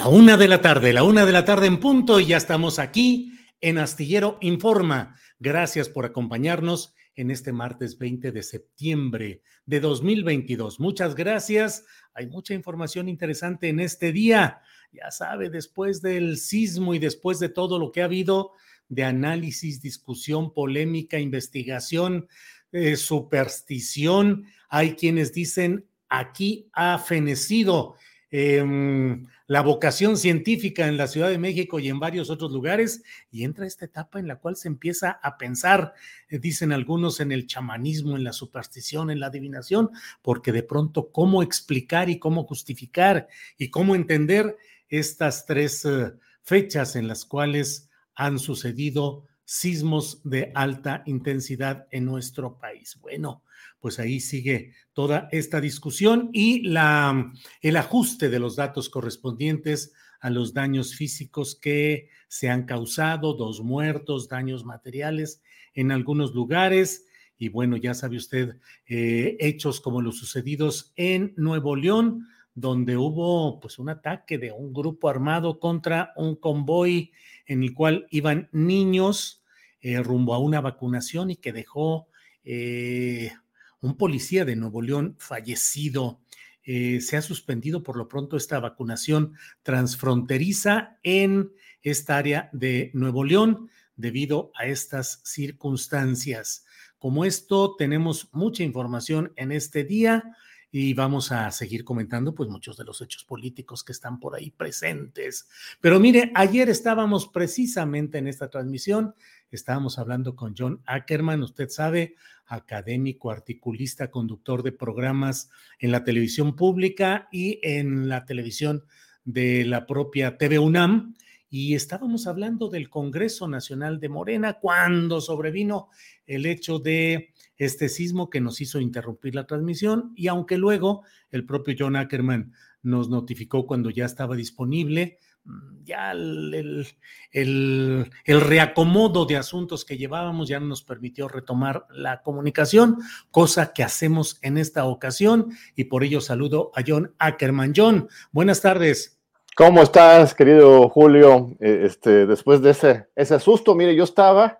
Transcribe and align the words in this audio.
La 0.00 0.08
una 0.08 0.38
de 0.38 0.48
la 0.48 0.62
tarde, 0.62 0.94
la 0.94 1.02
una 1.02 1.26
de 1.26 1.32
la 1.32 1.44
tarde 1.44 1.66
en 1.66 1.78
punto 1.78 2.20
y 2.20 2.28
ya 2.28 2.38
estamos 2.38 2.78
aquí 2.78 3.34
en 3.60 3.76
Astillero 3.76 4.38
Informa. 4.40 5.14
Gracias 5.38 5.90
por 5.90 6.06
acompañarnos 6.06 6.94
en 7.16 7.30
este 7.30 7.52
martes 7.52 7.98
20 7.98 8.32
de 8.32 8.42
septiembre 8.42 9.42
de 9.66 9.78
2022. 9.78 10.80
Muchas 10.80 11.14
gracias. 11.14 11.84
Hay 12.14 12.28
mucha 12.28 12.54
información 12.54 13.10
interesante 13.10 13.68
en 13.68 13.78
este 13.78 14.10
día. 14.10 14.62
Ya 14.90 15.10
sabe, 15.10 15.50
después 15.50 16.00
del 16.00 16.38
sismo 16.38 16.94
y 16.94 16.98
después 16.98 17.38
de 17.38 17.50
todo 17.50 17.78
lo 17.78 17.92
que 17.92 18.00
ha 18.00 18.06
habido 18.06 18.52
de 18.88 19.04
análisis, 19.04 19.82
discusión, 19.82 20.54
polémica, 20.54 21.18
investigación, 21.18 22.26
eh, 22.72 22.96
superstición, 22.96 24.46
hay 24.70 24.94
quienes 24.94 25.34
dicen 25.34 25.84
aquí 26.08 26.70
ha 26.72 26.96
fenecido. 26.98 27.96
Em, 28.30 29.26
la 29.50 29.62
vocación 29.62 30.16
científica 30.16 30.86
en 30.86 30.96
la 30.96 31.08
Ciudad 31.08 31.28
de 31.28 31.36
México 31.36 31.80
y 31.80 31.88
en 31.88 31.98
varios 31.98 32.30
otros 32.30 32.52
lugares, 32.52 33.02
y 33.32 33.42
entra 33.42 33.66
esta 33.66 33.84
etapa 33.84 34.20
en 34.20 34.28
la 34.28 34.36
cual 34.36 34.54
se 34.54 34.68
empieza 34.68 35.18
a 35.24 35.38
pensar, 35.38 35.92
eh, 36.28 36.38
dicen 36.38 36.70
algunos, 36.70 37.18
en 37.18 37.32
el 37.32 37.48
chamanismo, 37.48 38.16
en 38.16 38.22
la 38.22 38.32
superstición, 38.32 39.10
en 39.10 39.18
la 39.18 39.26
adivinación, 39.26 39.90
porque 40.22 40.52
de 40.52 40.62
pronto 40.62 41.10
cómo 41.10 41.42
explicar 41.42 42.08
y 42.08 42.20
cómo 42.20 42.44
justificar 42.44 43.26
y 43.58 43.70
cómo 43.70 43.96
entender 43.96 44.56
estas 44.88 45.46
tres 45.46 45.84
eh, 45.84 46.12
fechas 46.42 46.94
en 46.94 47.08
las 47.08 47.24
cuales 47.24 47.90
han 48.14 48.38
sucedido 48.38 49.26
sismos 49.44 50.20
de 50.22 50.52
alta 50.54 51.02
intensidad 51.06 51.88
en 51.90 52.04
nuestro 52.04 52.56
país. 52.60 52.96
Bueno, 53.00 53.42
pues 53.80 53.98
ahí 53.98 54.20
sigue 54.20 54.72
toda 54.92 55.28
esta 55.32 55.60
discusión 55.60 56.30
y 56.32 56.68
la, 56.68 57.32
el 57.62 57.76
ajuste 57.76 58.28
de 58.28 58.38
los 58.38 58.56
datos 58.56 58.88
correspondientes 58.90 59.92
a 60.20 60.30
los 60.30 60.52
daños 60.52 60.94
físicos 60.94 61.54
que 61.56 62.08
se 62.28 62.50
han 62.50 62.64
causado, 62.64 63.34
dos 63.34 63.62
muertos, 63.62 64.28
daños 64.28 64.64
materiales 64.64 65.42
en 65.74 65.90
algunos 65.90 66.34
lugares. 66.34 67.06
Y 67.38 67.48
bueno, 67.48 67.76
ya 67.78 67.94
sabe 67.94 68.18
usted, 68.18 68.58
eh, 68.86 69.36
hechos 69.40 69.80
como 69.80 70.02
los 70.02 70.18
sucedidos 70.18 70.92
en 70.96 71.32
Nuevo 71.36 71.74
León, 71.74 72.28
donde 72.54 72.98
hubo 72.98 73.60
pues 73.60 73.78
un 73.78 73.88
ataque 73.88 74.36
de 74.36 74.52
un 74.52 74.74
grupo 74.74 75.08
armado 75.08 75.58
contra 75.58 76.12
un 76.16 76.36
convoy 76.36 77.12
en 77.46 77.62
el 77.62 77.72
cual 77.72 78.06
iban 78.10 78.50
niños 78.52 79.42
eh, 79.80 80.02
rumbo 80.02 80.34
a 80.34 80.38
una 80.38 80.60
vacunación 80.60 81.30
y 81.30 81.36
que 81.36 81.52
dejó 81.54 82.08
eh, 82.44 83.32
un 83.80 83.96
policía 83.96 84.44
de 84.44 84.56
Nuevo 84.56 84.82
León 84.82 85.16
fallecido. 85.18 86.20
Eh, 86.62 87.00
se 87.00 87.16
ha 87.16 87.22
suspendido 87.22 87.82
por 87.82 87.96
lo 87.96 88.08
pronto 88.08 88.36
esta 88.36 88.60
vacunación 88.60 89.34
transfronteriza 89.62 90.98
en 91.02 91.52
esta 91.82 92.18
área 92.18 92.50
de 92.52 92.90
Nuevo 92.92 93.24
León 93.24 93.70
debido 93.96 94.52
a 94.54 94.66
estas 94.66 95.20
circunstancias. 95.24 96.64
Como 96.98 97.24
esto, 97.24 97.76
tenemos 97.76 98.28
mucha 98.32 98.62
información 98.62 99.32
en 99.36 99.52
este 99.52 99.84
día 99.84 100.36
y 100.72 100.94
vamos 100.94 101.32
a 101.32 101.50
seguir 101.50 101.84
comentando 101.84 102.34
pues 102.34 102.48
muchos 102.48 102.76
de 102.76 102.84
los 102.84 103.00
hechos 103.00 103.24
políticos 103.24 103.82
que 103.82 103.92
están 103.92 104.20
por 104.20 104.36
ahí 104.36 104.50
presentes. 104.50 105.48
Pero 105.80 105.98
mire, 105.98 106.30
ayer 106.34 106.68
estábamos 106.68 107.26
precisamente 107.28 108.18
en 108.18 108.28
esta 108.28 108.48
transmisión, 108.48 109.14
estábamos 109.50 109.98
hablando 109.98 110.36
con 110.36 110.54
John 110.56 110.80
Ackerman, 110.86 111.42
usted 111.42 111.68
sabe, 111.68 112.14
académico, 112.46 113.30
articulista, 113.30 114.10
conductor 114.10 114.62
de 114.62 114.72
programas 114.72 115.50
en 115.78 115.92
la 115.92 116.04
televisión 116.04 116.54
pública 116.54 117.28
y 117.32 117.58
en 117.62 118.08
la 118.08 118.24
televisión 118.24 118.84
de 119.24 119.64
la 119.64 119.86
propia 119.86 120.38
TV 120.38 120.58
UNAM. 120.58 121.16
Y 121.52 121.74
estábamos 121.74 122.28
hablando 122.28 122.68
del 122.68 122.88
Congreso 122.88 123.48
Nacional 123.48 123.98
de 123.98 124.08
Morena 124.08 124.54
cuando 124.54 125.20
sobrevino 125.20 125.88
el 126.26 126.46
hecho 126.46 126.78
de 126.78 127.32
este 127.60 127.90
sismo 127.90 128.30
que 128.30 128.40
nos 128.40 128.62
hizo 128.62 128.80
interrumpir 128.80 129.34
la 129.34 129.46
transmisión 129.46 130.12
y 130.16 130.28
aunque 130.28 130.56
luego 130.56 131.02
el 131.30 131.44
propio 131.44 131.74
John 131.78 131.94
Ackerman 131.94 132.54
nos 132.82 133.10
notificó 133.10 133.66
cuando 133.66 133.90
ya 133.90 134.06
estaba 134.06 134.34
disponible, 134.34 135.18
mm, 135.44 135.84
ya 135.84 136.12
el, 136.12 136.86
el, 137.32 138.10
reacomodo 138.24 139.26
de 139.26 139.36
asuntos 139.36 139.84
que 139.84 139.98
llevábamos 139.98 140.48
ya 140.48 140.58
nos 140.58 140.82
permitió 140.82 141.28
retomar 141.28 141.86
la 141.90 142.22
comunicación, 142.22 142.96
cosa 143.30 143.74
que 143.74 143.82
hacemos 143.82 144.38
en 144.40 144.56
esta 144.56 144.86
ocasión 144.86 145.52
y 145.76 145.84
por 145.84 146.02
ello 146.02 146.22
saludo 146.22 146.72
a 146.74 146.82
John 146.86 147.14
Ackerman. 147.18 147.74
John, 147.76 148.08
buenas 148.32 148.62
tardes. 148.62 149.20
¿Cómo 149.54 149.82
estás, 149.82 150.34
querido 150.34 150.88
Julio? 150.88 151.54
Eh, 151.60 151.82
este, 151.84 152.24
después 152.24 152.62
de 152.62 152.70
ese, 152.70 153.08
ese 153.14 153.38
susto, 153.38 153.74
mire, 153.74 153.94
yo 153.94 154.04
estaba 154.04 154.58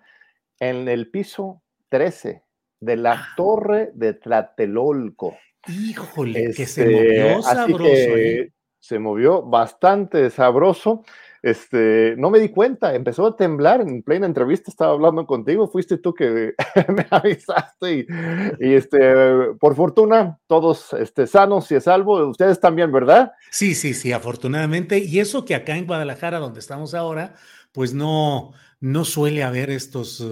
en 0.59 0.87
el 0.87 1.11
piso 1.11 1.63
13 1.89 2.43
de 2.81 2.97
la 2.97 3.13
ah. 3.13 3.29
torre 3.37 3.93
de 3.95 4.15
Tlatelolco. 4.15 5.37
Híjole, 5.69 6.53
que 6.55 6.67
se 6.67 6.85
movió 6.87 7.39
este, 7.39 7.43
sabroso. 7.43 7.85
¿eh? 7.87 8.53
Se 8.81 8.99
movió 8.99 9.43
bastante 9.43 10.31
sabroso. 10.31 11.05
Este, 11.43 12.17
no 12.19 12.29
me 12.29 12.39
di 12.39 12.51
cuenta, 12.51 12.95
empezó 12.95 13.27
a 13.27 13.37
temblar 13.37 13.81
en 13.81 14.03
plena 14.03 14.27
entrevista, 14.27 14.71
estaba 14.71 14.93
hablando 14.93 15.27
contigo, 15.27 15.69
fuiste 15.69 15.97
tú 15.97 16.13
que 16.13 16.53
me 16.89 17.07
avisaste 17.09 18.07
y, 18.61 18.75
este, 18.75 18.99
por 19.59 19.75
fortuna, 19.75 20.39
todos 20.47 20.93
este, 20.93 21.27
sanos 21.27 21.71
y 21.73 21.77
a 21.77 21.81
salvo, 21.81 22.29
ustedes 22.29 22.61
también, 22.61 22.93
¿verdad? 22.93 23.33
Sí, 23.51 23.75
sí, 23.75 23.95
sí, 23.95 24.13
afortunadamente, 24.13 24.99
y 24.99 25.19
eso 25.19 25.47
que 25.47 25.55
acá 25.55 25.79
en 25.79 25.87
Guadalajara, 25.87 26.41
donde 26.41 26.61
estamos 26.61 26.93
ahora, 26.93 27.37
pues 27.73 27.95
no, 27.95 28.53
no 28.79 29.07
suele 29.07 29.43
haber 29.43 29.71
estos, 29.71 30.23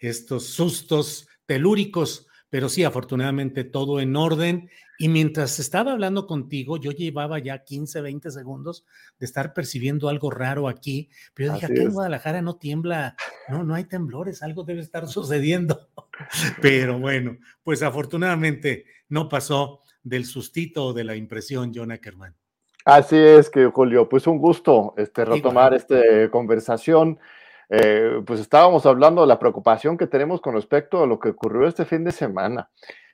estos 0.00 0.48
sustos 0.48 1.28
telúricos, 1.52 2.26
pero 2.48 2.70
sí, 2.70 2.82
afortunadamente 2.82 3.62
todo 3.62 4.00
en 4.00 4.16
orden. 4.16 4.70
Y 4.98 5.10
mientras 5.10 5.58
estaba 5.58 5.92
hablando 5.92 6.26
contigo, 6.26 6.78
yo 6.78 6.92
llevaba 6.92 7.38
ya 7.40 7.62
15, 7.62 8.00
20 8.00 8.30
segundos 8.30 8.86
de 9.18 9.26
estar 9.26 9.52
percibiendo 9.52 10.08
algo 10.08 10.30
raro 10.30 10.66
aquí, 10.66 11.10
pero 11.34 11.52
dije, 11.52 11.66
aquí 11.66 11.80
en 11.80 11.90
Guadalajara 11.90 12.40
no 12.40 12.56
tiembla, 12.56 13.16
no, 13.50 13.64
no 13.64 13.74
hay 13.74 13.84
temblores, 13.84 14.42
algo 14.42 14.64
debe 14.64 14.80
estar 14.80 15.06
sucediendo. 15.08 15.90
Pero 16.62 16.98
bueno, 16.98 17.36
pues 17.62 17.82
afortunadamente 17.82 18.86
no 19.10 19.28
pasó 19.28 19.80
del 20.02 20.24
sustito 20.24 20.86
o 20.86 20.92
de 20.94 21.04
la 21.04 21.16
impresión, 21.16 21.72
John 21.74 21.92
Ackerman. 21.92 22.34
Así 22.86 23.16
es 23.16 23.50
que, 23.50 23.66
Julio, 23.66 24.08
pues 24.08 24.26
un 24.26 24.38
gusto 24.38 24.94
este, 24.96 25.26
retomar 25.26 25.74
esta 25.74 26.00
conversación. 26.30 27.18
Eh, 27.74 28.20
pues 28.26 28.38
estábamos 28.38 28.84
hablando 28.84 29.22
de 29.22 29.28
la 29.28 29.38
preocupación 29.38 29.96
que 29.96 30.06
tenemos 30.06 30.42
con 30.42 30.52
respecto 30.52 31.02
a 31.02 31.06
lo 31.06 31.18
que 31.18 31.30
ocurrió 31.30 31.66
este 31.66 31.86
fin 31.86 32.04
de 32.04 32.12
semana. 32.12 32.68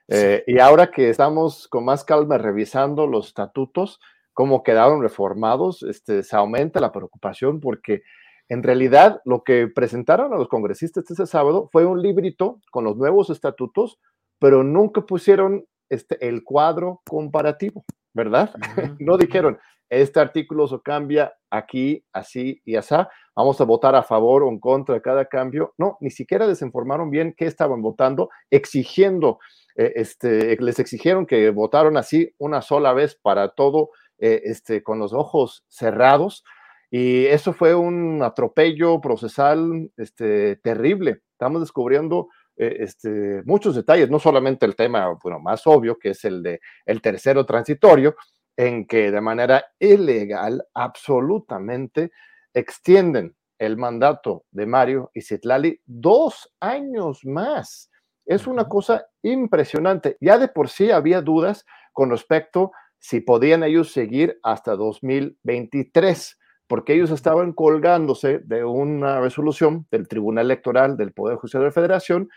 Eh, 0.09 0.43
y 0.47 0.59
ahora 0.59 0.91
que 0.91 1.09
estamos 1.09 1.69
con 1.69 1.85
más 1.85 2.03
calma 2.03 2.37
revisando 2.37 3.07
los 3.07 3.27
estatutos, 3.27 4.01
cómo 4.33 4.61
quedaron 4.61 5.01
reformados, 5.01 5.83
este, 5.83 6.23
se 6.23 6.35
aumenta 6.35 6.81
la 6.81 6.91
preocupación 6.91 7.61
porque 7.61 8.01
en 8.49 8.61
realidad 8.61 9.21
lo 9.23 9.45
que 9.45 9.67
presentaron 9.67 10.33
a 10.33 10.37
los 10.37 10.49
congresistas 10.49 11.09
este 11.09 11.25
sábado 11.25 11.69
fue 11.71 11.85
un 11.85 12.01
librito 12.01 12.59
con 12.69 12.83
los 12.83 12.97
nuevos 12.97 13.29
estatutos, 13.29 13.97
pero 14.39 14.65
nunca 14.65 15.05
pusieron 15.05 15.63
este, 15.87 16.27
el 16.27 16.43
cuadro 16.43 17.01
comparativo, 17.07 17.85
¿verdad? 18.13 18.51
no 18.99 19.17
dijeron, 19.17 19.59
este 19.89 20.19
artículo 20.19 20.67
se 20.67 20.79
cambia 20.81 21.33
aquí, 21.49 22.05
así 22.13 22.61
y 22.63 22.75
así, 22.75 22.95
vamos 23.35 23.59
a 23.59 23.63
votar 23.63 23.95
a 23.95 24.03
favor 24.03 24.43
o 24.43 24.49
en 24.49 24.59
contra 24.59 24.95
de 24.95 25.01
cada 25.01 25.25
cambio. 25.25 25.73
No, 25.77 25.97
ni 25.99 26.11
siquiera 26.11 26.45
les 26.45 26.61
informaron 26.61 27.09
bien 27.09 27.33
qué 27.35 27.45
estaban 27.45 27.81
votando, 27.81 28.29
exigiendo, 28.51 29.39
eh, 29.75 29.93
este, 29.95 30.55
les 30.61 30.79
exigieron 30.79 31.25
que 31.25 31.49
votaron 31.49 31.97
así 31.97 32.33
una 32.37 32.61
sola 32.61 32.93
vez 32.93 33.15
para 33.15 33.49
todo, 33.49 33.89
eh, 34.19 34.41
este, 34.45 34.83
con 34.83 34.99
los 34.99 35.13
ojos 35.13 35.63
cerrados. 35.69 36.43
Y 36.91 37.25
eso 37.25 37.53
fue 37.53 37.75
un 37.75 38.21
atropello 38.23 38.99
procesal 38.99 39.91
este, 39.97 40.57
terrible. 40.57 41.21
Estamos 41.31 41.61
descubriendo 41.61 42.27
eh, 42.59 42.83
este, 42.83 43.41
muchos 43.45 43.73
detalles, 43.73 44.09
no 44.09 44.19
solamente 44.19 44.65
el 44.65 44.75
tema 44.75 45.17
bueno, 45.23 45.39
más 45.39 45.65
obvio, 45.65 45.97
que 45.97 46.09
es 46.09 46.25
el 46.25 46.43
de 46.43 46.59
el 46.85 47.01
tercero 47.01 47.45
transitorio, 47.45 48.15
en 48.57 48.85
que 48.85 49.11
de 49.11 49.21
manera 49.21 49.63
ilegal, 49.79 50.65
absolutamente, 50.73 52.11
extienden 52.53 53.33
el 53.57 53.77
mandato 53.77 54.43
de 54.51 54.65
Mario 54.65 55.09
y 55.13 55.21
Citlali 55.21 55.79
dos 55.85 56.53
años 56.59 57.21
más. 57.23 57.89
Es 58.25 58.45
una 58.45 58.67
cosa 58.67 59.07
impresionante. 59.21 60.17
Ya 60.19 60.37
de 60.37 60.49
por 60.49 60.67
sí 60.67 60.91
había 60.91 61.21
dudas 61.21 61.65
con 61.93 62.09
respecto 62.09 62.73
si 62.97 63.21
podían 63.21 63.63
ellos 63.63 63.93
seguir 63.93 64.37
hasta 64.43 64.75
2023, 64.75 66.37
porque 66.67 66.93
ellos 66.93 67.11
estaban 67.11 67.53
colgándose 67.53 68.39
de 68.39 68.65
una 68.65 69.21
resolución 69.21 69.87
del 69.89 70.09
Tribunal 70.09 70.47
Electoral 70.47 70.97
del 70.97 71.13
Poder 71.13 71.37
Judicial 71.37 71.61
de 71.61 71.67
la 71.67 71.73
Federación 71.73 72.29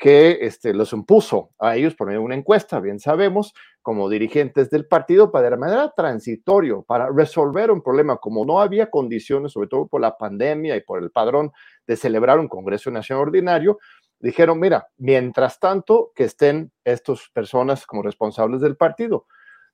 que 0.00 0.38
este, 0.40 0.72
los 0.72 0.94
impuso 0.94 1.50
a 1.58 1.76
ellos 1.76 1.94
por 1.94 2.06
medio 2.06 2.20
de 2.20 2.24
una 2.24 2.34
encuesta, 2.34 2.80
bien 2.80 2.98
sabemos, 2.98 3.52
como 3.82 4.08
dirigentes 4.08 4.70
del 4.70 4.86
partido, 4.86 5.30
para 5.30 5.50
de 5.50 5.58
manera 5.58 5.92
transitorio, 5.94 6.82
para 6.84 7.10
resolver 7.10 7.70
un 7.70 7.82
problema, 7.82 8.16
como 8.16 8.46
no 8.46 8.62
había 8.62 8.88
condiciones, 8.88 9.52
sobre 9.52 9.68
todo 9.68 9.88
por 9.88 10.00
la 10.00 10.16
pandemia 10.16 10.74
y 10.74 10.80
por 10.80 11.02
el 11.02 11.10
padrón 11.10 11.52
de 11.86 11.96
celebrar 11.96 12.38
un 12.38 12.48
Congreso 12.48 12.90
Nacional 12.90 13.26
Ordinario, 13.26 13.78
dijeron, 14.18 14.58
mira, 14.58 14.88
mientras 14.96 15.60
tanto, 15.60 16.12
que 16.14 16.24
estén 16.24 16.72
estas 16.82 17.28
personas 17.34 17.84
como 17.84 18.02
responsables 18.02 18.62
del 18.62 18.78
partido, 18.78 19.26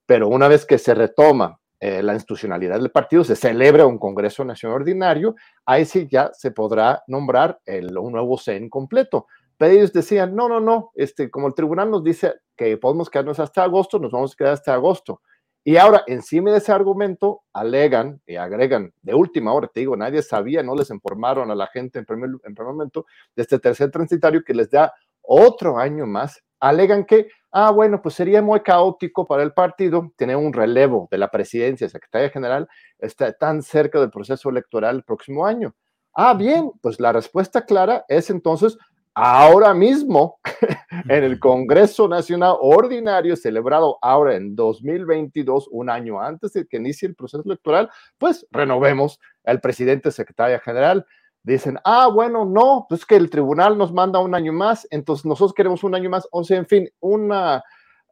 pero 0.06 0.26
una 0.26 0.48
vez 0.48 0.66
que 0.66 0.78
se 0.78 0.92
retoma 0.92 1.60
eh, 1.78 2.02
la 2.02 2.14
institucionalidad 2.14 2.80
del 2.80 2.90
partido, 2.90 3.22
se 3.22 3.36
celebra 3.36 3.86
un 3.86 3.98
Congreso 3.98 4.44
Nacional 4.44 4.80
Ordinario, 4.80 5.36
ahí 5.64 5.84
sí 5.84 6.08
ya 6.10 6.32
se 6.32 6.50
podrá 6.50 7.04
nombrar 7.06 7.60
el, 7.64 7.96
un 7.96 8.10
nuevo 8.10 8.36
CEN 8.38 8.68
completo 8.68 9.28
pero 9.56 9.72
ellos 9.72 9.92
decían, 9.92 10.34
no, 10.34 10.48
no, 10.48 10.60
no, 10.60 10.90
este, 10.94 11.30
como 11.30 11.48
el 11.48 11.54
tribunal 11.54 11.90
nos 11.90 12.04
dice 12.04 12.34
que 12.56 12.76
podemos 12.76 13.10
quedarnos 13.10 13.38
hasta 13.40 13.62
agosto, 13.62 13.98
nos 13.98 14.12
vamos 14.12 14.32
a 14.32 14.36
quedar 14.36 14.52
hasta 14.52 14.74
agosto. 14.74 15.20
Y 15.68 15.78
ahora, 15.78 16.04
encima 16.06 16.52
de 16.52 16.58
ese 16.58 16.70
argumento, 16.70 17.42
alegan 17.52 18.20
y 18.24 18.36
agregan, 18.36 18.92
de 19.02 19.14
última 19.14 19.52
hora, 19.52 19.66
te 19.66 19.80
digo, 19.80 19.96
nadie 19.96 20.22
sabía, 20.22 20.62
no 20.62 20.76
les 20.76 20.90
informaron 20.90 21.50
a 21.50 21.56
la 21.56 21.66
gente 21.66 21.98
en 21.98 22.04
primer, 22.04 22.30
en 22.44 22.54
primer 22.54 22.72
momento 22.72 23.04
de 23.34 23.42
este 23.42 23.58
tercer 23.58 23.90
transitario 23.90 24.44
que 24.44 24.54
les 24.54 24.70
da 24.70 24.92
otro 25.22 25.76
año 25.76 26.06
más. 26.06 26.40
Alegan 26.60 27.04
que, 27.04 27.26
ah, 27.50 27.72
bueno, 27.72 28.00
pues 28.00 28.14
sería 28.14 28.42
muy 28.42 28.60
caótico 28.60 29.26
para 29.26 29.42
el 29.42 29.54
partido 29.54 30.12
tener 30.16 30.36
un 30.36 30.52
relevo 30.52 31.08
de 31.10 31.18
la 31.18 31.32
presidencia, 31.32 31.88
secretaria 31.88 32.30
general, 32.30 32.68
está 33.00 33.32
tan 33.32 33.60
cerca 33.60 33.98
del 33.98 34.10
proceso 34.10 34.48
electoral 34.48 34.96
el 34.96 35.02
próximo 35.02 35.46
año. 35.46 35.74
Ah, 36.14 36.34
bien, 36.34 36.70
pues 36.80 37.00
la 37.00 37.12
respuesta 37.12 37.66
clara 37.66 38.04
es 38.06 38.30
entonces, 38.30 38.78
ahora 39.16 39.72
mismo 39.72 40.38
en 41.08 41.24
el 41.24 41.40
Congreso 41.40 42.06
Nacional 42.06 42.56
Ordinario 42.60 43.34
celebrado 43.34 43.98
ahora 44.02 44.36
en 44.36 44.54
2022, 44.54 45.68
un 45.70 45.88
año 45.88 46.20
antes 46.20 46.52
de 46.52 46.66
que 46.66 46.76
inicie 46.76 47.08
el 47.08 47.14
proceso 47.14 47.42
electoral, 47.46 47.88
pues 48.18 48.46
renovemos 48.50 49.18
al 49.44 49.60
presidente 49.62 50.10
secretaria 50.10 50.60
general. 50.60 51.06
Dicen, 51.42 51.78
ah, 51.84 52.08
bueno, 52.12 52.44
no, 52.44 52.84
pues 52.88 53.06
que 53.06 53.16
el 53.16 53.30
tribunal 53.30 53.78
nos 53.78 53.90
manda 53.90 54.18
un 54.18 54.34
año 54.34 54.52
más, 54.52 54.86
entonces 54.90 55.24
nosotros 55.24 55.54
queremos 55.54 55.82
un 55.82 55.94
año 55.94 56.10
más, 56.10 56.28
o 56.30 56.44
sea, 56.44 56.58
en 56.58 56.66
fin, 56.66 56.88
una 57.00 57.62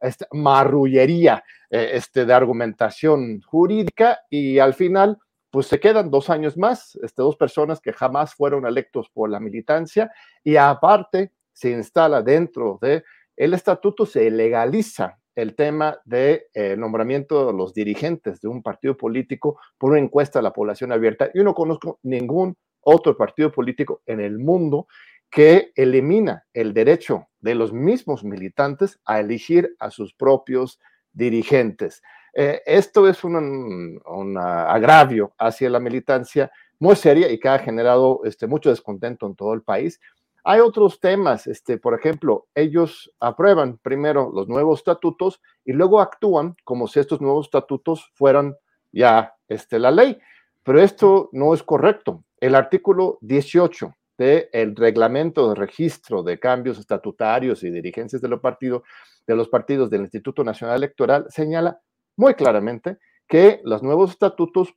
este, 0.01 0.25
marrullería 0.31 1.43
eh, 1.69 1.91
este, 1.93 2.25
de 2.25 2.33
argumentación 2.33 3.41
jurídica 3.41 4.21
y 4.29 4.57
al 4.57 4.73
final 4.73 5.19
pues 5.55 5.67
se 5.67 5.79
quedan 5.79 6.11
dos 6.11 6.29
años 6.29 6.57
más, 6.57 6.99
este, 7.01 7.21
dos 7.21 7.37
personas 7.37 7.79
que 7.79 7.93
jamás 7.93 8.35
fueron 8.35 8.65
electos 8.65 9.09
por 9.09 9.29
la 9.29 9.39
militancia 9.39 10.11
y 10.43 10.57
aparte 10.57 11.31
se 11.53 11.71
instala 11.71 12.21
dentro 12.21 12.77
de 12.81 13.05
el 13.37 13.53
estatuto, 13.53 14.05
se 14.05 14.29
legaliza 14.29 15.17
el 15.33 15.55
tema 15.55 15.97
de 16.03 16.47
eh, 16.53 16.75
nombramiento 16.75 17.47
de 17.47 17.53
los 17.53 17.73
dirigentes 17.73 18.41
de 18.41 18.49
un 18.49 18.61
partido 18.61 18.97
político 18.97 19.57
por 19.77 19.91
una 19.91 20.01
encuesta 20.01 20.39
a 20.39 20.41
la 20.41 20.51
población 20.51 20.91
abierta. 20.91 21.31
Yo 21.33 21.45
no 21.45 21.53
conozco 21.53 21.99
ningún 22.03 22.57
otro 22.81 23.15
partido 23.15 23.49
político 23.49 24.01
en 24.07 24.19
el 24.19 24.39
mundo 24.39 24.87
que 25.31 25.71
elimina 25.77 26.43
el 26.53 26.73
derecho 26.73 27.29
de 27.39 27.55
los 27.55 27.71
mismos 27.71 28.25
militantes 28.25 28.99
a 29.05 29.21
elegir 29.21 29.73
a 29.79 29.89
sus 29.89 30.13
propios 30.13 30.81
dirigentes. 31.13 32.01
Eh, 32.37 32.61
esto 32.65 33.07
es 33.07 33.23
un, 33.23 34.01
agravio 34.37 35.31
hacia 35.37 35.69
la 35.69 35.79
militancia 35.79 36.51
muy 36.79 36.97
seria 36.97 37.31
y 37.31 37.39
que 37.39 37.47
ha 37.47 37.59
generado 37.59 38.21
este, 38.25 38.45
mucho 38.45 38.69
descontento 38.69 39.25
en 39.25 39.35
todo 39.35 39.53
el 39.53 39.61
país. 39.61 40.01
Hay 40.43 40.59
otros 40.59 40.99
temas, 40.99 41.47
este, 41.47 41.77
por 41.77 41.97
ejemplo, 41.97 42.45
ellos 42.53 43.11
aprueban 43.21 43.77
primero 43.77 44.31
los 44.33 44.49
nuevos 44.49 44.79
estatutos 44.79 45.41
y 45.63 45.71
luego 45.71 46.01
actúan 46.01 46.55
como 46.65 46.87
si 46.87 46.99
estos 46.99 47.21
nuevos 47.21 47.47
estatutos 47.47 48.11
fueran 48.13 48.55
ya 48.91 49.33
este, 49.47 49.79
la 49.79 49.91
ley. 49.91 50.19
Pero 50.63 50.81
esto 50.81 51.29
no 51.31 51.53
es 51.53 51.63
correcto. 51.63 52.23
El 52.41 52.53
artículo 52.53 53.17
18 53.21 53.95
del 54.17 54.75
reglamento 54.75 55.49
de 55.49 55.55
registro 55.55 56.21
de 56.21 56.37
cambios 56.37 56.79
estatutarios 56.79 57.63
y 57.63 57.69
dirigencias 57.69 58.21
de 58.21 58.27
los 58.27 58.41
partidos, 58.41 58.83
de 59.25 59.35
los 59.35 59.47
partidos 59.47 59.89
del 59.89 60.01
Instituto 60.01 60.43
Nacional 60.43 60.77
Electoral 60.77 61.25
señala 61.29 61.79
muy 62.17 62.33
claramente 62.33 62.97
que 63.27 63.61
los 63.63 63.83
nuevos 63.83 64.11
estatutos 64.11 64.73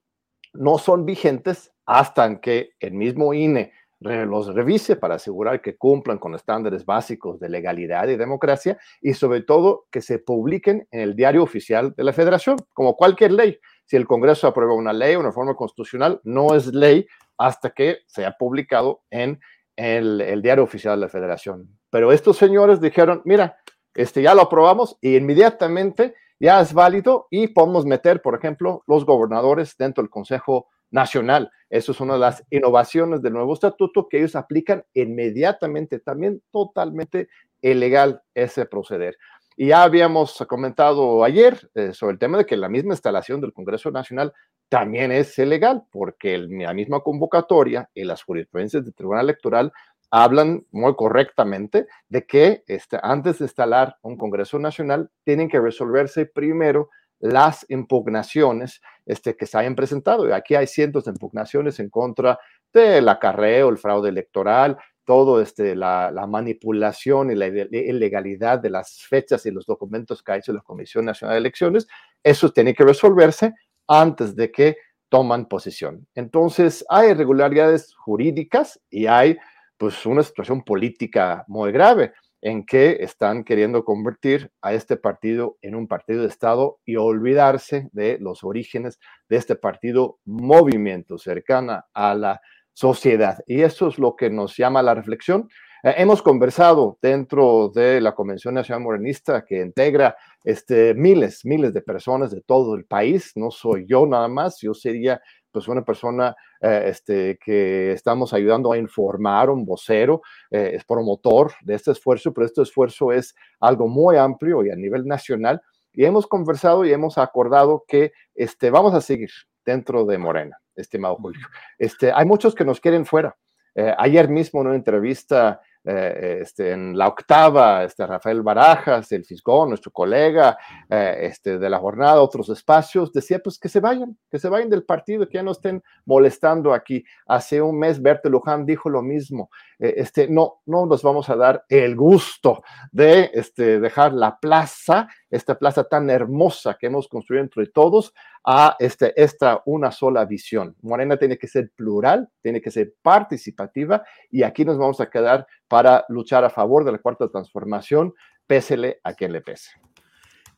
no 0.52 0.78
son 0.78 1.04
vigentes 1.04 1.72
hasta 1.86 2.40
que 2.40 2.70
el 2.80 2.94
mismo 2.94 3.34
INE 3.34 3.72
los 4.00 4.54
revise 4.54 4.96
para 4.96 5.16
asegurar 5.16 5.60
que 5.60 5.76
cumplan 5.76 6.18
con 6.18 6.34
estándares 6.34 6.84
básicos 6.84 7.40
de 7.40 7.48
legalidad 7.48 8.06
y 8.08 8.16
democracia 8.16 8.78
y 9.00 9.14
sobre 9.14 9.42
todo 9.42 9.86
que 9.90 10.00
se 10.00 10.20
publiquen 10.20 10.86
en 10.90 11.00
el 11.00 11.16
diario 11.16 11.42
oficial 11.42 11.94
de 11.96 12.04
la 12.04 12.12
federación, 12.12 12.58
como 12.74 12.96
cualquier 12.96 13.32
ley. 13.32 13.58
Si 13.86 13.96
el 13.96 14.06
Congreso 14.06 14.46
aprueba 14.46 14.74
una 14.74 14.92
ley, 14.92 15.16
una 15.16 15.30
reforma 15.30 15.54
constitucional, 15.54 16.20
no 16.22 16.54
es 16.54 16.66
ley 16.72 17.06
hasta 17.38 17.70
que 17.70 17.98
sea 18.06 18.36
publicado 18.38 19.02
en 19.10 19.40
el, 19.74 20.20
el 20.20 20.42
diario 20.42 20.64
oficial 20.64 20.98
de 20.98 21.06
la 21.06 21.08
federación. 21.10 21.68
Pero 21.90 22.12
estos 22.12 22.36
señores 22.36 22.80
dijeron, 22.80 23.22
mira, 23.24 23.56
este 23.94 24.22
ya 24.22 24.34
lo 24.34 24.42
aprobamos 24.42 24.96
y 25.00 25.16
inmediatamente 25.16 26.14
ya 26.40 26.60
es 26.60 26.72
válido 26.72 27.26
y 27.30 27.48
podemos 27.48 27.84
meter, 27.84 28.22
por 28.22 28.34
ejemplo, 28.34 28.82
los 28.86 29.04
gobernadores 29.04 29.76
dentro 29.76 30.02
del 30.02 30.10
Consejo 30.10 30.68
Nacional. 30.90 31.50
Eso 31.68 31.92
es 31.92 32.00
una 32.00 32.14
de 32.14 32.20
las 32.20 32.44
innovaciones 32.50 33.20
del 33.22 33.34
nuevo 33.34 33.52
estatuto 33.52 34.08
que 34.08 34.18
ellos 34.18 34.36
aplican 34.36 34.84
inmediatamente, 34.94 35.98
también 35.98 36.42
totalmente 36.50 37.28
ilegal 37.60 38.22
ese 38.34 38.66
proceder. 38.66 39.16
Y 39.56 39.68
ya 39.68 39.82
habíamos 39.82 40.38
comentado 40.48 41.24
ayer 41.24 41.68
eh, 41.74 41.92
sobre 41.92 42.12
el 42.12 42.18
tema 42.20 42.38
de 42.38 42.46
que 42.46 42.56
la 42.56 42.68
misma 42.68 42.94
instalación 42.94 43.40
del 43.40 43.52
Congreso 43.52 43.90
Nacional 43.90 44.32
también 44.68 45.10
es 45.10 45.36
ilegal, 45.36 45.82
porque 45.90 46.38
la 46.38 46.72
misma 46.74 47.00
convocatoria 47.00 47.90
y 47.92 48.04
las 48.04 48.22
jurisprudencias 48.22 48.84
del 48.84 48.94
Tribunal 48.94 49.24
Electoral 49.24 49.72
hablan 50.10 50.64
muy 50.70 50.94
correctamente 50.94 51.86
de 52.08 52.26
que 52.26 52.64
este, 52.66 52.98
antes 53.02 53.38
de 53.38 53.44
instalar 53.44 53.96
un 54.02 54.16
Congreso 54.16 54.58
Nacional 54.58 55.10
tienen 55.24 55.48
que 55.48 55.60
resolverse 55.60 56.26
primero 56.26 56.90
las 57.20 57.66
impugnaciones 57.68 58.80
este, 59.06 59.36
que 59.36 59.46
se 59.46 59.58
hayan 59.58 59.74
presentado. 59.74 60.28
Y 60.28 60.32
aquí 60.32 60.54
hay 60.54 60.66
cientos 60.66 61.04
de 61.04 61.10
impugnaciones 61.10 61.80
en 61.80 61.90
contra 61.90 62.38
del 62.72 63.08
acarreo, 63.08 63.68
el 63.68 63.78
fraude 63.78 64.08
electoral, 64.08 64.78
todo 65.04 65.40
este, 65.40 65.74
la, 65.74 66.12
manipulación 66.28 67.30
y 67.30 67.34
la 67.34 67.46
ilegalidad 67.46 68.58
de 68.58 68.70
las 68.70 69.00
fechas 69.02 69.46
y 69.46 69.50
los 69.50 69.64
documentos 69.64 70.22
que 70.22 70.32
ha 70.32 70.36
hecho 70.36 70.52
la 70.52 70.60
Comisión 70.60 71.06
Nacional 71.06 71.34
de 71.34 71.40
Elecciones. 71.40 71.88
Eso 72.22 72.50
tiene 72.50 72.74
que 72.74 72.84
resolverse 72.84 73.54
antes 73.86 74.36
de 74.36 74.52
que 74.52 74.76
toman 75.08 75.46
posición. 75.46 76.06
Entonces, 76.14 76.84
hay 76.90 77.12
irregularidades 77.12 77.94
jurídicas 77.94 78.78
y 78.90 79.06
hay 79.06 79.38
pues 79.78 80.04
una 80.04 80.22
situación 80.22 80.62
política 80.62 81.44
muy 81.48 81.72
grave 81.72 82.12
en 82.40 82.64
que 82.64 82.98
están 83.00 83.44
queriendo 83.44 83.84
convertir 83.84 84.50
a 84.62 84.72
este 84.72 84.96
partido 84.96 85.56
en 85.62 85.74
un 85.74 85.88
partido 85.88 86.22
de 86.22 86.28
Estado 86.28 86.78
y 86.84 86.96
olvidarse 86.96 87.88
de 87.92 88.18
los 88.20 88.44
orígenes 88.44 88.98
de 89.28 89.36
este 89.36 89.56
partido 89.56 90.18
movimiento 90.24 91.18
cercana 91.18 91.86
a 91.94 92.14
la 92.14 92.40
sociedad. 92.72 93.38
Y 93.46 93.62
eso 93.62 93.88
es 93.88 93.98
lo 93.98 94.14
que 94.14 94.30
nos 94.30 94.56
llama 94.56 94.82
la 94.82 94.94
reflexión. 94.94 95.48
Eh, 95.82 95.94
hemos 95.98 96.22
conversado 96.22 96.98
dentro 97.02 97.70
de 97.74 98.00
la 98.00 98.14
Convención 98.14 98.54
Nacional 98.54 98.84
Morenista 98.84 99.44
que 99.44 99.60
integra 99.60 100.16
este, 100.44 100.94
miles, 100.94 101.44
miles 101.44 101.72
de 101.72 101.82
personas 101.82 102.30
de 102.30 102.40
todo 102.40 102.76
el 102.76 102.84
país. 102.84 103.32
No 103.34 103.50
soy 103.50 103.84
yo 103.86 104.06
nada 104.06 104.28
más, 104.28 104.60
yo 104.60 104.74
sería 104.74 105.20
pues 105.50 105.68
una 105.68 105.84
persona 105.84 106.34
eh, 106.60 106.84
este, 106.86 107.38
que 107.42 107.92
estamos 107.92 108.32
ayudando 108.32 108.72
a 108.72 108.78
informar, 108.78 109.50
un 109.50 109.64
vocero, 109.64 110.22
eh, 110.50 110.72
es 110.74 110.84
promotor 110.84 111.52
de 111.62 111.74
este 111.74 111.92
esfuerzo, 111.92 112.32
pero 112.32 112.46
este 112.46 112.62
esfuerzo 112.62 113.12
es 113.12 113.34
algo 113.60 113.88
muy 113.88 114.16
amplio 114.16 114.64
y 114.64 114.70
a 114.70 114.76
nivel 114.76 115.06
nacional. 115.06 115.60
Y 115.92 116.04
hemos 116.04 116.26
conversado 116.26 116.84
y 116.84 116.92
hemos 116.92 117.18
acordado 117.18 117.84
que 117.88 118.12
este, 118.34 118.70
vamos 118.70 118.94
a 118.94 119.00
seguir 119.00 119.30
dentro 119.64 120.04
de 120.04 120.18
Morena, 120.18 120.58
estimado 120.74 121.16
Julio. 121.16 121.46
Este, 121.78 122.12
hay 122.12 122.24
muchos 122.24 122.54
que 122.54 122.64
nos 122.64 122.80
quieren 122.80 123.04
fuera. 123.04 123.36
Eh, 123.74 123.94
ayer 123.98 124.28
mismo 124.28 124.60
en 124.60 124.68
una 124.68 124.76
entrevista 124.76 125.60
eh, 125.90 126.40
este, 126.42 126.72
en 126.72 126.98
la 126.98 127.08
octava, 127.08 127.82
este, 127.82 128.06
Rafael 128.06 128.42
Barajas, 128.42 129.10
el 129.12 129.24
Fisgón, 129.24 129.70
nuestro 129.70 129.90
colega 129.90 130.58
eh, 130.90 131.20
este, 131.22 131.58
de 131.58 131.70
la 131.70 131.78
jornada, 131.78 132.20
otros 132.20 132.50
espacios, 132.50 133.10
decía 133.10 133.38
pues 133.38 133.58
que 133.58 133.70
se 133.70 133.80
vayan, 133.80 134.14
que 134.30 134.38
se 134.38 134.50
vayan 134.50 134.68
del 134.68 134.84
partido, 134.84 135.26
que 135.26 135.38
ya 135.38 135.42
no 135.42 135.52
estén 135.52 135.82
molestando 136.04 136.74
aquí. 136.74 137.02
Hace 137.26 137.62
un 137.62 137.78
mes 137.78 138.02
Bertel 138.02 138.32
Luján 138.32 138.66
dijo 138.66 138.90
lo 138.90 139.00
mismo, 139.00 139.48
eh, 139.78 139.94
este, 139.98 140.28
no, 140.28 140.60
no 140.66 140.86
nos 140.86 141.02
vamos 141.02 141.28
a 141.30 141.36
dar 141.36 141.64
el 141.68 141.94
gusto 141.94 142.62
de 142.90 143.30
este, 143.32 143.80
dejar 143.80 144.12
la 144.12 144.38
plaza, 144.38 145.08
esta 145.30 145.58
plaza 145.58 145.84
tan 145.84 146.10
hermosa 146.10 146.76
que 146.78 146.88
hemos 146.88 147.08
construido 147.08 147.42
entre 147.42 147.66
todos, 147.66 148.12
a 148.44 148.76
este, 148.78 149.20
esta 149.20 149.62
una 149.66 149.90
sola 149.90 150.24
visión. 150.24 150.76
Morena 150.82 151.16
tiene 151.16 151.38
que 151.38 151.48
ser 151.48 151.70
plural, 151.74 152.28
tiene 152.40 152.60
que 152.60 152.70
ser 152.70 152.94
participativa 153.02 154.02
y 154.30 154.42
aquí 154.42 154.64
nos 154.64 154.78
vamos 154.78 155.00
a 155.00 155.10
quedar 155.10 155.46
para 155.68 156.04
luchar 156.08 156.44
a 156.44 156.50
favor 156.50 156.84
de 156.84 156.92
la 156.92 156.98
cuarta 156.98 157.28
transformación, 157.28 158.14
pésele 158.46 159.00
a 159.04 159.12
quien 159.14 159.32
le 159.32 159.42
pese. 159.42 159.70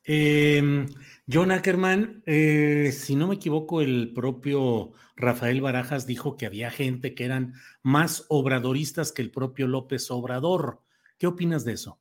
Eh, 0.04 0.86
John 1.32 1.52
Ackerman, 1.52 2.22
eh, 2.26 2.90
si 2.92 3.14
no 3.14 3.28
me 3.28 3.36
equivoco, 3.36 3.80
el 3.80 4.12
propio 4.12 4.92
Rafael 5.14 5.60
Barajas 5.60 6.06
dijo 6.06 6.36
que 6.36 6.46
había 6.46 6.70
gente 6.70 7.14
que 7.14 7.24
eran 7.24 7.54
más 7.82 8.24
obradoristas 8.28 9.12
que 9.12 9.22
el 9.22 9.30
propio 9.30 9.68
López 9.68 10.10
Obrador. 10.10 10.82
¿Qué 11.18 11.26
opinas 11.26 11.64
de 11.64 11.74
eso? 11.74 12.00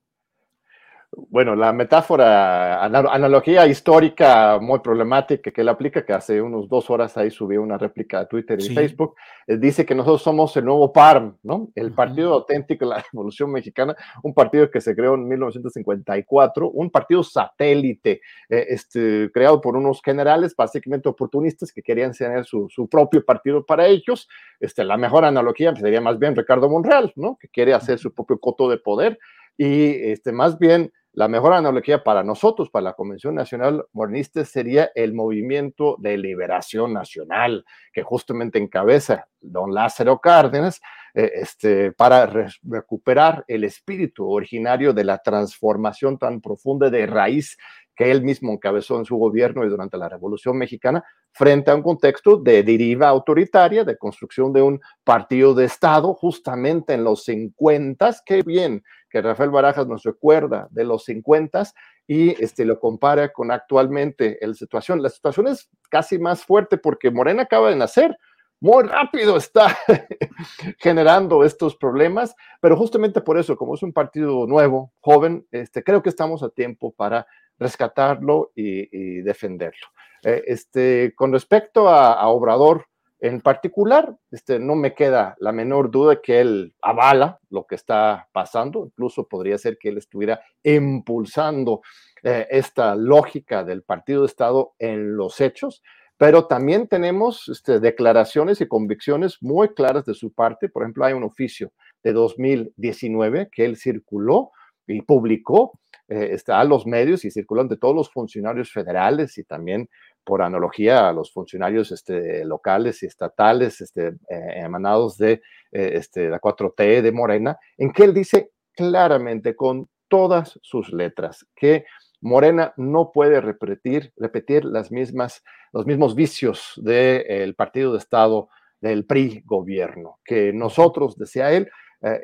Bueno, 1.12 1.56
la 1.56 1.74
metáfora, 1.74 2.84
analogía 2.84 3.66
histórica 3.66 4.60
muy 4.62 4.80
problemática 4.80 5.50
que 5.50 5.62
él 5.62 5.70
aplica, 5.70 6.06
que 6.06 6.14
hace 6.14 6.40
unos 6.40 6.70
dos 6.70 6.90
horas 6.92 7.18
ahí 7.18 7.32
subió 7.32 7.64
una 7.64 7.80
réplica 7.80 8.20
a 8.20 8.28
Twitter 8.28 8.60
y 8.62 8.74
Facebook, 8.76 9.16
eh, 9.48 9.58
dice 9.58 9.86
que 9.88 9.96
nosotros 9.96 10.22
somos 10.22 10.56
el 10.58 10.66
nuevo 10.66 10.94
PARM, 10.94 11.36
¿no? 11.42 11.72
El 11.74 11.94
Partido 11.94 12.34
Auténtico 12.34 12.86
de 12.86 12.96
la 12.96 13.04
Revolución 13.12 13.52
Mexicana, 13.52 13.96
un 14.22 14.36
partido 14.36 14.70
que 14.70 14.82
se 14.82 14.96
creó 14.96 15.16
en 15.16 15.28
1954, 15.28 16.70
un 16.70 16.92
partido 16.92 17.24
satélite, 17.24 18.22
eh, 18.50 18.66
este, 18.70 19.32
creado 19.34 19.62
por 19.62 19.76
unos 19.76 20.02
generales 20.04 20.56
básicamente 20.56 21.10
oportunistas 21.10 21.72
que 21.72 21.82
querían 21.82 22.12
tener 22.12 22.46
su, 22.46 22.68
su, 22.70 22.88
propio 22.88 23.26
partido 23.26 23.66
para 23.66 23.88
ellos. 23.88 24.30
Este, 24.60 24.84
la 24.84 24.98
mejor 24.98 25.26
analogía 25.26 25.76
sería 25.76 26.02
más 26.02 26.20
bien 26.20 26.36
Ricardo 26.36 26.70
Monreal, 26.70 27.12
¿no? 27.16 27.38
Que 27.40 27.48
quiere 27.48 27.74
hacer 27.74 27.98
su 27.98 28.14
propio 28.14 28.40
coto 28.40 28.70
de 28.70 28.78
poder 28.78 29.18
y 29.60 30.12
este, 30.12 30.32
más 30.32 30.58
bien 30.58 30.94
la 31.14 31.28
mejor 31.28 31.54
analogía 31.54 32.04
para 32.04 32.24
nosotros, 32.24 32.70
para 32.70 32.84
la 32.84 32.94
Convención 32.94 33.36
Nacional 33.36 33.86
Morenista, 33.94 34.46
sería 34.46 34.92
el 34.94 35.14
movimiento 35.14 35.96
de 36.00 36.18
liberación 36.18 36.94
nacional 36.94 37.66
que 37.92 38.04
justamente 38.04 38.60
encabeza 38.60 39.28
don 39.42 39.74
Lázaro 39.74 40.20
Cárdenas 40.20 40.82
eh, 41.16 41.32
este, 41.36 41.92
para 41.92 42.32
recuperar 42.62 43.44
el 43.48 43.64
espíritu 43.64 44.30
originario 44.30 44.94
de 44.94 45.04
la 45.04 45.18
transformación 45.18 46.20
tan 46.20 46.42
profunda 46.42 46.90
de 46.90 47.08
raíz 47.08 47.58
que 48.00 48.10
él 48.10 48.24
mismo 48.24 48.54
encabezó 48.54 48.98
en 48.98 49.04
su 49.04 49.18
gobierno 49.18 49.66
y 49.66 49.68
durante 49.68 49.98
la 49.98 50.08
Revolución 50.08 50.58
Mexicana, 50.58 51.04
frente 51.34 51.70
a 51.70 51.76
un 51.76 51.84
contexto 51.84 52.38
de 52.38 52.64
deriva 52.64 53.10
autoritaria, 53.10 53.84
de 53.84 53.98
construcción 53.98 54.54
de 54.54 54.62
un 54.62 54.80
partido 55.04 55.54
de 55.54 55.66
Estado, 55.66 56.14
justamente 56.14 56.94
en 56.94 57.04
los 57.04 57.26
50, 57.26 58.16
qué 58.26 58.42
bien 58.42 58.82
que 59.10 59.22
Rafael 59.22 59.50
Barajas 59.50 59.86
nos 59.86 60.04
recuerda 60.04 60.70
de 60.72 60.86
los 60.86 61.04
50 61.04 61.64
y 62.08 62.42
este, 62.42 62.64
lo 62.64 62.80
compara 62.80 63.34
con 63.34 63.52
actualmente 63.52 64.38
la 64.40 64.54
situación. 64.54 65.04
La 65.04 65.10
situación 65.10 65.50
es 65.50 65.70
casi 65.90 66.18
más 66.20 66.46
fuerte 66.46 66.78
porque 66.78 67.12
Morena 67.12 67.42
acaba 67.44 67.70
de 67.70 67.76
nacer, 67.76 68.18
muy 68.62 68.84
rápido 68.84 69.36
está 69.36 69.78
generando 70.80 71.44
estos 71.44 71.76
problemas, 71.76 72.34
pero 72.62 72.78
justamente 72.78 73.20
por 73.20 73.38
eso, 73.38 73.58
como 73.58 73.76
es 73.76 73.84
un 73.84 73.92
partido 73.92 74.48
nuevo, 74.48 74.94
joven, 75.02 75.46
este, 75.52 75.84
creo 75.84 76.02
que 76.02 76.10
estamos 76.10 76.44
a 76.44 76.50
tiempo 76.50 76.94
para 76.94 77.28
rescatarlo 77.60 78.52
y, 78.56 79.22
defenderlo. 79.22 79.88
Eh, 80.24 80.44
este, 80.48 81.14
con 81.16 81.32
respecto 81.32 81.90
a, 81.90 82.28
Obrador 82.28 82.86
en 83.22 83.42
particular, 83.42 84.16
este, 84.32 84.60
no 84.60 84.76
me 84.76 84.94
queda 84.94 85.36
la 85.40 85.52
menor 85.52 85.92
duda 85.92 86.22
que 86.22 86.40
él 86.40 86.74
avala 86.82 87.40
lo 87.50 87.66
que 87.66 87.76
está 87.76 88.30
pasando, 88.32 88.86
incluso 88.86 89.28
podría 89.28 89.58
ser 89.58 89.78
que 89.78 89.90
él 89.90 89.98
estuviera 89.98 90.40
impulsando 90.64 91.82
eh, 92.24 92.48
esta 92.50 92.96
lógica 92.96 93.66
del 93.66 93.84
partido 93.84 94.22
de 94.22 94.28
Estado 94.28 94.74
en 94.80 95.18
los 95.18 95.42
hechos, 95.42 95.84
pero 96.20 96.48
también 96.48 96.88
tenemos 96.88 97.48
este, 97.50 97.80
declaraciones 97.80 98.62
y 98.62 98.68
convicciones 98.68 99.38
muy 99.42 99.70
claras 99.70 100.06
de 100.06 100.14
su 100.14 100.34
parte. 100.34 100.68
Por 100.68 100.84
ejemplo, 100.84 101.06
hay 101.06 101.14
un 101.14 101.24
oficio 101.24 101.72
de 102.04 102.14
2019 102.14 103.50
que 103.52 103.66
él 103.66 103.78
circuló 103.78 104.52
y 104.86 105.02
publicó 105.02 105.80
eh, 106.10 106.34
está 106.34 106.60
a 106.60 106.64
los 106.64 106.88
medios 106.88 107.24
y 107.24 107.30
circulan 107.30 107.68
de 107.68 107.78
todos 107.78 107.94
los 107.94 108.10
funcionarios 108.10 108.72
federales 108.72 109.38
y 109.38 109.44
también 109.44 109.88
por 110.24 110.42
analogía 110.42 111.08
a 111.08 111.14
los 111.14 111.32
funcionarios 111.32 111.92
este, 111.92 112.44
locales 112.46 113.04
y 113.04 113.06
estatales 113.06 113.80
este, 113.80 114.08
eh, 114.28 114.54
emanados 114.56 115.18
de 115.18 115.34
eh, 115.72 115.92
este, 115.94 116.30
la 116.30 116.42
4T 116.42 117.04
de 117.04 117.12
Morena, 117.12 117.60
en 117.78 117.92
que 117.92 118.06
él 118.06 118.16
dice 118.16 118.50
claramente 118.76 119.56
con 119.56 119.88
todas 120.08 120.58
sus 120.64 120.92
letras 120.92 121.46
que 121.56 121.86
Morena 122.22 122.74
no 122.76 123.12
puede 123.12 123.40
repetir, 123.40 124.12
repetir 124.18 124.66
las 124.66 124.92
mismas, 124.92 125.44
los 125.72 125.86
mismos 125.86 126.16
vicios 126.16 126.74
del 126.78 127.54
partido 127.54 127.92
de 127.92 128.00
Estado 128.00 128.50
del 128.82 129.06
PRI 129.06 129.44
gobierno, 129.46 130.18
que 130.26 130.54
nosotros, 130.54 131.20
decía 131.20 131.52
él, 131.52 131.70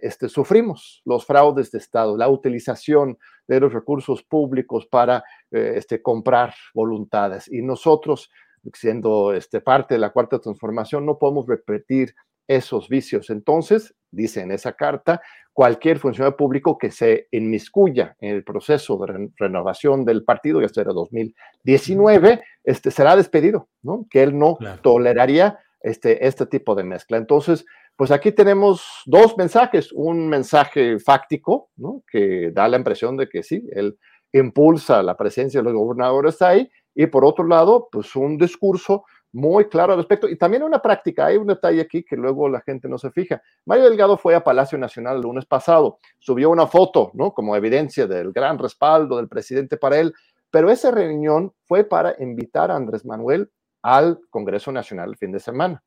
este, 0.02 0.30
sufrimos 0.30 1.02
los 1.06 1.26
fraudes 1.26 1.70
de 1.72 1.78
Estado, 1.80 2.18
la 2.18 2.30
utilización 2.30 3.18
de 3.48 3.60
los 3.60 3.74
recursos 3.74 4.24
públicos 4.24 4.86
para 4.88 5.24
eh, 5.52 5.74
este, 5.76 6.02
comprar 6.02 6.54
voluntades. 6.74 7.52
Y 7.52 7.62
nosotros, 7.62 8.32
siendo 8.74 9.34
este, 9.34 9.62
parte 9.62 9.96
de 9.96 10.00
la 10.00 10.12
cuarta 10.12 10.40
transformación, 10.40 11.06
no 11.06 11.18
podemos 11.18 11.48
repetir 11.48 12.16
esos 12.48 12.90
vicios. 12.90 13.30
Entonces, 13.30 13.96
dice 14.12 14.42
en 14.42 14.52
esa 14.52 14.74
carta, 14.74 15.22
cualquier 15.54 16.00
funcionario 16.00 16.38
público 16.38 16.78
que 16.78 16.92
se 16.92 17.28
inmiscuya 17.32 18.16
en 18.20 18.36
el 18.36 18.44
proceso 18.44 18.98
de 18.98 19.30
renovación 19.38 20.06
del 20.06 20.24
partido, 20.24 20.62
ya 20.62 20.70
será 20.70 20.92
2019, 20.94 22.44
este, 22.64 22.92
será 22.92 23.16
despedido, 23.16 23.70
¿no? 23.82 24.06
Que 24.10 24.24
él 24.24 24.38
no 24.38 24.58
toleraría 24.82 25.60
este, 25.82 26.28
este 26.28 26.46
tipo 26.46 26.76
de 26.76 26.84
mezcla. 26.84 27.18
Entonces, 27.18 27.66
pues 27.96 28.12
aquí 28.12 28.32
tenemos 28.32 29.04
dos 29.06 29.38
mensajes, 29.38 29.92
un 29.92 30.28
mensaje 30.28 31.00
fáctico, 31.00 31.70
¿no? 31.78 32.04
que 32.10 32.52
da 32.52 32.68
la 32.68 32.78
impresión 32.78 33.16
de 33.18 33.30
que 33.30 33.44
sí, 33.44 33.64
él 33.72 33.98
impulsa 34.34 35.02
la 35.02 35.16
presencia 35.16 35.62
de 35.62 35.64
los 35.64 35.74
gobernadores 35.74 36.42
ahí, 36.42 36.70
y 36.94 37.08
por 37.08 37.26
otro 37.26 37.46
lado, 37.46 37.88
pues 37.92 38.16
un 38.16 38.38
discurso 38.38 39.06
muy 39.32 39.66
claro 39.66 39.92
al 39.92 40.00
respecto. 40.00 40.30
Y 40.30 40.38
también 40.38 40.64
una 40.64 40.82
práctica, 40.82 41.26
hay 41.26 41.36
un 41.36 41.48
detalle 41.48 41.82
aquí 41.82 42.04
que 42.04 42.16
luego 42.16 42.48
la 42.48 42.62
gente 42.62 42.88
no 42.88 42.98
se 42.98 43.12
fija. 43.12 43.42
Mario 43.66 43.86
Delgado 43.86 44.18
fue 44.18 44.34
a 44.34 44.44
Palacio 44.44 44.78
Nacional 44.78 45.18
el 45.18 45.24
lunes 45.24 45.46
pasado, 45.46 46.00
subió 46.20 46.50
una 46.50 46.68
foto, 46.68 47.12
¿no? 47.14 47.34
Como 47.34 47.56
evidencia 47.56 48.08
del 48.08 48.32
gran 48.32 48.58
respaldo 48.58 49.18
del 49.18 49.28
presidente 49.28 49.76
para 49.76 50.00
él, 50.00 50.14
pero 50.50 50.72
esa 50.72 50.90
reunión 50.90 51.54
fue 51.66 51.84
para 51.84 52.16
invitar 52.20 52.72
a 52.72 52.78
Andrés 52.78 53.06
Manuel 53.06 53.52
al 53.82 54.20
Congreso 54.30 54.72
Nacional 54.72 55.10
el 55.10 55.18
fin 55.18 55.34
de 55.34 55.40
semana. 55.40 55.84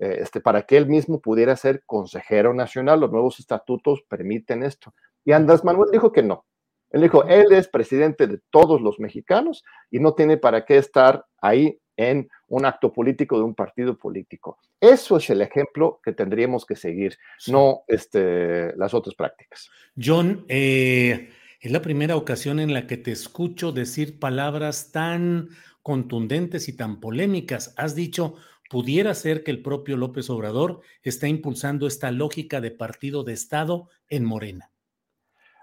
Eh, 0.00 0.20
este, 0.22 0.40
para 0.40 0.62
que 0.62 0.78
él 0.78 0.86
mismo 0.86 1.20
pudiera 1.20 1.54
ser 1.56 1.82
consejero 1.84 2.54
nacional. 2.54 3.00
Los 3.00 3.12
nuevos 3.12 3.38
estatutos 3.38 4.02
permiten 4.08 4.62
esto. 4.62 4.94
Y 5.26 5.32
Andrés 5.32 5.62
Manuel 5.62 5.90
dijo 5.92 6.10
que 6.10 6.22
no. 6.22 6.46
Él 6.90 7.02
dijo, 7.02 7.24
él 7.24 7.52
es 7.52 7.68
presidente 7.68 8.26
de 8.26 8.40
todos 8.50 8.80
los 8.80 8.98
mexicanos 8.98 9.62
y 9.90 10.00
no 10.00 10.14
tiene 10.14 10.38
para 10.38 10.64
qué 10.64 10.78
estar 10.78 11.26
ahí 11.42 11.78
en 11.98 12.30
un 12.48 12.64
acto 12.64 12.92
político 12.94 13.36
de 13.36 13.44
un 13.44 13.54
partido 13.54 13.96
político. 13.98 14.58
Eso 14.80 15.18
es 15.18 15.28
el 15.28 15.42
ejemplo 15.42 16.00
que 16.02 16.12
tendríamos 16.12 16.64
que 16.64 16.76
seguir, 16.76 17.18
no 17.48 17.82
este, 17.86 18.74
las 18.76 18.94
otras 18.94 19.14
prácticas. 19.14 19.68
John, 20.02 20.46
eh, 20.48 21.30
es 21.60 21.70
la 21.70 21.82
primera 21.82 22.16
ocasión 22.16 22.58
en 22.58 22.72
la 22.72 22.86
que 22.86 22.96
te 22.96 23.12
escucho 23.12 23.70
decir 23.70 24.18
palabras 24.18 24.92
tan 24.92 25.50
contundentes 25.82 26.68
y 26.68 26.76
tan 26.76 27.00
polémicas. 27.00 27.74
Has 27.76 27.94
dicho, 27.94 28.36
pudiera 28.70 29.14
ser 29.14 29.42
que 29.42 29.50
el 29.50 29.62
propio 29.62 29.96
López 29.96 30.30
Obrador 30.30 30.80
está 31.02 31.26
impulsando 31.26 31.88
esta 31.88 32.12
lógica 32.12 32.60
de 32.60 32.70
partido 32.70 33.24
de 33.24 33.32
Estado 33.32 33.88
en 34.08 34.24
Morena. 34.24 34.70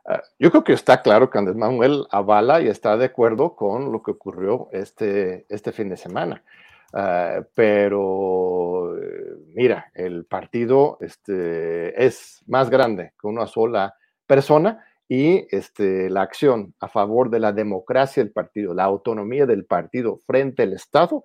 Ah, 0.06 0.22
yo 0.38 0.52
creo 0.52 0.66
que 0.66 0.74
está 0.74 1.02
claro 1.02 1.30
que 1.30 1.38
Andrés 1.38 1.56
Manuel 1.56 2.04
avala 2.12 2.62
y 2.62 2.68
está 2.68 2.98
de 2.98 3.06
acuerdo 3.06 3.56
con 3.56 3.94
lo 3.94 4.04
que 4.04 4.12
ocurrió 4.12 4.68
este, 4.74 5.46
este 5.48 5.72
fin 5.72 5.88
de 5.88 5.96
semana. 5.96 6.44
Uh, 6.94 7.44
pero 7.54 8.98
eh, 8.98 9.36
mira, 9.54 9.92
el 9.94 10.26
partido 10.26 10.98
este, 11.02 12.06
es 12.06 12.44
más 12.48 12.70
grande 12.70 13.14
que 13.20 13.28
una 13.28 13.48
sola 13.48 13.96
persona 14.26 14.86
y 15.08 15.48
este, 15.56 16.10
la 16.10 16.22
acción 16.24 16.74
a 16.80 16.90
favor 16.90 17.30
de 17.30 17.40
la 17.40 17.54
democracia 17.54 18.22
del 18.22 18.34
partido, 18.34 18.74
la 18.74 18.84
autonomía 18.84 19.46
del 19.46 19.66
partido 19.66 20.20
frente 20.26 20.64
al 20.64 20.74
Estado, 20.74 21.24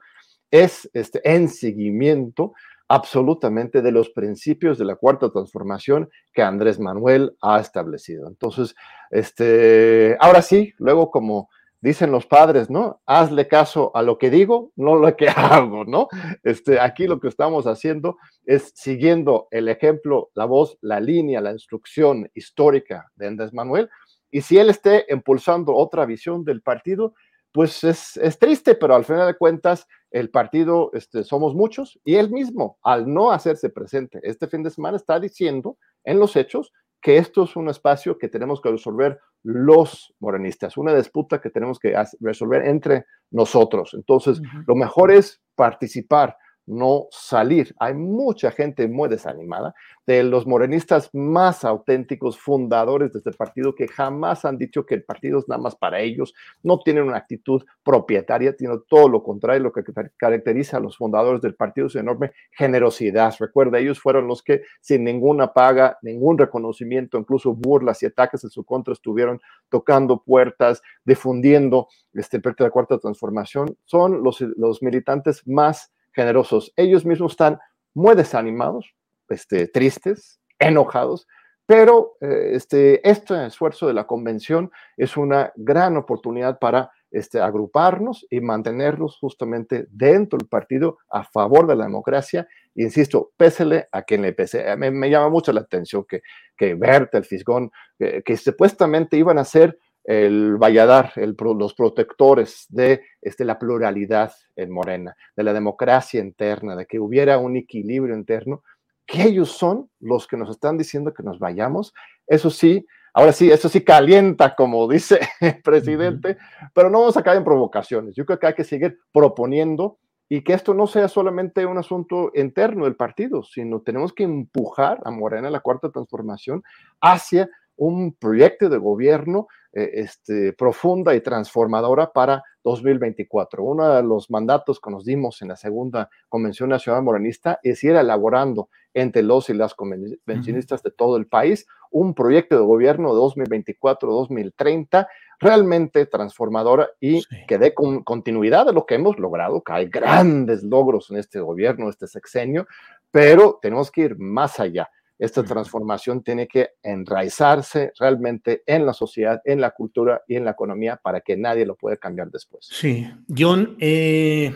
es 0.52 0.88
este, 0.92 1.20
en 1.24 1.48
seguimiento 1.48 2.52
absolutamente 2.86 3.80
de 3.80 3.90
los 3.90 4.10
principios 4.10 4.78
de 4.78 4.84
la 4.84 4.96
cuarta 4.96 5.30
transformación 5.30 6.10
que 6.34 6.42
Andrés 6.42 6.78
Manuel 6.78 7.34
ha 7.40 7.58
establecido. 7.58 8.28
Entonces, 8.28 8.74
este, 9.10 10.16
ahora 10.20 10.42
sí, 10.42 10.74
luego 10.78 11.10
como 11.10 11.48
dicen 11.80 12.12
los 12.12 12.26
padres, 12.26 12.70
¿no? 12.70 13.00
Hazle 13.06 13.48
caso 13.48 13.90
a 13.94 14.02
lo 14.02 14.18
que 14.18 14.30
digo, 14.30 14.72
no 14.76 14.94
lo 14.94 15.16
que 15.16 15.28
hago, 15.28 15.84
¿no? 15.84 16.08
Este, 16.42 16.78
aquí 16.78 17.06
lo 17.06 17.18
que 17.18 17.28
estamos 17.28 17.66
haciendo 17.66 18.18
es 18.44 18.72
siguiendo 18.74 19.48
el 19.50 19.68
ejemplo, 19.68 20.30
la 20.34 20.44
voz, 20.44 20.76
la 20.82 21.00
línea, 21.00 21.40
la 21.40 21.52
instrucción 21.52 22.30
histórica 22.34 23.10
de 23.16 23.26
Andrés 23.26 23.54
Manuel. 23.54 23.88
Y 24.30 24.42
si 24.42 24.58
él 24.58 24.68
esté 24.68 25.06
impulsando 25.08 25.74
otra 25.74 26.04
visión 26.04 26.44
del 26.44 26.62
partido, 26.62 27.14
pues 27.52 27.84
es, 27.84 28.16
es 28.16 28.38
triste, 28.38 28.74
pero 28.74 28.94
al 28.94 29.04
final 29.04 29.26
de 29.26 29.36
cuentas 29.36 29.86
el 30.10 30.30
partido, 30.30 30.90
este, 30.92 31.24
somos 31.24 31.54
muchos, 31.54 31.98
y 32.04 32.16
él 32.16 32.30
mismo, 32.30 32.78
al 32.82 33.12
no 33.12 33.30
hacerse 33.30 33.70
presente 33.70 34.20
este 34.22 34.46
fin 34.46 34.62
de 34.62 34.70
semana, 34.70 34.96
está 34.96 35.18
diciendo 35.18 35.78
en 36.04 36.18
los 36.18 36.36
hechos 36.36 36.72
que 37.00 37.16
esto 37.16 37.44
es 37.44 37.56
un 37.56 37.68
espacio 37.68 38.16
que 38.16 38.28
tenemos 38.28 38.60
que 38.60 38.70
resolver 38.70 39.18
los 39.42 40.14
morenistas, 40.20 40.76
una 40.76 40.94
disputa 40.94 41.40
que 41.40 41.50
tenemos 41.50 41.78
que 41.78 41.94
resolver 42.20 42.66
entre 42.66 43.06
nosotros. 43.30 43.94
Entonces, 43.94 44.40
lo 44.66 44.76
mejor 44.76 45.10
es 45.10 45.42
participar, 45.56 46.36
no 46.66 47.06
salir. 47.10 47.74
Hay 47.78 47.94
mucha 47.94 48.50
gente 48.50 48.88
muy 48.88 49.08
desanimada, 49.08 49.74
de 50.06 50.22
los 50.24 50.46
morenistas 50.46 51.10
más 51.12 51.64
auténticos, 51.64 52.38
fundadores 52.38 53.12
de 53.12 53.18
este 53.18 53.32
partido, 53.32 53.74
que 53.74 53.88
jamás 53.88 54.44
han 54.44 54.58
dicho 54.58 54.84
que 54.84 54.94
el 54.94 55.04
partido 55.04 55.38
es 55.38 55.48
nada 55.48 55.60
más 55.60 55.76
para 55.76 56.00
ellos, 56.00 56.34
no 56.62 56.80
tienen 56.80 57.04
una 57.04 57.18
actitud 57.18 57.62
propietaria, 57.84 58.54
sino 58.58 58.80
todo 58.80 59.08
lo 59.08 59.22
contrario, 59.22 59.62
lo 59.62 59.72
que 59.72 59.82
caracteriza 60.16 60.78
a 60.78 60.80
los 60.80 60.96
fundadores 60.96 61.40
del 61.40 61.54
partido 61.54 61.86
es 61.86 61.94
enorme 61.96 62.32
generosidad. 62.50 63.34
Recuerda, 63.38 63.78
ellos 63.78 64.00
fueron 64.00 64.26
los 64.26 64.42
que 64.42 64.62
sin 64.80 65.04
ninguna 65.04 65.52
paga, 65.52 65.98
ningún 66.02 66.38
reconocimiento, 66.38 67.18
incluso 67.18 67.54
burlas 67.54 68.02
y 68.02 68.06
ataques 68.06 68.42
en 68.44 68.50
su 68.50 68.64
contra, 68.64 68.92
estuvieron 68.92 69.40
tocando 69.68 70.22
puertas, 70.22 70.82
difundiendo 71.04 71.88
este, 72.12 72.38
el 72.38 72.42
de 72.42 72.54
la 72.58 72.70
Cuarta 72.70 72.98
Transformación. 72.98 73.76
Son 73.84 74.22
los, 74.22 74.40
los 74.40 74.82
militantes 74.82 75.46
más 75.46 75.92
generosos. 76.14 76.72
Ellos 76.76 77.04
mismos 77.04 77.32
están 77.32 77.58
muy 77.94 78.14
desanimados, 78.14 78.94
este, 79.28 79.68
tristes, 79.68 80.40
enojados, 80.58 81.26
pero 81.66 82.16
eh, 82.20 82.50
este, 82.52 83.08
este 83.08 83.46
esfuerzo 83.46 83.86
de 83.86 83.94
la 83.94 84.06
convención 84.06 84.70
es 84.96 85.16
una 85.16 85.52
gran 85.56 85.96
oportunidad 85.96 86.58
para 86.58 86.90
este, 87.10 87.40
agruparnos 87.40 88.26
y 88.30 88.40
mantenerlos 88.40 89.18
justamente 89.18 89.86
dentro 89.90 90.38
del 90.38 90.48
partido 90.48 90.98
a 91.10 91.24
favor 91.24 91.66
de 91.66 91.76
la 91.76 91.84
democracia. 91.84 92.48
Insisto, 92.74 93.32
pésele 93.36 93.88
a 93.92 94.02
quien 94.02 94.22
le 94.22 94.32
pese. 94.32 94.76
Me, 94.76 95.10
llama 95.10 95.28
mucho 95.28 95.52
la 95.52 95.60
atención 95.60 96.04
que, 96.08 96.22
que 96.56 96.74
Berta, 96.74 97.18
el 97.18 97.24
Fisgón, 97.24 97.70
que 97.98 98.36
supuestamente 98.36 99.18
iban 99.18 99.38
a 99.38 99.44
ser 99.44 99.78
el 100.04 100.56
Valladar, 100.56 101.12
el, 101.16 101.36
los 101.38 101.74
protectores 101.74 102.66
de 102.68 103.02
este, 103.20 103.44
la 103.44 103.58
pluralidad 103.58 104.32
en 104.56 104.70
Morena, 104.70 105.16
de 105.36 105.42
la 105.42 105.52
democracia 105.52 106.20
interna, 106.20 106.74
de 106.74 106.86
que 106.86 106.98
hubiera 106.98 107.38
un 107.38 107.56
equilibrio 107.56 108.14
interno, 108.14 108.62
que 109.06 109.22
ellos 109.24 109.50
son 109.50 109.90
los 110.00 110.26
que 110.26 110.36
nos 110.36 110.50
están 110.50 110.76
diciendo 110.76 111.12
que 111.14 111.22
nos 111.22 111.38
vayamos. 111.38 111.92
Eso 112.26 112.50
sí, 112.50 112.86
ahora 113.14 113.32
sí, 113.32 113.50
eso 113.50 113.68
sí 113.68 113.82
calienta, 113.82 114.54
como 114.54 114.88
dice 114.88 115.20
el 115.40 115.60
presidente, 115.62 116.36
pero 116.74 116.90
no 116.90 117.00
vamos 117.00 117.16
a 117.16 117.22
caer 117.22 117.38
en 117.38 117.44
provocaciones. 117.44 118.14
Yo 118.14 118.26
creo 118.26 118.38
que 118.38 118.46
hay 118.46 118.54
que 118.54 118.64
seguir 118.64 118.98
proponiendo 119.12 119.98
y 120.28 120.42
que 120.42 120.54
esto 120.54 120.72
no 120.72 120.86
sea 120.86 121.08
solamente 121.08 121.66
un 121.66 121.76
asunto 121.76 122.32
interno 122.34 122.86
del 122.86 122.96
partido, 122.96 123.42
sino 123.42 123.82
tenemos 123.82 124.14
que 124.14 124.22
empujar 124.22 124.98
a 125.04 125.10
Morena, 125.10 125.50
la 125.50 125.60
cuarta 125.60 125.90
transformación, 125.90 126.62
hacia 127.02 127.50
un 127.76 128.14
proyecto 128.14 128.70
de 128.70 128.78
gobierno 128.78 129.46
este, 129.72 130.52
profunda 130.52 131.14
y 131.14 131.20
transformadora 131.20 132.12
para 132.12 132.42
2024. 132.62 133.64
Uno 133.64 133.94
de 133.94 134.02
los 134.02 134.30
mandatos 134.30 134.80
que 134.80 134.90
nos 134.90 135.04
dimos 135.04 135.40
en 135.42 135.48
la 135.48 135.56
segunda 135.56 136.10
Convención 136.28 136.68
Nacional 136.68 137.02
Morenista 137.02 137.58
es 137.62 137.82
ir 137.82 137.96
elaborando 137.96 138.68
entre 138.94 139.22
los 139.22 139.48
y 139.48 139.54
las 139.54 139.74
convencionistas 139.74 140.82
de 140.82 140.90
todo 140.90 141.16
el 141.16 141.26
país 141.26 141.66
un 141.90 142.14
proyecto 142.14 142.56
de 142.56 142.62
gobierno 142.62 143.14
de 143.14 143.20
2024-2030 143.20 145.06
realmente 145.38 146.06
transformadora 146.06 146.90
y 147.00 147.24
que 147.46 147.58
dé 147.58 147.74
con 147.74 148.02
continuidad 148.02 148.68
a 148.68 148.72
lo 148.72 148.86
que 148.86 148.94
hemos 148.94 149.18
logrado, 149.18 149.62
que 149.62 149.72
hay 149.72 149.86
grandes 149.86 150.62
logros 150.62 151.10
en 151.10 151.18
este 151.18 151.40
gobierno, 151.40 151.88
este 151.88 152.06
sexenio, 152.06 152.66
pero 153.10 153.58
tenemos 153.60 153.90
que 153.90 154.02
ir 154.02 154.18
más 154.18 154.60
allá 154.60 154.88
esta 155.18 155.42
transformación 155.44 156.22
tiene 156.22 156.48
que 156.48 156.70
enraizarse 156.82 157.92
realmente 157.98 158.62
en 158.66 158.86
la 158.86 158.92
sociedad, 158.92 159.40
en 159.44 159.60
la 159.60 159.70
cultura 159.70 160.22
y 160.26 160.36
en 160.36 160.44
la 160.44 160.52
economía 160.52 160.96
para 160.96 161.20
que 161.20 161.36
nadie 161.36 161.66
lo 161.66 161.76
pueda 161.76 161.96
cambiar 161.96 162.30
después. 162.30 162.66
Sí, 162.70 163.08
John, 163.28 163.76
eh, 163.80 164.54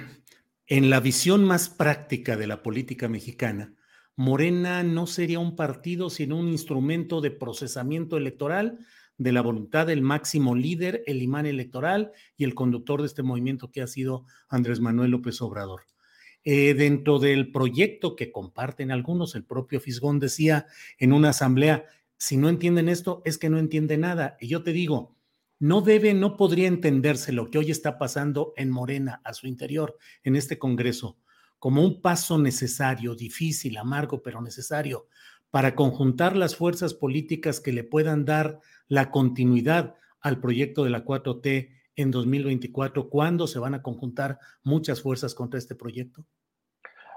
en 0.66 0.90
la 0.90 1.00
visión 1.00 1.44
más 1.44 1.68
práctica 1.68 2.36
de 2.36 2.46
la 2.46 2.62
política 2.62 3.08
mexicana, 3.08 3.74
Morena 4.16 4.82
no 4.82 5.06
sería 5.06 5.38
un 5.38 5.56
partido, 5.56 6.08
sino 6.08 6.38
un 6.38 6.48
instrumento 6.48 7.20
de 7.20 7.30
procesamiento 7.30 8.16
electoral 8.16 8.78
de 9.18 9.32
la 9.32 9.42
voluntad 9.42 9.86
del 9.86 10.02
máximo 10.02 10.54
líder, 10.54 11.02
el 11.06 11.22
imán 11.22 11.46
electoral 11.46 12.12
y 12.36 12.44
el 12.44 12.54
conductor 12.54 13.00
de 13.00 13.06
este 13.06 13.22
movimiento 13.22 13.70
que 13.70 13.82
ha 13.82 13.86
sido 13.86 14.24
Andrés 14.48 14.80
Manuel 14.80 15.10
López 15.10 15.40
Obrador. 15.42 15.82
Eh, 16.48 16.74
dentro 16.74 17.18
del 17.18 17.50
proyecto 17.50 18.14
que 18.14 18.30
comparten 18.30 18.92
algunos, 18.92 19.34
el 19.34 19.42
propio 19.42 19.80
Fisgón 19.80 20.20
decía 20.20 20.66
en 20.96 21.12
una 21.12 21.30
asamblea, 21.30 21.86
si 22.18 22.36
no 22.36 22.48
entienden 22.48 22.88
esto, 22.88 23.20
es 23.24 23.36
que 23.36 23.50
no 23.50 23.58
entiende 23.58 23.98
nada. 23.98 24.36
Y 24.40 24.46
yo 24.46 24.62
te 24.62 24.72
digo, 24.72 25.16
no 25.58 25.80
debe, 25.80 26.14
no 26.14 26.36
podría 26.36 26.68
entenderse 26.68 27.32
lo 27.32 27.50
que 27.50 27.58
hoy 27.58 27.72
está 27.72 27.98
pasando 27.98 28.52
en 28.56 28.70
Morena, 28.70 29.20
a 29.24 29.34
su 29.34 29.48
interior, 29.48 29.98
en 30.22 30.36
este 30.36 30.56
Congreso, 30.56 31.18
como 31.58 31.82
un 31.82 32.00
paso 32.00 32.38
necesario, 32.38 33.16
difícil, 33.16 33.76
amargo, 33.76 34.22
pero 34.22 34.40
necesario, 34.40 35.08
para 35.50 35.74
conjuntar 35.74 36.36
las 36.36 36.54
fuerzas 36.54 36.94
políticas 36.94 37.58
que 37.58 37.72
le 37.72 37.82
puedan 37.82 38.24
dar 38.24 38.60
la 38.86 39.10
continuidad 39.10 39.96
al 40.20 40.38
proyecto 40.38 40.84
de 40.84 40.90
la 40.90 41.04
4T 41.04 41.75
en 41.96 42.10
2024? 42.10 43.08
¿Cuándo 43.08 43.46
se 43.46 43.58
van 43.58 43.74
a 43.74 43.82
conjuntar 43.82 44.38
muchas 44.62 45.02
fuerzas 45.02 45.34
contra 45.34 45.58
este 45.58 45.74
proyecto? 45.74 46.24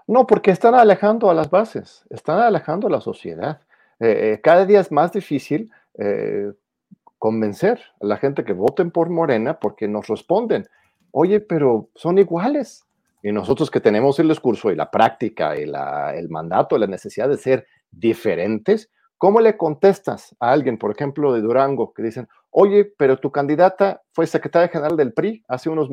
No, 0.08 0.26
porque 0.26 0.52
están 0.52 0.74
alejando 0.74 1.30
a 1.30 1.36
las 1.36 1.52
bases, 1.52 2.04
están 2.10 2.40
alejando 2.40 2.88
a 2.88 2.92
la 2.92 3.02
sociedad. 3.02 3.62
Eh, 4.00 4.34
eh, 4.34 4.42
cada 4.42 4.66
día 4.66 4.80
es 4.80 4.92
más 4.92 5.12
difícil 5.12 5.72
eh, 6.00 6.52
convencer 7.20 7.80
a 8.02 8.06
la 8.06 8.18
gente 8.18 8.44
que 8.44 8.54
voten 8.54 8.90
por 8.90 9.10
Morena 9.10 9.60
porque 9.60 9.88
nos 9.88 10.08
responden, 10.08 10.68
oye, 11.12 11.40
pero 11.40 11.90
son 11.94 12.18
iguales. 12.18 12.86
Y 13.22 13.32
nosotros 13.32 13.70
que 13.70 13.82
tenemos 13.82 14.18
el 14.20 14.30
discurso 14.30 14.72
y 14.72 14.76
la 14.76 14.90
práctica 14.90 15.56
y 15.60 15.66
la, 15.66 16.16
el 16.16 16.30
mandato, 16.30 16.78
la 16.78 16.88
necesidad 16.88 17.28
de 17.28 17.38
ser 17.38 17.68
diferentes, 17.92 18.90
¿cómo 19.20 19.42
le 19.42 19.58
contestas 19.58 20.36
a 20.40 20.52
alguien, 20.52 20.80
por 20.80 20.92
ejemplo, 20.92 21.34
de 21.34 21.42
Durango, 21.42 21.94
que 21.94 22.02
dicen, 22.02 22.28
oye, 22.50 22.92
pero 22.98 23.18
tu 23.18 23.32
candidata 23.32 24.02
fue 24.14 24.26
secretaria 24.26 24.70
general 24.70 24.98
del 24.98 25.14
PRI 25.14 25.44
hace 25.48 25.70
unos, 25.70 25.90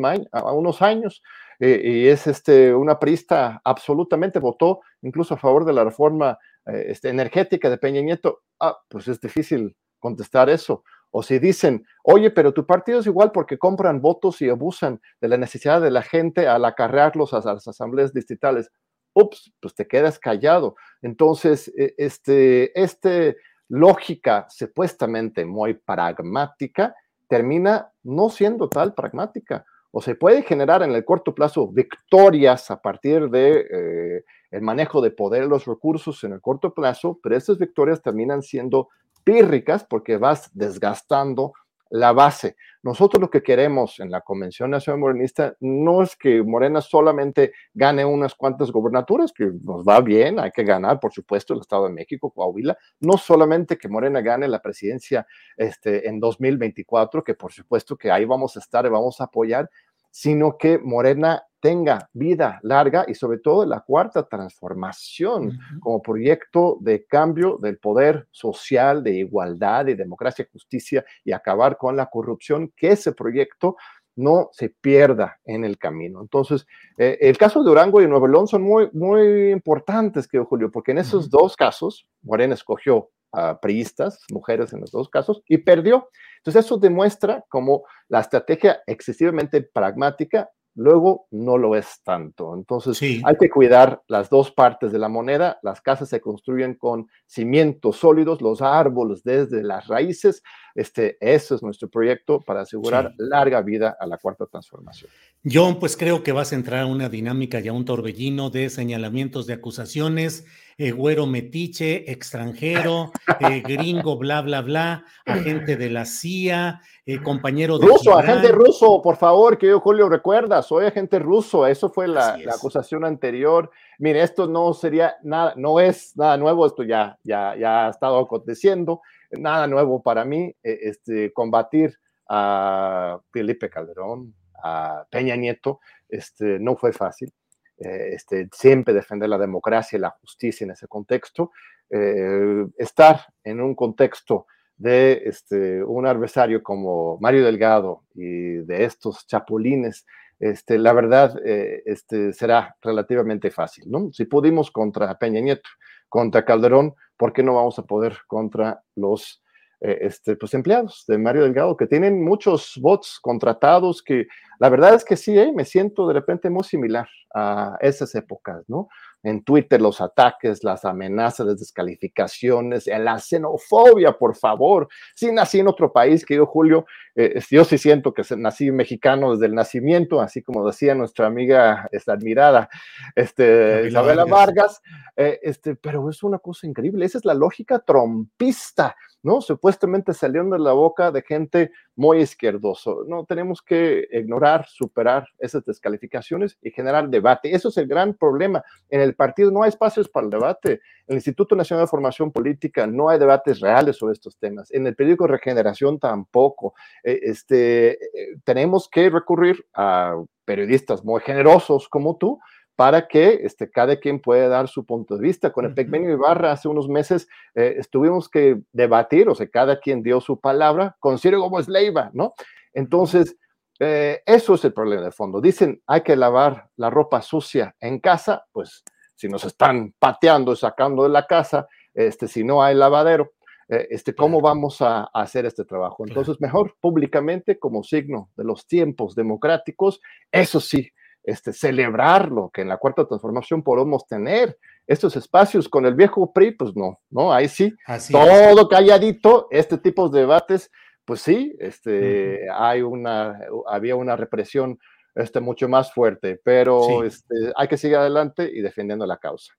años 0.81 1.23
eh, 1.59 1.83
y 1.85 2.09
es 2.09 2.27
este, 2.27 2.75
una 2.75 2.99
priista 2.99 3.61
absolutamente, 3.65 4.39
votó 4.39 4.81
incluso 5.03 5.35
a 5.35 5.39
favor 5.39 5.67
de 5.67 5.75
la 5.75 5.85
reforma 5.85 6.39
eh, 6.67 6.87
este, 6.89 7.09
energética 7.09 7.69
de 7.69 7.79
Peña 7.79 8.01
Nieto? 8.01 8.43
Ah, 8.61 8.79
pues 8.89 9.09
es 9.09 9.21
difícil 9.21 9.77
contestar 9.99 10.49
eso. 10.49 10.85
O 11.11 11.23
si 11.23 11.39
dicen, 11.39 11.85
oye, 12.05 12.31
pero 12.31 12.53
tu 12.53 12.65
partido 12.65 13.01
es 13.01 13.07
igual 13.07 13.33
porque 13.33 13.59
compran 13.59 14.01
votos 14.01 14.41
y 14.43 14.49
abusan 14.49 15.01
de 15.21 15.29
la 15.29 15.37
necesidad 15.37 15.81
de 15.81 15.91
la 15.91 16.03
gente 16.03 16.47
al 16.47 16.65
acarrearlos 16.65 17.33
a 17.33 17.41
las 17.41 17.67
asambleas 17.67 18.12
distritales. 18.12 18.71
Ups, 19.16 19.52
pues 19.61 19.74
te 19.74 19.88
quedas 19.88 20.18
callado. 20.18 20.76
Entonces, 21.00 21.72
e, 21.76 21.94
este, 21.96 22.79
este 22.81 23.38
lógica 23.68 24.46
supuestamente 24.48 25.44
muy 25.44 25.74
pragmática 25.74 26.94
termina 27.26 27.90
no 28.05 28.29
siendo 28.29 28.68
tal 28.68 28.94
pragmática. 28.94 29.64
O 29.90 30.02
se 30.02 30.14
puede 30.14 30.42
generar 30.42 30.83
en 30.83 30.92
el 30.92 31.05
corto 31.05 31.35
plazo 31.35 31.68
victorias 31.68 32.70
a 32.70 32.83
partir 32.83 33.31
de 33.31 33.66
eh, 33.70 34.24
el 34.50 34.61
manejo 34.61 35.00
de 35.00 35.11
poder 35.11 35.46
los 35.46 35.64
recursos 35.64 36.22
en 36.24 36.35
el 36.35 36.40
corto 36.42 36.74
plazo, 36.74 37.18
pero 37.22 37.37
esas 37.37 37.59
victorias 37.59 38.02
terminan 38.02 38.42
siendo 38.42 38.90
pírricas 39.24 39.85
porque 39.85 40.18
vas 40.18 40.50
desgastando 40.52 41.55
la 41.90 42.12
base. 42.12 42.57
Nosotros 42.83 43.20
lo 43.20 43.31
que 43.31 43.42
queremos 43.42 43.99
en 43.99 44.11
la 44.11 44.20
Convención 44.20 44.70
Nacional 44.70 45.01
Morenista 45.01 45.57
no 45.61 46.03
es 46.03 46.14
que 46.14 46.42
Morena 46.42 46.81
solamente 46.81 47.53
gane 47.75 48.05
unas 48.05 48.35
cuantas 48.35 48.70
gobernaturas, 48.70 49.33
que 49.33 49.51
nos 49.62 49.85
va 49.85 50.01
bien, 50.01 50.38
hay 50.38 50.53
que 50.53 50.62
ganar, 50.62 51.01
por 51.01 51.12
supuesto, 51.12 51.53
el 51.53 51.61
Estado 51.61 51.88
de 51.88 51.94
México, 51.94 52.31
Coahuila, 52.31 52.79
no 53.01 53.18
solamente 53.18 53.77
que 53.77 53.88
Morena 53.88 54.20
gane 54.20 54.46
la 54.46 54.62
presidencia 54.62 55.27
este, 55.57 56.09
en 56.09 56.20
2024, 56.20 57.25
que 57.25 57.35
por 57.35 57.53
supuesto 57.53 57.96
que 57.96 58.11
ahí 58.11 58.25
vamos 58.25 58.57
a 58.57 58.61
estar 58.61 58.87
y 58.87 58.88
vamos 58.88 59.20
a 59.20 59.25
apoyar, 59.25 59.68
sino 60.16 60.57
que 60.57 60.79
Morena 60.79 61.44
tenga 61.61 62.09
vida 62.14 62.59
larga 62.62 63.05
y 63.07 63.14
sobre 63.14 63.37
todo 63.37 63.66
la 63.66 63.81
cuarta 63.81 64.26
transformación 64.26 65.59
como 65.79 66.00
proyecto 66.00 66.79
de 66.81 67.05
cambio 67.05 67.59
del 67.61 67.76
poder 67.76 68.26
social, 68.31 69.02
de 69.02 69.11
igualdad, 69.11 69.85
de 69.85 69.94
democracia, 69.94 70.48
justicia 70.50 71.05
y 71.22 71.33
acabar 71.33 71.76
con 71.76 71.96
la 71.96 72.07
corrupción, 72.07 72.72
que 72.74 72.92
ese 72.92 73.12
proyecto 73.12 73.76
no 74.14 74.48
se 74.52 74.70
pierda 74.70 75.38
en 75.44 75.66
el 75.66 75.76
camino. 75.76 76.22
Entonces, 76.22 76.66
eh, 76.96 77.18
el 77.20 77.37
caso 77.37 77.62
de 77.62 77.68
Durango 77.68 78.00
y 78.00 78.09
Nuevo 78.09 78.26
León 78.26 78.48
son 78.48 78.62
muy, 78.62 78.88
muy 78.94 79.50
importantes, 79.50 80.26
que 80.26 80.38
Julio, 80.38 80.70
porque 80.70 80.92
en 80.92 80.98
esos 80.98 81.29
dos 81.29 81.57
casos, 81.57 82.07
Morena 82.22 82.55
escogió 82.55 83.11
a 83.37 83.61
priistas, 83.61 84.20
mujeres 84.33 84.72
en 84.72 84.81
los 84.81 84.90
dos 84.90 85.09
casos, 85.09 85.42
y 85.46 85.59
perdió. 85.59 86.09
Entonces, 86.38 86.64
eso 86.64 86.79
demuestra 86.79 87.44
cómo 87.49 87.85
la 88.09 88.20
estrategia 88.20 88.81
excesivamente 88.87 89.62
pragmática 89.62 90.49
luego 90.77 91.27
no 91.31 91.57
lo 91.59 91.75
es 91.75 92.03
tanto. 92.05 92.55
Entonces, 92.55 93.01
hay 93.03 93.37
que 93.40 93.51
cuidar 93.51 94.03
las 94.09 94.31
dos 94.31 94.53
partes 94.53 94.92
de 94.92 94.99
la 94.99 95.09
moneda. 95.09 95.59
Las 95.62 95.81
casas 95.81 96.11
se 96.11 96.20
construyen 96.20 96.75
con 96.75 97.09
cimientos 97.27 97.96
sólidos, 97.96 98.42
los 98.42 98.62
árboles 98.62 99.22
desde 99.25 99.62
las 99.64 99.88
raíces. 99.88 100.42
Este, 100.77 101.17
eso 101.21 101.55
es 101.55 101.62
nuestro 101.62 101.89
proyecto 101.89 102.43
para 102.43 102.61
asegurar 102.61 103.15
larga 103.17 103.62
vida 103.62 103.97
a 103.99 104.07
la 104.07 104.19
cuarta 104.19 104.45
transformación. 104.45 105.11
John, 105.43 105.79
pues 105.79 105.97
creo 105.97 106.23
que 106.23 106.33
vas 106.33 106.53
a 106.53 106.55
entrar 106.55 106.83
a 106.83 106.87
una 106.87 107.09
dinámica 107.09 107.61
y 107.61 107.69
a 107.69 107.73
un 107.73 107.87
torbellino 107.87 108.51
de 108.51 108.69
señalamientos 108.69 109.47
de 109.47 109.55
acusaciones, 109.55 110.45
eh, 110.77 110.91
güero 110.91 111.27
metiche, 111.27 112.11
extranjero, 112.12 113.11
eh, 113.41 113.62
gringo, 113.67 114.19
bla, 114.19 114.43
bla, 114.43 114.61
bla, 114.61 115.07
agente 115.25 115.79
de 115.79 115.89
la 115.89 116.05
CIA, 116.05 116.83
eh, 117.07 117.23
compañero 117.23 117.79
de... 117.79 117.87
Ruso, 117.87 118.19
agente 118.19 118.53
ruso, 118.53 119.01
por 119.01 119.17
favor, 119.17 119.57
que 119.57 119.69
yo, 119.69 119.81
Julio, 119.81 120.11
recuerda, 120.11 120.61
soy 120.61 120.85
agente 120.85 121.19
ruso, 121.19 121.67
eso 121.67 121.89
fue 121.89 122.07
la, 122.07 122.37
acusación 122.55 123.07
anterior. 123.07 123.71
Mire, 123.99 124.23
esto 124.23 124.47
no 124.47 124.75
sería 124.75 125.15
nada, 125.23 125.55
no 125.57 125.81
es 125.81 126.15
nada 126.19 126.37
nuevo, 126.37 126.67
esto 126.67 126.83
ya, 126.83 127.19
ya, 127.25 127.57
ya 127.57 127.87
ha 127.87 127.91
estado 127.91 128.19
aconteciendo, 128.19 129.01
nada 129.38 129.66
nuevo 129.66 130.03
para 130.03 130.25
mí, 130.25 130.55
este, 130.62 131.33
combatir 131.33 131.99
a 132.29 133.20
Felipe 133.33 133.70
Calderón, 133.70 134.35
a 134.62 135.05
Peña 135.11 135.37
Nieto, 135.37 135.81
este, 136.09 136.59
no 136.59 136.77
fue 136.77 136.92
fácil. 136.92 137.33
Eh, 137.79 138.14
este, 138.14 138.49
siempre 138.53 138.94
defender 138.94 139.29
la 139.29 139.37
democracia 139.37 139.96
y 139.96 140.01
la 140.01 140.11
justicia 140.11 140.64
en 140.64 140.70
ese 140.70 140.88
contexto. 140.88 141.53
Eh, 141.90 142.66
estar 142.79 143.20
en 143.44 143.61
un 143.61 143.75
contexto 143.75 144.46
de 144.77 145.22
este, 145.27 145.83
un 145.85 146.07
adversario 146.07 146.62
como 146.62 147.18
Mario 147.20 147.44
Delgado 147.44 148.05
y 148.14 148.57
de 148.59 148.85
estos 148.85 149.27
chapulines, 149.27 150.07
este, 150.38 150.79
la 150.79 150.92
verdad 150.92 151.38
eh, 151.44 151.83
este, 151.87 152.33
será 152.33 152.77
relativamente 152.83 153.51
fácil. 153.51 153.85
¿no? 153.90 154.11
Si 154.12 154.25
pudimos 154.25 154.70
contra 154.70 155.18
Peña 155.18 155.40
Nieto, 155.40 155.68
contra 156.09 156.44
Calderón, 156.44 156.94
¿por 157.16 157.33
qué 157.33 157.42
no 157.42 157.55
vamos 157.55 157.79
a 157.79 157.85
poder 157.85 158.16
contra 158.26 158.83
los 158.94 159.42
eh, 159.81 159.98
este, 160.00 160.37
pues 160.37 160.55
empleados 160.55 161.05
de 161.07 161.18
Mario 161.18 161.42
Delgado, 161.42 161.76
que 161.76 161.87
tienen 161.87 162.24
muchos 162.24 162.79
bots 162.81 163.18
contratados, 163.20 164.02
que 164.02 164.26
la 164.59 164.70
verdad 164.70 164.94
es 164.94 165.05
que 165.05 165.18
sí, 165.18 165.38
eh, 165.38 165.52
me 165.55 165.66
siento 165.66 166.09
de 166.09 166.14
repente 166.14 166.48
muy 166.48 166.64
similar 166.64 167.07
a 167.35 167.76
esas 167.83 168.14
épocas, 168.14 168.64
¿no? 168.68 168.88
En 169.22 169.44
Twitter 169.44 169.83
los 169.83 170.00
ataques, 170.00 170.64
las 170.64 170.87
amenazas, 170.87 171.46
las 171.46 171.59
descalificaciones, 171.59 172.87
la 172.87 173.18
xenofobia, 173.18 174.12
por 174.12 174.35
favor. 174.35 174.88
Sí 175.14 175.31
nací 175.31 175.61
en 175.61 175.68
otro 175.68 175.92
país, 175.92 176.24
que 176.24 176.37
yo, 176.37 176.46
Julio, 176.46 176.87
eh, 177.16 177.40
yo 177.50 177.64
sí 177.64 177.79
siento 177.79 178.14
que 178.14 178.22
nací 178.37 178.70
mexicano 178.70 179.33
desde 179.33 179.46
el 179.46 179.55
nacimiento, 179.55 180.20
así 180.20 180.42
como 180.42 180.66
decía 180.66 180.94
nuestra 180.94 181.26
amiga, 181.26 181.88
esta 181.90 182.12
admirada, 182.12 182.68
este, 183.14 183.88
Isabela 183.88 184.24
Vargas, 184.24 184.81
este, 185.16 185.74
pero 185.74 186.09
es 186.11 186.22
una 186.22 186.38
cosa 186.38 186.66
increíble, 186.66 187.05
esa 187.05 187.18
es 187.18 187.24
la 187.24 187.35
lógica 187.35 187.79
trompista 187.81 188.94
¿no? 189.26 189.40
Supuestamente 189.40 190.14
salieron 190.14 190.50
de 190.50 190.59
la 190.61 190.72
boca 190.72 191.11
de 191.11 191.20
gente 191.20 191.72
muy 191.96 192.18
izquierdoso. 192.18 193.05
No, 193.09 193.24
tenemos 193.24 193.61
que 193.61 194.07
ignorar, 194.12 194.66
superar 194.68 195.26
esas 195.40 195.64
descalificaciones 195.64 196.57
y 196.62 196.70
generar 196.70 197.09
debate. 197.09 197.52
Eso 197.52 197.70
es 197.70 197.76
el 197.76 197.88
gran 197.88 198.14
problema. 198.14 198.62
En 198.88 199.00
el 199.00 199.16
partido 199.16 199.50
no 199.50 199.64
hay 199.64 199.70
espacios 199.70 200.09
para 200.09 200.26
el 200.26 200.31
debate. 200.31 200.74
En 201.09 201.14
el 201.14 201.16
Instituto 201.16 201.57
Nacional 201.57 201.87
de 201.87 201.90
Formación 201.90 202.31
Política 202.31 202.87
no 202.87 203.09
hay 203.09 203.18
debates 203.18 203.59
reales 203.59 203.96
sobre 203.96 204.12
estos 204.12 204.37
temas. 204.37 204.70
En 204.72 204.87
el 204.87 204.94
periódico 204.94 205.26
Regeneración 205.26 205.98
tampoco. 205.98 206.74
Eh, 207.07 207.21
este, 207.23 207.92
eh, 207.92 208.37
tenemos 208.45 208.88
que 208.90 209.09
recurrir 209.09 209.64
a 209.73 210.16
periodistas 210.45 211.05
muy 211.05 211.21
generosos 211.21 211.88
como 211.88 212.16
tú, 212.16 212.40
para 212.77 213.09
que 213.09 213.40
este, 213.42 213.71
cada 213.71 213.97
quien 213.97 214.21
pueda 214.21 214.49
dar 214.49 214.69
su 214.69 214.85
punto 214.85 215.16
de 215.16 215.23
vista. 215.23 215.51
Con 215.51 215.64
el 215.64 215.75
Pecmenio 215.75 216.12
Ibarra 216.12 216.53
hace 216.53 216.69
unos 216.69 216.88
meses 216.88 217.27
eh, 217.55 217.77
estuvimos 217.79 218.29
que 218.29 218.61
debatir, 218.73 219.29
o 219.29 219.35
sea, 219.35 219.49
cada 219.49 219.81
quien 219.81 220.03
dio 220.03 220.21
su 220.21 220.38
palabra 220.38 220.95
con 221.01 221.19
Ciro 221.19 221.40
Gómez 221.40 221.69
Leiva, 221.69 222.11
¿no? 222.12 222.35
Entonces, 222.75 223.37
eh, 223.81 224.23
eso 224.27 224.55
es 224.55 224.64
el 224.64 224.75
problema 224.75 225.05
de 225.05 225.11
fondo. 225.11 225.40
Dicen, 225.40 225.83
hay 225.87 226.03
que 226.03 226.16
lavar 226.16 226.69
la 226.77 226.90
ropa 226.90 227.23
sucia 227.23 227.75
en 227.81 227.99
casa, 227.99 228.45
pues 228.53 228.85
si 229.14 229.29
nos 229.29 229.45
están 229.45 229.95
pateando, 229.99 230.55
sacando 230.55 231.05
de 231.05 231.09
la 231.09 231.27
casa, 231.27 231.66
este, 231.95 232.29
si 232.29 232.45
no 232.45 232.62
hay 232.62 232.75
lavadero, 232.75 233.33
eh, 233.68 233.88
este, 233.90 234.14
¿cómo 234.14 234.40
vamos 234.40 234.81
a, 234.81 235.05
hacer 235.12 235.46
este 235.46 235.64
trabajo? 235.64 236.05
Entonces, 236.07 236.40
mejor 236.40 236.76
públicamente 236.81 237.59
como 237.59 237.83
signo 237.83 238.31
de 238.37 238.44
los 238.44 238.66
tiempos 238.66 239.14
democráticos, 239.14 240.00
eso 240.31 240.61
sí, 240.61 240.90
este, 241.24 241.52
celebrarlo, 241.52 242.50
que 242.50 242.62
en 242.62 242.68
la 242.68 242.76
cuarta 242.76 243.07
transformación 243.07 243.62
podemos 243.62 244.07
tener 244.07 244.57
estos 244.87 245.16
espacios. 245.16 245.68
Con 245.68 245.85
el 245.85 245.94
viejo 245.94 246.33
PRI, 246.33 246.52
pues 246.52 246.76
no, 246.76 247.00
no, 247.11 247.33
ahí 247.33 247.48
sí, 247.48 247.74
todo 248.11 248.68
calladito, 248.68 249.48
este 249.50 249.79
tipo 249.79 250.09
de 250.09 250.20
debates, 250.20 250.70
pues 251.05 251.20
sí, 251.20 251.57
este, 251.59 252.48
hay 252.52 252.83
una, 252.83 253.40
había 253.68 253.96
una 253.96 254.16
represión 254.16 254.79
este, 255.16 255.40
mucho 255.40 255.68
más 255.68 255.92
fuerte, 255.92 256.40
pero 256.44 257.02
este, 257.02 257.35
hay 257.57 257.66
que 257.68 257.76
seguir 257.76 257.96
adelante 257.96 258.48
y 258.52 258.61
defendiendo 258.61 259.07
la 259.07 259.16
causa. 259.16 259.52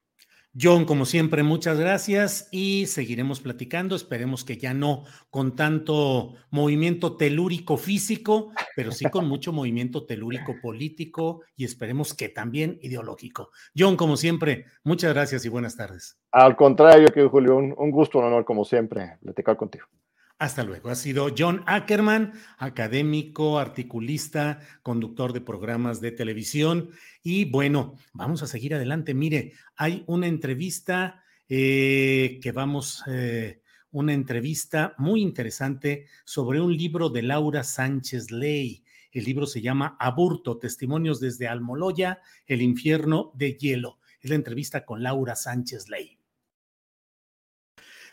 John, 0.60 0.86
como 0.86 1.06
siempre, 1.06 1.44
muchas 1.44 1.80
gracias 1.80 2.50
y 2.52 2.88
seguiremos 2.88 3.42
platicando. 3.42 3.96
Esperemos 3.96 4.44
que 4.44 4.58
ya 4.58 4.74
no 4.74 5.04
con 5.30 5.56
tanto 5.56 6.34
movimiento 6.50 7.16
telúrico 7.16 7.78
físico, 7.78 8.52
pero 8.76 8.92
sí 8.92 9.06
con 9.06 9.28
mucho 9.28 9.54
movimiento 9.54 10.08
telúrico 10.08 10.56
político 10.60 11.42
y 11.56 11.64
esperemos 11.64 12.16
que 12.16 12.30
también 12.30 12.80
ideológico. 12.82 13.52
John, 13.78 13.96
como 13.96 14.18
siempre, 14.18 14.66
muchas 14.84 15.14
gracias 15.14 15.46
y 15.46 15.50
buenas 15.50 15.78
tardes. 15.78 16.18
Al 16.32 16.56
contrario, 16.56 17.10
que 17.14 17.24
Julio, 17.28 17.56
un, 17.56 17.76
un 17.78 17.92
gusto, 17.92 18.18
un 18.18 18.26
honor, 18.26 18.44
como 18.44 18.66
siempre, 18.66 19.18
platicar 19.22 19.58
contigo. 19.58 19.86
Hasta 20.40 20.64
luego. 20.64 20.90
Ha 20.90 20.96
sido 20.96 21.34
John 21.36 21.64
Ackerman, 21.66 22.34
académico, 22.60 23.58
articulista, 23.58 24.60
conductor 24.84 25.34
de 25.34 25.42
programas 25.42 26.00
de 26.00 26.12
televisión. 26.12 26.92
Y 27.24 27.46
bueno, 27.46 27.96
vamos 28.14 28.44
a 28.44 28.48
seguir 28.48 28.76
adelante. 28.76 29.16
Mire, 29.16 29.54
hay 29.76 30.04
una 30.06 30.28
entrevista 30.28 31.24
eh, 31.50 32.40
que 32.40 32.52
vamos, 32.52 33.04
eh, 33.08 33.62
una 33.90 34.14
entrevista 34.14 34.94
muy 35.00 35.22
interesante 35.24 36.06
sobre 36.24 36.62
un 36.62 36.78
libro 36.78 37.10
de 37.10 37.24
Laura 37.24 37.64
Sánchez 37.64 38.30
Ley. 38.30 38.84
El 39.12 39.24
libro 39.24 39.48
se 39.48 39.62
llama 39.62 39.98
Aburto, 40.00 40.60
Testimonios 40.60 41.20
desde 41.20 41.48
Almoloya, 41.48 42.22
el 42.46 42.62
infierno 42.62 43.32
de 43.34 43.54
hielo. 43.54 43.98
Es 44.22 44.30
la 44.30 44.36
entrevista 44.36 44.86
con 44.86 45.02
Laura 45.02 45.36
Sánchez 45.36 45.90
Ley. 45.90 46.17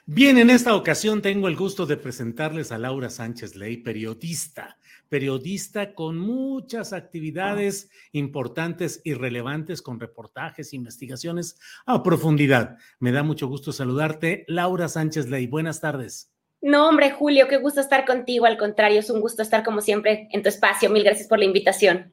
Bien, 0.06 0.36
en 0.36 0.50
esta 0.50 0.76
ocasión 0.76 1.22
tengo 1.22 1.48
el 1.48 1.56
gusto 1.56 1.86
de 1.86 1.96
presentarles 1.96 2.72
a 2.72 2.78
Laura 2.78 3.08
Sánchez 3.08 3.56
Ley, 3.56 3.78
periodista, 3.78 4.76
periodista 5.08 5.94
con 5.94 6.18
muchas 6.18 6.92
actividades 6.92 7.88
importantes 8.12 9.00
y 9.02 9.14
relevantes 9.14 9.80
con 9.80 9.98
reportajes, 9.98 10.74
investigaciones 10.74 11.58
a 11.86 12.02
profundidad. 12.02 12.76
Me 12.98 13.12
da 13.12 13.22
mucho 13.22 13.46
gusto 13.46 13.72
saludarte, 13.72 14.44
Laura 14.46 14.88
Sánchez 14.88 15.30
Ley. 15.30 15.46
Buenas 15.46 15.80
tardes. 15.80 16.30
No, 16.60 16.86
hombre, 16.86 17.10
Julio, 17.10 17.48
qué 17.48 17.56
gusto 17.56 17.80
estar 17.80 18.04
contigo. 18.04 18.44
Al 18.44 18.58
contrario, 18.58 19.00
es 19.00 19.08
un 19.08 19.22
gusto 19.22 19.40
estar 19.40 19.64
como 19.64 19.80
siempre 19.80 20.28
en 20.32 20.42
tu 20.42 20.50
espacio. 20.50 20.90
Mil 20.90 21.02
gracias 21.02 21.28
por 21.28 21.38
la 21.38 21.46
invitación. 21.46 22.12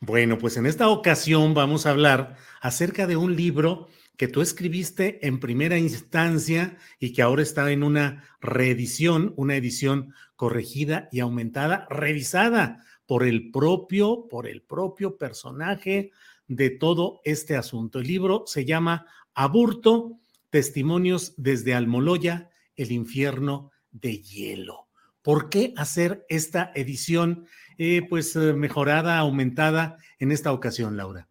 Bueno, 0.00 0.38
pues 0.38 0.56
en 0.56 0.66
esta 0.66 0.88
ocasión 0.88 1.54
vamos 1.54 1.86
a 1.86 1.90
hablar 1.90 2.34
acerca 2.60 3.06
de 3.06 3.16
un 3.16 3.36
libro 3.36 3.86
que 4.16 4.28
tú 4.28 4.40
escribiste 4.40 5.26
en 5.26 5.40
primera 5.40 5.78
instancia 5.78 6.76
y 6.98 7.12
que 7.12 7.22
ahora 7.22 7.42
está 7.42 7.70
en 7.72 7.82
una 7.82 8.24
reedición, 8.40 9.32
una 9.36 9.56
edición 9.56 10.14
corregida 10.36 11.08
y 11.10 11.20
aumentada, 11.20 11.86
revisada 11.90 12.84
por 13.06 13.24
el 13.24 13.50
propio, 13.50 14.28
por 14.28 14.46
el 14.46 14.62
propio 14.62 15.16
personaje 15.16 16.12
de 16.46 16.70
todo 16.70 17.20
este 17.24 17.56
asunto. 17.56 17.98
El 17.98 18.06
libro 18.06 18.44
se 18.46 18.64
llama 18.64 19.06
Aburto, 19.34 20.18
Testimonios 20.50 21.34
desde 21.36 21.74
Almoloya, 21.74 22.50
el 22.76 22.92
infierno 22.92 23.70
de 23.90 24.18
hielo. 24.18 24.88
¿Por 25.22 25.48
qué 25.48 25.72
hacer 25.76 26.26
esta 26.28 26.72
edición 26.74 27.46
eh, 27.78 28.02
pues 28.08 28.34
eh, 28.36 28.52
mejorada, 28.52 29.18
aumentada 29.18 29.96
en 30.18 30.32
esta 30.32 30.52
ocasión, 30.52 30.96
Laura? 30.96 31.28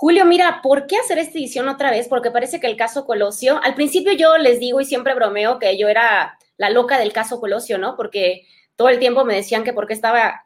Julio, 0.00 0.24
mira, 0.24 0.60
¿por 0.62 0.86
qué 0.86 0.96
hacer 0.96 1.18
esta 1.18 1.38
edición 1.38 1.68
otra 1.68 1.90
vez? 1.90 2.06
Porque 2.06 2.30
parece 2.30 2.60
que 2.60 2.68
el 2.68 2.76
caso 2.76 3.04
Colosio, 3.04 3.60
al 3.64 3.74
principio 3.74 4.12
yo 4.12 4.38
les 4.38 4.60
digo 4.60 4.80
y 4.80 4.84
siempre 4.84 5.12
bromeo 5.12 5.58
que 5.58 5.76
yo 5.76 5.88
era 5.88 6.38
la 6.56 6.70
loca 6.70 7.00
del 7.00 7.12
caso 7.12 7.40
Colosio, 7.40 7.78
¿no? 7.78 7.96
Porque 7.96 8.46
todo 8.76 8.90
el 8.90 9.00
tiempo 9.00 9.24
me 9.24 9.34
decían 9.34 9.64
que 9.64 9.72
porque 9.72 9.94
estaba 9.94 10.44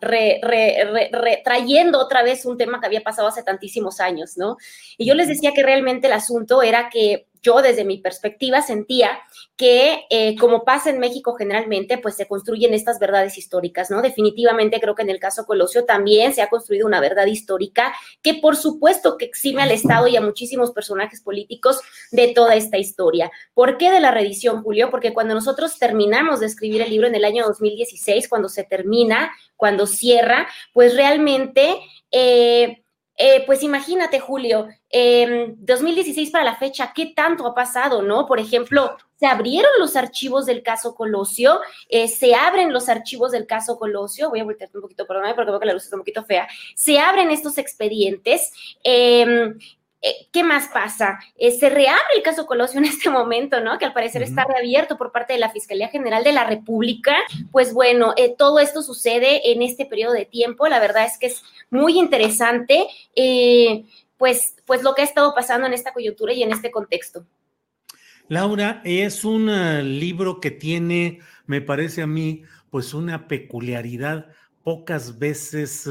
trayendo 1.44 1.98
otra 1.98 2.22
vez 2.22 2.46
un 2.46 2.56
tema 2.56 2.80
que 2.80 2.86
había 2.86 3.02
pasado 3.02 3.28
hace 3.28 3.42
tantísimos 3.42 4.00
años, 4.00 4.38
¿no? 4.38 4.56
Y 4.96 5.04
yo 5.04 5.12
les 5.12 5.28
decía 5.28 5.52
que 5.52 5.62
realmente 5.62 6.06
el 6.06 6.14
asunto 6.14 6.62
era 6.62 6.88
que 6.88 7.26
yo 7.42 7.60
desde 7.60 7.84
mi 7.84 7.98
perspectiva 7.98 8.62
sentía 8.62 9.20
que 9.56 10.04
eh, 10.10 10.36
como 10.38 10.64
pasa 10.64 10.90
en 10.90 10.98
México 10.98 11.34
generalmente, 11.34 11.98
pues 11.98 12.16
se 12.16 12.26
construyen 12.26 12.72
estas 12.72 12.98
verdades 12.98 13.36
históricas, 13.36 13.90
¿no? 13.90 14.00
Definitivamente 14.00 14.80
creo 14.80 14.94
que 14.94 15.02
en 15.02 15.10
el 15.10 15.18
caso 15.18 15.44
Colosio 15.44 15.84
también 15.84 16.34
se 16.34 16.42
ha 16.42 16.48
construido 16.48 16.86
una 16.86 17.00
verdad 17.00 17.26
histórica 17.26 17.92
que 18.22 18.34
por 18.34 18.56
supuesto 18.56 19.18
que 19.18 19.24
exime 19.24 19.62
al 19.62 19.72
Estado 19.72 20.06
y 20.06 20.16
a 20.16 20.20
muchísimos 20.20 20.72
personajes 20.72 21.20
políticos 21.20 21.80
de 22.12 22.28
toda 22.28 22.54
esta 22.54 22.78
historia. 22.78 23.30
¿Por 23.54 23.76
qué 23.76 23.90
de 23.90 24.00
la 24.00 24.12
reedición, 24.12 24.62
Julio? 24.62 24.90
Porque 24.90 25.12
cuando 25.12 25.34
nosotros 25.34 25.78
terminamos 25.78 26.40
de 26.40 26.46
escribir 26.46 26.82
el 26.82 26.90
libro 26.90 27.08
en 27.08 27.14
el 27.14 27.24
año 27.24 27.44
2016, 27.44 28.28
cuando 28.28 28.48
se 28.48 28.64
termina, 28.64 29.32
cuando 29.56 29.86
cierra, 29.86 30.48
pues 30.72 30.94
realmente... 30.94 31.78
Eh, 32.10 32.81
eh, 33.16 33.44
pues 33.46 33.62
imagínate, 33.62 34.20
Julio, 34.20 34.68
2016 34.90 36.30
para 36.30 36.44
la 36.44 36.56
fecha, 36.56 36.92
¿qué 36.94 37.12
tanto 37.14 37.46
ha 37.46 37.54
pasado, 37.54 38.02
no? 38.02 38.26
Por 38.26 38.40
ejemplo, 38.40 38.96
se 39.16 39.26
abrieron 39.26 39.70
los 39.78 39.96
archivos 39.96 40.46
del 40.46 40.62
caso 40.62 40.94
Colosio, 40.94 41.60
eh, 41.88 42.08
se 42.08 42.34
abren 42.34 42.72
los 42.72 42.88
archivos 42.88 43.32
del 43.32 43.46
caso 43.46 43.78
Colosio, 43.78 44.30
voy 44.30 44.40
a 44.40 44.44
voltearte 44.44 44.76
un 44.76 44.82
poquito, 44.82 45.06
perdóname 45.06 45.34
porque 45.34 45.50
veo 45.50 45.60
que 45.60 45.66
la 45.66 45.74
luz 45.74 45.84
está 45.84 45.96
un 45.96 46.00
poquito 46.00 46.24
fea, 46.24 46.48
se 46.74 46.98
abren 46.98 47.30
estos 47.30 47.58
expedientes, 47.58 48.50
eh, 50.04 50.26
¿Qué 50.32 50.42
más 50.42 50.66
pasa? 50.66 51.20
Eh, 51.38 51.52
se 51.52 51.70
reabre 51.70 52.02
el 52.16 52.24
caso 52.24 52.44
Colosio 52.44 52.78
en 52.78 52.86
este 52.86 53.08
momento, 53.08 53.60
¿no? 53.60 53.78
Que 53.78 53.84
al 53.84 53.92
parecer 53.92 54.22
está 54.22 54.44
reabierto 54.44 54.98
por 54.98 55.12
parte 55.12 55.32
de 55.32 55.38
la 55.38 55.50
Fiscalía 55.50 55.88
General 55.88 56.24
de 56.24 56.32
la 56.32 56.44
República. 56.44 57.14
Pues 57.52 57.72
bueno, 57.72 58.12
eh, 58.16 58.34
todo 58.36 58.58
esto 58.58 58.82
sucede 58.82 59.52
en 59.52 59.62
este 59.62 59.86
periodo 59.86 60.12
de 60.12 60.24
tiempo. 60.24 60.66
La 60.66 60.80
verdad 60.80 61.04
es 61.04 61.18
que 61.18 61.26
es 61.26 61.44
muy 61.70 61.98
interesante, 61.98 62.88
pues, 64.18 64.56
pues 64.66 64.82
lo 64.82 64.94
que 64.94 65.02
ha 65.02 65.04
estado 65.04 65.34
pasando 65.36 65.68
en 65.68 65.72
esta 65.72 65.92
coyuntura 65.92 66.32
y 66.32 66.42
en 66.42 66.50
este 66.50 66.72
contexto. 66.72 67.24
Laura, 68.28 68.80
es 68.84 69.24
un 69.24 69.46
libro 70.00 70.40
que 70.40 70.50
tiene, 70.50 71.20
me 71.46 71.60
parece 71.60 72.02
a 72.02 72.06
mí, 72.08 72.42
pues 72.70 72.92
una 72.92 73.28
peculiaridad 73.28 74.26
pocas 74.62 75.18
veces 75.18 75.88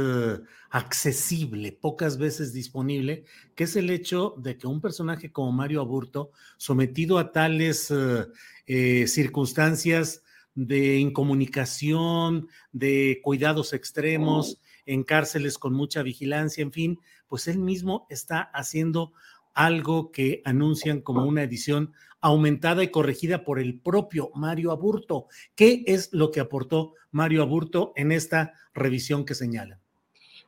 accesible, 0.71 1.73
pocas 1.73 2.17
veces 2.17 2.53
disponible, 2.53 3.25
que 3.55 3.65
es 3.65 3.75
el 3.75 3.89
hecho 3.89 4.33
de 4.37 4.57
que 4.57 4.67
un 4.67 4.79
personaje 4.79 5.31
como 5.31 5.51
Mario 5.51 5.81
Aburto, 5.81 6.31
sometido 6.57 7.19
a 7.19 7.33
tales 7.33 7.91
eh, 7.91 8.25
eh, 8.67 9.05
circunstancias 9.07 10.23
de 10.55 10.97
incomunicación, 10.97 12.47
de 12.71 13.19
cuidados 13.21 13.73
extremos, 13.73 14.61
en 14.85 15.03
cárceles 15.03 15.57
con 15.57 15.73
mucha 15.73 16.03
vigilancia, 16.03 16.61
en 16.61 16.71
fin, 16.71 16.99
pues 17.27 17.47
él 17.49 17.59
mismo 17.59 18.07
está 18.09 18.41
haciendo 18.53 19.11
algo 19.53 20.11
que 20.11 20.41
anuncian 20.45 21.01
como 21.01 21.25
una 21.25 21.43
edición 21.43 21.93
aumentada 22.21 22.83
y 22.83 22.91
corregida 22.91 23.43
por 23.43 23.59
el 23.59 23.79
propio 23.79 24.31
Mario 24.35 24.71
Aburto. 24.71 25.27
¿Qué 25.55 25.83
es 25.87 26.09
lo 26.13 26.31
que 26.31 26.39
aportó 26.39 26.93
Mario 27.11 27.41
Aburto 27.41 27.91
en 27.95 28.11
esta 28.11 28.53
revisión 28.73 29.25
que 29.25 29.35
señala? 29.35 29.80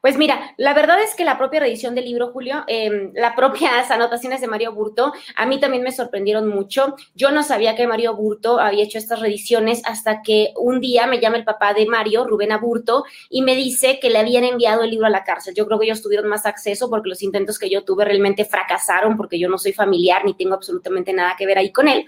Pues 0.03 0.17
mira, 0.17 0.53
la 0.57 0.73
verdad 0.73 1.01
es 1.01 1.15
que 1.15 1.23
la 1.23 1.37
propia 1.37 1.61
reedición 1.61 1.95
del 1.95 2.03
libro, 2.03 2.33
Julio, 2.33 2.65
eh, 2.67 3.09
las 3.13 3.37
propias 3.37 3.89
anotaciones 3.89 4.41
de 4.41 4.47
Mario 4.47 4.73
Burto, 4.73 5.13
a 5.37 5.45
mí 5.45 5.61
también 5.61 5.81
me 5.81 5.93
sorprendieron 5.93 6.49
mucho. 6.49 6.97
Yo 7.15 7.31
no 7.31 7.41
sabía 7.41 7.73
que 7.73 7.87
Mario 7.87 8.13
Burto 8.13 8.59
había 8.59 8.83
hecho 8.83 8.97
estas 8.97 9.21
reediciones 9.21 9.81
hasta 9.85 10.21
que 10.21 10.51
un 10.57 10.81
día 10.81 11.07
me 11.07 11.21
llama 11.21 11.37
el 11.37 11.45
papá 11.45 11.73
de 11.73 11.85
Mario, 11.85 12.25
Rubén 12.25 12.51
Aburto, 12.51 13.05
y 13.29 13.43
me 13.43 13.55
dice 13.55 13.99
que 14.01 14.09
le 14.09 14.19
habían 14.19 14.43
enviado 14.43 14.83
el 14.83 14.89
libro 14.89 15.07
a 15.07 15.09
la 15.09 15.23
cárcel. 15.23 15.55
Yo 15.55 15.65
creo 15.67 15.79
que 15.79 15.85
ellos 15.85 16.01
tuvieron 16.01 16.27
más 16.27 16.45
acceso 16.45 16.89
porque 16.89 17.07
los 17.07 17.23
intentos 17.23 17.57
que 17.57 17.69
yo 17.69 17.85
tuve 17.85 18.03
realmente 18.03 18.43
fracasaron 18.43 19.15
porque 19.15 19.39
yo 19.39 19.47
no 19.47 19.57
soy 19.57 19.71
familiar 19.71 20.25
ni 20.25 20.33
tengo 20.33 20.55
absolutamente 20.55 21.13
nada 21.13 21.35
que 21.37 21.45
ver 21.45 21.59
ahí 21.59 21.71
con 21.71 21.87
él. 21.87 22.05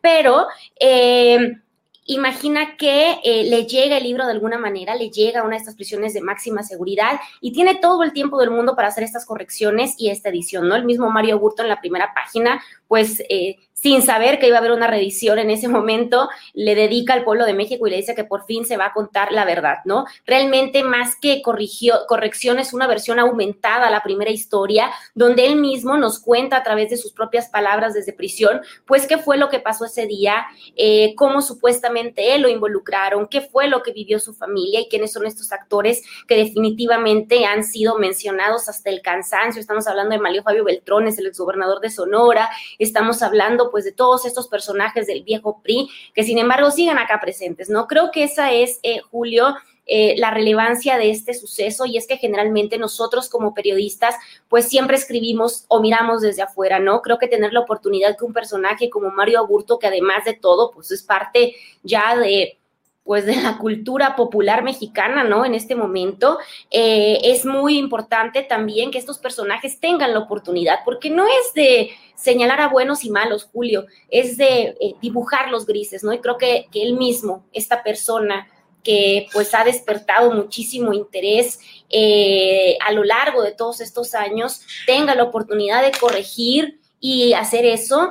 Pero... 0.00 0.46
Eh, 0.80 1.58
Imagina 2.06 2.76
que 2.76 3.18
eh, 3.24 3.44
le 3.44 3.64
llega 3.64 3.96
el 3.96 4.04
libro 4.04 4.26
de 4.26 4.32
alguna 4.32 4.58
manera, 4.58 4.94
le 4.94 5.08
llega 5.08 5.40
a 5.40 5.42
una 5.42 5.52
de 5.52 5.60
estas 5.60 5.74
prisiones 5.74 6.12
de 6.12 6.20
máxima 6.20 6.62
seguridad 6.62 7.18
y 7.40 7.52
tiene 7.52 7.76
todo 7.76 8.02
el 8.02 8.12
tiempo 8.12 8.38
del 8.38 8.50
mundo 8.50 8.76
para 8.76 8.88
hacer 8.88 9.04
estas 9.04 9.24
correcciones 9.24 9.94
y 9.96 10.10
esta 10.10 10.28
edición, 10.28 10.68
¿no? 10.68 10.76
El 10.76 10.84
mismo 10.84 11.10
Mario 11.10 11.38
Burto 11.38 11.62
en 11.62 11.70
la 11.70 11.80
primera 11.80 12.12
página, 12.14 12.62
pues 12.88 13.22
eh, 13.30 13.56
sin 13.84 14.00
saber 14.00 14.38
que 14.38 14.46
iba 14.46 14.56
a 14.56 14.60
haber 14.60 14.72
una 14.72 14.86
reedición 14.86 15.38
en 15.38 15.50
ese 15.50 15.68
momento, 15.68 16.30
le 16.54 16.74
dedica 16.74 17.12
al 17.12 17.22
pueblo 17.22 17.44
de 17.44 17.52
México 17.52 17.86
y 17.86 17.90
le 17.90 17.98
dice 17.98 18.14
que 18.14 18.24
por 18.24 18.46
fin 18.46 18.64
se 18.64 18.78
va 18.78 18.86
a 18.86 18.92
contar 18.94 19.30
la 19.30 19.44
verdad, 19.44 19.80
¿no? 19.84 20.06
Realmente 20.24 20.82
más 20.82 21.16
que 21.20 21.42
corrigió, 21.42 21.96
corrección 22.08 22.58
es 22.58 22.72
una 22.72 22.86
versión 22.86 23.18
aumentada 23.18 23.88
a 23.88 23.90
la 23.90 24.02
primera 24.02 24.30
historia, 24.30 24.90
donde 25.14 25.44
él 25.44 25.56
mismo 25.56 25.98
nos 25.98 26.18
cuenta 26.18 26.56
a 26.56 26.62
través 26.62 26.88
de 26.88 26.96
sus 26.96 27.12
propias 27.12 27.50
palabras 27.50 27.92
desde 27.92 28.14
prisión, 28.14 28.62
pues 28.86 29.06
qué 29.06 29.18
fue 29.18 29.36
lo 29.36 29.50
que 29.50 29.60
pasó 29.60 29.84
ese 29.84 30.06
día, 30.06 30.46
eh, 30.76 31.14
cómo 31.14 31.42
supuestamente 31.42 32.34
él 32.34 32.40
lo 32.40 32.48
involucraron, 32.48 33.28
qué 33.28 33.42
fue 33.42 33.68
lo 33.68 33.82
que 33.82 33.92
vivió 33.92 34.18
su 34.18 34.32
familia 34.32 34.80
y 34.80 34.88
quiénes 34.88 35.12
son 35.12 35.26
estos 35.26 35.52
actores 35.52 36.02
que 36.26 36.36
definitivamente 36.36 37.44
han 37.44 37.62
sido 37.62 37.98
mencionados 37.98 38.66
hasta 38.70 38.88
el 38.88 39.02
cansancio. 39.02 39.60
Estamos 39.60 39.86
hablando 39.86 40.14
de 40.14 40.22
Mario 40.22 40.42
Fabio 40.42 40.64
Beltrones, 40.64 41.18
el 41.18 41.26
exgobernador 41.26 41.80
de 41.80 41.90
Sonora, 41.90 42.48
estamos 42.78 43.20
hablando 43.20 43.72
pues 43.74 43.84
de 43.84 43.90
todos 43.90 44.24
estos 44.24 44.46
personajes 44.46 45.08
del 45.08 45.24
viejo 45.24 45.60
PRI, 45.60 45.90
que 46.14 46.22
sin 46.22 46.38
embargo 46.38 46.70
siguen 46.70 46.96
acá 46.96 47.18
presentes, 47.20 47.68
¿no? 47.68 47.88
Creo 47.88 48.12
que 48.12 48.22
esa 48.22 48.52
es, 48.52 48.78
eh, 48.84 49.00
Julio, 49.10 49.56
eh, 49.84 50.14
la 50.16 50.30
relevancia 50.30 50.96
de 50.96 51.10
este 51.10 51.34
suceso 51.34 51.84
y 51.84 51.96
es 51.96 52.06
que 52.06 52.16
generalmente 52.16 52.78
nosotros 52.78 53.28
como 53.28 53.52
periodistas 53.52 54.14
pues 54.48 54.68
siempre 54.68 54.96
escribimos 54.96 55.64
o 55.66 55.80
miramos 55.80 56.22
desde 56.22 56.42
afuera, 56.42 56.78
¿no? 56.78 57.02
Creo 57.02 57.18
que 57.18 57.26
tener 57.26 57.52
la 57.52 57.62
oportunidad 57.62 58.16
que 58.16 58.24
un 58.24 58.32
personaje 58.32 58.90
como 58.90 59.10
Mario 59.10 59.40
Aburto, 59.40 59.80
que 59.80 59.88
además 59.88 60.24
de 60.24 60.34
todo 60.34 60.70
pues 60.70 60.92
es 60.92 61.02
parte 61.02 61.56
ya 61.82 62.16
de 62.16 62.60
pues 63.04 63.26
de 63.26 63.36
la 63.36 63.58
cultura 63.58 64.16
popular 64.16 64.64
mexicana, 64.64 65.24
¿no? 65.24 65.44
En 65.44 65.54
este 65.54 65.76
momento 65.76 66.38
eh, 66.70 67.20
es 67.22 67.44
muy 67.44 67.78
importante 67.78 68.42
también 68.42 68.90
que 68.90 68.98
estos 68.98 69.18
personajes 69.18 69.78
tengan 69.78 70.14
la 70.14 70.20
oportunidad, 70.20 70.78
porque 70.84 71.10
no 71.10 71.26
es 71.26 71.52
de 71.54 71.90
señalar 72.16 72.62
a 72.62 72.68
buenos 72.68 73.04
y 73.04 73.10
malos, 73.10 73.44
Julio, 73.52 73.86
es 74.08 74.38
de 74.38 74.74
eh, 74.80 74.94
dibujar 75.02 75.50
los 75.50 75.66
grises, 75.66 76.02
¿no? 76.02 76.14
Y 76.14 76.20
creo 76.20 76.38
que, 76.38 76.66
que 76.72 76.82
él 76.82 76.94
mismo, 76.94 77.44
esta 77.52 77.82
persona, 77.82 78.48
que 78.82 79.28
pues 79.32 79.54
ha 79.54 79.64
despertado 79.64 80.30
muchísimo 80.30 80.92
interés 80.92 81.58
eh, 81.90 82.76
a 82.86 82.92
lo 82.92 83.02
largo 83.04 83.42
de 83.42 83.52
todos 83.52 83.80
estos 83.80 84.14
años, 84.14 84.62
tenga 84.86 85.14
la 85.14 85.24
oportunidad 85.24 85.82
de 85.82 85.92
corregir 85.98 86.80
y 87.00 87.34
hacer 87.34 87.66
eso, 87.66 88.10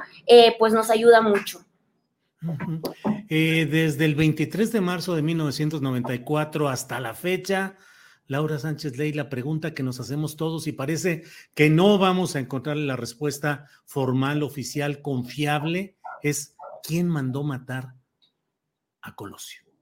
pues 0.59 0.73
nos 0.73 0.91
ayuda 0.91 1.21
mucho. 1.21 1.63
Eh, 3.29 3.67
desde 3.69 4.05
el 4.05 4.15
23 4.15 4.71
de 4.71 4.81
marzo 4.81 5.15
de 5.15 5.21
1994 5.21 6.69
hasta 6.69 6.99
la 6.99 7.13
fecha, 7.13 7.77
Laura 8.27 8.59
Sánchez 8.59 8.97
Ley, 8.97 9.13
la 9.13 9.29
pregunta 9.29 9.73
que 9.73 9.83
nos 9.83 9.99
hacemos 9.99 10.35
todos 10.35 10.67
y 10.67 10.71
parece 10.71 11.23
que 11.53 11.69
no 11.69 11.97
vamos 11.97 12.35
a 12.35 12.39
encontrar 12.39 12.77
la 12.77 12.95
respuesta 12.95 13.67
formal, 13.85 14.43
oficial, 14.43 15.01
confiable, 15.01 15.97
es 16.21 16.55
¿quién 16.83 17.07
mandó 17.07 17.43
matar 17.43 17.95
a 19.01 19.15
Colosio? 19.15 19.72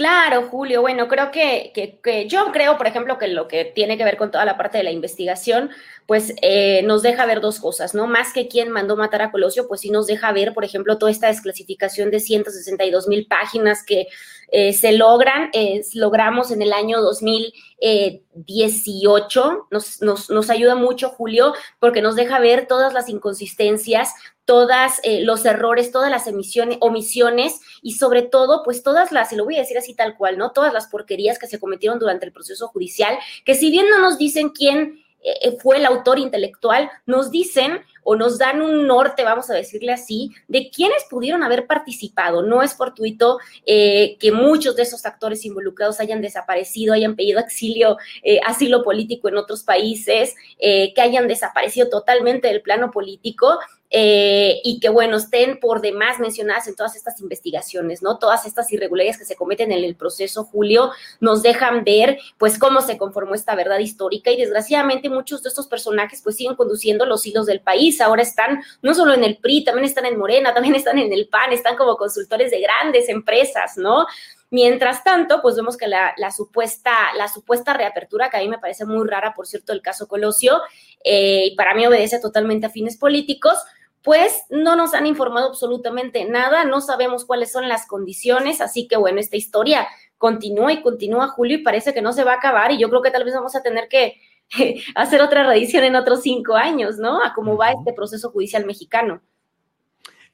Claro, 0.00 0.48
Julio. 0.48 0.80
Bueno, 0.80 1.08
creo 1.08 1.30
que, 1.30 1.72
que, 1.74 2.26
yo 2.26 2.52
creo, 2.52 2.78
por 2.78 2.86
ejemplo, 2.86 3.18
que 3.18 3.28
lo 3.28 3.46
que 3.48 3.66
tiene 3.66 3.98
que 3.98 4.04
ver 4.04 4.16
con 4.16 4.30
toda 4.30 4.46
la 4.46 4.56
parte 4.56 4.78
de 4.78 4.84
la 4.84 4.92
investigación, 4.92 5.68
pues 6.06 6.32
eh, 6.40 6.80
nos 6.84 7.02
deja 7.02 7.26
ver 7.26 7.42
dos 7.42 7.60
cosas, 7.60 7.94
¿no? 7.94 8.06
Más 8.06 8.32
que 8.32 8.48
quién 8.48 8.70
mandó 8.70 8.96
matar 8.96 9.20
a 9.20 9.30
Colosio, 9.30 9.68
pues 9.68 9.82
sí 9.82 9.90
nos 9.90 10.06
deja 10.06 10.32
ver, 10.32 10.54
por 10.54 10.64
ejemplo, 10.64 10.96
toda 10.96 11.12
esta 11.12 11.26
desclasificación 11.26 12.10
de 12.10 12.20
162 12.20 13.08
mil 13.08 13.26
páginas 13.26 13.84
que 13.84 14.06
eh, 14.50 14.72
se 14.72 14.92
logran, 14.92 15.50
logramos 15.92 16.50
en 16.50 16.62
el 16.62 16.72
año 16.72 17.02
2018. 17.02 19.66
Nos, 19.70 20.00
nos, 20.00 20.30
nos 20.30 20.48
ayuda 20.48 20.76
mucho, 20.76 21.10
Julio, 21.10 21.52
porque 21.78 22.00
nos 22.00 22.16
deja 22.16 22.38
ver 22.38 22.66
todas 22.66 22.94
las 22.94 23.10
inconsistencias, 23.10 24.14
todos 24.50 24.68
eh, 25.04 25.20
los 25.20 25.44
errores, 25.44 25.92
todas 25.92 26.10
las 26.10 26.26
emisiones, 26.26 26.78
omisiones 26.80 27.60
y 27.82 27.92
sobre 27.92 28.22
todo, 28.22 28.64
pues 28.64 28.82
todas 28.82 29.12
las, 29.12 29.32
y 29.32 29.36
lo 29.36 29.44
voy 29.44 29.54
a 29.54 29.60
decir 29.60 29.78
así 29.78 29.94
tal 29.94 30.16
cual, 30.16 30.38
¿no? 30.38 30.50
Todas 30.50 30.72
las 30.72 30.88
porquerías 30.88 31.38
que 31.38 31.46
se 31.46 31.60
cometieron 31.60 32.00
durante 32.00 32.26
el 32.26 32.32
proceso 32.32 32.66
judicial, 32.66 33.16
que 33.44 33.54
si 33.54 33.70
bien 33.70 33.88
no 33.88 34.00
nos 34.00 34.18
dicen 34.18 34.48
quién 34.48 35.04
eh, 35.22 35.56
fue 35.62 35.76
el 35.76 35.86
autor 35.86 36.18
intelectual, 36.18 36.90
nos 37.06 37.30
dicen 37.30 37.82
o 38.02 38.16
nos 38.16 38.38
dan 38.38 38.60
un 38.60 38.88
norte, 38.88 39.22
vamos 39.22 39.50
a 39.50 39.54
decirle 39.54 39.92
así, 39.92 40.32
de 40.48 40.68
quienes 40.68 41.04
pudieron 41.08 41.44
haber 41.44 41.68
participado. 41.68 42.42
No 42.42 42.64
es 42.64 42.74
fortuito 42.74 43.38
eh, 43.66 44.16
que 44.18 44.32
muchos 44.32 44.74
de 44.74 44.82
esos 44.82 45.06
actores 45.06 45.44
involucrados 45.44 46.00
hayan 46.00 46.22
desaparecido, 46.22 46.92
hayan 46.92 47.14
pedido 47.14 47.38
exilio, 47.38 47.98
eh, 48.24 48.40
asilo 48.44 48.82
político 48.82 49.28
en 49.28 49.36
otros 49.36 49.62
países, 49.62 50.34
que 50.58 51.00
hayan 51.00 51.28
desaparecido 51.28 51.88
totalmente 51.88 52.48
del 52.48 52.62
plano 52.62 52.90
político 52.90 53.60
eh, 53.92 54.60
y 54.62 54.78
que, 54.78 54.88
bueno, 54.88 55.16
estén 55.16 55.58
por 55.58 55.80
demás 55.80 56.20
mencionadas 56.20 56.68
en 56.68 56.76
todas 56.76 56.94
estas 56.94 57.20
investigaciones, 57.20 58.02
¿no? 58.02 58.18
Todas 58.18 58.46
estas 58.46 58.70
irregularidades 58.72 59.18
que 59.18 59.24
se 59.24 59.34
cometen 59.34 59.72
en 59.72 59.82
el 59.82 59.96
proceso, 59.96 60.44
Julio, 60.44 60.92
nos 61.18 61.42
dejan 61.42 61.82
ver, 61.82 62.18
pues, 62.38 62.56
cómo 62.56 62.82
se 62.82 62.96
conformó 62.96 63.34
esta 63.34 63.56
verdad 63.56 63.80
histórica 63.80 64.30
y 64.30 64.36
desgraciadamente 64.36 65.08
muchos 65.08 65.42
de 65.42 65.48
estos 65.48 65.66
personajes, 65.66 66.22
pues, 66.22 66.36
siguen 66.36 66.54
conduciendo 66.54 67.04
los 67.04 67.26
hilos 67.26 67.46
del 67.46 67.60
país. 67.60 68.00
Ahora 68.00 68.22
están 68.22 68.62
no 68.80 68.94
solo 68.94 69.12
en 69.12 69.24
el 69.24 69.38
PRI, 69.38 69.64
también 69.64 69.86
están 69.86 70.06
en 70.06 70.18
Morena, 70.18 70.54
también 70.54 70.76
están 70.76 70.98
en 70.98 71.12
el 71.12 71.28
PAN, 71.28 71.52
están 71.52 71.76
como 71.76 71.96
consultores 71.96 72.52
de 72.52 72.60
grandes 72.60 73.08
empresas, 73.08 73.76
¿no? 73.76 74.06
Mientras 74.50 75.04
tanto, 75.04 75.40
pues 75.42 75.54
vemos 75.54 75.76
que 75.76 75.86
la, 75.86 76.12
supuesta, 76.36 76.92
la 77.16 77.28
supuesta 77.28 77.72
reapertura, 77.72 78.30
que 78.30 78.36
a 78.36 78.40
mí 78.40 78.48
me 78.48 78.58
parece 78.58 78.84
muy 78.84 79.08
rara, 79.08 79.32
por 79.32 79.46
cierto, 79.46 79.72
el 79.72 79.80
caso 79.80 80.08
Colosio, 80.08 80.60
eh, 81.04 81.50
y 81.52 81.56
para 81.56 81.72
mí 81.74 81.86
obedece 81.86 82.18
totalmente 82.18 82.66
a 82.66 82.70
fines 82.70 82.96
políticos, 82.96 83.58
pues 84.02 84.44
no 84.48 84.76
nos 84.76 84.94
han 84.94 85.06
informado 85.06 85.48
absolutamente 85.48 86.24
nada, 86.24 86.64
no 86.64 86.80
sabemos 86.80 87.24
cuáles 87.24 87.52
son 87.52 87.68
las 87.68 87.86
condiciones, 87.86 88.60
así 88.60 88.88
que 88.88 88.96
bueno, 88.96 89.20
esta 89.20 89.36
historia 89.36 89.86
continúa 90.16 90.72
y 90.72 90.82
continúa, 90.82 91.28
Julio, 91.28 91.58
y 91.58 91.62
parece 91.62 91.92
que 91.92 92.02
no 92.02 92.12
se 92.12 92.24
va 92.24 92.32
a 92.32 92.36
acabar 92.36 92.72
y 92.72 92.78
yo 92.78 92.88
creo 92.88 93.02
que 93.02 93.10
tal 93.10 93.24
vez 93.24 93.34
vamos 93.34 93.54
a 93.56 93.62
tener 93.62 93.88
que 93.88 94.20
hacer 94.94 95.20
otra 95.22 95.46
reedición 95.46 95.84
en 95.84 95.96
otros 95.96 96.22
cinco 96.22 96.54
años, 96.54 96.96
¿no? 96.98 97.22
A 97.22 97.34
cómo 97.34 97.56
va 97.56 97.72
este 97.72 97.92
proceso 97.92 98.30
judicial 98.30 98.66
mexicano. 98.66 99.22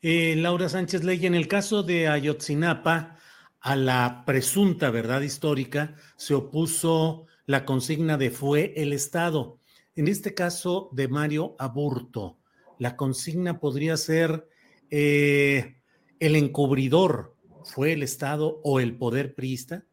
Eh, 0.02 0.36
Laura 0.36 0.68
Sánchez 0.68 1.04
Ley, 1.04 1.24
en 1.26 1.34
el 1.34 1.48
caso 1.48 1.82
de 1.82 2.08
Ayotzinapa, 2.08 3.16
a 3.60 3.76
la 3.76 4.22
presunta 4.24 4.90
verdad 4.90 5.22
histórica 5.22 5.96
se 6.16 6.34
opuso 6.34 7.26
la 7.46 7.64
consigna 7.64 8.16
de 8.16 8.30
fue 8.30 8.74
el 8.76 8.92
Estado. 8.92 9.58
En 9.94 10.08
este 10.08 10.34
caso 10.34 10.90
de 10.92 11.08
Mario 11.08 11.56
Aburto, 11.58 12.38
la 12.78 12.96
consigna 12.96 13.58
podría 13.58 13.96
ser 13.96 14.48
eh, 14.90 15.76
el 16.20 16.36
encubridor 16.36 17.34
fue 17.64 17.92
el 17.92 18.02
Estado 18.02 18.60
o 18.62 18.80
el 18.80 18.96
poder 18.96 19.34
priista? 19.34 19.84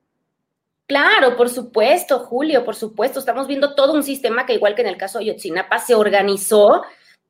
Claro, 0.86 1.36
por 1.36 1.50
supuesto, 1.50 2.20
Julio, 2.20 2.64
por 2.66 2.76
supuesto. 2.76 3.20
Estamos 3.20 3.48
viendo 3.48 3.74
todo 3.74 3.94
un 3.94 4.04
sistema 4.04 4.46
que, 4.46 4.54
igual 4.54 4.76
que 4.76 4.82
en 4.82 4.90
el 4.90 4.98
caso 4.98 5.18
de 5.18 5.26
Ayotzinapa, 5.26 5.80
se 5.80 5.96
organizó 5.96 6.84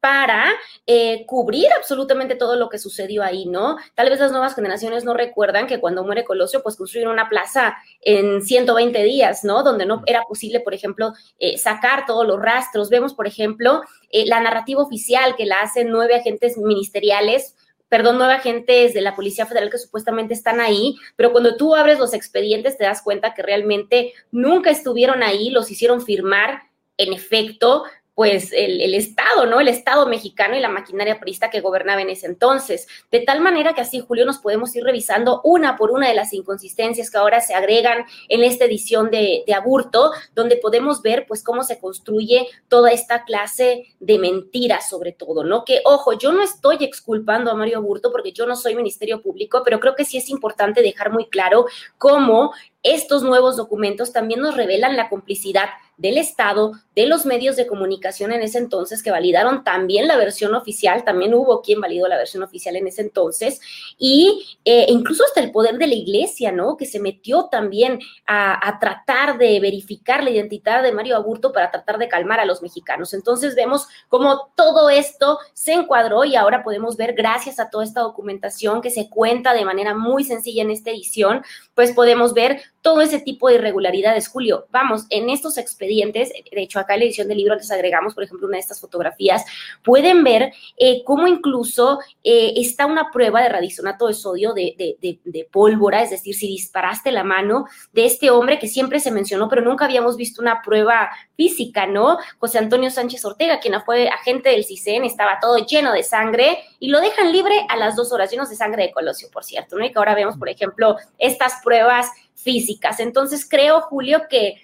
para 0.03 0.53
eh, 0.85 1.25
cubrir 1.25 1.67
absolutamente 1.77 2.35
todo 2.35 2.57
lo 2.57 2.67
que 2.67 2.77
sucedió 2.77 3.23
ahí, 3.23 3.45
¿no? 3.45 3.77
Tal 3.95 4.09
vez 4.09 4.19
las 4.19 4.33
nuevas 4.33 4.53
generaciones 4.53 5.05
no 5.05 5.13
recuerdan 5.13 5.65
que 5.65 5.79
cuando 5.79 6.03
muere 6.03 6.25
Colosio, 6.25 6.61
pues 6.61 6.75
construyeron 6.75 7.13
una 7.13 7.29
plaza 7.29 7.77
en 8.01 8.41
120 8.41 9.01
días, 9.01 9.45
¿no? 9.45 9.63
Donde 9.63 9.85
no 9.85 10.03
era 10.05 10.23
posible, 10.23 10.59
por 10.59 10.73
ejemplo, 10.73 11.13
eh, 11.39 11.57
sacar 11.57 12.05
todos 12.05 12.27
los 12.27 12.37
rastros. 12.37 12.89
Vemos, 12.89 13.13
por 13.13 13.27
ejemplo, 13.27 13.81
eh, 14.09 14.25
la 14.25 14.41
narrativa 14.41 14.81
oficial 14.81 15.37
que 15.37 15.45
la 15.45 15.61
hacen 15.61 15.89
nueve 15.89 16.15
agentes 16.15 16.57
ministeriales 16.57 17.55
perdón, 17.87 18.17
nueve 18.17 18.33
agentes 18.33 18.93
de 18.95 19.01
la 19.01 19.15
Policía 19.15 19.45
Federal 19.45 19.69
que 19.69 19.77
supuestamente 19.77 20.33
están 20.33 20.59
ahí, 20.59 20.95
pero 21.15 21.31
cuando 21.31 21.55
tú 21.57 21.75
abres 21.75 21.99
los 21.99 22.15
expedientes 22.15 22.75
te 22.75 22.85
das 22.85 23.03
cuenta 23.03 23.35
que 23.35 23.43
realmente 23.43 24.13
nunca 24.31 24.71
estuvieron 24.71 25.21
ahí, 25.21 25.51
los 25.51 25.69
hicieron 25.69 26.01
firmar 26.01 26.63
en 26.97 27.13
efecto, 27.13 27.83
pues 28.15 28.51
el, 28.53 28.93
Estado, 28.93 29.45
¿no? 29.47 29.59
El 29.59 29.67
Estado 29.67 30.05
mexicano 30.05 30.55
y 30.55 30.59
la 30.59 30.69
maquinaria 30.69 31.19
prista 31.19 31.49
que 31.49 31.61
gobernaba 31.61 32.01
en 32.01 32.09
ese 32.09 32.27
entonces. 32.27 32.87
De 33.11 33.21
tal 33.21 33.41
manera 33.41 33.73
que 33.73 33.81
así, 33.81 33.99
Julio, 33.99 34.25
nos 34.25 34.37
podemos 34.37 34.75
ir 34.75 34.83
revisando 34.83 35.41
una 35.43 35.77
por 35.77 35.91
una 35.91 36.07
de 36.07 36.13
las 36.13 36.31
inconsistencias 36.33 37.09
que 37.09 37.17
ahora 37.17 37.41
se 37.41 37.55
agregan 37.55 38.05
en 38.29 38.43
esta 38.43 38.65
edición 38.65 39.09
de, 39.09 39.43
de 39.47 39.53
Aburto, 39.53 40.11
donde 40.35 40.57
podemos 40.57 41.01
ver, 41.01 41.25
pues, 41.27 41.43
cómo 41.43 41.63
se 41.63 41.79
construye 41.79 42.47
toda 42.67 42.91
esta 42.91 43.23
clase 43.23 43.87
de 43.99 44.19
mentiras, 44.19 44.87
sobre 44.89 45.11
todo, 45.11 45.43
¿no? 45.43 45.65
Que, 45.65 45.81
ojo, 45.85 46.13
yo 46.13 46.31
no 46.31 46.43
estoy 46.43 46.77
exculpando 46.81 47.49
a 47.49 47.55
Mario 47.55 47.77
Aburto 47.77 48.11
porque 48.11 48.31
yo 48.31 48.45
no 48.45 48.55
soy 48.55 48.75
Ministerio 48.75 49.21
Público, 49.21 49.61
pero 49.65 49.79
creo 49.79 49.95
que 49.95 50.05
sí 50.05 50.17
es 50.17 50.29
importante 50.29 50.81
dejar 50.81 51.11
muy 51.11 51.29
claro 51.29 51.65
cómo 51.97 52.53
estos 52.83 53.23
nuevos 53.23 53.55
documentos 53.55 54.11
también 54.11 54.41
nos 54.41 54.55
revelan 54.55 54.97
la 54.97 55.09
complicidad 55.09 55.69
del 55.97 56.17
Estado, 56.17 56.73
de 56.95 57.05
los 57.05 57.25
medios 57.25 57.55
de 57.55 57.67
comunicación 57.67 58.31
en 58.31 58.41
ese 58.41 58.57
entonces 58.57 59.03
que 59.03 59.11
validaron 59.11 59.63
también 59.63 60.07
la 60.07 60.17
versión 60.17 60.55
oficial, 60.55 61.03
también 61.03 61.33
hubo 61.33 61.61
quien 61.61 61.79
validó 61.79 62.07
la 62.07 62.17
versión 62.17 62.43
oficial 62.43 62.75
en 62.75 62.87
ese 62.87 63.01
entonces, 63.01 63.61
y 63.97 64.57
eh, 64.65 64.87
incluso 64.89 65.23
hasta 65.23 65.41
el 65.41 65.51
poder 65.51 65.77
de 65.77 65.87
la 65.87 65.93
iglesia, 65.93 66.51
¿no? 66.51 66.77
Que 66.77 66.85
se 66.85 66.99
metió 66.99 67.45
también 67.45 67.99
a, 68.25 68.67
a, 68.67 68.79
tratar 68.79 69.37
de 69.37 69.59
verificar 69.59 70.23
la 70.23 70.31
identidad 70.31 70.81
de 70.83 70.91
Mario 70.91 71.15
Aburto 71.15 71.53
para 71.53 71.71
tratar 71.71 71.97
de 71.97 72.09
calmar 72.09 72.39
a 72.39 72.45
los 72.45 72.61
mexicanos. 72.61 73.13
Entonces 73.13 73.55
vemos 73.55 73.87
cómo 74.09 74.51
todo 74.55 74.89
esto 74.89 75.39
se 75.53 75.73
encuadró 75.73 76.25
y 76.25 76.35
ahora 76.35 76.63
podemos 76.63 76.97
ver, 76.97 77.13
gracias 77.13 77.59
a 77.59 77.69
toda 77.69 77.83
esta 77.83 78.01
documentación 78.01 78.81
que 78.81 78.89
se 78.89 79.09
cuenta 79.09 79.53
de 79.53 79.65
manera 79.65 79.93
muy 79.93 80.23
sencilla 80.23 80.63
en 80.63 80.71
esta 80.71 80.89
edición, 80.89 81.43
pues 81.75 81.93
podemos 81.93 82.33
ver 82.33 82.61
todo 82.83 83.01
ese 83.01 83.19
tipo 83.19 83.47
de 83.47 83.55
irregularidades. 83.55 84.27
Julio, 84.27 84.67
vamos, 84.69 85.05
en 85.09 85.29
estos 85.29 85.57
expedientes, 85.57 86.29
de 86.29 86.61
hecho 86.61 86.79
acá 86.79 86.93
en 86.93 86.99
la 86.99 87.05
edición 87.05 87.29
del 87.29 87.37
libro 87.37 87.55
les 87.55 87.71
agregamos, 87.71 88.13
por 88.13 88.23
ejemplo, 88.23 88.45
una 88.45 88.57
de 88.57 88.61
estas 88.61 88.81
fotografías, 88.81 89.45
pueden 89.83 90.23
ver 90.23 90.53
eh, 90.77 91.01
cómo 91.05 91.27
incluso 91.27 91.99
eh, 92.23 92.53
está 92.57 92.85
una 92.85 93.09
prueba 93.09 93.41
de 93.41 93.49
radisonato 93.49 94.07
de 94.07 94.13
sodio 94.13 94.53
de, 94.53 94.75
de, 94.77 95.49
pólvora, 95.49 96.01
es 96.03 96.09
decir, 96.09 96.35
si 96.35 96.47
disparaste 96.47 97.11
la 97.11 97.23
mano 97.23 97.65
de 97.93 98.05
este 98.05 98.29
hombre 98.29 98.59
que 98.59 98.67
siempre 98.67 98.99
se 98.99 99.11
mencionó, 99.11 99.47
pero 99.47 99.61
nunca 99.61 99.85
habíamos 99.85 100.17
visto 100.17 100.41
una 100.41 100.61
prueba 100.61 101.09
física, 101.37 101.87
¿no? 101.87 102.17
José 102.39 102.57
Antonio 102.57 102.89
Sánchez 102.89 103.23
Ortega, 103.23 103.59
quien 103.59 103.81
fue 103.83 104.09
agente 104.09 104.49
del 104.49 104.65
CISEN, 104.65 105.05
estaba 105.05 105.39
todo 105.39 105.57
lleno 105.65 105.93
de 105.93 106.03
sangre 106.03 106.59
y 106.79 106.89
lo 106.89 106.99
dejan 106.99 107.31
libre 107.31 107.65
a 107.69 107.77
las 107.77 107.95
dos 107.95 108.11
horas, 108.11 108.29
llenos 108.29 108.49
de 108.49 108.57
sangre 108.57 108.83
de 108.83 108.91
Colosio, 108.91 109.29
por 109.31 109.45
cierto, 109.45 109.77
¿no? 109.77 109.85
Y 109.85 109.91
que 109.91 109.99
ahora 109.99 110.15
vemos, 110.15 110.37
por 110.37 110.49
ejemplo, 110.49 110.97
estas 111.17 111.61
pruebas 111.63 112.07
físicas. 112.35 112.99
Entonces 112.99 113.47
creo, 113.49 113.81
Julio, 113.81 114.23
que 114.29 114.57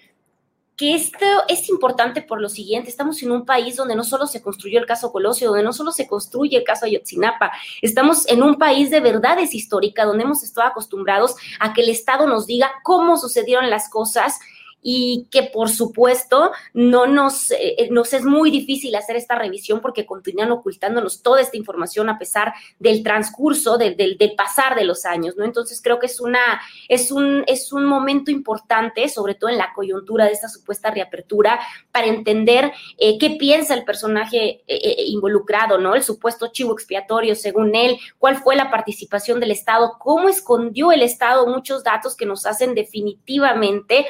que 0.80 0.94
esto 0.94 1.26
es 1.46 1.68
importante 1.68 2.22
por 2.22 2.40
lo 2.40 2.48
siguiente, 2.48 2.88
estamos 2.88 3.22
en 3.22 3.32
un 3.32 3.44
país 3.44 3.76
donde 3.76 3.94
no 3.94 4.02
solo 4.02 4.26
se 4.26 4.40
construyó 4.40 4.80
el 4.80 4.86
caso 4.86 5.12
Colosio, 5.12 5.48
donde 5.48 5.62
no 5.62 5.74
solo 5.74 5.92
se 5.92 6.06
construye 6.06 6.56
el 6.56 6.64
caso 6.64 6.86
Ayotzinapa, 6.86 7.52
estamos 7.82 8.26
en 8.28 8.42
un 8.42 8.54
país 8.54 8.88
de 8.88 9.00
verdades 9.00 9.52
históricas, 9.52 10.06
donde 10.06 10.24
hemos 10.24 10.42
estado 10.42 10.66
acostumbrados 10.66 11.36
a 11.58 11.74
que 11.74 11.82
el 11.82 11.90
Estado 11.90 12.26
nos 12.26 12.46
diga 12.46 12.72
cómo 12.82 13.18
sucedieron 13.18 13.68
las 13.68 13.90
cosas 13.90 14.40
y 14.82 15.26
que 15.30 15.44
por 15.44 15.68
supuesto 15.68 16.52
no 16.72 17.06
nos, 17.06 17.50
eh, 17.50 17.88
nos 17.90 18.12
es 18.12 18.24
muy 18.24 18.50
difícil 18.50 18.94
hacer 18.94 19.16
esta 19.16 19.36
revisión 19.36 19.80
porque 19.80 20.06
continúan 20.06 20.50
ocultándonos 20.52 21.22
toda 21.22 21.40
esta 21.40 21.56
información 21.56 22.08
a 22.08 22.18
pesar 22.18 22.54
del 22.78 23.02
transcurso, 23.02 23.78
del, 23.78 23.96
del, 23.96 24.34
pasar 24.36 24.74
de 24.74 24.84
los 24.84 25.04
años, 25.04 25.36
¿no? 25.36 25.44
Entonces 25.44 25.80
creo 25.82 25.98
que 25.98 26.06
es, 26.06 26.20
una, 26.20 26.60
es, 26.88 27.10
un, 27.12 27.44
es 27.46 27.72
un 27.72 27.84
momento 27.84 28.30
importante, 28.30 29.08
sobre 29.08 29.34
todo 29.34 29.50
en 29.50 29.58
la 29.58 29.72
coyuntura 29.74 30.24
de 30.24 30.32
esta 30.32 30.48
supuesta 30.48 30.90
reapertura, 30.90 31.60
para 31.92 32.06
entender 32.06 32.72
eh, 32.98 33.18
qué 33.18 33.30
piensa 33.30 33.74
el 33.74 33.84
personaje 33.84 34.62
eh, 34.66 35.04
involucrado, 35.06 35.78
¿no? 35.78 35.94
El 35.94 36.02
supuesto 36.02 36.48
chivo 36.48 36.72
expiatorio, 36.72 37.34
según 37.34 37.74
él, 37.74 37.98
cuál 38.18 38.36
fue 38.36 38.56
la 38.56 38.70
participación 38.70 39.40
del 39.40 39.50
Estado, 39.50 39.96
cómo 39.98 40.28
escondió 40.28 40.92
el 40.92 41.02
Estado 41.02 41.46
muchos 41.46 41.84
datos 41.84 42.16
que 42.16 42.26
nos 42.26 42.46
hacen 42.46 42.74
definitivamente 42.74 44.06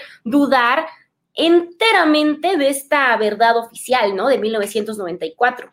enteramente 1.34 2.56
de 2.56 2.68
esta 2.68 3.16
verdad 3.16 3.56
oficial, 3.56 4.14
¿no? 4.14 4.28
De 4.28 4.38
1994. 4.38 5.70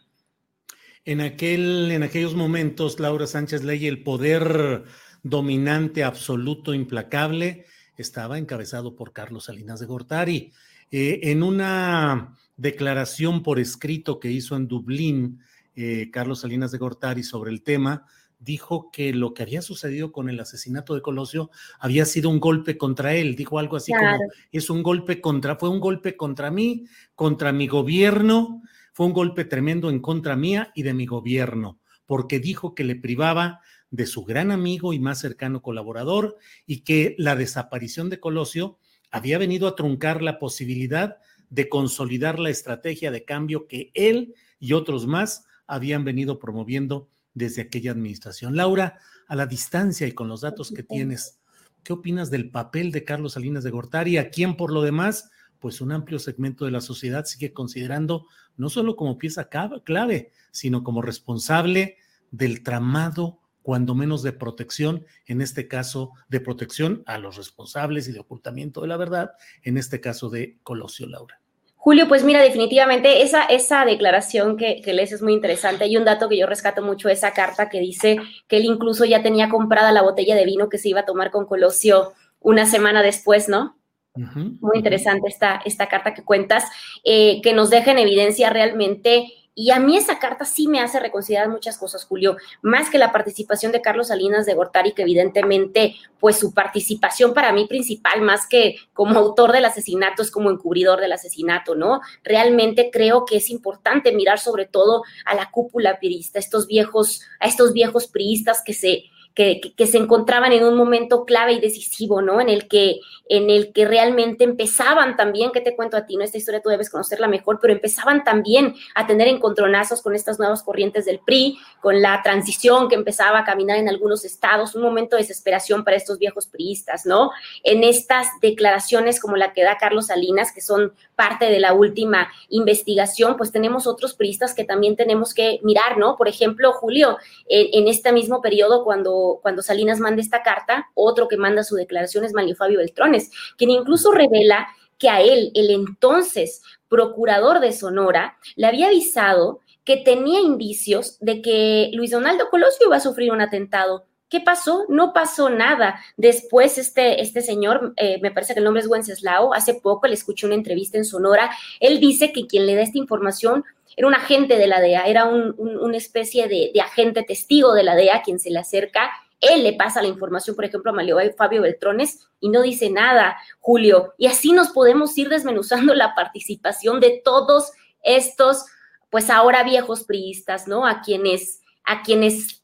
En, 1.05 1.21
aquel, 1.21 1.91
en 1.91 2.03
aquellos 2.03 2.35
momentos, 2.35 2.99
Laura 2.99 3.27
Sánchez 3.27 3.63
Ley, 3.63 3.87
el 3.87 4.03
poder 4.03 4.83
dominante, 5.23 6.03
absoluto, 6.03 6.73
implacable, 6.73 7.65
estaba 7.97 8.37
encabezado 8.37 8.95
por 8.95 9.13
Carlos 9.13 9.45
Salinas 9.45 9.79
de 9.79 9.85
Gortari. 9.85 10.51
Eh, 10.91 11.19
en 11.23 11.43
una 11.43 12.35
declaración 12.55 13.43
por 13.43 13.59
escrito 13.59 14.19
que 14.19 14.31
hizo 14.31 14.55
en 14.55 14.67
Dublín, 14.67 15.41
eh, 15.75 16.09
Carlos 16.11 16.41
Salinas 16.41 16.71
de 16.71 16.77
Gortari 16.77 17.23
sobre 17.23 17.51
el 17.51 17.61
tema, 17.61 18.05
dijo 18.39 18.91
que 18.91 19.13
lo 19.13 19.33
que 19.33 19.43
había 19.43 19.61
sucedido 19.61 20.11
con 20.11 20.29
el 20.29 20.39
asesinato 20.39 20.93
de 20.95 21.01
Colosio 21.01 21.49
había 21.79 22.05
sido 22.05 22.29
un 22.29 22.39
golpe 22.39 22.77
contra 22.77 23.15
él. 23.15 23.35
Dijo 23.35 23.59
algo 23.59 23.77
así 23.77 23.91
como, 23.91 24.17
es 24.51 24.69
un 24.69 24.83
golpe 24.83 25.21
contra, 25.21 25.55
fue 25.55 25.69
un 25.69 25.79
golpe 25.79 26.15
contra 26.15 26.51
mí, 26.51 26.85
contra 27.15 27.51
mi 27.51 27.67
gobierno, 27.67 28.61
fue 28.93 29.05
un 29.05 29.13
golpe 29.13 29.45
tremendo 29.45 29.89
en 29.89 29.99
contra 29.99 30.35
mía 30.35 30.71
y 30.75 30.83
de 30.83 30.93
mi 30.93 31.05
gobierno, 31.05 31.79
porque 32.05 32.39
dijo 32.39 32.75
que 32.75 32.83
le 32.83 32.95
privaba 32.95 33.61
de 33.89 34.05
su 34.05 34.23
gran 34.23 34.51
amigo 34.51 34.93
y 34.93 34.99
más 34.99 35.19
cercano 35.19 35.61
colaborador 35.61 36.37
y 36.65 36.81
que 36.81 37.15
la 37.17 37.35
desaparición 37.35 38.09
de 38.09 38.19
Colosio 38.19 38.79
había 39.11 39.37
venido 39.37 39.67
a 39.67 39.75
truncar 39.75 40.21
la 40.21 40.39
posibilidad 40.39 41.17
de 41.49 41.69
consolidar 41.69 42.39
la 42.39 42.49
estrategia 42.49 43.11
de 43.11 43.23
cambio 43.23 43.67
que 43.67 43.91
él 43.93 44.35
y 44.59 44.73
otros 44.73 45.07
más 45.07 45.45
habían 45.65 46.03
venido 46.03 46.39
promoviendo 46.39 47.09
desde 47.37 47.61
aquella 47.61 47.91
administración. 47.91 48.55
Laura, 48.55 48.99
a 49.27 49.35
la 49.35 49.45
distancia 49.45 50.07
y 50.07 50.13
con 50.13 50.27
los 50.27 50.41
datos 50.41 50.71
que 50.71 50.83
tienes, 50.83 51.39
¿qué 51.83 51.93
opinas 51.93 52.31
del 52.31 52.49
papel 52.49 52.91
de 52.91 53.03
Carlos 53.03 53.33
Salinas 53.33 53.63
de 53.63 53.69
Gortari, 53.69 54.17
a 54.17 54.29
quien 54.29 54.57
por 54.57 54.73
lo 54.73 54.81
demás, 54.81 55.29
pues 55.59 55.79
un 55.79 55.91
amplio 55.91 56.17
segmento 56.17 56.65
de 56.65 56.71
la 56.71 56.81
sociedad 56.81 57.25
sigue 57.25 57.53
considerando 57.53 58.25
no 58.55 58.69
solo 58.69 58.95
como 58.95 59.19
pieza 59.19 59.49
clave, 59.49 60.31
sino 60.51 60.83
como 60.83 61.03
responsable 61.03 61.97
del 62.31 62.63
tramado, 62.63 63.39
cuando 63.61 63.93
menos 63.95 64.23
de 64.23 64.31
protección, 64.31 65.05
en 65.25 65.41
este 65.41 65.67
caso 65.67 66.13
de 66.29 66.39
protección 66.39 67.03
a 67.05 67.17
los 67.17 67.35
responsables 67.35 68.07
y 68.07 68.13
de 68.13 68.19
ocultamiento 68.19 68.81
de 68.81 68.87
la 68.87 68.97
verdad, 68.97 69.31
en 69.61 69.77
este 69.77 70.01
caso 70.01 70.29
de 70.29 70.57
Colosio 70.63 71.05
Laura? 71.05 71.41
Julio, 71.77 72.07
pues 72.07 72.23
mira, 72.23 72.41
definitivamente 72.41 73.21
esa, 73.21 73.43
esa 73.43 73.85
declaración 73.85 74.57
que, 74.57 74.81
que 74.81 74.93
lees 74.93 75.13
es 75.13 75.21
muy 75.21 75.33
interesante. 75.33 75.85
Hay 75.85 75.95
un 75.95 76.03
dato 76.03 76.27
que 76.27 76.37
yo 76.37 76.45
rescato 76.45 76.81
mucho, 76.81 77.07
esa 77.07 77.31
carta 77.31 77.69
que 77.69 77.79
dice 77.79 78.17
que 78.47 78.57
él 78.57 78.65
incluso 78.65 79.05
ya 79.05 79.23
tenía 79.23 79.47
comprada 79.47 79.91
la 79.91 80.01
botella 80.01 80.35
de 80.35 80.43
vino 80.43 80.67
que 80.67 80.79
se 80.79 80.89
iba 80.89 81.01
a 81.01 81.05
tomar 81.05 81.31
con 81.31 81.45
Colosio 81.45 82.13
una 82.41 82.65
semana 82.65 83.01
después, 83.03 83.47
¿no? 83.47 83.77
Muy 84.15 84.77
interesante 84.77 85.27
esta, 85.27 85.61
esta 85.63 85.87
carta 85.87 86.15
que 86.15 86.23
cuentas, 86.23 86.65
eh, 87.03 87.39
que 87.43 87.53
nos 87.53 87.69
deja 87.69 87.91
en 87.91 87.99
evidencia 87.99 88.49
realmente 88.49 89.27
y 89.59 89.71
a 89.71 89.79
mí 89.79 89.97
esa 89.97 90.19
carta 90.19 90.45
sí 90.45 90.67
me 90.67 90.81
hace 90.81 90.99
reconsiderar 90.99 91.49
muchas 91.49 91.79
cosas, 91.79 92.05
Julio, 92.05 92.37
más 92.61 92.91
que 92.91 92.99
la 92.99 93.11
participación 93.11 93.71
de 93.71 93.81
Carlos 93.81 94.09
Salinas 94.09 94.45
de 94.45 94.53
Gortari, 94.53 94.91
que 94.91 95.01
evidentemente, 95.01 95.95
pues 96.19 96.37
su 96.37 96.53
participación 96.53 97.33
para 97.33 97.51
mí 97.51 97.65
principal, 97.65 98.21
más 98.21 98.45
que 98.47 98.75
como 98.93 99.17
autor 99.17 99.53
del 99.53 99.65
asesinato, 99.65 100.21
es 100.21 100.29
como 100.29 100.51
encubridor 100.51 101.01
del 101.01 101.11
asesinato, 101.11 101.73
¿no? 101.73 102.01
Realmente 102.23 102.91
creo 102.93 103.25
que 103.25 103.37
es 103.37 103.49
importante 103.49 104.11
mirar 104.11 104.37
sobre 104.37 104.67
todo 104.67 105.01
a 105.25 105.33
la 105.33 105.49
cúpula 105.49 105.99
pirista, 105.99 106.37
estos 106.37 106.67
viejos, 106.67 107.21
a 107.39 107.47
estos 107.47 107.73
viejos 107.73 108.07
priistas 108.07 108.61
que 108.63 108.73
se 108.75 109.05
que, 109.37 109.85
se 109.85 109.99
encontraban 109.99 110.51
en 110.51 110.63
un 110.63 110.75
momento 110.75 111.23
clave 111.23 111.53
y 111.53 111.59
decisivo, 111.59 112.23
¿no? 112.23 112.41
En 112.41 112.49
el 112.49 112.67
que, 112.67 113.01
en 113.29 113.51
el 113.51 113.71
que 113.71 113.85
realmente 113.85 114.43
empezaban 114.43 115.15
también, 115.15 115.51
¿qué 115.51 115.61
te 115.61 115.75
cuento 115.75 115.95
a 115.95 116.07
ti? 116.07 116.17
¿no? 116.17 116.23
Esta 116.23 116.39
historia 116.39 116.59
tú 116.59 116.69
debes 116.69 116.89
conocerla 116.89 117.27
mejor, 117.27 117.59
pero 117.61 117.71
empezaban 117.71 118.23
también 118.23 118.73
a 118.95 119.05
tener 119.05 119.27
encontronazos 119.27 120.01
con 120.01 120.15
estas 120.15 120.39
nuevas 120.39 120.63
corrientes 120.63 121.05
del 121.05 121.19
PRI, 121.19 121.59
con 121.81 122.01
la 122.01 122.19
transición 122.23 122.89
que 122.89 122.95
empezaba 122.95 123.37
a 123.37 123.45
caminar 123.45 123.77
en 123.77 123.89
algunos 123.89 124.25
estados, 124.25 124.73
un 124.73 124.81
momento 124.81 125.15
de 125.15 125.21
desesperación 125.21 125.83
para 125.83 125.97
estos 125.97 126.17
viejos 126.17 126.47
priistas, 126.47 127.05
¿no? 127.05 127.29
En 127.63 127.83
estas 127.83 128.29
declaraciones 128.41 129.19
como 129.19 129.35
la 129.35 129.53
que 129.53 129.63
da 129.63 129.77
Carlos 129.77 130.07
Salinas, 130.07 130.51
que 130.51 130.61
son 130.61 130.93
parte 131.15 131.45
de 131.45 131.59
la 131.59 131.73
última 131.73 132.31
investigación, 132.49 133.37
pues 133.37 133.51
tenemos 133.51 133.85
otros 133.85 134.15
priistas 134.15 134.55
que 134.55 134.63
también 134.63 134.95
tenemos 134.95 135.35
que 135.35 135.59
mirar, 135.61 135.99
¿no? 135.99 136.17
Por 136.17 136.27
ejemplo, 136.27 136.73
Julio, 136.73 137.17
en, 137.47 137.83
en 137.83 137.87
este 137.87 138.11
mismo 138.11 138.41
periodo, 138.41 138.83
cuando 138.83 139.26
cuando, 139.41 139.61
Salinas 139.61 139.99
manda 139.99 140.21
esta 140.21 140.43
carta, 140.43 140.87
otro 140.93 141.27
que 141.27 141.37
manda 141.37 141.63
su 141.63 141.75
declaración 141.75 142.23
es 142.23 142.33
Mario 142.33 142.55
Fabio 142.55 142.79
Beltrones, 142.79 143.31
quien 143.57 143.69
incluso 143.69 144.11
revela 144.11 144.67
que 144.97 145.09
a 145.09 145.21
él, 145.21 145.51
el 145.53 145.69
entonces 145.69 146.61
procurador 146.89 147.59
de 147.59 147.71
Sonora, 147.73 148.37
le 148.55 148.67
había 148.67 148.87
avisado 148.87 149.59
que 149.83 149.97
tenía 149.97 150.41
indicios 150.41 151.17
de 151.21 151.41
que 151.41 151.91
Luis 151.93 152.11
Donaldo 152.11 152.49
Colosio 152.49 152.87
iba 152.87 152.97
a 152.97 153.01
sufrir 153.01 153.31
un 153.31 153.41
atentado. 153.41 154.05
¿Qué 154.29 154.41
pasó? 154.41 154.83
No 154.89 155.13
pasó 155.13 155.49
nada. 155.49 156.01
Después, 156.17 156.77
este, 156.77 157.21
este 157.21 157.41
señor, 157.41 157.93
eh, 157.95 158.19
me 158.21 158.31
parece 158.31 158.53
que 158.53 158.59
el 158.59 158.65
nombre 158.65 158.81
es 158.81 158.89
Wenceslao, 158.89 159.53
hace 159.53 159.75
poco 159.75 160.07
le 160.07 160.15
escuché 160.15 160.45
una 160.45 160.55
entrevista 160.55 160.97
en 160.97 161.05
Sonora. 161.05 161.49
Él 161.79 162.01
dice 162.01 162.33
que 162.33 162.45
quien 162.47 162.65
le 162.65 162.75
da 162.75 162.81
esta 162.81 162.97
información 162.97 163.63
era 163.97 164.07
un 164.07 164.13
agente 164.13 164.59
de 164.59 164.67
la 164.67 164.79
DEA, 164.79 165.07
era 165.07 165.25
una 165.25 165.97
especie 165.97 166.47
de, 166.47 166.71
agente 166.79 167.23
testigo 167.23 167.73
de 167.73 167.83
la 167.83 167.95
DEA 167.95 168.21
quien 168.21 168.39
se 168.39 168.51
le 168.51 168.59
acerca. 168.59 169.09
Él 169.41 169.63
le 169.63 169.73
pasa 169.73 170.03
la 170.03 170.07
información, 170.07 170.55
por 170.55 170.65
ejemplo, 170.65 170.91
a 170.91 170.93
Mario 170.93 171.17
Fabio 171.35 171.63
Beltrones 171.63 172.27
y 172.39 172.49
no 172.49 172.61
dice 172.61 172.91
nada, 172.91 173.37
Julio. 173.59 174.13
Y 174.19 174.27
así 174.27 174.51
nos 174.51 174.69
podemos 174.69 175.17
ir 175.17 175.29
desmenuzando 175.29 175.95
la 175.95 176.13
participación 176.13 176.99
de 176.99 177.21
todos 177.25 177.71
estos, 178.03 178.65
pues 179.09 179.31
ahora 179.31 179.63
viejos 179.63 180.03
priistas, 180.03 180.67
¿no? 180.67 180.85
A 180.85 181.01
quienes, 181.01 181.61
a 181.83 182.03
quienes 182.03 182.61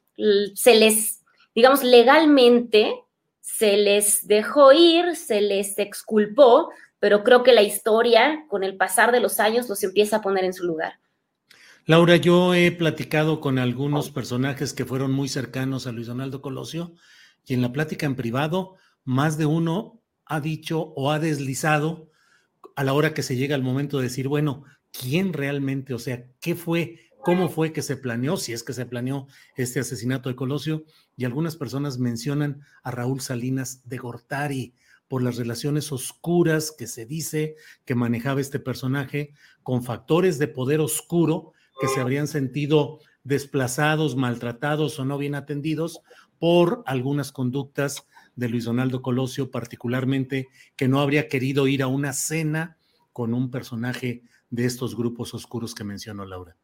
se 0.53 0.75
les, 0.75 1.23
digamos, 1.55 1.83
legalmente 1.83 2.93
se 3.41 3.75
les 3.77 4.27
dejó 4.27 4.71
ir, 4.71 5.15
se 5.15 5.41
les 5.41 5.79
exculpó, 5.79 6.69
pero 6.99 7.23
creo 7.23 7.41
que 7.41 7.53
la 7.53 7.63
historia, 7.63 8.45
con 8.49 8.63
el 8.63 8.77
pasar 8.77 9.11
de 9.11 9.19
los 9.19 9.39
años, 9.39 9.67
los 9.67 9.83
empieza 9.83 10.17
a 10.17 10.21
poner 10.21 10.43
en 10.43 10.53
su 10.53 10.63
lugar. 10.63 10.99
Laura, 11.85 12.15
yo 12.15 12.53
he 12.53 12.71
platicado 12.71 13.41
con 13.41 13.59
algunos 13.59 14.09
personajes 14.09 14.71
que 14.71 14.85
fueron 14.85 15.11
muy 15.11 15.27
cercanos 15.27 15.85
a 15.85 15.91
Luis 15.91 16.07
Donaldo 16.07 16.41
Colosio 16.41 16.95
y 17.45 17.55
en 17.55 17.61
la 17.61 17.73
plática 17.73 18.05
en 18.05 18.15
privado, 18.15 18.75
más 19.03 19.37
de 19.37 19.45
uno 19.45 20.01
ha 20.23 20.39
dicho 20.39 20.93
o 20.95 21.11
ha 21.11 21.19
deslizado 21.19 22.09
a 22.77 22.85
la 22.85 22.93
hora 22.93 23.13
que 23.13 23.21
se 23.21 23.35
llega 23.35 23.57
el 23.57 23.63
momento 23.63 23.97
de 23.97 24.03
decir, 24.03 24.29
bueno, 24.29 24.63
¿quién 24.93 25.33
realmente, 25.33 25.93
o 25.93 25.99
sea, 25.99 26.25
qué 26.39 26.55
fue, 26.55 26.99
cómo 27.21 27.49
fue 27.49 27.73
que 27.73 27.81
se 27.81 27.97
planeó, 27.97 28.37
si 28.37 28.53
es 28.53 28.63
que 28.63 28.71
se 28.71 28.85
planeó 28.85 29.27
este 29.57 29.81
asesinato 29.81 30.29
de 30.29 30.37
Colosio? 30.37 30.85
Y 31.17 31.25
algunas 31.25 31.57
personas 31.57 31.97
mencionan 31.97 32.61
a 32.83 32.91
Raúl 32.91 33.19
Salinas 33.19 33.81
de 33.83 33.97
Gortari 33.97 34.73
por 35.09 35.21
las 35.21 35.35
relaciones 35.35 35.91
oscuras 35.91 36.73
que 36.77 36.87
se 36.87 37.05
dice 37.05 37.57
que 37.83 37.93
manejaba 37.93 38.39
este 38.39 38.59
personaje 38.59 39.33
con 39.63 39.83
factores 39.83 40.39
de 40.39 40.47
poder 40.47 40.79
oscuro 40.79 41.51
que 41.83 41.89
se 41.89 41.99
habrían 41.99 42.29
sentido 42.29 42.99
desplazados, 43.25 44.15
maltratados 44.15 44.97
o 44.99 45.03
no 45.03 45.17
bien 45.17 45.35
atendidos 45.35 45.99
por 46.39 46.81
algunas 46.85 47.33
conductas 47.33 48.07
de 48.37 48.47
Luis 48.47 48.63
Donaldo 48.63 49.01
Colosio, 49.01 49.51
particularmente 49.51 50.47
que 50.77 50.87
no 50.87 51.01
habría 51.01 51.27
querido 51.27 51.67
ir 51.67 51.83
a 51.83 51.87
una 51.87 52.13
cena 52.13 52.77
con 53.11 53.33
un 53.33 53.51
personaje 53.51 54.23
de 54.49 54.63
estos 54.63 54.95
grupos 54.95 55.33
oscuros 55.33 55.75
que 55.75 55.83
mencionó 55.83 56.23
Laura. 56.23 56.55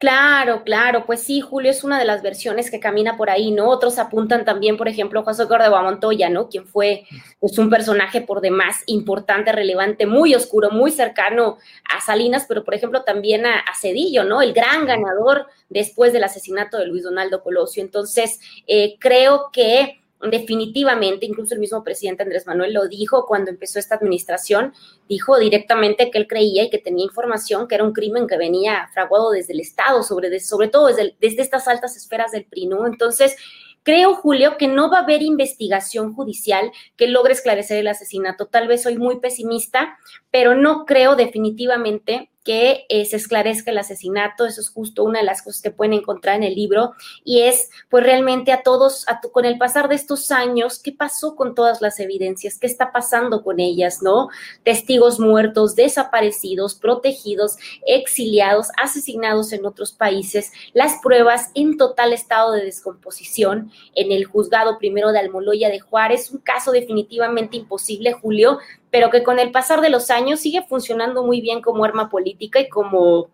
Claro, 0.00 0.64
claro, 0.64 1.04
pues 1.04 1.22
sí, 1.22 1.42
Julio 1.42 1.70
es 1.70 1.84
una 1.84 1.98
de 1.98 2.06
las 2.06 2.22
versiones 2.22 2.70
que 2.70 2.80
camina 2.80 3.18
por 3.18 3.28
ahí, 3.28 3.50
¿no? 3.50 3.68
Otros 3.68 3.98
apuntan 3.98 4.46
también, 4.46 4.78
por 4.78 4.88
ejemplo, 4.88 5.22
José 5.22 5.46
Córdoba 5.46 5.82
Montoya, 5.82 6.30
¿no? 6.30 6.48
Quien 6.48 6.66
fue 6.66 7.04
pues, 7.38 7.58
un 7.58 7.68
personaje 7.68 8.22
por 8.22 8.40
demás 8.40 8.82
importante, 8.86 9.52
relevante, 9.52 10.06
muy 10.06 10.34
oscuro, 10.34 10.70
muy 10.70 10.90
cercano 10.90 11.58
a 11.84 12.00
Salinas, 12.00 12.46
pero 12.48 12.64
por 12.64 12.72
ejemplo 12.72 13.02
también 13.02 13.44
a, 13.44 13.62
Cedillo, 13.78 14.24
¿no? 14.24 14.40
El 14.40 14.54
gran 14.54 14.86
ganador 14.86 15.48
después 15.68 16.14
del 16.14 16.24
asesinato 16.24 16.78
de 16.78 16.86
Luis 16.86 17.02
Donaldo 17.02 17.42
Colosio. 17.42 17.82
Entonces, 17.82 18.40
eh, 18.66 18.96
creo 18.98 19.50
que 19.52 19.99
definitivamente, 20.28 21.24
incluso 21.24 21.54
el 21.54 21.60
mismo 21.60 21.82
presidente 21.82 22.22
Andrés 22.22 22.46
Manuel 22.46 22.74
lo 22.74 22.88
dijo 22.88 23.24
cuando 23.26 23.50
empezó 23.50 23.78
esta 23.78 23.94
administración, 23.94 24.74
dijo 25.08 25.38
directamente 25.38 26.10
que 26.10 26.18
él 26.18 26.26
creía 26.26 26.64
y 26.64 26.70
que 26.70 26.78
tenía 26.78 27.04
información 27.04 27.66
que 27.66 27.76
era 27.76 27.84
un 27.84 27.92
crimen 27.92 28.26
que 28.26 28.36
venía 28.36 28.88
fraguado 28.92 29.30
desde 29.30 29.54
el 29.54 29.60
Estado, 29.60 30.02
sobre, 30.02 30.30
todo 30.68 30.86
desde, 30.86 31.14
estas 31.20 31.68
altas 31.68 31.96
esferas 31.96 32.32
del 32.32 32.44
PRI, 32.44 32.66
¿no? 32.66 32.86
Entonces, 32.86 33.36
Creo, 33.82 34.14
Julio, 34.14 34.58
que 34.58 34.68
no 34.68 34.90
va 34.90 34.98
a 34.98 35.02
haber 35.04 35.22
investigación 35.22 36.14
judicial 36.14 36.70
que 36.96 37.08
logre 37.08 37.32
esclarecer 37.32 37.78
el 37.78 37.88
asesinato. 37.88 38.46
Tal 38.46 38.68
vez 38.68 38.82
soy 38.82 38.98
muy 38.98 39.20
pesimista, 39.20 39.96
pero 40.30 40.54
no 40.54 40.84
creo 40.84 41.16
definitivamente 41.16 42.29
que 42.44 42.86
eh, 42.88 43.04
se 43.04 43.16
esclarezca 43.16 43.70
el 43.70 43.78
asesinato. 43.78 44.46
Eso 44.46 44.60
es 44.60 44.70
justo 44.70 45.04
una 45.04 45.20
de 45.20 45.24
las 45.24 45.42
cosas 45.42 45.62
que 45.62 45.70
pueden 45.70 45.92
encontrar 45.92 46.36
en 46.36 46.42
el 46.42 46.54
libro. 46.54 46.92
Y 47.24 47.42
es, 47.42 47.70
pues 47.88 48.04
realmente 48.04 48.52
a 48.52 48.62
todos, 48.62 49.06
con 49.32 49.44
el 49.44 49.58
pasar 49.58 49.88
de 49.88 49.94
estos 49.94 50.30
años, 50.30 50.78
¿qué 50.78 50.92
pasó 50.92 51.36
con 51.36 51.54
todas 51.54 51.80
las 51.80 52.00
evidencias? 52.00 52.58
¿Qué 52.58 52.66
está 52.66 52.92
pasando 52.92 53.42
con 53.42 53.60
ellas? 53.60 54.02
¿No? 54.02 54.28
Testigos 54.62 55.20
muertos, 55.20 55.76
desaparecidos, 55.76 56.74
protegidos, 56.74 57.56
exiliados, 57.86 58.68
asesinados 58.82 59.52
en 59.52 59.66
otros 59.66 59.92
países, 59.92 60.52
las 60.72 61.00
pruebas 61.02 61.50
en 61.54 61.76
total 61.76 62.12
estado 62.12 62.52
de 62.52 62.64
descomposición 62.64 63.70
en 63.94 64.12
el 64.12 64.24
juzgado 64.24 64.78
primero 64.78 65.12
de 65.12 65.18
Almoloya 65.18 65.68
de 65.68 65.80
Juárez, 65.80 66.30
un 66.30 66.38
caso 66.38 66.72
definitivamente 66.72 67.56
imposible, 67.56 68.12
Julio, 68.12 68.58
pero 68.90 69.10
que 69.10 69.22
con 69.22 69.38
el 69.38 69.52
pasar 69.52 69.80
de 69.80 69.90
los 69.90 70.10
años 70.10 70.40
sigue 70.40 70.62
funcionando 70.68 71.24
muy 71.24 71.40
bien 71.40 71.62
como 71.62 71.84
arma 71.84 72.08
política 72.08 72.60
y 72.60 72.68
como, 72.68 73.30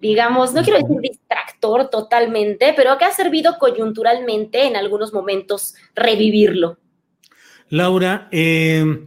digamos, 0.00 0.54
no 0.54 0.62
quiero 0.62 0.78
decir 0.78 1.00
distractor 1.00 1.90
totalmente, 1.90 2.72
pero 2.76 2.96
que 2.96 3.04
ha 3.04 3.12
servido 3.12 3.58
coyunturalmente 3.58 4.66
en 4.66 4.76
algunos 4.76 5.12
momentos 5.12 5.74
revivirlo. 5.94 6.78
Laura, 7.68 8.28
eh, 8.30 9.06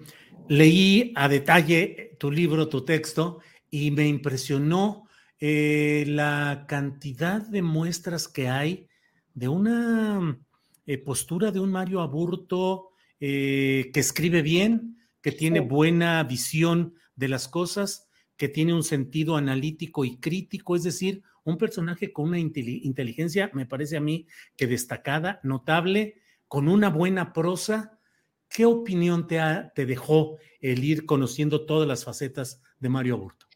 leí 0.49 1.13
a 1.15 1.29
detalle 1.29 2.15
tu 2.19 2.29
libro, 2.29 2.67
tu 2.67 2.83
texto, 2.83 3.39
y 3.71 3.91
me 3.91 4.05
impresionó 4.07 5.07
eh, 5.39 6.03
la 6.07 6.65
cantidad 6.67 7.41
de 7.41 7.61
muestras 7.61 8.27
que 8.27 8.49
hay 8.49 8.87
de 9.33 9.47
una 9.47 10.37
eh, 10.85 10.97
postura 10.97 11.51
de 11.51 11.61
un 11.61 11.71
Mario 11.71 12.01
Aburto 12.01 12.87
que 13.21 13.91
escribe 13.95 14.41
bien, 14.41 14.98
que 15.21 15.31
tiene 15.31 15.59
buena 15.59 16.23
visión 16.23 16.95
de 17.15 17.27
las 17.27 17.47
cosas, 17.47 18.09
que 18.37 18.47
tiene 18.47 18.73
un 18.73 18.83
sentido 18.83 19.35
analítico 19.35 20.05
y 20.05 20.17
crítico, 20.17 20.75
es 20.75 20.83
decir, 20.83 21.23
un 21.43 21.57
personaje 21.57 22.13
con 22.13 22.29
una 22.29 22.39
inteligencia, 22.39 23.51
me 23.53 23.65
parece 23.65 23.97
a 23.97 24.01
mí, 24.01 24.27
que 24.55 24.67
destacada, 24.67 25.39
notable, 25.43 26.21
con 26.47 26.67
una 26.67 26.89
buena 26.89 27.33
prosa. 27.33 27.99
¿Qué 28.47 28.65
opinión 28.65 29.27
te, 29.27 29.39
te 29.75 29.85
dejó 29.85 30.37
el 30.61 30.83
ir 30.83 31.05
conociendo 31.05 31.65
todas 31.65 31.87
las 31.87 32.05
facetas 32.05 32.61
de 32.79 32.89
Mario 32.89 33.15
Aburto? 33.15 33.48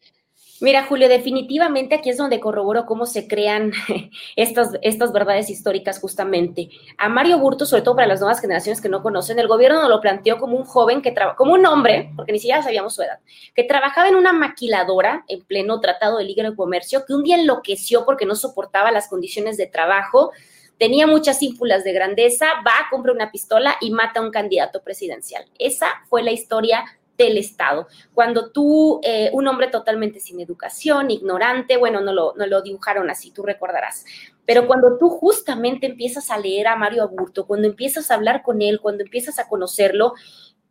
Mira, 0.64 0.84
Julio, 0.84 1.10
definitivamente 1.10 1.94
aquí 1.94 2.08
es 2.08 2.16
donde 2.16 2.40
corroboro 2.40 2.86
cómo 2.86 3.04
se 3.04 3.28
crean 3.28 3.70
estas, 4.36 4.70
estas 4.80 5.12
verdades 5.12 5.50
históricas 5.50 6.00
justamente. 6.00 6.70
A 6.96 7.10
Mario 7.10 7.38
Burto, 7.38 7.66
sobre 7.66 7.82
todo 7.82 7.96
para 7.96 8.06
las 8.06 8.20
nuevas 8.20 8.40
generaciones 8.40 8.80
que 8.80 8.88
no 8.88 9.02
conocen, 9.02 9.38
el 9.38 9.46
gobierno 9.46 9.82
nos 9.82 9.90
lo 9.90 10.00
planteó 10.00 10.38
como 10.38 10.56
un 10.56 10.64
joven 10.64 11.02
que 11.02 11.12
trabaja, 11.12 11.36
como 11.36 11.52
un 11.52 11.66
hombre, 11.66 12.12
porque 12.16 12.32
ni 12.32 12.38
siquiera 12.38 12.62
sabíamos 12.62 12.94
su 12.94 13.02
edad, 13.02 13.18
que 13.54 13.64
trabajaba 13.64 14.08
en 14.08 14.14
una 14.14 14.32
maquiladora 14.32 15.26
en 15.28 15.44
pleno 15.44 15.80
tratado 15.80 16.16
de 16.16 16.24
libre 16.24 16.56
comercio, 16.56 17.04
que 17.04 17.12
un 17.12 17.24
día 17.24 17.36
enloqueció 17.36 18.06
porque 18.06 18.24
no 18.24 18.34
soportaba 18.34 18.90
las 18.90 19.08
condiciones 19.08 19.58
de 19.58 19.66
trabajo, 19.66 20.32
tenía 20.78 21.06
muchas 21.06 21.42
ínfulas 21.42 21.84
de 21.84 21.92
grandeza, 21.92 22.46
va, 22.66 22.88
compra 22.90 23.12
una 23.12 23.30
pistola 23.30 23.76
y 23.82 23.90
mata 23.90 24.20
a 24.20 24.22
un 24.22 24.30
candidato 24.30 24.82
presidencial. 24.82 25.44
Esa 25.58 25.88
fue 26.08 26.22
la 26.22 26.32
historia 26.32 26.86
del 27.16 27.38
Estado. 27.38 27.86
Cuando 28.12 28.50
tú, 28.50 29.00
eh, 29.02 29.30
un 29.32 29.46
hombre 29.46 29.68
totalmente 29.68 30.20
sin 30.20 30.40
educación, 30.40 31.10
ignorante, 31.10 31.76
bueno, 31.76 32.00
no 32.00 32.12
lo, 32.12 32.34
no 32.36 32.46
lo 32.46 32.62
dibujaron 32.62 33.10
así, 33.10 33.30
tú 33.30 33.42
recordarás, 33.42 34.04
pero 34.46 34.66
cuando 34.66 34.98
tú 34.98 35.08
justamente 35.08 35.86
empiezas 35.86 36.30
a 36.30 36.38
leer 36.38 36.66
a 36.66 36.76
Mario 36.76 37.02
Aburto, 37.02 37.46
cuando 37.46 37.68
empiezas 37.68 38.10
a 38.10 38.14
hablar 38.14 38.42
con 38.42 38.62
él, 38.62 38.80
cuando 38.80 39.04
empiezas 39.04 39.38
a 39.38 39.48
conocerlo, 39.48 40.14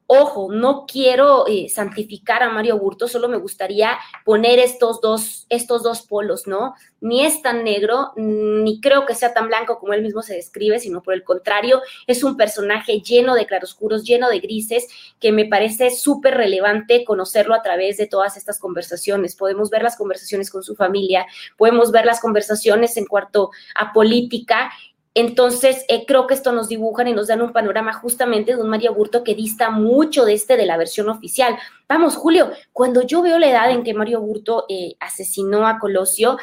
Ojo, 0.06 0.52
no 0.52 0.86
quiero 0.86 1.48
eh, 1.48 1.70
santificar 1.70 2.44
a 2.44 2.50
Mario 2.50 2.78
Burto, 2.78 3.08
solo 3.08 3.30
me 3.30 3.38
gustaría 3.38 3.98
poner 4.26 4.60
estos 4.60 5.00
dos, 5.00 5.46
estos 5.50 5.82
dos 5.82 6.02
polos, 6.02 6.46
¿no? 6.46 6.76
Ni 7.00 7.26
es 7.26 7.42
tan 7.42 7.64
negro, 7.64 8.12
ni 8.18 8.82
creo 8.82 9.06
que 9.06 9.16
sea 9.16 9.34
tan 9.34 9.48
blanco 9.48 9.80
como 9.80 9.94
él 9.94 10.02
mismo 10.02 10.22
se 10.22 10.36
describe, 10.36 10.80
sino 10.80 11.02
por 11.02 11.14
el 11.14 11.24
contrario, 11.24 11.82
es 12.06 12.24
un 12.24 12.36
personaje 12.36 13.00
lleno 13.00 13.34
de 13.34 13.46
claroscuros, 13.46 14.04
lleno 14.04 14.30
de 14.30 14.40
grises, 14.40 14.88
que 15.20 15.32
me 15.32 15.46
parece 15.46 15.90
súper 15.90 16.36
relevante 16.36 17.06
conocerlo 17.06 17.54
a 17.56 17.62
través 17.62 17.98
de 17.98 18.08
todas 18.08 18.36
estas 18.36 18.60
conversaciones. 18.60 19.36
Podemos 19.36 19.70
ver 19.70 19.84
las 19.84 19.96
conversaciones 19.96 20.50
con 20.50 20.64
su 20.64 20.76
familia, 20.76 21.26
podemos 21.58 21.92
ver 21.92 22.06
las 22.06 22.20
conversaciones 22.20 22.98
en 22.98 23.06
cuarto 23.06 23.52
a 23.76 23.94
política 23.94 24.72
entonces, 25.16 25.86
eh, 25.90 26.06
creo 26.08 26.26
que 26.26 26.34
esto 26.34 26.52
nos 26.52 26.70
dibujan 26.70 27.08
y 27.08 27.14
nos 27.14 27.28
dan 27.28 27.42
un 27.42 27.54
panorama 27.54 27.94
justamente 27.94 28.56
de 28.56 28.62
un 28.62 28.70
Mario 28.70 28.96
Burto 28.96 29.24
que 29.24 29.36
dista 29.36 29.70
mucho 29.70 30.26
de 30.26 30.34
este 30.34 30.58
de 30.58 30.66
la 30.66 30.78
versión 30.78 31.08
oficial. 31.10 31.58
Vamos, 31.88 32.16
Julio, 32.16 32.52
cuando 32.72 33.04
yo 33.04 33.22
veo 33.22 33.38
la 33.38 33.50
edad 33.50 33.72
en 33.72 33.84
que 33.84 33.94
Mario 33.94 34.22
Burto 34.22 34.66
eh, 34.70 34.96
asesinó 35.00 35.68
a 35.68 35.78
Colosio, 35.78 36.38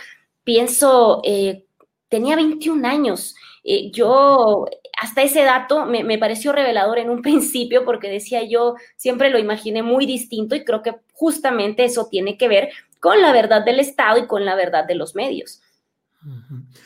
pienso, 0.45 1.21
eh, 1.25 1.65
tenía 2.09 2.37
21 2.37 2.87
años. 2.87 3.35
yo, 3.93 4.67
hasta 5.01 5.23
ese 5.23 5.43
dato 5.43 5.85
me, 5.87 6.05
me 6.05 6.19
pareció 6.19 6.53
revelador 6.53 6.99
en 6.99 7.11
un 7.11 7.23
principio 7.23 7.85
porque 7.85 8.09
decía 8.09 8.43
yo, 8.45 8.77
siempre 8.97 9.31
lo 9.31 9.39
imaginé 9.39 9.83
muy 9.83 10.07
distinto 10.07 10.55
y 10.55 10.65
creo 10.65 10.83
que 10.83 10.95
justamente 11.13 11.85
eso 11.85 12.09
tiene 12.09 12.39
que 12.39 12.49
ver 12.49 12.71
con 13.01 13.21
la 13.21 13.33
verdad 13.33 13.65
del 13.65 13.81
Estado 13.81 14.19
y 14.19 14.27
con 14.27 14.45
la 14.45 14.55
verdad 14.55 14.85
de 14.85 14.95
los 14.95 15.15
medios. 15.15 15.60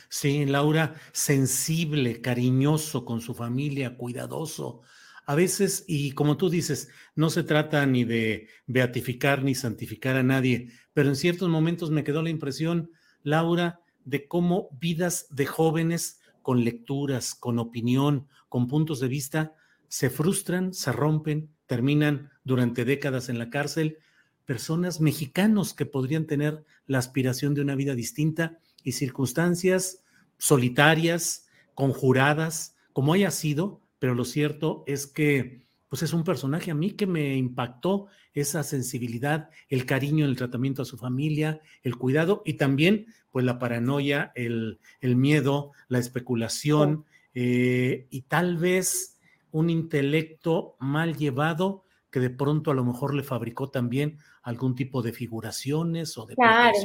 Sí, 0.08 0.44
Laura, 0.46 0.94
sensible, 1.12 2.20
cariñoso 2.20 3.04
con 3.04 3.20
su 3.20 3.34
familia, 3.34 3.96
cuidadoso. 3.96 4.82
A 5.26 5.34
veces, 5.34 5.84
y 5.88 6.12
como 6.12 6.36
tú 6.36 6.50
dices, 6.50 6.88
no 7.14 7.30
se 7.30 7.42
trata 7.42 7.84
ni 7.86 8.04
de 8.04 8.48
beatificar 8.66 9.42
ni 9.42 9.54
santificar 9.54 10.16
a 10.16 10.22
nadie, 10.22 10.70
pero 10.92 11.08
en 11.08 11.16
ciertos 11.16 11.48
momentos 11.48 11.90
me 11.90 12.04
quedó 12.04 12.22
la 12.22 12.30
impresión, 12.30 12.90
Laura, 13.22 13.80
de 14.04 14.28
cómo 14.28 14.68
vidas 14.80 15.26
de 15.30 15.46
jóvenes 15.46 16.20
con 16.42 16.62
lecturas, 16.62 17.34
con 17.34 17.58
opinión, 17.58 18.28
con 18.48 18.68
puntos 18.68 19.00
de 19.00 19.08
vista, 19.08 19.54
se 19.88 20.10
frustran, 20.10 20.74
se 20.74 20.92
rompen, 20.92 21.48
terminan 21.66 22.30
durante 22.44 22.84
décadas 22.84 23.30
en 23.30 23.38
la 23.38 23.48
cárcel, 23.48 23.98
personas 24.44 25.00
mexicanos 25.00 25.72
que 25.72 25.86
podrían 25.86 26.26
tener 26.26 26.64
la 26.86 26.98
aspiración 26.98 27.54
de 27.54 27.62
una 27.62 27.74
vida 27.74 27.94
distinta 27.94 28.58
y 28.84 28.92
circunstancias 28.92 30.04
solitarias, 30.38 31.48
conjuradas, 31.74 32.76
como 32.92 33.14
haya 33.14 33.32
sido, 33.32 33.80
pero 33.98 34.14
lo 34.14 34.24
cierto 34.24 34.84
es 34.86 35.06
que 35.06 35.64
pues 35.88 36.02
es 36.02 36.12
un 36.12 36.24
personaje 36.24 36.70
a 36.70 36.74
mí 36.74 36.90
que 36.90 37.06
me 37.06 37.36
impactó 37.36 38.08
esa 38.32 38.64
sensibilidad, 38.64 39.50
el 39.68 39.86
cariño 39.86 40.24
en 40.24 40.30
el 40.30 40.36
tratamiento 40.36 40.82
a 40.82 40.84
su 40.84 40.96
familia, 40.96 41.60
el 41.82 41.96
cuidado 41.96 42.42
y 42.44 42.54
también 42.54 43.06
pues 43.30 43.44
la 43.44 43.58
paranoia, 43.58 44.32
el, 44.34 44.78
miedo, 45.02 45.72
la 45.88 45.98
especulación 45.98 47.04
eh, 47.34 48.06
y 48.10 48.22
tal 48.22 48.56
vez 48.56 49.18
un 49.52 49.70
intelecto 49.70 50.76
mal 50.80 51.16
llevado 51.16 51.84
que 52.10 52.20
de 52.20 52.30
pronto 52.30 52.70
a 52.72 52.74
lo 52.74 52.84
mejor 52.84 53.14
le 53.14 53.22
fabricó 53.22 53.70
también 53.70 54.18
algún 54.42 54.74
tipo 54.74 55.00
de 55.00 55.12
figuraciones 55.12 56.18
o 56.18 56.26
de 56.26 56.34
claro. 56.34 56.76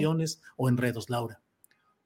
o 0.55 0.69
enredos, 0.69 1.09
Laura. 1.09 1.41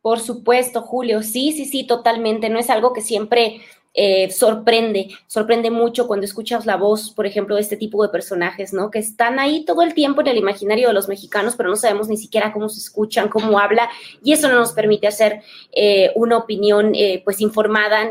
Por 0.04 0.20
supuesto, 0.20 0.82
Julio. 0.82 1.24
Sí, 1.24 1.54
sí, 1.54 1.64
sí, 1.64 1.88
totalmente. 1.88 2.50
No 2.50 2.60
es 2.60 2.70
algo 2.70 2.92
que 2.92 3.00
siempre 3.00 3.62
eh, 3.94 4.30
sorprende, 4.32 5.08
sorprende 5.28 5.72
mucho 5.72 6.08
cuando 6.08 6.26
escuchas 6.26 6.66
la 6.66 6.76
voz, 6.76 7.12
por 7.12 7.26
ejemplo, 7.26 7.56
de 7.56 7.62
este 7.62 7.78
tipo 7.78 8.04
de 8.04 8.10
personajes, 8.10 8.74
¿no? 8.74 8.92
Que 8.92 9.00
están 9.00 9.40
ahí 9.40 9.64
todo 9.64 9.82
el 9.82 9.94
tiempo 9.94 10.20
en 10.20 10.28
el 10.28 10.38
imaginario 10.38 10.90
de 10.90 10.94
los 10.94 11.08
mexicanos, 11.08 11.56
pero 11.56 11.70
no 11.70 11.78
sabemos 11.78 12.10
ni 12.10 12.18
siquiera 12.18 12.52
cómo 12.52 12.68
se 12.68 12.82
escuchan, 12.82 13.30
cómo 13.30 13.60
habla, 13.60 13.90
y 14.22 14.34
eso 14.34 14.50
no 14.50 14.56
nos 14.56 14.74
permite 14.74 15.08
hacer 15.08 15.42
eh, 15.72 16.12
una 16.16 16.38
opinión, 16.38 16.94
eh, 16.96 17.22
pues, 17.24 17.40
informada 17.40 18.10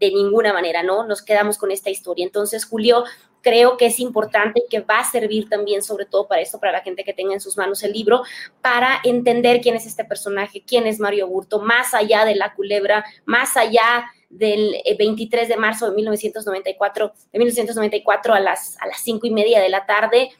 de 0.00 0.10
ninguna 0.10 0.52
manera, 0.52 0.82
¿no? 0.82 1.06
Nos 1.06 1.22
quedamos 1.22 1.56
con 1.56 1.70
esta 1.70 1.88
historia. 1.88 2.24
Entonces, 2.24 2.64
Julio, 2.64 3.04
creo 3.48 3.78
que 3.78 3.86
es 3.86 3.98
importante 3.98 4.60
y 4.60 4.68
que 4.68 4.80
va 4.80 4.98
a 4.98 5.10
servir 5.10 5.48
también, 5.48 5.82
sobre 5.82 6.04
todo 6.04 6.28
para 6.28 6.42
esto, 6.42 6.60
para 6.60 6.72
la 6.72 6.82
gente 6.82 7.02
que 7.02 7.14
tenga 7.14 7.32
en 7.32 7.40
sus 7.40 7.56
manos 7.56 7.82
el 7.82 7.92
libro, 7.92 8.22
para 8.60 9.00
entender 9.04 9.62
quién 9.62 9.74
es 9.74 9.86
este 9.86 10.04
personaje, 10.04 10.62
quién 10.66 10.86
es 10.86 11.00
Mario 11.00 11.28
Burto, 11.28 11.58
más 11.58 11.94
allá 11.94 12.26
de 12.26 12.34
la 12.34 12.52
culebra, 12.52 13.06
más 13.24 13.56
allá 13.56 14.04
del 14.28 14.74
23 14.98 15.44
eh, 15.44 15.46
de 15.48 15.56
marzo 15.56 15.88
de 15.88 15.96
1994, 15.96 17.12
de 17.32 17.38
1994 17.38 18.34
a 18.34 18.40
las, 18.40 18.76
a 18.82 18.86
las 18.86 19.08
y 19.08 19.30
media 19.30 19.62
de 19.62 19.70
la 19.70 19.86
tarde, 19.86 20.30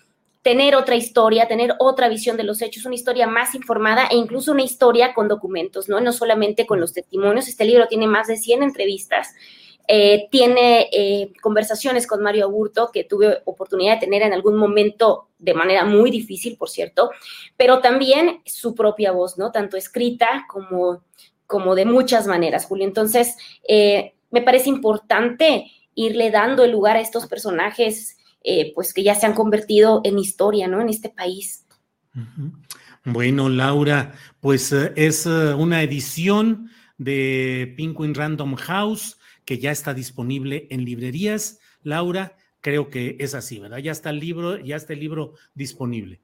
tener 0.43 0.77
otra 0.77 0.95
historia, 0.95 1.49
tener 1.49 1.75
otra 1.79 2.11
visión 2.11 2.37
de 2.37 2.45
los 2.45 2.61
hechos, 2.61 2.85
una 2.85 2.95
historia 2.95 3.27
más 3.27 3.55
informada 3.55 4.07
e 4.11 4.17
incluso 4.17 4.53
una 4.53 4.63
historia 4.63 5.15
con 5.15 5.29
documentos, 5.29 5.89
¿no? 5.89 6.01
No 6.01 6.13
solamente 6.13 6.67
con 6.67 6.79
los 6.79 6.93
testimonios. 6.93 7.49
Este 7.49 7.65
libro 7.65 7.89
tiene 7.89 8.07
más 8.07 8.27
de 8.27 8.37
100 8.37 8.63
entrevistas. 8.63 9.35
Eh, 9.91 10.29
tiene 10.31 10.91
eh, 10.93 11.33
conversaciones 11.41 12.07
con 12.07 12.23
Mario 12.23 12.45
Aburto 12.45 12.91
que 12.93 13.05
tuve 13.05 13.39
oportunidad 13.47 13.95
de 13.95 14.01
tener 14.01 14.21
en 14.21 14.35
algún 14.35 14.59
momento 14.59 15.31
de 15.39 15.55
manera 15.55 15.87
muy 15.87 16.11
difícil, 16.11 16.59
por 16.59 16.69
cierto, 16.69 17.11
pero 17.57 17.81
también 17.81 18.43
su 18.45 18.75
propia 18.75 19.13
voz, 19.13 19.39
¿no? 19.39 19.51
Tanto 19.51 19.79
escrita 19.79 20.47
como 20.51 21.03
como 21.47 21.75
de 21.75 21.87
muchas 21.87 22.27
maneras, 22.27 22.67
Julio. 22.67 22.85
Entonces, 22.87 23.35
eh, 23.67 24.13
me 24.31 24.43
parece 24.43 24.69
importante 24.69 25.65
irle 25.95 26.31
dando 26.31 26.63
el 26.63 26.73
lugar 26.73 26.99
a 26.99 27.01
estos 27.01 27.27
personajes, 27.27 28.19
pues 28.75 28.93
que 28.93 29.03
ya 29.03 29.15
se 29.15 29.25
han 29.25 29.35
convertido 29.35 30.03
en 30.05 30.19
historia, 30.19 30.69
¿no? 30.69 30.81
En 30.83 30.91
este 30.91 31.09
país. 31.09 31.67
Bueno, 33.05 33.49
Laura, 33.49 34.13
pues 34.41 34.73
es 34.73 35.25
una 35.25 35.83
edición 35.83 36.71
de 36.99 37.75
Penguin 37.77 38.15
Random 38.15 38.55
House 38.57 39.18
que 39.49 39.57
ya 39.57 39.71
está 39.71 39.95
disponible 39.95 40.67
en 40.69 40.85
librerías. 40.85 41.59
Laura, 41.83 42.37
creo 42.61 42.91
que 42.91 43.17
es 43.19 43.35
así, 43.35 43.59
¿verdad? 43.59 43.79
Ya 43.79 43.93
está 43.93 44.11
el 44.11 44.21
libro, 44.21 44.59
ya 44.59 44.77
está 44.77 44.93
el 44.93 45.01
libro 45.01 45.33
disponible. 45.55 46.21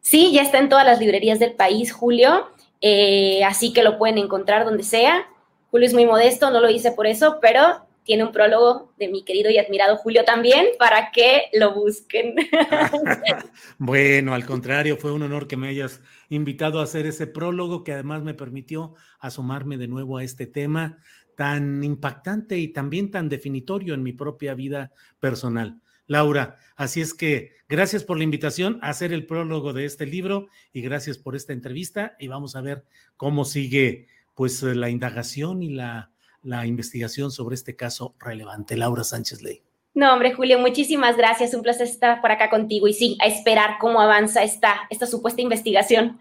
Sí, 0.00 0.32
ya 0.32 0.42
está 0.42 0.58
en 0.58 0.68
todas 0.68 0.84
las 0.84 0.98
librerías 0.98 1.38
del 1.38 1.52
país, 1.52 1.92
Julio. 1.92 2.48
Eh, 2.80 3.44
así 3.44 3.72
que 3.72 3.84
lo 3.84 3.96
pueden 3.96 4.18
encontrar 4.18 4.64
donde 4.64 4.82
sea. 4.82 5.28
Julio 5.70 5.86
es 5.86 5.94
muy 5.94 6.04
modesto, 6.04 6.50
no 6.50 6.60
lo 6.60 6.68
hice 6.68 6.90
por 6.90 7.06
eso, 7.06 7.38
pero 7.40 7.86
tiene 8.02 8.24
un 8.24 8.32
prólogo 8.32 8.92
de 8.98 9.06
mi 9.06 9.22
querido 9.22 9.50
y 9.50 9.58
admirado 9.58 9.96
Julio 9.96 10.24
también 10.24 10.66
para 10.80 11.12
que 11.12 11.50
lo 11.52 11.74
busquen. 11.74 12.34
bueno, 13.78 14.34
al 14.34 14.46
contrario, 14.46 14.96
fue 14.96 15.12
un 15.12 15.22
honor 15.22 15.46
que 15.46 15.56
me 15.56 15.68
hayas 15.68 16.00
invitado 16.28 16.80
a 16.80 16.84
hacer 16.84 17.06
ese 17.06 17.28
prólogo 17.28 17.84
que 17.84 17.92
además 17.92 18.24
me 18.24 18.34
permitió 18.34 18.94
asomarme 19.20 19.76
de 19.76 19.86
nuevo 19.86 20.16
a 20.16 20.24
este 20.24 20.46
tema 20.46 20.98
tan 21.38 21.84
impactante 21.84 22.58
y 22.58 22.66
también 22.66 23.12
tan 23.12 23.28
definitorio 23.28 23.94
en 23.94 24.02
mi 24.02 24.12
propia 24.12 24.54
vida 24.54 24.90
personal. 25.20 25.80
Laura. 26.08 26.56
Así 26.74 27.00
es 27.00 27.14
que 27.14 27.52
gracias 27.68 28.02
por 28.02 28.18
la 28.18 28.24
invitación 28.24 28.80
a 28.82 28.88
hacer 28.88 29.12
el 29.12 29.24
prólogo 29.24 29.72
de 29.72 29.84
este 29.84 30.04
libro 30.04 30.48
y 30.72 30.80
gracias 30.80 31.16
por 31.16 31.36
esta 31.36 31.52
entrevista 31.52 32.16
y 32.18 32.26
vamos 32.26 32.56
a 32.56 32.60
ver 32.60 32.84
cómo 33.16 33.44
sigue 33.44 34.08
pues 34.34 34.64
la 34.64 34.90
indagación 34.90 35.62
y 35.62 35.74
la, 35.74 36.10
la 36.42 36.66
investigación 36.66 37.30
sobre 37.30 37.54
este 37.54 37.76
caso 37.76 38.16
relevante. 38.18 38.76
Laura 38.76 39.04
Sánchez 39.04 39.40
Ley. 39.40 39.62
No, 39.94 40.12
hombre, 40.12 40.34
Julio, 40.34 40.58
muchísimas 40.58 41.16
gracias. 41.16 41.54
Un 41.54 41.62
placer 41.62 41.86
estar 41.86 42.20
por 42.20 42.32
acá 42.32 42.50
contigo 42.50 42.88
y 42.88 42.94
sí, 42.94 43.16
a 43.20 43.28
esperar 43.28 43.76
cómo 43.78 44.00
avanza 44.00 44.42
esta, 44.42 44.88
esta 44.90 45.06
supuesta 45.06 45.40
investigación. 45.40 46.18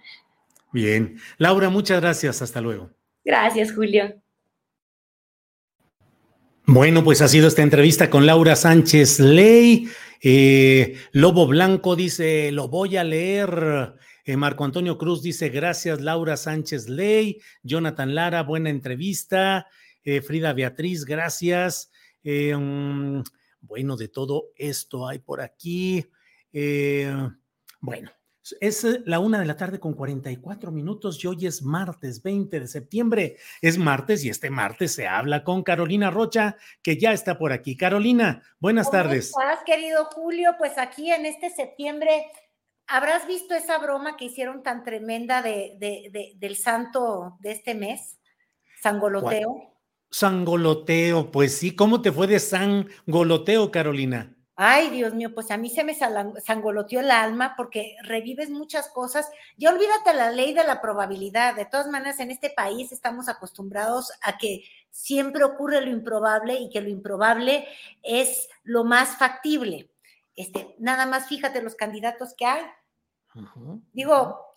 Bien. 0.71 1.17
Laura, 1.39 1.71
muchas 1.71 2.01
gracias. 2.01 2.43
Hasta 2.43 2.61
luego. 2.61 2.91
Gracias, 3.25 3.73
Julio. 3.73 4.13
Bueno, 6.69 7.01
pues 7.01 7.21
ha 7.21 7.29
sido 7.29 7.47
esta 7.47 7.61
entrevista 7.61 8.09
con 8.09 8.25
Laura 8.25 8.57
Sánchez 8.57 9.21
Ley. 9.21 9.87
Eh, 10.21 10.97
Lobo 11.13 11.47
Blanco 11.47 11.95
dice, 11.95 12.51
lo 12.51 12.67
voy 12.67 12.97
a 12.97 13.05
leer. 13.05 13.95
Eh, 14.25 14.35
Marco 14.35 14.65
Antonio 14.65 14.97
Cruz 14.97 15.23
dice, 15.23 15.47
gracias 15.47 16.01
Laura 16.01 16.35
Sánchez 16.35 16.89
Ley. 16.89 17.39
Jonathan 17.63 18.13
Lara, 18.13 18.43
buena 18.43 18.69
entrevista. 18.69 19.67
Eh, 20.03 20.19
Frida 20.19 20.51
Beatriz, 20.51 21.05
gracias. 21.05 21.89
Mm, 22.25 23.21
bueno, 23.61 23.95
de 23.95 24.09
todo 24.09 24.49
esto 24.57 25.07
hay 25.07 25.19
por 25.19 25.39
aquí. 25.39 26.05
bueno, 27.79 28.11
es 28.59 28.83
eh, 28.83 29.01
la 29.05 29.19
una 29.19 29.39
de 29.39 29.45
la 29.45 29.57
tarde 29.57 29.79
con 29.79 29.93
44 29.93 30.71
minutos 30.71 31.23
y 31.23 31.27
hoy 31.27 31.45
es 31.47 31.61
martes 31.61 32.21
20 32.21 32.59
de 32.59 32.67
septiembre. 32.67 33.37
Es 33.61 33.77
martes 33.77 34.23
y 34.23 34.29
este 34.29 34.49
martes 34.49 34.93
se 34.93 35.07
habla 35.07 35.43
con 35.43 35.63
Carolina 35.63 36.11
Rocha, 36.11 36.57
que 36.81 36.97
ya 36.97 37.11
está 37.11 37.37
por 37.37 37.51
aquí. 37.51 37.75
Carolina, 37.75 38.41
buenas 38.59 38.89
tardes. 38.91 39.31
¿Cómo 39.31 39.49
estás, 39.49 39.63
querido 39.65 40.05
Julio? 40.05 40.55
Pues 40.57 40.77
aquí 40.77 41.11
en 41.11 41.25
este 41.25 41.49
septiembre, 41.49 42.25
¿habrás 42.87 43.27
visto 43.27 43.55
esa 43.55 43.77
broma 43.79 44.17
que 44.17 44.25
hicieron 44.25 44.63
tan 44.63 44.83
tremenda 44.83 45.41
de, 45.41 46.33
del 46.35 46.55
santo 46.55 47.37
de 47.39 47.51
este 47.51 47.75
mes? 47.75 48.19
Sangoloteo. 48.81 49.73
Sangoloteo, 50.09 51.31
pues 51.31 51.57
sí. 51.57 51.75
¿Cómo 51.75 52.01
te 52.01 52.11
fue 52.11 52.27
de 52.27 52.39
sangoloteo, 52.39 53.71
Carolina? 53.71 54.36
Ay, 54.59 54.89
Dios 54.89 55.13
mío, 55.13 55.35
pues 55.35 55.51
a 55.51 55.57
mí 55.57 55.69
se 55.69 55.83
me 55.83 55.93
sangoloteó 55.93 56.99
el 56.99 57.11
alma 57.11 57.53
porque 57.55 57.95
revives 58.01 58.49
muchas 58.49 58.89
cosas. 58.89 59.29
Ya 59.55 59.69
olvídate 59.69 60.15
la 60.15 60.31
ley 60.31 60.51
de 60.51 60.63
la 60.63 60.81
probabilidad. 60.81 61.55
De 61.55 61.65
todas 61.65 61.87
maneras, 61.87 62.19
en 62.19 62.31
este 62.31 62.49
país 62.49 62.91
estamos 62.91 63.29
acostumbrados 63.29 64.11
a 64.23 64.39
que 64.39 64.63
siempre 64.89 65.43
ocurre 65.43 65.81
lo 65.81 65.91
improbable 65.91 66.55
y 66.55 66.71
que 66.71 66.81
lo 66.81 66.89
improbable 66.89 67.67
es 68.01 68.49
lo 68.63 68.83
más 68.83 69.19
factible. 69.19 69.91
Este, 70.35 70.75
nada 70.79 71.05
más 71.05 71.27
fíjate 71.27 71.61
los 71.61 71.75
candidatos 71.75 72.33
que 72.35 72.47
hay. 72.47 72.65
Digo, 73.93 74.55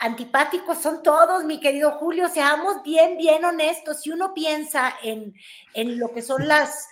antipáticos 0.00 0.82
son 0.82 1.02
todos, 1.02 1.44
mi 1.44 1.60
querido 1.60 1.92
Julio, 1.92 2.28
seamos 2.28 2.82
bien, 2.82 3.16
bien 3.16 3.42
honestos. 3.42 4.02
Si 4.02 4.10
uno 4.10 4.34
piensa 4.34 4.94
en, 5.02 5.34
en 5.72 5.98
lo 5.98 6.12
que 6.12 6.20
son 6.20 6.46
las, 6.46 6.88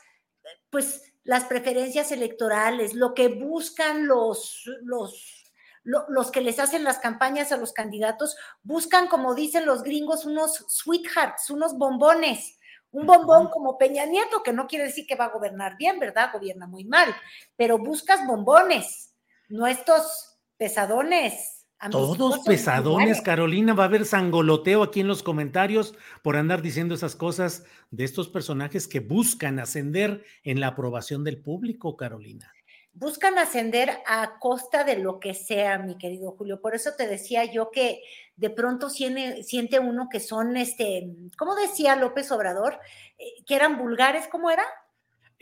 pues, 0.71 1.12
las 1.25 1.45
preferencias 1.45 2.13
electorales, 2.13 2.95
lo 2.95 3.15
que 3.15 3.29
buscan 3.29 4.07
los, 4.07 4.69
los, 4.83 5.53
los 5.85 6.31
que 6.31 6.41
les 6.41 6.59
hacen 6.59 6.85
las 6.85 6.99
campañas 6.99 7.53
a 7.53 7.57
los 7.57 7.73
candidatos, 7.73 8.37
buscan, 8.63 9.09
como 9.09 9.35
dicen 9.35 9.67
los 9.67 9.83
gringos, 9.83 10.25
unos 10.25 10.65
sweethearts, 10.69 11.51
unos 11.51 11.77
bombones. 11.77 12.59
Un 12.91 13.07
bombón 13.07 13.49
como 13.49 13.79
Peña 13.79 14.05
Nieto, 14.05 14.43
que 14.43 14.53
no 14.53 14.67
quiere 14.67 14.85
decir 14.85 15.07
que 15.07 15.15
va 15.15 15.25
a 15.25 15.31
gobernar 15.31 15.79
bien, 15.79 15.99
¿verdad? 15.99 16.31
Gobierna 16.31 16.67
muy 16.67 16.85
mal, 16.85 17.17
pero 17.57 17.79
buscas 17.79 18.27
bombones, 18.27 19.15
no 19.49 19.67
estos 19.67 20.37
pesadones 20.59 21.52
todos 21.91 22.41
pesadones, 22.41 23.21
Carolina. 23.21 23.75
Va 23.75 23.85
a 23.85 23.87
haber 23.87 24.05
sangoloteo 24.05 24.83
aquí 24.83 25.01
en 25.01 25.09
los 25.09 25.23
comentarios 25.23 25.95
por 26.23 26.37
andar 26.37 26.63
diciendo 26.63 26.95
esas 26.95 27.17
cosas 27.17 27.65
de 27.91 28.05
estos 28.05 28.29
personajes 28.29 28.87
que 28.89 29.01
buscan 29.01 29.59
ascender 29.59 30.25
en 30.45 30.61
la 30.61 30.69
aprobación 30.69 31.25
del 31.25 31.39
público, 31.39 31.97
Carolina. 31.97 32.53
Buscan 32.95 33.39
ascender 33.39 33.91
a 34.07 34.39
costa 34.39 34.85
de 34.85 34.99
lo 34.99 35.19
que 35.19 35.33
sea, 35.33 35.79
mi 35.79 35.97
querido 35.97 36.33
Julio. 36.33 36.61
Por 36.61 36.75
eso 36.75 36.91
te 36.97 37.07
decía 37.07 37.45
yo 37.45 37.71
que 37.71 38.03
de 38.37 38.51
pronto 38.51 38.91
siente, 38.91 39.43
siente 39.45 39.79
uno 39.79 40.09
que 40.11 40.21
son, 40.21 40.59
este, 40.59 41.09
¿cómo 41.39 41.55
decía 41.55 41.97
López 41.97 42.31
Obrador? 42.33 42.79
Eh, 43.19 43.43
que 43.47 43.55
eran 43.55 43.79
vulgares, 43.79 44.29
¿cómo 44.29 44.51
era? 44.51 44.65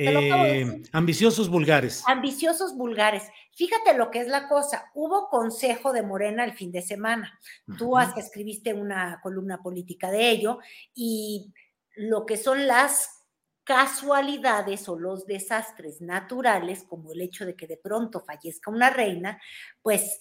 Eh, 0.02 0.82
ambiciosos 0.92 1.48
vulgares. 1.48 2.02
Ambiciosos 2.06 2.74
vulgares. 2.76 3.24
Fíjate 3.52 3.94
lo 3.94 4.10
que 4.10 4.20
es 4.20 4.28
la 4.28 4.48
cosa. 4.48 4.90
Hubo 4.94 5.28
consejo 5.28 5.92
de 5.92 6.02
Morena 6.02 6.44
el 6.44 6.54
fin 6.54 6.72
de 6.72 6.80
semana. 6.80 7.38
Tú 7.76 7.98
hasta 7.98 8.20
escribiste 8.20 8.72
una 8.72 9.20
columna 9.22 9.62
política 9.62 10.10
de 10.10 10.30
ello 10.30 10.58
y 10.94 11.52
lo 11.96 12.24
que 12.24 12.38
son 12.38 12.66
las 12.66 13.20
casualidades 13.64 14.88
o 14.88 14.98
los 14.98 15.26
desastres 15.26 16.00
naturales, 16.00 16.84
como 16.84 17.12
el 17.12 17.20
hecho 17.20 17.44
de 17.44 17.54
que 17.54 17.66
de 17.66 17.76
pronto 17.76 18.20
fallezca 18.20 18.70
una 18.70 18.90
reina, 18.90 19.40
pues 19.82 20.18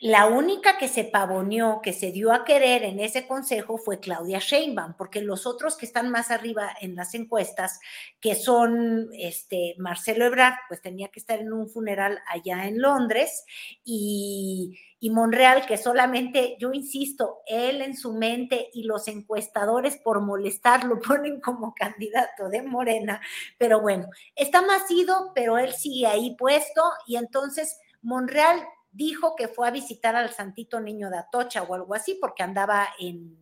la 0.00 0.26
única 0.26 0.76
que 0.76 0.88
se 0.88 1.04
pavoneó, 1.04 1.80
que 1.80 1.92
se 1.92 2.12
dio 2.12 2.32
a 2.32 2.44
querer 2.44 2.82
en 2.82 3.00
ese 3.00 3.26
consejo 3.26 3.78
fue 3.78 4.00
Claudia 4.00 4.38
Sheinbaum, 4.38 4.94
porque 4.98 5.22
los 5.22 5.46
otros 5.46 5.76
que 5.76 5.86
están 5.86 6.10
más 6.10 6.30
arriba 6.30 6.70
en 6.80 6.94
las 6.94 7.14
encuestas, 7.14 7.80
que 8.20 8.34
son 8.34 9.08
este 9.12 9.74
Marcelo 9.78 10.26
Ebrard, 10.26 10.54
pues 10.68 10.82
tenía 10.82 11.08
que 11.08 11.20
estar 11.20 11.38
en 11.38 11.52
un 11.52 11.68
funeral 11.68 12.18
allá 12.28 12.66
en 12.66 12.82
Londres, 12.82 13.44
y, 13.84 14.78
y 15.00 15.10
Monreal, 15.10 15.64
que 15.64 15.76
solamente, 15.76 16.56
yo 16.58 16.72
insisto, 16.72 17.38
él 17.46 17.80
en 17.80 17.96
su 17.96 18.12
mente 18.12 18.70
y 18.74 18.84
los 18.84 19.08
encuestadores 19.08 19.96
por 19.96 20.20
molestar 20.20 20.84
lo 20.84 20.98
ponen 21.00 21.40
como 21.40 21.74
candidato 21.74 22.48
de 22.48 22.62
Morena, 22.62 23.20
pero 23.58 23.80
bueno, 23.80 24.08
está 24.34 24.60
más 24.60 24.90
ido, 24.90 25.32
pero 25.34 25.56
él 25.56 25.72
sigue 25.72 26.06
ahí 26.06 26.34
puesto, 26.36 26.82
y 27.06 27.16
entonces 27.16 27.78
Monreal 28.02 28.62
dijo 28.94 29.34
que 29.36 29.48
fue 29.48 29.68
a 29.68 29.72
visitar 29.72 30.16
al 30.16 30.30
Santito 30.30 30.80
Niño 30.80 31.10
de 31.10 31.18
Atocha 31.18 31.62
o 31.62 31.74
algo 31.74 31.94
así, 31.94 32.16
porque 32.20 32.42
andaba 32.42 32.88
en, 32.98 33.36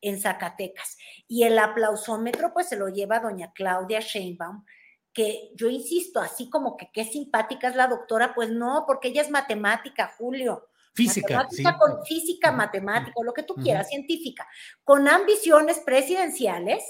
en 0.00 0.20
Zacatecas. 0.20 0.96
Y 1.26 1.42
el 1.42 1.58
aplausómetro, 1.58 2.52
pues 2.52 2.68
se 2.68 2.76
lo 2.76 2.88
lleva 2.88 3.20
doña 3.20 3.52
Claudia 3.52 4.00
Sheinbaum, 4.00 4.64
que 5.12 5.50
yo 5.54 5.68
insisto, 5.68 6.20
así 6.20 6.50
como 6.50 6.76
que 6.76 6.90
qué 6.92 7.04
simpática 7.04 7.68
es 7.68 7.76
la 7.76 7.86
doctora, 7.86 8.34
pues 8.34 8.50
no, 8.50 8.84
porque 8.86 9.08
ella 9.08 9.22
es 9.22 9.30
matemática, 9.30 10.12
Julio. 10.18 10.68
Física. 10.94 11.34
Matemática 11.34 11.76
con 11.78 12.04
física, 12.04 12.52
matemática, 12.52 13.14
lo 13.24 13.32
que 13.32 13.42
tú 13.42 13.54
quieras, 13.54 13.88
científica, 13.88 14.46
con 14.84 15.08
ambiciones 15.08 15.80
presidenciales, 15.80 16.84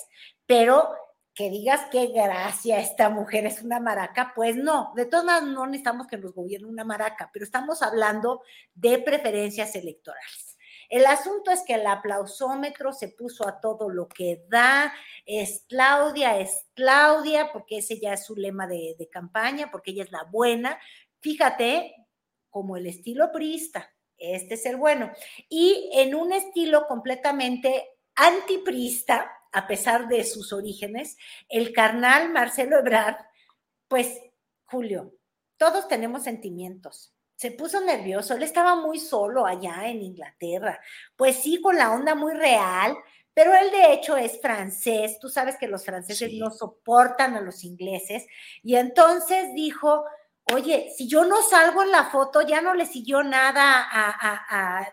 pero 0.47 0.91
que 1.35 1.51
digas 1.51 1.81
qué 1.91 2.07
gracia 2.07 2.79
esta 2.79 3.11
mujer 3.11 3.45
es 3.47 3.63
una 3.63 3.81
maraca, 3.81 4.33
pues 4.35 4.57
no, 4.57 4.93
de 4.95 5.07
todas 5.07 5.25
maneras 5.25 5.49
no 5.49 5.67
necesitamos 5.67 6.07
que 6.07 6.17
nos 6.17 6.33
gobierne 6.33 6.69
una 6.69 6.85
maraca, 6.85 7.31
pero 7.33 7.45
estamos 7.45 7.83
hablando 7.83 8.43
de 8.75 8.99
preferencias 8.99 9.75
electorales. 9.75 10.57
El 10.89 11.07
asunto 11.07 11.51
es 11.51 11.63
que 11.67 11.75
el 11.75 11.87
aplausómetro 11.87 12.93
se 12.93 13.09
puso 13.09 13.49
a 13.49 13.59
todo 13.61 13.89
lo 13.89 14.09
que 14.09 14.45
da, 14.49 14.93
es 15.27 15.65
Claudia, 15.69 16.39
es 16.39 16.67
Claudia, 16.75 17.51
porque 17.53 17.79
ese 17.79 17.99
ya 17.99 18.13
es 18.13 18.27
su 18.27 18.37
lema 18.37 18.67
de, 18.67 18.95
de 18.99 19.09
campaña, 19.09 19.71
porque 19.73 19.91
ella 19.91 20.05
es 20.05 20.13
la 20.13 20.25
buena. 20.25 20.79
Fíjate, 21.21 21.95
como 22.51 22.77
el 22.77 22.87
estilo 22.87 23.33
priista, 23.33 23.93
este 24.19 24.55
es 24.55 24.67
el 24.67 24.77
bueno. 24.77 25.11
Y 25.49 25.91
en 25.95 26.15
un 26.15 26.33
estilo 26.33 26.87
completamente 26.87 27.89
antiprista, 28.15 29.33
a 29.55 29.67
pesar 29.69 30.09
de 30.09 30.25
sus 30.25 30.53
orígenes, 30.53 31.17
el 31.49 31.73
carnal 31.73 32.31
Marcelo 32.31 32.79
Ebrard, 32.79 33.17
pues, 33.89 34.19
Julio, 34.65 35.15
todos 35.57 35.87
tenemos 35.87 36.25
sentimientos. 36.25 37.15
Se 37.37 37.53
puso 37.53 37.81
nervioso, 37.81 38.35
él 38.35 38.43
estaba 38.43 38.75
muy 38.75 38.99
solo 38.99 39.47
allá 39.47 39.89
en 39.89 40.03
Inglaterra, 40.03 40.81
pues 41.17 41.37
sí, 41.37 41.61
con 41.61 41.77
la 41.77 41.93
onda 41.93 42.15
muy 42.15 42.35
real, 42.35 42.97
pero 43.33 43.55
él 43.55 43.71
de 43.71 43.93
hecho 43.93 44.17
es 44.17 44.41
francés, 44.41 45.19
tú 45.21 45.29
sabes 45.29 45.57
que 45.57 45.69
los 45.69 45.85
franceses 45.85 46.33
no 46.35 46.51
soportan 46.51 47.35
a 47.35 47.41
los 47.41 47.65
ingleses, 47.65 48.27
y 48.63 48.77
entonces 48.77 49.55
dijo, 49.55 50.05
oye, 50.53 50.93
si 50.97 51.09
yo 51.09 51.25
no 51.25 51.43
salgo 51.43 51.83
en 51.83 51.93
la 51.93 52.07
foto, 52.07 52.43
ya 52.43 52.61
no 52.61 52.75
le 52.75 52.87
siguió 52.87 53.23
nada 53.23 53.83
a, 53.83 54.11
a, 54.11 54.79
a 54.81 54.93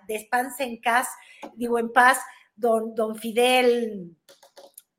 en 0.60 0.82
Paz, 0.82 1.08
digo 1.56 1.80
en 1.80 1.92
paz, 1.92 2.20
don, 2.56 2.94
don 2.96 3.16
Fidel, 3.16 4.16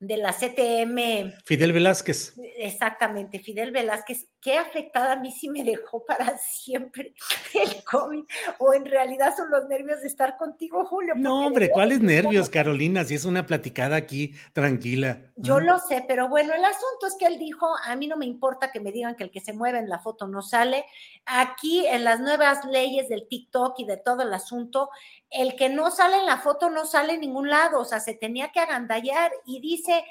de 0.02 0.16
la 0.16 0.32
CTM. 0.32 1.32
Fidel 1.44 1.72
Velázquez. 1.72 2.34
Exactamente, 2.58 3.38
Fidel 3.38 3.70
Velázquez. 3.70 4.26
Qué 4.42 4.58
afectada 4.58 5.12
a 5.12 5.16
mí 5.16 5.30
sí 5.30 5.48
me 5.48 5.62
dejó 5.62 6.04
para 6.04 6.36
siempre 6.36 7.14
el 7.54 7.84
COVID. 7.84 8.24
O 8.58 8.74
en 8.74 8.84
realidad 8.84 9.36
son 9.36 9.48
los 9.50 9.68
nervios 9.68 10.00
de 10.00 10.08
estar 10.08 10.36
contigo, 10.36 10.84
Julio. 10.84 11.14
No, 11.16 11.46
hombre, 11.46 11.70
¿cuáles 11.70 12.00
nervios, 12.00 12.50
Carolina? 12.50 13.04
Si 13.04 13.14
es 13.14 13.24
una 13.24 13.46
platicada 13.46 13.94
aquí 13.94 14.34
tranquila. 14.52 15.20
Yo 15.36 15.60
lo 15.60 15.78
sé, 15.78 16.04
pero 16.08 16.28
bueno, 16.28 16.54
el 16.54 16.64
asunto 16.64 17.06
es 17.06 17.14
que 17.16 17.26
él 17.26 17.38
dijo, 17.38 17.68
a 17.84 17.94
mí 17.94 18.08
no 18.08 18.16
me 18.16 18.26
importa 18.26 18.72
que 18.72 18.80
me 18.80 18.90
digan 18.90 19.14
que 19.14 19.22
el 19.22 19.30
que 19.30 19.40
se 19.40 19.52
mueve 19.52 19.78
en 19.78 19.88
la 19.88 20.00
foto 20.00 20.26
no 20.26 20.42
sale. 20.42 20.86
Aquí 21.24 21.86
en 21.86 22.02
las 22.02 22.18
nuevas 22.18 22.64
leyes 22.64 23.08
del 23.08 23.28
TikTok 23.28 23.78
y 23.78 23.84
de 23.84 23.96
todo 23.96 24.22
el 24.22 24.34
asunto, 24.34 24.90
el 25.30 25.54
que 25.54 25.68
no 25.68 25.92
sale 25.92 26.16
en 26.16 26.26
la 26.26 26.38
foto 26.38 26.68
no 26.68 26.84
sale 26.84 27.14
en 27.14 27.20
ningún 27.20 27.48
lado, 27.48 27.80
o 27.80 27.84
sea, 27.84 28.00
se 28.00 28.14
tenía 28.14 28.50
que 28.50 28.58
agandallar 28.58 29.30
y 29.46 29.60
dice, 29.60 30.04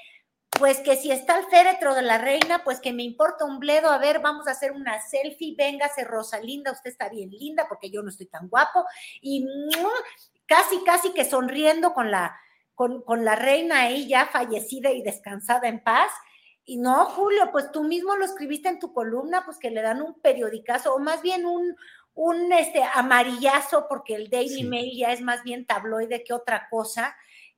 pues 0.60 0.80
que 0.80 0.96
si 0.96 1.12
está 1.12 1.40
el 1.40 1.46
féretro 1.46 1.96
de 1.96 2.02
la 2.02 2.18
reina, 2.18 2.64
pues 2.64 2.80
que 2.80 2.94
me 2.94 3.04
importa 3.04 3.46
un 3.46 3.60
bledo, 3.60 3.90
a 3.90 3.98
ver, 3.98 4.20
vamos 4.20 4.48
a 4.48 4.52
hacer 4.52 4.72
una 4.74 5.02
selfie, 5.02 5.56
véngase 5.58 6.04
Rosalinda, 6.04 6.72
usted 6.72 6.92
está 6.92 7.10
bien 7.10 7.30
linda 7.30 7.68
porque 7.70 7.90
yo 7.90 8.04
no 8.04 8.10
estoy 8.10 8.28
tan 8.28 8.50
guapo, 8.50 8.86
y 9.22 9.48
casi, 10.46 10.84
casi 10.84 11.14
que 11.14 11.26
sonriendo 11.26 11.94
con 11.94 12.12
la, 12.12 12.38
con, 12.76 13.02
con 13.04 13.24
la 13.24 13.36
reina 13.36 13.82
ahí 13.82 14.08
ya 14.08 14.26
fallecida 14.26 14.92
y 14.92 15.02
descansada 15.02 15.68
en 15.68 15.84
paz. 15.84 16.12
Y 16.64 16.78
no, 16.78 17.06
Julio, 17.06 17.50
pues 17.52 17.72
tú 17.72 17.84
mismo 17.84 18.16
lo 18.16 18.26
escribiste 18.26 18.70
en 18.70 18.80
tu 18.80 18.94
columna, 18.94 19.44
pues 19.46 19.58
que 19.58 19.72
le 19.72 19.82
dan 19.82 20.02
un 20.02 20.20
periodicazo, 20.20 20.94
o 20.94 21.00
más 21.00 21.22
bien 21.22 21.46
un, 21.46 21.76
un 22.14 22.54
este, 22.54 22.84
amarillazo, 22.84 23.88
porque 23.90 24.16
el 24.16 24.30
Daily 24.30 24.64
Mail 24.64 24.98
ya 24.98 25.12
es 25.12 25.22
más 25.22 25.44
bien 25.44 25.66
tabloide 25.66 26.24
que 26.24 26.34
otra 26.34 26.68
cosa. 26.70 27.16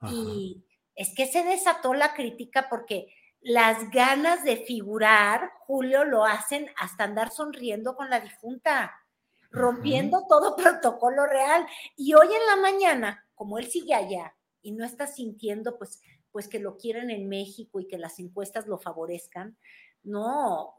Y 0.10 0.64
es 0.96 1.14
que 1.16 1.26
se 1.26 1.44
desató 1.44 1.94
la 1.94 2.14
crítica 2.14 2.68
porque 2.70 3.14
las 3.42 3.90
ganas 3.92 4.44
de 4.44 4.58
figurar, 4.58 5.52
Julio, 5.60 6.06
lo 6.06 6.26
hacen 6.26 6.68
hasta 6.78 7.04
andar 7.04 7.30
sonriendo 7.30 7.96
con 7.96 8.10
la 8.10 8.20
difunta, 8.20 8.94
rompiendo 9.52 10.26
todo 10.28 10.56
protocolo 10.58 11.26
real. 11.26 11.66
Y 11.98 12.14
hoy 12.14 12.28
en 12.28 12.46
la 12.48 12.56
mañana, 12.56 13.26
como 13.36 13.58
él 13.60 13.70
sigue 13.70 13.94
allá 13.94 14.36
y 14.62 14.72
no 14.72 14.86
está 14.86 15.08
sintiendo, 15.08 15.78
pues, 15.78 16.02
pues 16.32 16.48
que 16.48 16.60
lo 16.60 16.78
quieren 16.78 17.12
en 17.12 17.28
México 17.28 17.80
y 17.80 17.88
que 17.88 17.98
las 17.98 18.18
encuestas 18.20 18.66
lo 18.68 18.80
favorezcan, 18.80 19.58
no, 20.04 20.76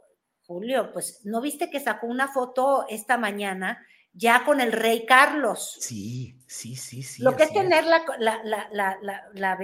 Julio, 0.46 0.90
pues, 0.92 1.24
¿no 1.24 1.40
viste 1.40 1.70
que 1.70 1.80
sacó 1.80 2.06
una 2.06 2.28
foto 2.28 2.86
esta 2.88 3.18
mañana 3.18 3.84
ya 4.14 4.44
con 4.44 4.60
el 4.60 4.72
rey 4.72 5.04
Carlos. 5.04 5.76
Sí, 5.80 6.36
sí, 6.46 6.76
sí, 6.76 7.02
sí. 7.02 7.22
Lo 7.22 7.36
que 7.36 7.42
es 7.42 7.52
tener 7.52 7.84
la, 7.84 8.04
la, 8.18 8.40
la, 8.44 8.68
la, 8.70 9.28
la, 9.34 9.58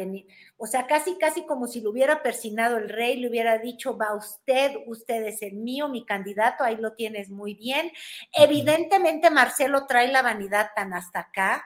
o 0.57 0.67
sea, 0.67 0.87
casi, 0.87 1.17
casi 1.17 1.47
como 1.47 1.69
si 1.69 1.81
lo 1.81 1.91
hubiera 1.91 2.23
persinado 2.23 2.77
el 2.77 2.89
rey, 2.89 3.17
le 3.17 3.29
hubiera 3.29 3.59
dicho, 3.59 3.97
va 3.97 4.15
usted, 4.15 4.77
usted 4.87 5.23
es 5.25 5.41
el 5.43 5.55
mío, 5.55 5.89
mi 5.89 6.05
candidato, 6.05 6.65
ahí 6.65 6.77
lo 6.77 6.95
tienes 6.95 7.31
muy 7.31 7.55
bien. 7.55 7.93
Evidentemente 8.33 9.31
Marcelo 9.31 9.87
trae 9.87 10.09
la 10.09 10.23
vanidad 10.23 10.71
tan 10.75 10.93
hasta 10.93 11.21
acá 11.21 11.65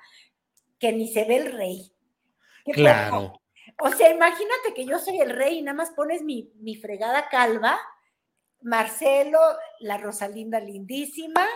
que 0.79 0.93
ni 0.93 1.09
se 1.09 1.25
ve 1.25 1.37
el 1.37 1.53
rey. 1.53 1.91
Claro. 2.67 3.41
O 3.81 3.91
sea, 3.91 4.11
imagínate 4.11 4.75
que 4.75 4.85
yo 4.85 4.99
soy 4.99 5.21
el 5.21 5.31
rey 5.31 5.59
y 5.59 5.63
nada 5.63 5.77
más 5.77 5.91
pones 5.91 6.23
mi, 6.23 6.53
mi 6.57 6.77
fregada 6.77 7.29
calva, 7.31 7.79
Marcelo, 8.61 9.41
la 9.81 9.99
Rosalinda 9.99 10.61
lindísima, 10.61 11.47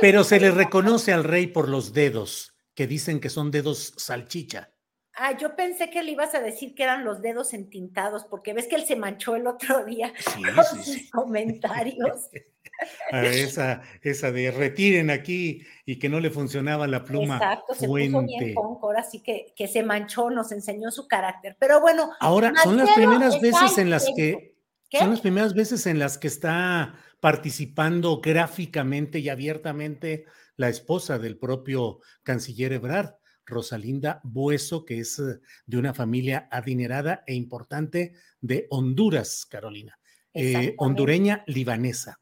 pero 0.00 0.24
se 0.24 0.40
le 0.40 0.50
reconoce 0.50 1.12
al 1.12 1.24
rey 1.24 1.46
por 1.46 1.68
los 1.68 1.92
dedos, 1.92 2.54
que 2.74 2.86
dicen 2.86 3.20
que 3.20 3.30
son 3.30 3.50
dedos 3.50 3.94
salchicha. 3.96 4.72
Ah, 5.18 5.36
yo 5.36 5.56
pensé 5.56 5.88
que 5.88 6.02
le 6.02 6.12
ibas 6.12 6.34
a 6.34 6.40
decir 6.40 6.74
que 6.74 6.82
eran 6.82 7.04
los 7.04 7.22
dedos 7.22 7.54
entintados, 7.54 8.24
porque 8.24 8.52
ves 8.52 8.66
que 8.66 8.76
él 8.76 8.84
se 8.84 8.96
manchó 8.96 9.34
el 9.34 9.46
otro 9.46 9.84
día 9.84 10.12
con 10.54 10.84
sus 10.84 11.10
comentarios. 11.10 12.28
esa, 13.12 13.82
esa 14.02 14.30
de 14.30 14.50
retiren 14.50 15.08
aquí 15.10 15.62
y 15.86 15.98
que 15.98 16.10
no 16.10 16.20
le 16.20 16.30
funcionaba 16.30 16.86
la 16.86 17.04
pluma. 17.04 17.36
Exacto, 17.36 17.74
se 17.74 17.86
puso 17.86 18.22
bien 18.22 18.54
ahora 18.58 19.02
sí 19.02 19.22
que, 19.22 19.54
que 19.56 19.68
se 19.68 19.82
manchó, 19.82 20.28
nos 20.28 20.52
enseñó 20.52 20.90
su 20.90 21.08
carácter. 21.08 21.56
Pero 21.58 21.80
bueno. 21.80 22.10
Ahora, 22.20 22.52
son 22.62 22.76
las 22.76 22.90
primeras 22.90 23.40
veces 23.40 23.78
en 23.78 23.90
las 23.90 24.06
que. 24.14 24.54
Son 24.92 25.10
las 25.10 25.20
primeras 25.20 25.54
veces 25.54 25.86
en 25.86 25.98
las 25.98 26.16
que 26.16 26.28
está 26.28 26.94
participando 27.20 28.20
gráficamente 28.20 29.18
y 29.18 29.28
abiertamente 29.28 30.26
la 30.56 30.68
esposa 30.68 31.18
del 31.18 31.38
propio 31.38 32.00
canciller 32.22 32.72
Ebrard, 32.72 33.14
Rosalinda 33.44 34.20
Bueso, 34.24 34.84
que 34.84 35.00
es 35.00 35.18
eh, 35.18 35.40
de 35.66 35.78
una 35.78 35.94
familia 35.94 36.48
adinerada 36.50 37.22
e 37.26 37.34
importante 37.34 38.14
de 38.40 38.66
Honduras, 38.70 39.46
Carolina, 39.46 39.98
eh, 40.34 40.74
hondureña 40.78 41.44
libanesa. 41.46 42.18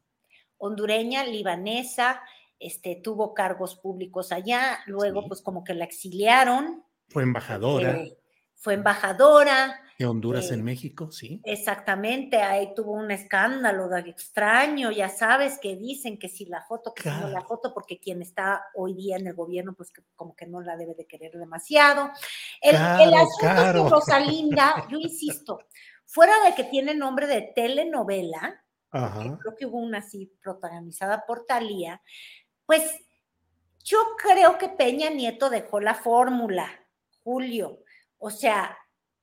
Hondureña 0.57 1.25
libanesa, 1.25 2.21
este, 2.59 3.01
tuvo 3.03 3.33
cargos 3.33 3.75
públicos 3.75 4.31
allá, 4.31 4.79
luego 4.85 5.27
pues 5.27 5.41
como 5.41 5.63
que 5.63 5.73
la 5.73 5.85
exiliaron. 5.85 6.83
Fue 7.09 7.23
embajadora. 7.23 7.97
Eh, 7.97 8.17
fue 8.55 8.75
embajadora, 8.75 9.81
de 9.97 10.05
Honduras 10.05 10.51
en 10.51 10.63
México, 10.63 11.09
sí. 11.11 11.41
Exactamente, 11.45 12.41
ahí 12.41 12.73
tuvo 12.75 12.91
un 12.91 13.11
escándalo 13.11 13.87
de 13.87 14.01
extraño, 14.01 14.91
ya 14.91 15.07
sabes 15.07 15.57
que 15.59 15.77
dicen 15.77 16.19
que 16.19 16.27
si 16.27 16.45
la 16.45 16.61
foto, 16.63 16.93
que 16.93 17.03
si 17.03 17.09
no 17.09 17.29
la 17.29 17.41
foto, 17.41 17.73
porque 17.73 17.99
quien 17.99 18.21
está 18.21 18.65
hoy 18.75 18.93
día 18.93 19.15
en 19.15 19.27
el 19.27 19.33
gobierno, 19.33 19.73
pues 19.73 19.93
como 20.15 20.35
que 20.35 20.47
no 20.47 20.61
la 20.61 20.75
debe 20.75 20.95
de 20.95 21.07
querer 21.07 21.31
demasiado. 21.33 22.09
El, 22.61 22.75
asunto 22.75 23.63
de 23.63 23.89
Rosalinda, 23.89 24.85
yo 24.89 24.97
insisto, 24.99 25.59
fuera 26.05 26.33
de 26.43 26.55
que 26.55 26.65
tiene 26.65 26.93
nombre 26.93 27.25
de 27.27 27.53
telenovela, 27.55 28.61
creo 28.91 29.55
que 29.57 29.65
hubo 29.65 29.77
una 29.77 29.99
así 29.99 30.31
protagonizada 30.41 31.25
por 31.25 31.45
Talía, 31.45 32.01
pues 32.65 32.83
Yo 33.83 33.99
creo 34.17 34.57
que 34.57 34.69
Peña 34.69 35.09
Nieto 35.11 35.49
dejó 35.49 35.79
la 35.79 35.93
fórmula, 35.93 36.67
Julio. 37.23 37.83
O 38.17 38.31
sea, 38.31 38.75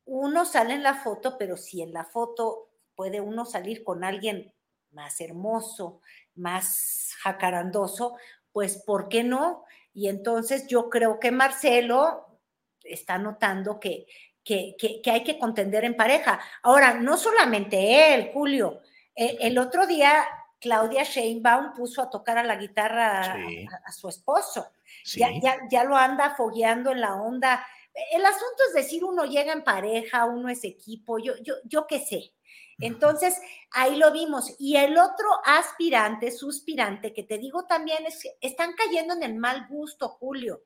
uno 0.05 0.45
sale 0.45 0.75
en 0.75 0.83
la 0.83 0.95
foto, 0.95 1.37
pero 1.39 1.57
si 1.57 1.83
en 1.83 1.93
la 1.93 2.05
foto 2.05 2.71
puede 2.95 3.21
uno 3.21 3.45
salir 3.45 3.85
con 3.85 4.05
alguien 4.05 4.53
más 4.91 5.21
hermoso, 5.21 6.01
más 6.35 7.15
jacarandoso, 7.21 8.17
pues 8.53 8.77
¿por 8.79 9.09
qué 9.09 9.25
no? 9.25 9.65
Y 9.95 10.09
entonces 10.09 10.67
yo 10.67 10.89
creo 10.91 11.19
que 11.19 11.31
Marcelo 11.31 12.39
está 12.85 13.19
notando 13.19 13.79
que, 13.79 14.07
que, 14.45 14.75
hay 15.07 15.23
que 15.23 15.39
contender 15.39 15.85
en 15.85 15.97
pareja. 15.97 16.41
Ahora, 16.63 16.95
no 16.95 17.17
solamente 17.17 18.15
él, 18.15 18.31
Julio, 18.33 18.81
eh, 19.15 19.39
el 19.41 19.59
otro 19.59 19.87
día 19.87 20.27
Claudia 20.61 21.03
Sheinbaum 21.03 21.75
puso 21.75 22.03
a 22.03 22.11
tocar 22.11 22.39
a 22.39 22.45
la 22.45 22.57
guitarra 22.57 23.37
a, 23.85 23.93
su 23.93 24.09
esposo. 24.09 24.71
Ya, 25.17 25.31
ya, 25.43 25.59
ya, 25.69 25.85
lo 25.85 25.97
anda 25.97 26.35
fogueando 26.37 26.93
en 26.93 27.01
la 27.01 27.15
onda. 27.15 27.67
El 28.13 28.25
asunto 28.25 28.63
es 28.69 28.75
decir, 28.75 29.05
uno 29.05 29.25
llega 29.25 29.53
en 29.53 29.65
pareja, 29.65 30.25
uno 30.25 30.49
es 30.49 30.65
equipo, 30.65 31.19
yo, 31.19 31.35
yo, 31.43 31.55
yo 31.65 31.87
qué 31.87 32.01
sé. 32.01 32.33
Entonces, 32.81 33.41
ahí 33.71 33.97
lo 33.97 34.11
vimos. 34.13 34.55
Y 34.59 34.77
el 34.77 34.99
otro 34.99 35.29
aspirante, 35.45 36.31
suspirante, 36.31 37.13
que 37.13 37.23
te 37.23 37.39
digo 37.39 37.67
también, 37.67 38.05
es 38.07 38.23
que 38.23 38.37
están 38.41 38.73
cayendo 38.75 39.15
en 39.15 39.23
el 39.23 39.35
mal 39.35 39.67
gusto, 39.69 40.09
Julio. 40.09 40.65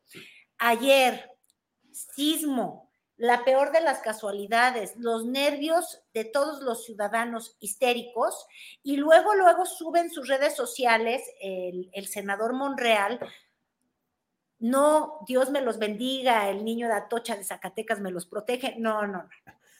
Ayer, 0.58 1.30
sismo, 1.92 2.90
la 3.18 3.44
peor 3.44 3.72
de 3.72 3.80
las 3.80 4.00
casualidades, 4.00 4.94
los 4.96 5.24
nervios 5.24 6.02
de 6.12 6.24
todos 6.24 6.62
los 6.62 6.84
ciudadanos 6.84 7.56
histéricos, 7.60 8.46
y 8.82 8.96
luego, 8.96 9.34
luego 9.34 9.64
suben 9.64 10.10
sus 10.10 10.28
redes 10.28 10.54
sociales 10.54 11.22
el, 11.40 11.90
el 11.92 12.06
senador 12.06 12.52
Monreal. 12.52 13.18
No, 14.58 15.18
Dios 15.26 15.50
me 15.50 15.60
los 15.60 15.78
bendiga, 15.78 16.48
el 16.48 16.64
niño 16.64 16.88
de 16.88 16.94
Atocha 16.94 17.36
de 17.36 17.44
Zacatecas 17.44 18.00
me 18.00 18.10
los 18.10 18.26
protege. 18.26 18.74
No, 18.78 19.06
no, 19.06 19.22
no. 19.22 19.28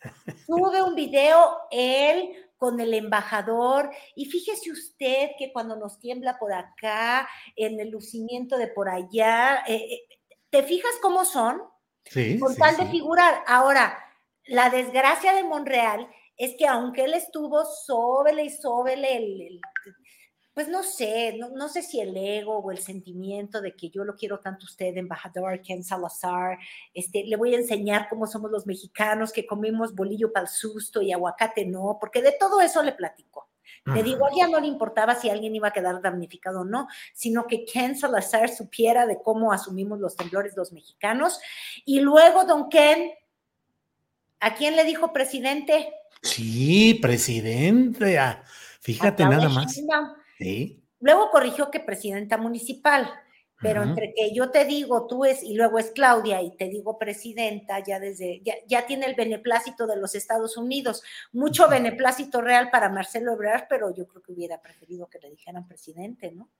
Sube 0.47 0.83
un 0.83 0.95
video 0.95 1.59
él 1.71 2.35
con 2.57 2.81
el 2.81 2.95
embajador 2.95 3.91
y 4.15 4.27
fíjese 4.27 4.71
usted 4.71 5.31
que 5.39 5.53
cuando 5.53 5.77
nos 5.77 5.99
tiembla 5.99 6.39
por 6.39 6.53
acá, 6.53 7.29
en 7.55 7.81
el 7.81 7.91
lucimiento 7.91 8.57
de 8.57 8.69
por 8.69 8.89
allá, 8.89 9.63
eh, 9.67 9.77
eh, 9.77 10.09
¿te 10.51 10.63
fijas 10.63 10.93
cómo 11.03 11.25
son? 11.25 11.63
Sí. 12.05 12.39
Con 12.39 12.55
tal 12.57 12.77
de 12.77 12.87
figurar. 12.87 13.43
Ahora, 13.47 13.99
la 14.45 14.71
desgracia 14.71 15.35
de 15.35 15.43
Monreal 15.43 16.09
es 16.37 16.55
que 16.57 16.67
aunque 16.67 17.05
él 17.05 17.15
estuvo 17.15 17.65
sóbele 17.65 18.45
y 18.45 18.51
sóbele 18.51 19.17
el 19.17 19.61
pues 20.57 20.69
no 20.69 20.83
sé, 20.83 21.39
no, 21.55 21.69
sé 21.69 21.83
si 21.83 22.01
el 22.01 22.17
ego 22.17 22.57
o 22.57 22.71
el 22.71 22.79
sentimiento 22.79 23.61
de 23.61 23.77
que 23.77 23.91
yo 23.91 24.05
lo 24.05 24.17
quiero 24.17 24.41
tanto 24.41 24.65
usted, 24.65 24.97
embajador 24.97 25.61
Ken 25.61 25.85
Salazar, 25.85 26.57
este, 26.95 27.25
le 27.25 27.37
voy 27.37 27.55
a 27.55 27.59
enseñar 27.59 28.09
cómo 28.09 28.27
somos 28.27 28.51
los 28.51 28.67
mexicanos, 28.67 29.35
que 29.35 29.47
comemos 29.47 29.95
bolillo 29.95 30.33
para 30.33 30.45
el 30.45 30.49
susto 30.49 31.03
y 31.03 31.13
aguacate 31.13 31.67
no, 31.67 31.99
porque 32.01 32.23
de 32.23 32.33
todo 32.41 32.63
eso 32.63 32.83
le 32.83 32.93
platico. 32.93 33.51
Le 33.85 34.03
digo, 34.03 34.25
a 34.25 34.31
ella 34.33 34.49
no 34.49 34.59
le 34.59 34.67
importaba 34.67 35.15
si 35.15 35.29
alguien 35.29 35.55
iba 35.55 35.69
a 35.69 35.73
quedar 35.73 36.01
damnificado 36.01 36.61
o 36.61 36.65
no, 36.65 36.89
sino 37.13 37.47
que 37.47 37.67
Ken 37.67 37.95
Salazar 37.95 38.49
supiera 38.49 39.05
de 39.05 39.21
cómo 39.23 39.53
asumimos 39.53 40.01
los 40.01 40.17
temblores 40.17 40.57
los 40.57 40.73
mexicanos. 40.73 41.39
Y 41.85 42.01
luego, 42.01 42.45
don 42.45 42.71
Ken, 42.71 43.11
¿a 44.41 44.55
quién 44.55 44.75
le 44.75 44.85
dijo 44.85 45.13
presidente? 45.13 45.93
Sí, 46.23 46.95
presidente. 46.95 48.19
Ah, 48.19 48.43
fíjate 48.81 49.23
nada 49.25 49.51
más. 49.51 49.79
Luego 51.01 51.31
corrigió 51.31 51.71
que 51.71 51.81
presidenta 51.81 52.37
municipal, 52.37 53.11
pero 53.61 53.83
entre 53.83 54.13
que 54.15 54.35
yo 54.35 54.51
te 54.51 54.67
digo, 54.67 55.07
tú 55.07 55.25
es, 55.25 55.43
y 55.43 55.55
luego 55.55 55.79
es 55.79 55.91
Claudia, 55.91 56.43
y 56.43 56.55
te 56.57 56.69
digo 56.69 56.99
presidenta, 56.99 57.83
ya 57.83 57.99
desde, 57.99 58.43
ya, 58.67 58.87
tiene 58.87 59.07
el 59.07 59.15
beneplácito 59.15 59.87
de 59.87 59.97
los 59.97 60.15
Estados 60.15 60.57
Unidos. 60.57 61.03
Mucho 61.33 61.69
beneplácito 61.69 62.43
real 62.43 62.71
para 62.71 62.91
Marcelo 62.91 63.33
Ebrard, 63.33 63.65
pero 63.69 63.95
yo 63.95 64.07
creo 64.07 64.23
que 64.23 64.33
hubiera 64.33 64.61
preferido 64.61 65.09
que 65.09 65.19
le 65.21 65.31
dijeran 65.31 65.67
presidente, 65.67 66.33
¿no? 66.33 66.51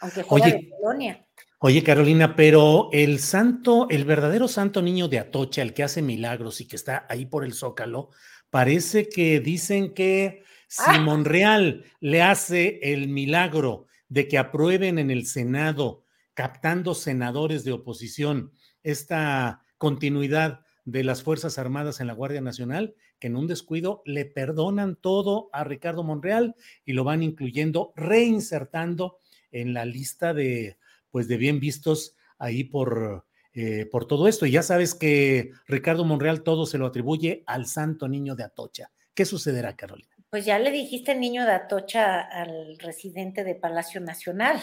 Aunque 0.00 0.24
fuera 0.24 0.46
de 0.46 0.70
Colonia. 0.70 1.26
Oye, 1.58 1.82
Carolina, 1.82 2.36
pero 2.36 2.90
el 2.92 3.18
santo, 3.18 3.88
el 3.90 4.04
verdadero 4.04 4.46
santo 4.46 4.82
niño 4.82 5.08
de 5.08 5.18
Atocha, 5.18 5.62
el 5.62 5.74
que 5.74 5.84
hace 5.84 6.02
milagros 6.02 6.60
y 6.60 6.68
que 6.68 6.76
está 6.76 7.06
ahí 7.08 7.26
por 7.26 7.44
el 7.44 7.54
Zócalo, 7.54 8.10
parece 8.50 9.08
que 9.08 9.40
dicen 9.40 9.94
que 9.94 10.44
si 10.76 10.82
ah. 10.84 11.00
Monreal 11.00 11.84
le 12.00 12.20
hace 12.20 12.80
el 12.82 13.08
milagro 13.08 13.86
de 14.10 14.28
que 14.28 14.36
aprueben 14.36 14.98
en 14.98 15.10
el 15.10 15.24
Senado, 15.24 16.04
captando 16.34 16.94
senadores 16.94 17.64
de 17.64 17.72
oposición, 17.72 18.52
esta 18.82 19.62
continuidad 19.78 20.60
de 20.84 21.02
las 21.02 21.22
Fuerzas 21.22 21.58
Armadas 21.58 22.00
en 22.00 22.08
la 22.08 22.12
Guardia 22.12 22.42
Nacional, 22.42 22.94
que 23.18 23.28
en 23.28 23.36
un 23.36 23.46
descuido 23.46 24.02
le 24.04 24.26
perdonan 24.26 24.96
todo 24.96 25.48
a 25.54 25.64
Ricardo 25.64 26.04
Monreal 26.04 26.54
y 26.84 26.92
lo 26.92 27.04
van 27.04 27.22
incluyendo, 27.22 27.94
reinsertando 27.96 29.18
en 29.50 29.72
la 29.72 29.86
lista 29.86 30.34
de, 30.34 30.76
pues, 31.10 31.26
de 31.26 31.38
bien 31.38 31.58
vistos 31.58 32.16
ahí 32.38 32.64
por, 32.64 33.24
eh, 33.54 33.86
por 33.90 34.06
todo 34.06 34.28
esto. 34.28 34.44
Y 34.44 34.50
ya 34.50 34.62
sabes 34.62 34.94
que 34.94 35.52
Ricardo 35.66 36.04
Monreal 36.04 36.42
todo 36.42 36.66
se 36.66 36.76
lo 36.76 36.84
atribuye 36.84 37.44
al 37.46 37.64
santo 37.64 38.08
niño 38.08 38.36
de 38.36 38.44
Atocha. 38.44 38.92
¿Qué 39.14 39.24
sucederá, 39.24 39.74
Carolina? 39.74 40.15
Pues 40.36 40.44
ya 40.44 40.58
le 40.58 40.70
dijiste 40.70 41.14
niño 41.14 41.46
de 41.46 41.52
Atocha 41.52 42.20
al 42.20 42.78
residente 42.78 43.42
de 43.42 43.54
Palacio 43.54 44.02
Nacional, 44.02 44.60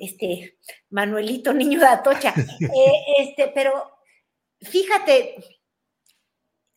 este 0.00 0.58
Manuelito 0.90 1.54
niño 1.54 1.78
de 1.78 1.86
Atocha. 1.86 2.34
Eh, 2.60 3.04
este, 3.20 3.52
pero 3.54 3.88
fíjate, 4.60 5.36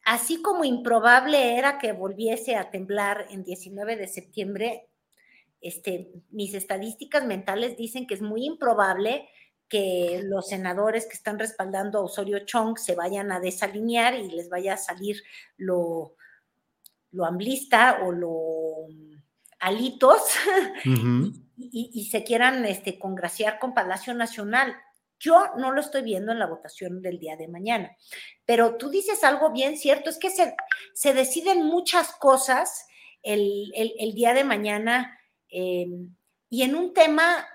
así 0.04 0.44
como 0.44 0.64
improbable 0.64 1.58
era 1.58 1.80
que 1.80 1.92
volviese 1.92 2.56
a 2.56 2.70
temblar 2.70 3.26
en 3.32 3.44
19 3.44 3.96
de 3.96 4.08
septiembre, 4.08 4.90
este, 5.60 6.12
mis 6.30 6.54
estadísticas 6.54 7.26
mentales 7.26 7.78
dicen 7.78 8.06
que 8.06 8.14
es 8.14 8.22
muy 8.22 8.46
improbable 8.46 9.28
que 9.68 10.22
los 10.24 10.50
senadores 10.50 11.08
que 11.08 11.16
están 11.16 11.40
respaldando 11.40 11.98
a 11.98 12.04
Osorio 12.04 12.46
Chong 12.46 12.78
se 12.78 12.94
vayan 12.94 13.32
a 13.32 13.40
desalinear 13.40 14.14
y 14.14 14.30
les 14.30 14.50
vaya 14.50 14.76
a 14.76 14.78
salir 14.78 15.24
lo, 15.58 16.16
lo 17.12 17.26
amblista 17.26 18.02
o 18.04 18.12
lo 18.12 18.88
alitos 19.60 20.22
y, 21.58 22.10
se 22.10 22.24
quieran 22.24 22.66
este, 22.66 22.98
congraciar 22.98 23.60
con 23.60 23.74
Palacio 23.74 24.14
Nacional. 24.14 24.76
Yo 25.20 25.50
no 25.58 25.72
lo 25.72 25.82
estoy 25.82 26.02
viendo 26.02 26.32
en 26.32 26.40
la 26.40 26.48
votación 26.48 27.02
del 27.02 27.20
día 27.20 27.36
de 27.36 27.50
mañana, 27.50 27.96
pero 28.46 28.78
tú 28.78 28.90
dices 28.90 29.24
algo 29.26 29.52
bien 29.52 29.78
cierto, 29.78 30.10
es 30.10 30.18
que 30.18 30.30
se, 30.30 30.56
se 30.94 31.14
deciden 31.14 31.66
muchas 31.66 32.14
cosas 32.14 32.88
el, 33.22 34.14
día 34.16 34.34
de 34.34 34.46
mañana 34.46 35.20
em, 35.50 36.16
y 36.50 36.64
en 36.64 36.76
un 36.76 36.94
tema 36.94 37.46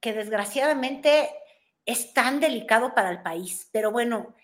que 0.00 0.12
desgraciadamente 0.12 1.30
es 1.86 2.12
tan 2.12 2.40
delicado 2.40 2.94
para 2.94 3.10
el 3.10 3.22
país, 3.22 3.68
pero 3.72 3.92
bueno, 3.92 4.34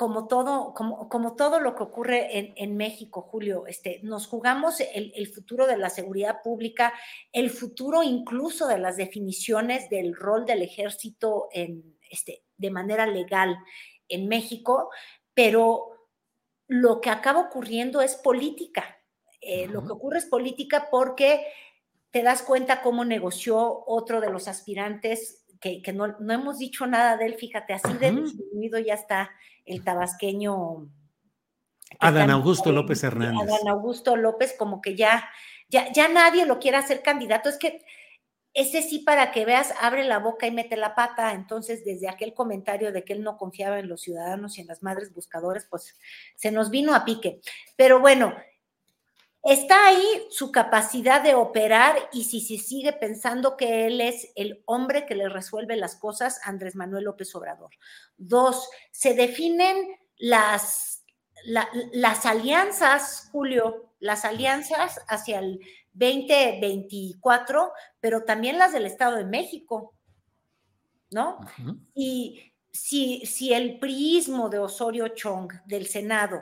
como 0.00 0.28
todo, 0.28 0.72
como, 0.72 1.10
como 1.10 1.36
todo 1.36 1.60
lo 1.60 1.74
que 1.74 1.82
ocurre 1.82 2.38
en, 2.38 2.54
en 2.56 2.74
México, 2.74 3.20
Julio, 3.20 3.66
este, 3.66 4.00
nos 4.02 4.26
jugamos 4.26 4.80
el, 4.80 5.12
el, 5.14 5.26
futuro 5.26 5.66
de 5.66 5.76
la 5.76 5.90
seguridad 5.90 6.40
pública, 6.42 6.94
el 7.32 7.50
futuro 7.50 8.02
incluso 8.02 8.66
de 8.66 8.78
las 8.78 8.96
definiciones 8.96 9.90
del 9.90 10.16
rol 10.16 10.46
del 10.46 10.62
ejército 10.62 11.50
en, 11.52 11.98
este, 12.08 12.44
de 12.56 12.70
manera 12.70 13.04
legal 13.04 13.58
en 14.08 14.26
México, 14.26 14.88
pero 15.34 15.90
lo 16.66 17.02
que 17.02 17.10
acaba 17.10 17.40
ocurriendo 17.40 18.00
es 18.00 18.14
política. 18.14 19.02
Eh, 19.42 19.66
lo 19.66 19.84
que 19.84 19.92
ocurre 19.92 20.16
es 20.16 20.24
política 20.24 20.88
porque 20.90 21.44
te 22.10 22.22
das 22.22 22.40
cuenta 22.40 22.80
cómo 22.80 23.04
negoció 23.04 23.84
otro 23.86 24.22
de 24.22 24.30
los 24.30 24.48
aspirantes, 24.48 25.39
que, 25.60 25.82
que 25.82 25.92
no, 25.92 26.16
no, 26.18 26.32
hemos 26.32 26.58
dicho 26.58 26.86
nada 26.86 27.16
de 27.16 27.26
él, 27.26 27.34
fíjate, 27.34 27.74
así 27.74 27.92
de 27.94 28.12
disminuido 28.12 28.78
ya 28.78 28.94
está 28.94 29.30
el 29.64 29.84
tabasqueño. 29.84 30.88
Adán 31.98 32.30
Augusto 32.30 32.72
López 32.72 33.02
Hernández. 33.02 33.42
Adán 33.42 33.68
Augusto 33.68 34.16
López, 34.16 34.54
como 34.58 34.80
que 34.80 34.96
ya, 34.96 35.28
ya, 35.68 35.92
ya 35.92 36.08
nadie 36.08 36.46
lo 36.46 36.58
quiere 36.58 36.78
hacer 36.78 37.02
candidato. 37.02 37.48
Es 37.48 37.58
que 37.58 37.84
ese 38.52 38.82
sí, 38.82 39.00
para 39.00 39.30
que 39.30 39.44
veas, 39.44 39.72
abre 39.80 40.04
la 40.04 40.18
boca 40.18 40.46
y 40.46 40.50
mete 40.50 40.76
la 40.76 40.94
pata. 40.94 41.32
Entonces, 41.34 41.84
desde 41.84 42.08
aquel 42.08 42.34
comentario 42.34 42.92
de 42.92 43.04
que 43.04 43.12
él 43.12 43.22
no 43.22 43.36
confiaba 43.36 43.78
en 43.78 43.88
los 43.88 44.00
ciudadanos 44.00 44.58
y 44.58 44.62
en 44.62 44.66
las 44.66 44.82
madres 44.82 45.14
buscadores, 45.14 45.66
pues 45.70 45.96
se 46.34 46.50
nos 46.50 46.70
vino 46.70 46.94
a 46.94 47.04
pique. 47.04 47.40
Pero 47.76 48.00
bueno, 48.00 48.34
está 49.42 49.88
ahí 49.88 50.26
su 50.30 50.52
capacidad 50.52 51.22
de 51.22 51.34
operar 51.34 51.96
y 52.12 52.24
si 52.24 52.40
se 52.40 52.62
sigue 52.62 52.92
pensando 52.92 53.56
que 53.56 53.86
él 53.86 54.00
es 54.00 54.32
el 54.36 54.62
hombre 54.66 55.06
que 55.06 55.14
le 55.14 55.28
resuelve 55.28 55.76
las 55.76 55.96
cosas, 55.96 56.40
Andrés 56.44 56.76
Manuel 56.76 57.04
López 57.04 57.34
Obrador. 57.34 57.70
Dos, 58.16 58.68
se 58.90 59.14
definen 59.14 59.96
las, 60.16 61.04
las 61.44 62.26
alianzas, 62.26 63.28
Julio, 63.32 63.94
las 63.98 64.24
alianzas 64.24 65.00
hacia 65.08 65.38
el 65.38 65.60
2024, 65.92 67.72
pero 68.00 68.24
también 68.24 68.58
las 68.58 68.72
del 68.72 68.86
Estado 68.86 69.16
de 69.16 69.24
México. 69.24 69.94
¿no? 71.10 71.40
Y 71.94 72.52
si, 72.70 73.24
si 73.26 73.52
el 73.52 73.78
priismo 73.78 74.48
de 74.48 74.58
Osorio 74.58 75.08
Chong 75.08 75.52
del 75.66 75.86
Senado 75.86 76.40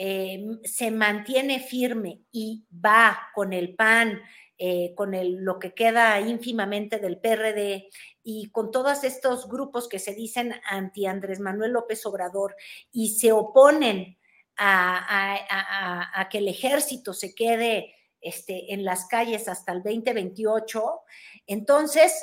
eh, 0.00 0.60
se 0.62 0.92
mantiene 0.92 1.58
firme 1.58 2.20
y 2.30 2.64
va 2.72 3.18
con 3.34 3.52
el 3.52 3.74
PAN, 3.74 4.22
eh, 4.56 4.94
con 4.94 5.10
lo 5.44 5.58
que 5.58 5.74
queda 5.74 6.20
ínfimamente 6.20 7.00
del 7.00 7.18
PRD 7.18 7.88
y 8.22 8.48
con 8.52 8.70
todos 8.70 9.02
estos 9.02 9.48
grupos 9.48 9.88
que 9.88 9.98
se 9.98 10.14
dicen 10.14 10.54
anti 10.70 11.06
Andrés 11.06 11.40
Manuel 11.40 11.72
López 11.72 12.06
Obrador 12.06 12.54
y 12.92 13.18
se 13.18 13.32
oponen 13.32 14.16
a, 14.56 16.28
que 16.30 16.38
el 16.38 16.46
ejército 16.46 17.12
se 17.12 17.34
quede 17.34 17.92
este, 18.20 18.72
en 18.72 18.84
las 18.84 19.06
calles 19.06 19.48
hasta 19.48 19.72
el 19.72 19.82
2028, 19.82 21.00
entonces 21.48 22.14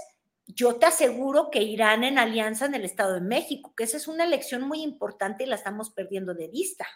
yo 0.47 0.77
te 0.77 0.85
aseguro 0.85 1.51
que 1.51 1.61
irán 1.61 2.05
en 2.05 2.19
alianza 2.19 2.67
en 2.67 2.75
el 2.75 2.85
Estado 2.85 3.15
de 3.15 3.21
México, 3.21 3.73
que 3.75 3.83
esa 3.83 3.97
es 3.97 4.07
una 4.07 4.23
elección 4.23 4.61
muy 4.61 4.81
importante 4.81 5.43
y 5.43 5.47
la 5.47 5.55
estamos 5.55 5.89
perdiendo 5.89 6.33
de 6.33 6.47
vista. 6.47 6.87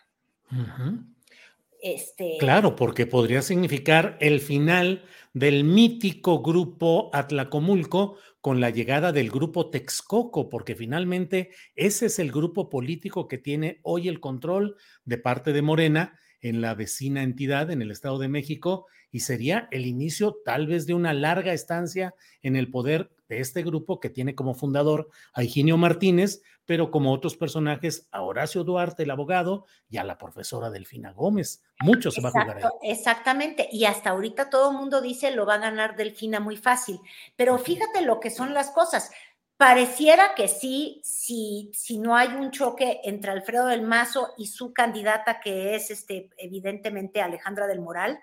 Este... 1.82 2.38
Claro, 2.40 2.76
porque 2.76 3.06
podría 3.06 3.42
significar 3.42 4.18
el 4.20 4.40
final 4.40 5.04
del 5.34 5.64
mítico 5.64 6.42
grupo 6.42 7.10
Atlacomulco 7.14 8.18
con 8.42 8.62
la 8.62 8.70
llegada 8.70 9.12
del 9.12 9.30
grupo 9.30 9.70
Texcoco, 9.70 10.50
porque 10.50 10.76
finalmente 10.76 11.52
ese 11.76 12.08
es 12.08 12.20
el 12.20 12.32
grupo 12.32 12.70
político 12.70 13.28
que 13.28 13.38
tiene 13.38 13.80
hoy 13.84 14.08
el 14.08 14.20
control 14.20 14.78
de 15.06 15.18
parte 15.18 15.54
de 15.54 15.62
Morena 15.62 16.18
en 16.42 16.62
la 16.62 16.74
vecina 16.74 17.24
entidad 17.24 17.70
en 17.70 17.82
el 17.82 17.92
Estado 17.92 18.18
de 18.18 18.30
México 18.30 18.88
y 19.12 19.22
sería 19.22 19.68
el 19.72 19.86
inicio 19.86 20.38
tal 20.46 20.68
vez 20.68 20.86
de 20.86 20.94
una 20.94 21.14
larga 21.14 21.54
estancia 21.54 22.14
en 22.42 22.56
el 22.56 22.70
poder 22.70 23.12
de 23.28 23.40
este 23.40 23.64
grupo 23.64 24.00
que 24.00 24.10
tiene 24.10 24.36
como 24.36 24.54
fundador 24.54 25.10
a 25.34 25.44
Higinio 25.44 25.78
Martínez, 25.78 26.42
pero 26.70 26.92
como 26.92 27.12
otros 27.12 27.36
personajes, 27.36 28.08
a 28.12 28.22
Horacio 28.22 28.64
Duarte, 28.64 29.02
el 29.02 29.10
abogado, 29.10 29.66
y 29.90 29.98
a 29.98 30.04
la 30.04 30.20
profesora 30.20 30.70
Delfina 30.70 31.14
Gómez. 31.14 31.64
Muchos 31.80 32.14
se 32.14 32.22
va 32.22 32.30
a 32.30 32.32
jugar 32.32 32.58
ahí. 32.58 32.64
Exactamente, 32.84 33.68
y 33.72 33.86
hasta 33.86 34.12
ahorita 34.12 34.52
todo 34.52 34.70
el 34.70 34.78
mundo 34.78 35.02
dice 35.02 35.32
lo 35.32 35.48
va 35.48 35.56
a 35.56 35.58
ganar 35.58 35.96
Delfina 35.96 36.40
muy 36.40 36.58
fácil, 36.58 37.00
pero 37.36 37.58
fíjate 37.58 38.02
lo 38.02 38.20
que 38.20 38.30
son 38.30 38.54
las 38.54 38.70
cosas. 38.70 39.10
Pareciera 39.58 40.36
que 40.36 40.48
sí, 40.48 41.02
si, 41.04 41.72
si 41.74 41.98
no 41.98 42.16
hay 42.16 42.28
un 42.28 42.52
choque 42.52 43.02
entre 43.04 43.32
Alfredo 43.32 43.66
del 43.66 43.82
Mazo 43.82 44.36
y 44.38 44.46
su 44.46 44.72
candidata, 44.72 45.40
que 45.40 45.74
es 45.74 45.90
este, 45.90 46.30
evidentemente 46.38 47.20
Alejandra 47.20 47.66
del 47.66 47.82
Moral, 47.82 48.20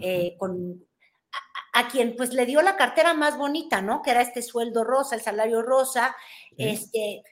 eh, 0.00 0.36
con, 0.38 0.86
a, 1.74 1.88
quien 1.88 2.16
pues 2.16 2.32
le 2.32 2.46
dio 2.46 2.62
la 2.62 2.76
cartera 2.76 3.12
más 3.12 3.36
bonita, 3.36 3.82
¿no? 3.82 4.00
Que 4.00 4.12
era 4.12 4.22
este 4.22 4.40
sueldo 4.40 4.84
rosa, 4.84 5.16
el 5.16 5.20
salario 5.20 5.60
rosa, 5.60 6.16
este, 6.56 7.22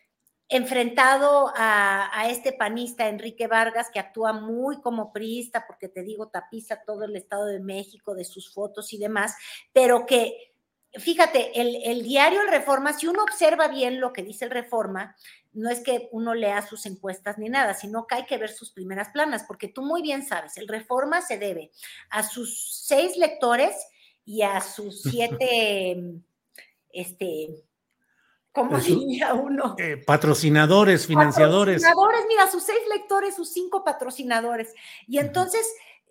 enfrentado 0.49 1.53
a, 1.55 2.11
a, 2.19 2.31
este 2.31 2.53
panista 2.53 3.09
Enrique 3.09 3.47
Vargas, 3.47 3.91
que 3.93 4.01
actúa 4.01 4.33
muy 4.33 4.81
como 4.81 5.13
priista, 5.13 5.67
porque 5.67 5.89
te 5.89 6.03
digo, 6.03 6.29
tapiza 6.29 6.83
todo 6.87 7.05
el 7.05 7.17
Estado 7.17 7.47
de 7.47 7.61
México 7.61 8.15
de 8.15 8.25
sus 8.25 8.53
fotos 8.53 8.93
y 8.93 8.99
demás, 8.99 9.35
pero 9.73 10.07
que 10.07 10.49
fíjate, 10.95 11.61
el, 11.61 12.03
diario 12.03 12.43
El 12.43 12.49
Reforma, 12.49 12.93
si 12.93 13.07
uno 13.07 13.23
observa 13.23 13.69
bien 13.69 14.01
lo 14.01 14.13
que 14.13 14.23
dice 14.23 14.45
el 14.45 14.51
Reforma, 14.51 15.17
no 15.53 15.71
es 15.71 15.81
que 15.81 16.09
uno 16.13 16.35
lea 16.35 16.67
sus 16.67 16.87
encuestas 16.87 17.39
ni 17.39 17.49
nada, 17.49 17.75
sino 17.75 18.07
que 18.07 18.17
hay 18.17 18.27
que 18.27 18.39
ver 18.39 18.51
sus 18.51 18.71
primeras 18.71 19.11
planas, 19.11 19.45
porque 19.47 19.69
tú 19.69 19.83
muy 19.83 20.03
bien 20.03 20.27
sabes, 20.27 20.57
el 20.57 20.69
Reforma 20.69 21.21
se 21.21 21.39
debe 21.39 21.71
a 22.11 22.23
sus 22.23 22.85
seis 22.87 23.17
lectores 23.17 23.75
y 24.25 24.43
a 24.43 24.61
sus 24.61 25.03
siete, 25.11 26.01
este, 26.91 27.49
¿cómo 28.59 28.79
diría 28.79 29.35
uno? 29.35 29.77
Eh, 29.79 29.97
patrocinadores, 29.97 31.07
financiadores. 31.07 31.83
Patrocinadores, 31.83 32.27
mira, 32.29 32.51
sus 32.51 32.65
seis 32.65 32.81
lectores, 32.93 33.37
sus 33.37 33.53
cinco 33.53 33.85
patrocinadores. 33.85 34.75
Y 35.07 35.19
entonces, 35.19 35.67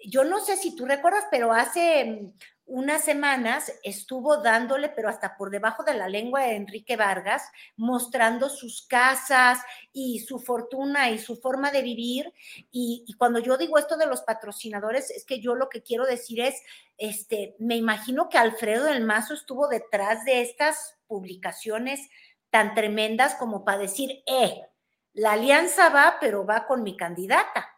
yo 0.05 0.23
no 0.23 0.39
sé 0.39 0.55
si 0.55 0.75
tú 0.75 0.85
recuerdas, 0.85 1.25
pero 1.29 1.51
hace 1.51 2.31
unas 2.67 3.03
semanas 3.03 3.71
estuvo 3.81 4.37
dándole, 4.37 4.89
pero 4.89 5.07
hasta 5.07 5.37
por 5.37 5.49
debajo 5.49 5.83
de 5.83 5.93
la 5.93 6.09
lengua 6.09 6.41
de 6.41 6.55
Enrique 6.55 6.97
Vargas, 6.97 7.43
mostrando 7.77 8.49
sus 8.49 8.85
casas 8.85 9.59
y 9.93 10.19
su 10.19 10.39
fortuna 10.39 11.09
y 11.09 11.17
su 11.17 11.37
forma 11.37 11.71
de 11.71 11.81
vivir. 11.81 12.33
Y, 12.71 13.05
cuando 13.17 13.39
yo 13.39 13.57
digo 13.57 13.77
esto 13.77 13.97
de 13.97 14.05
los 14.05 14.21
patrocinadores, 14.21 15.11
es 15.11 15.23
que 15.23 15.39
yo 15.39 15.55
lo 15.55 15.69
que 15.69 15.81
quiero 15.81 16.05
decir 16.05 16.41
es, 16.41 16.61
este, 16.97 17.55
me 17.57 17.77
imagino 17.77 18.27
que 18.27 18.37
Alfredo 18.37 18.85
del 18.85 19.05
Mazo 19.05 19.33
estuvo 19.33 19.69
detrás 19.69 20.25
de 20.25 20.41
estas 20.41 20.97
publicaciones 21.07 22.09
tan 22.49 22.73
tremendas 22.73 23.35
como 23.35 23.63
para 23.65 23.79
decir, 23.79 24.23
eh, 24.25 24.61
la 25.13 25.33
alianza 25.33 25.89
va, 25.89 26.17
pero 26.19 26.45
va 26.45 26.65
con 26.67 26.83
mi 26.83 26.95
candidata. 26.95 27.75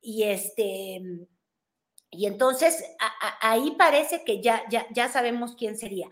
Y 0.00 0.24
este, 0.24 1.00
y 2.10 2.26
entonces 2.26 2.84
ahí 3.40 3.72
parece 3.72 4.22
que 4.24 4.40
ya, 4.40 4.62
ya, 4.68 4.86
ya 4.92 5.08
sabemos 5.08 5.56
quién 5.56 5.76
sería. 5.76 6.08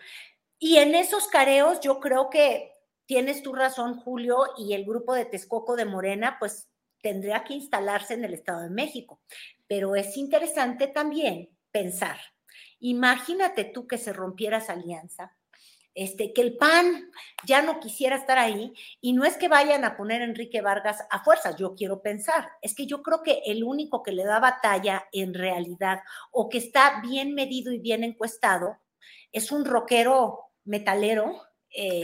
Y 0.59 0.79
en 0.79 0.95
esos 0.95 1.29
careos 1.29 1.81
yo 1.81 2.01
creo 2.01 2.31
que 2.31 2.73
tienes 3.07 3.43
tu 3.43 3.53
razón, 3.55 4.01
Julio, 4.01 4.47
y 4.57 4.73
el 4.73 4.85
grupo 4.85 5.15
de 5.15 5.27
Texcoco 5.27 5.77
de 5.77 5.85
Morena, 5.85 6.37
pues 6.39 6.69
tendría 7.03 7.45
que 7.45 7.55
instalarse 7.55 8.15
en 8.15 8.25
el 8.25 8.35
Estado 8.35 8.63
de 8.63 8.71
México. 8.71 9.21
Pero 9.67 9.95
es 9.97 10.17
interesante 10.17 10.87
también 10.87 11.51
pensar, 11.71 12.19
imagínate 12.79 13.65
tú 13.65 13.87
que 13.87 13.99
se 13.99 14.13
rompiera 14.13 14.59
esa 14.59 14.73
alianza 14.73 15.37
este, 15.95 16.33
que 16.33 16.43
el 16.43 16.57
PAN 16.57 17.11
ya 17.45 17.63
no 17.63 17.81
quisiera 17.81 18.17
estar 18.17 18.39
ahí 18.39 18.73
y 19.01 19.13
no 19.13 19.25
es 19.25 19.37
que 19.37 19.49
vayan 19.49 19.85
a 19.85 19.97
poner 19.97 20.23
a 20.23 20.25
Enrique 20.25 20.61
Vargas 20.61 21.05
a 21.11 21.23
fuerzas, 21.23 21.57
yo 21.57 21.75
quiero 21.75 22.03
pensar, 22.03 22.49
es 22.63 22.75
que 22.75 22.87
yo 22.87 23.03
creo 23.03 23.23
que 23.23 23.43
el 23.47 23.65
único 23.65 24.03
que 24.03 24.13
le 24.13 24.25
da 24.25 24.41
batalla 24.41 25.05
en 25.13 25.35
realidad 25.35 26.01
o 26.31 26.49
que 26.49 26.59
está 26.59 27.01
bien 27.03 27.35
medido 27.35 27.73
y 27.73 27.79
bien 27.79 28.05
encuestado 28.05 28.79
es 29.33 29.53
un 29.53 29.65
rockero 29.65 30.53
metalero. 30.65 31.43
Eh, 31.75 32.03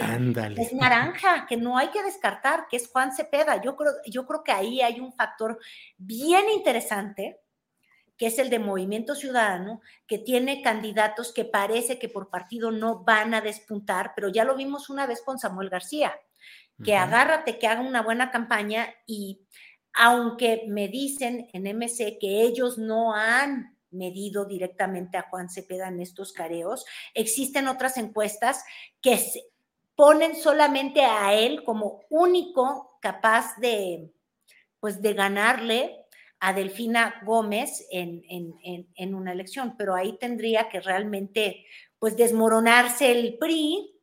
es 0.57 0.73
naranja, 0.73 1.45
que 1.47 1.59
no 1.59 1.77
hay 1.77 1.89
que 1.89 2.03
descartar, 2.03 2.69
que 2.71 2.79
es 2.79 2.89
Juan 2.89 3.15
Cepeda. 3.15 3.61
Yo 3.61 3.77
creo, 3.77 3.93
yo 4.07 4.27
creo 4.27 4.43
que 4.43 4.53
ahí 4.53 4.81
hay 4.81 4.99
un 4.99 5.13
factor 5.13 5.59
bien 5.99 6.49
interesante 6.49 7.39
que 8.19 8.27
es 8.27 8.39
el 8.39 8.51
de 8.51 8.59
Movimiento 8.59 9.15
Ciudadano, 9.15 9.81
que 10.07 10.19
tiene 10.19 10.61
candidatos 10.61 11.33
que 11.33 11.45
parece 11.45 11.99
que 11.99 12.09
por 12.09 12.29
partido 12.29 12.73
no 12.73 13.05
van 13.05 13.33
a 13.33 13.41
despuntar, 13.41 14.13
pero 14.15 14.29
ya 14.29 14.45
lo 14.45 14.57
vimos 14.57 14.91
una 14.91 15.07
vez 15.07 15.23
con 15.23 15.39
Samuel 15.39 15.71
García, 15.71 16.15
que 16.85 16.97
agárrate, 16.97 17.59
que 17.59 17.67
haga 17.67 17.81
una 17.81 18.03
buena 18.03 18.31
campaña 18.31 18.89
y 19.07 19.41
aunque 19.95 20.65
me 20.69 20.89
dicen 20.89 21.49
en 21.53 21.65
MC 21.65 22.19
que 22.21 22.43
ellos 22.43 22.77
no 22.79 23.15
han 23.15 23.77
medido 23.91 24.45
directamente 24.45 25.17
a 25.17 25.29
Juan 25.29 25.49
Cepeda 25.49 25.89
en 25.89 26.01
estos 26.01 26.33
careos, 26.33 26.85
existen 27.15 27.69
otras 27.69 27.97
encuestas 27.97 28.65
que 29.01 29.17
se 29.17 29.43
ponen 29.95 30.37
solamente 30.37 31.05
a 31.05 31.35
él 31.35 31.65
como 31.65 32.03
único 32.11 32.99
capaz 33.01 33.57
de, 33.57 34.13
pues, 34.79 35.03
de 35.03 35.15
ganarle 35.15 36.05
a 36.41 36.53
Delfina 36.53 37.21
Gómez 37.25 37.87
en, 37.91 38.23
en, 38.95 39.15
una 39.15 39.33
elección, 39.33 39.77
pero 39.77 39.95
ahí 39.95 40.17
tendría 40.19 40.69
que 40.69 40.81
realmente 40.81 41.65
pues 41.99 42.17
desmoronarse 42.17 43.11
el 43.11 43.39
PRI 43.39 43.95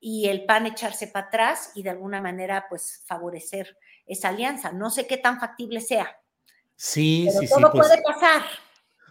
y 0.00 0.28
el 0.28 0.44
PAN 0.44 0.66
echarse 0.66 1.08
para 1.08 1.26
atrás 1.26 1.72
y 1.74 1.82
de 1.82 1.90
alguna 1.90 2.22
manera 2.22 2.66
pues 2.68 3.02
favorecer 3.06 3.76
esa 4.06 4.28
alianza. 4.28 4.72
No 4.72 4.90
sé 4.90 5.06
qué 5.06 5.18
tan 5.18 5.38
factible 5.38 5.80
sea. 5.80 6.18
Sí, 6.76 7.28
sí, 7.30 7.46
sí, 7.46 7.48
todo 7.48 7.72
pues 7.72 7.88
puede 7.88 8.02
pasar. 8.02 8.42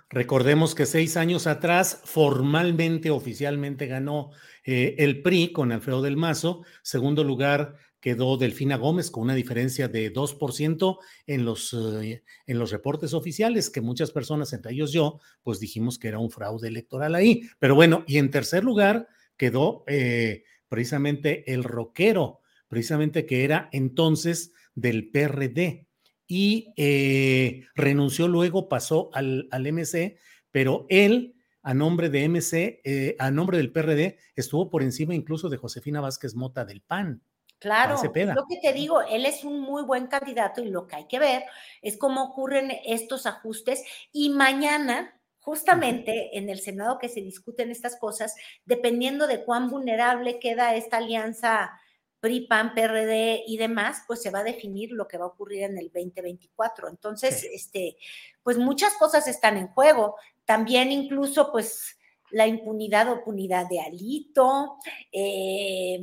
Recordemos 0.09 0.75
que 0.75 0.85
seis 0.85 1.17
años 1.17 1.47
atrás 1.47 2.01
formalmente, 2.03 3.09
oficialmente 3.09 3.87
ganó 3.87 4.31
eh, 4.63 4.95
el 4.99 5.21
PRI 5.21 5.51
con 5.51 5.71
Alfredo 5.71 6.01
del 6.01 6.15
Mazo, 6.15 6.63
segundo 6.83 7.23
lugar 7.23 7.75
quedó 8.05 8.37
Delfina 8.37 8.77
Gómez 8.77 9.09
con 9.09 9.23
una 9.23 9.33
diferencia 9.33 9.87
de 9.87 10.13
2% 10.13 10.99
en 11.25 11.43
los, 11.43 11.73
eh, 11.73 12.23
en 12.45 12.59
los 12.59 12.69
reportes 12.69 13.15
oficiales, 13.15 13.71
que 13.71 13.81
muchas 13.81 14.11
personas, 14.11 14.53
entre 14.53 14.73
ellos 14.73 14.91
yo, 14.91 15.19
pues 15.41 15.59
dijimos 15.59 15.97
que 15.97 16.09
era 16.09 16.19
un 16.19 16.29
fraude 16.29 16.67
electoral 16.67 17.15
ahí. 17.15 17.49
Pero 17.57 17.73
bueno, 17.73 18.03
y 18.05 18.19
en 18.19 18.29
tercer 18.29 18.63
lugar 18.63 19.07
quedó 19.37 19.85
eh, 19.87 20.43
precisamente 20.69 21.51
el 21.51 21.63
rockero, 21.63 22.41
precisamente 22.67 23.25
que 23.25 23.43
era 23.43 23.69
entonces 23.71 24.51
del 24.75 25.09
PRD. 25.09 25.87
Y 26.27 26.73
eh, 26.77 27.63
renunció 27.73 28.27
luego, 28.27 28.69
pasó 28.69 29.09
al, 29.13 29.47
al 29.49 29.63
MC, 29.73 30.19
pero 30.51 30.85
él 30.89 31.33
a 31.63 31.73
nombre 31.73 32.11
de 32.11 32.29
MC, 32.29 33.15
a 33.17 33.31
nombre 33.31 33.57
del 33.57 33.71
PRD, 33.71 34.19
estuvo 34.35 34.69
por 34.69 34.83
encima 34.83 35.15
incluso 35.15 35.49
de 35.49 35.57
Josefina 35.57 36.01
Vázquez 36.01 36.35
Mota 36.35 36.65
del 36.65 36.81
PAN. 36.81 37.23
Claro, 37.61 37.95
lo 38.33 38.45
que 38.47 38.57
te 38.61 38.73
digo, 38.73 39.01
él 39.01 39.25
es 39.25 39.43
un 39.43 39.61
muy 39.61 39.83
buen 39.83 40.07
candidato 40.07 40.61
y 40.61 40.69
lo 40.69 40.87
que 40.87 40.97
hay 40.97 41.07
que 41.07 41.19
ver 41.19 41.43
es 41.81 41.97
cómo 41.97 42.23
ocurren 42.23 42.71
estos 42.85 43.25
ajustes 43.25 43.83
y 44.11 44.29
mañana, 44.29 45.19
justamente 45.39 46.37
en 46.37 46.49
el 46.49 46.59
Senado 46.59 46.99
que 46.99 47.07
se 47.09 47.21
discuten 47.21 47.71
estas 47.71 47.95
cosas, 47.97 48.35
dependiendo 48.65 49.25
de 49.25 49.43
cuán 49.45 49.69
vulnerable 49.69 50.39
queda 50.39 50.75
esta 50.75 50.97
alianza 50.97 51.71
PRI, 52.19 52.41
PAN, 52.47 52.73
PRD 52.73 53.43
y 53.47 53.57
demás, 53.57 54.03
pues 54.07 54.21
se 54.21 54.31
va 54.31 54.39
a 54.39 54.43
definir 54.43 54.91
lo 54.91 55.07
que 55.07 55.17
va 55.17 55.25
a 55.25 55.27
ocurrir 55.29 55.63
en 55.63 55.77
el 55.77 55.91
2024. 55.91 56.89
Entonces, 56.89 57.43
este, 57.43 57.97
pues 58.43 58.57
muchas 58.57 58.93
cosas 58.95 59.27
están 59.27 59.57
en 59.57 59.67
juego. 59.67 60.15
También 60.45 60.91
incluso, 60.91 61.51
pues, 61.51 61.97
la 62.31 62.47
impunidad 62.47 63.11
o 63.11 63.23
punidad 63.23 63.67
de 63.69 63.79
Alito, 63.79 64.77
eh, 65.11 65.99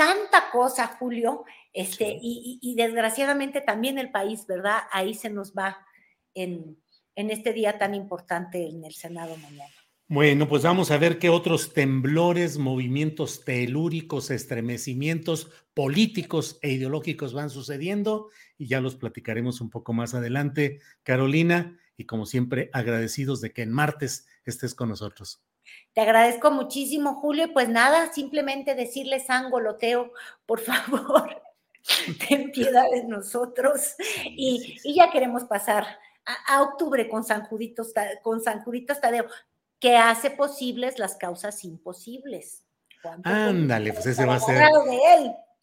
tanta 0.00 0.50
cosa, 0.50 0.86
Julio, 0.98 1.44
este, 1.74 2.18
y, 2.22 2.74
desgraciadamente 2.74 3.60
también 3.60 3.98
el 3.98 4.10
país, 4.10 4.46
¿verdad? 4.46 4.78
Ahí 4.92 5.12
se 5.12 5.28
nos 5.28 5.52
va 5.52 5.76
en, 6.32 6.78
en 7.16 7.28
este 7.28 7.52
día 7.52 7.76
tan 7.76 7.94
importante 7.94 8.66
en 8.66 8.82
el 8.82 8.94
Senado 8.94 9.36
mañana. 9.36 9.70
Bueno, 10.08 10.48
pues 10.48 10.62
vamos 10.62 10.90
a 10.90 10.96
ver 10.96 11.18
qué 11.18 11.28
otros 11.28 11.74
temblores, 11.74 12.56
movimientos 12.56 13.44
telúricos, 13.44 14.30
estremecimientos 14.30 15.50
políticos 15.74 16.58
e 16.62 16.70
ideológicos 16.70 17.34
van 17.34 17.50
sucediendo 17.50 18.30
y 18.56 18.68
ya 18.68 18.80
los 18.80 18.96
platicaremos 18.96 19.60
un 19.60 19.68
poco 19.68 19.92
más 19.92 20.14
adelante. 20.14 20.80
Carolina, 21.02 21.78
y 21.98 22.06
como 22.06 22.24
siempre, 22.24 22.70
agradecidos 22.72 23.42
de 23.42 23.52
que 23.52 23.60
en 23.60 23.72
martes 23.72 24.26
estés 24.46 24.74
con 24.74 24.88
nosotros. 24.88 25.42
Te 25.92 26.00
agradezco 26.02 26.50
muchísimo, 26.50 27.14
Julio. 27.16 27.52
Pues 27.52 27.68
nada, 27.68 28.12
simplemente 28.12 28.74
decirles 28.74 29.26
Loteo, 29.62 30.12
por 30.46 30.60
favor, 30.60 31.42
ten 32.28 32.52
piedad 32.52 32.90
de 32.90 33.04
nosotros. 33.04 33.94
Y, 34.24 34.78
ya 34.94 35.10
queremos 35.10 35.44
pasar 35.44 35.86
a, 36.46 36.62
octubre 36.62 37.08
con 37.08 37.24
San 37.24 37.44
Judito, 37.46 37.84
con 38.22 38.42
San 38.42 38.62
Judito 38.62 38.94
Tadeo 38.94 39.26
que 39.80 39.96
hace 39.96 40.30
posibles 40.30 40.98
las 40.98 41.16
causas 41.16 41.64
imposibles. 41.64 42.64
Ándale, 43.24 43.94
pues 43.94 44.06
ese 44.06 44.26
va 44.26 44.34
a 44.34 44.40
ser 44.40 44.62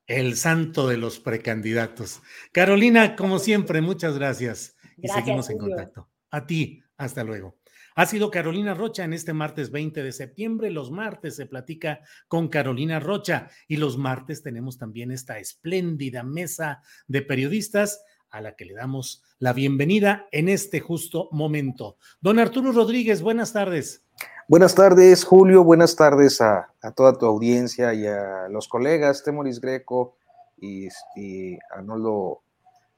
el 0.07 0.38
santo 0.38 0.88
de 0.88 0.97
los 0.97 1.19
precandidatos. 1.19 2.21
Carolina, 2.51 3.15
como 3.15 3.39
siempre, 3.39 3.82
muchas 3.82 4.17
gracias 4.17 4.75
y 4.97 5.07
seguimos 5.07 5.49
en 5.49 5.59
contacto. 5.59 6.09
A 6.32 6.47
ti, 6.47 6.82
hasta 6.97 7.23
luego. 7.23 7.57
Ha 7.98 8.06
sido 8.06 8.30
Carolina 8.30 8.76
Rocha 8.76 9.06
en 9.06 9.14
este 9.14 9.34
martes 9.34 9.72
20 9.72 10.04
de 10.04 10.12
septiembre. 10.12 10.70
Los 10.70 10.91
martes 10.91 11.36
se 11.36 11.48
platica 11.48 12.02
con 12.28 12.48
Carolina 12.48 13.00
Rocha 13.00 13.50
y 13.68 13.78
los 13.78 13.98
martes 13.98 14.43
tenemos 14.43 14.78
también 14.78 15.10
esta 15.10 15.39
espléndida 15.39 16.22
mesa 16.22 16.84
de 17.08 17.24
periodistas 17.24 18.04
a 18.30 18.39
la 18.39 18.56
que 18.56 18.66
le 18.66 18.76
damos 18.76 19.24
la 19.39 19.52
bienvenida 19.52 20.28
en 20.32 20.48
este 20.48 20.80
justo 20.80 21.28
momento. 21.32 21.98
Don 22.22 22.38
Arturo 22.38 22.72
Rodríguez, 22.72 23.24
buenas 23.24 23.52
tardes. 23.52 24.06
Buenas 24.48 24.76
tardes, 24.76 25.24
Julio. 25.24 25.64
Buenas 25.64 25.95
tardes 25.95 26.39
a, 26.39 26.72
toda 26.95 27.18
tu 27.18 27.26
audiencia 27.26 27.95
y 27.95 28.06
a 28.06 28.48
los 28.48 28.68
colegas, 28.68 29.24
Temoris 29.24 29.60
Greco 29.60 30.18
y, 30.56 30.88
y 31.16 31.58
Arnoldo 31.72 32.43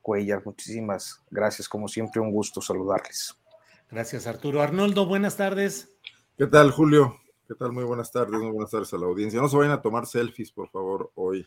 Cuellar. 0.02 0.42
Muchísimas 0.44 1.22
gracias. 1.32 1.70
Como 1.70 1.88
siempre, 1.88 2.20
un 2.20 2.34
gusto 2.34 2.60
saludarles. 2.60 3.40
Gracias, 3.92 4.28
Arturo. 4.28 4.62
Arnoldo, 4.62 5.08
buenas 5.08 5.36
tardes. 5.36 5.98
¿Qué 6.38 6.46
tal, 6.46 6.72
Julio? 6.72 7.18
¿Qué 7.48 7.56
tal? 7.56 7.72
Muy 7.72 7.84
buenas 7.84 8.12
tardes, 8.12 8.40
muy 8.40 8.52
buenas 8.52 8.70
tardes 8.70 8.94
a 8.94 8.98
la 8.98 9.08
audiencia. 9.08 9.42
No 9.42 9.50
se 9.50 9.58
vayan 9.58 9.72
a 9.72 9.82
tomar 9.82 10.06
selfies, 10.06 10.52
por 10.52 10.70
favor, 10.70 11.12
hoy. 11.16 11.44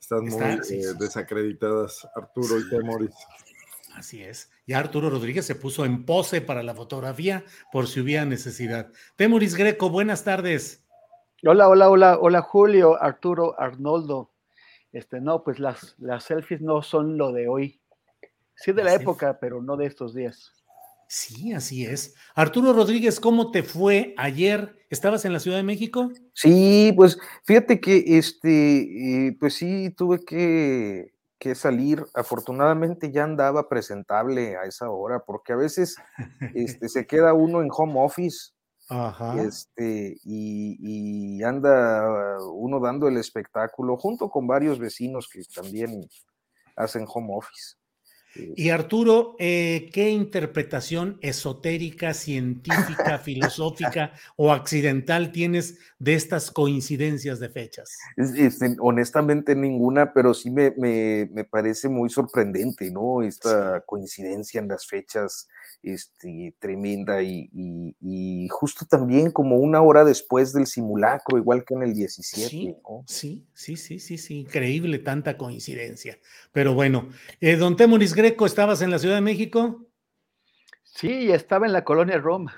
Están 0.00 0.24
muy 0.24 0.42
eh, 0.42 0.94
desacreditadas, 0.98 2.06
Arturo 2.16 2.58
y 2.58 2.68
Temoris. 2.68 3.14
Así 3.94 4.24
es. 4.24 4.50
Ya 4.66 4.80
Arturo 4.80 5.08
Rodríguez 5.08 5.46
se 5.46 5.54
puso 5.54 5.84
en 5.84 6.04
pose 6.04 6.40
para 6.40 6.64
la 6.64 6.74
fotografía 6.74 7.44
por 7.70 7.86
si 7.86 8.00
hubiera 8.00 8.24
necesidad. 8.24 8.90
Temuris 9.14 9.54
Greco, 9.54 9.88
buenas 9.90 10.24
tardes. 10.24 10.84
Hola, 11.46 11.68
hola, 11.68 11.88
hola, 11.88 12.18
hola 12.18 12.42
Julio, 12.42 13.00
Arturo, 13.00 13.58
Arnoldo. 13.60 14.32
Este, 14.92 15.20
no, 15.20 15.44
pues 15.44 15.60
las, 15.60 15.94
las 15.98 16.24
selfies 16.24 16.60
no 16.60 16.82
son 16.82 17.16
lo 17.16 17.30
de 17.30 17.46
hoy. 17.46 17.80
Sí 18.56 18.72
de 18.72 18.82
la 18.82 18.94
época, 18.94 19.38
pero 19.40 19.62
no 19.62 19.76
de 19.76 19.86
estos 19.86 20.14
días. 20.14 20.52
Sí, 21.14 21.52
así 21.52 21.86
es. 21.86 22.16
Arturo 22.34 22.72
Rodríguez, 22.72 23.20
¿cómo 23.20 23.52
te 23.52 23.62
fue 23.62 24.14
ayer? 24.16 24.76
¿Estabas 24.90 25.24
en 25.24 25.32
la 25.32 25.38
Ciudad 25.38 25.58
de 25.58 25.62
México? 25.62 26.10
Sí, 26.32 26.92
pues 26.96 27.16
fíjate 27.44 27.80
que 27.80 28.18
este, 28.18 29.28
eh, 29.28 29.36
pues 29.38 29.54
sí, 29.54 29.90
tuve 29.96 30.24
que 30.24 31.14
que 31.38 31.54
salir. 31.54 32.04
Afortunadamente 32.14 33.12
ya 33.12 33.22
andaba 33.22 33.68
presentable 33.68 34.56
a 34.56 34.64
esa 34.64 34.90
hora, 34.90 35.20
porque 35.24 35.52
a 35.52 35.56
veces 35.56 35.94
este, 36.54 36.88
se 36.88 37.06
queda 37.06 37.32
uno 37.32 37.62
en 37.62 37.68
home 37.70 37.94
office 37.96 38.52
Este, 39.38 40.18
y, 40.24 41.38
y, 41.38 41.42
anda 41.42 42.38
uno 42.52 42.80
dando 42.80 43.08
el 43.08 43.16
espectáculo 43.18 43.96
junto 43.96 44.28
con 44.28 44.46
varios 44.46 44.78
vecinos 44.78 45.28
que 45.32 45.42
también 45.54 46.08
hacen 46.76 47.06
home 47.08 47.34
office. 47.36 47.76
Y 48.36 48.70
Arturo, 48.70 49.36
eh, 49.38 49.90
¿qué 49.92 50.10
interpretación 50.10 51.18
esotérica, 51.20 52.14
científica, 52.14 53.18
filosófica 53.24 54.12
o 54.36 54.52
accidental 54.52 55.32
tienes 55.32 55.78
de 55.98 56.14
estas 56.14 56.50
coincidencias 56.50 57.40
de 57.40 57.48
fechas? 57.48 57.96
Este, 58.16 58.76
honestamente 58.80 59.54
ninguna, 59.54 60.12
pero 60.12 60.34
sí 60.34 60.50
me, 60.50 60.72
me, 60.76 61.44
parece 61.44 61.88
muy 61.88 62.10
sorprendente, 62.10 62.90
¿no? 62.90 63.22
Esta 63.22 63.82
coincidencia 63.86 64.60
en 64.60 64.68
las 64.68 64.86
fechas 64.86 65.48
este, 65.84 66.54
tremenda 66.58 67.22
y, 67.22 68.48
justo 68.50 68.86
también 68.86 69.30
como 69.30 69.56
una 69.56 69.82
hora 69.82 70.04
después 70.04 70.52
del 70.52 70.66
simulacro, 70.66 71.38
igual 71.38 71.64
que 71.64 71.74
en 71.74 71.82
el 71.82 71.94
17. 71.94 72.48
Sí, 72.48 72.76
sí, 73.06 73.46
sí, 73.54 73.76
sí, 73.76 73.98
sí, 73.98 74.18
sí, 74.18 74.40
increíble 74.40 74.98
tanta 74.98 75.36
coincidencia. 75.36 76.18
Pero 76.52 76.74
bueno, 76.74 77.08
eh, 77.40 77.56
don 77.56 77.76
Temoris 77.76 78.14
Greco, 78.14 78.46
¿estabas 78.46 78.82
en 78.82 78.90
la 78.90 78.98
Ciudad 78.98 79.16
de 79.16 79.20
México? 79.20 79.86
Sí, 80.82 81.30
estaba 81.30 81.66
en 81.66 81.72
la 81.72 81.84
colonia 81.84 82.18
Roma. 82.18 82.54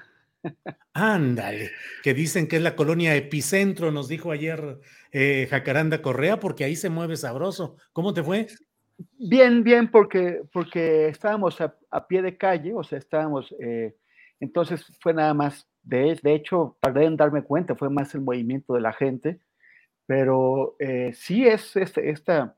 Ándale, 0.92 1.72
que 2.02 2.14
dicen 2.14 2.46
que 2.48 2.56
es 2.56 2.62
la 2.62 2.76
colonia 2.76 3.14
epicentro, 3.16 3.90
nos 3.92 4.08
dijo 4.08 4.30
ayer 4.30 4.80
eh, 5.12 5.46
Jacaranda 5.50 6.00
Correa, 6.02 6.38
porque 6.40 6.64
ahí 6.64 6.76
se 6.76 6.90
mueve 6.90 7.16
sabroso. 7.16 7.76
¿Cómo 7.92 8.14
te 8.14 8.22
fue? 8.22 8.46
Bien, 8.98 9.62
bien, 9.62 9.90
porque, 9.90 10.42
porque 10.52 11.08
estábamos 11.08 11.60
a, 11.60 12.06
pie 12.06 12.22
de 12.22 12.36
calle, 12.36 12.72
o 12.74 12.82
sea, 12.82 12.98
estábamos, 12.98 13.54
eh, 13.60 13.94
entonces 14.40 14.86
fue 15.00 15.12
nada 15.12 15.34
más, 15.34 15.68
de, 15.82 16.18
de 16.22 16.34
hecho, 16.34 16.76
para 16.80 17.08
darme 17.10 17.42
cuenta, 17.42 17.74
fue 17.74 17.90
más 17.90 18.14
el 18.14 18.22
movimiento 18.22 18.74
de 18.74 18.80
la 18.80 18.92
gente, 18.92 19.40
pero 20.06 20.76
eh, 20.78 21.12
sí 21.14 21.46
es, 21.46 21.76
es 21.76 21.96
esta, 21.98 22.56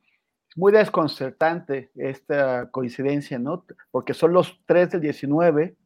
muy 0.57 0.73
desconcertante 0.73 1.91
esta 1.97 2.71
coincidencia, 2.71 3.39
¿no? 3.39 3.65
Porque 3.91 4.15
son 4.15 4.33
los 4.33 4.61
tres 4.67 4.91
del 4.91 5.01
19 5.01 5.77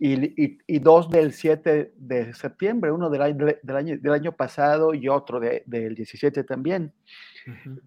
y, 0.00 0.58
y, 0.66 0.78
dos 0.80 1.10
del 1.10 1.32
7 1.32 1.92
de 1.96 2.34
septiembre, 2.34 2.90
uno 2.90 3.10
del 3.10 3.36
del 3.36 3.76
año, 3.76 3.96
del 3.98 4.12
año 4.12 4.32
pasado 4.32 4.94
y 4.94 5.08
otro 5.08 5.38
del 5.38 5.94
17 5.94 6.42
también. 6.44 6.92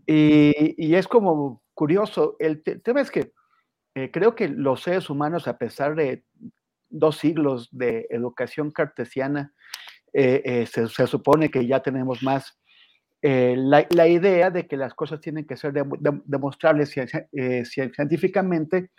Y, 0.05 0.75
y, 0.77 0.95
es 0.95 1.07
como 1.07 1.61
curioso. 1.73 2.35
El 2.39 2.61
tema 2.63 3.01
es 3.01 3.11
que 3.11 3.31
eh, 3.97 4.11
creo 4.11 4.35
que 4.35 4.47
los 4.47 4.83
seres 4.83 5.09
humanos, 5.09 5.47
a 5.47 5.57
pesar 5.57 5.95
de 5.95 6.23
dos 6.87 7.17
siglos 7.17 7.67
de 7.71 8.05
educación 8.11 8.69
cartesiana, 8.69 9.55
eh, 10.13 10.43
eh, 10.45 10.65
se, 10.67 11.07
supone 11.07 11.49
que 11.49 11.65
ya 11.65 11.81
tenemos 11.81 12.21
más 12.21 12.59
la, 13.23 14.07
idea 14.07 14.51
de 14.51 14.67
que 14.67 14.77
las 14.77 14.93
cosas 14.93 15.19
tienen 15.19 15.47
que 15.47 15.57
ser 15.57 15.73
demostrables 16.25 16.95
científicamente, 17.63 18.91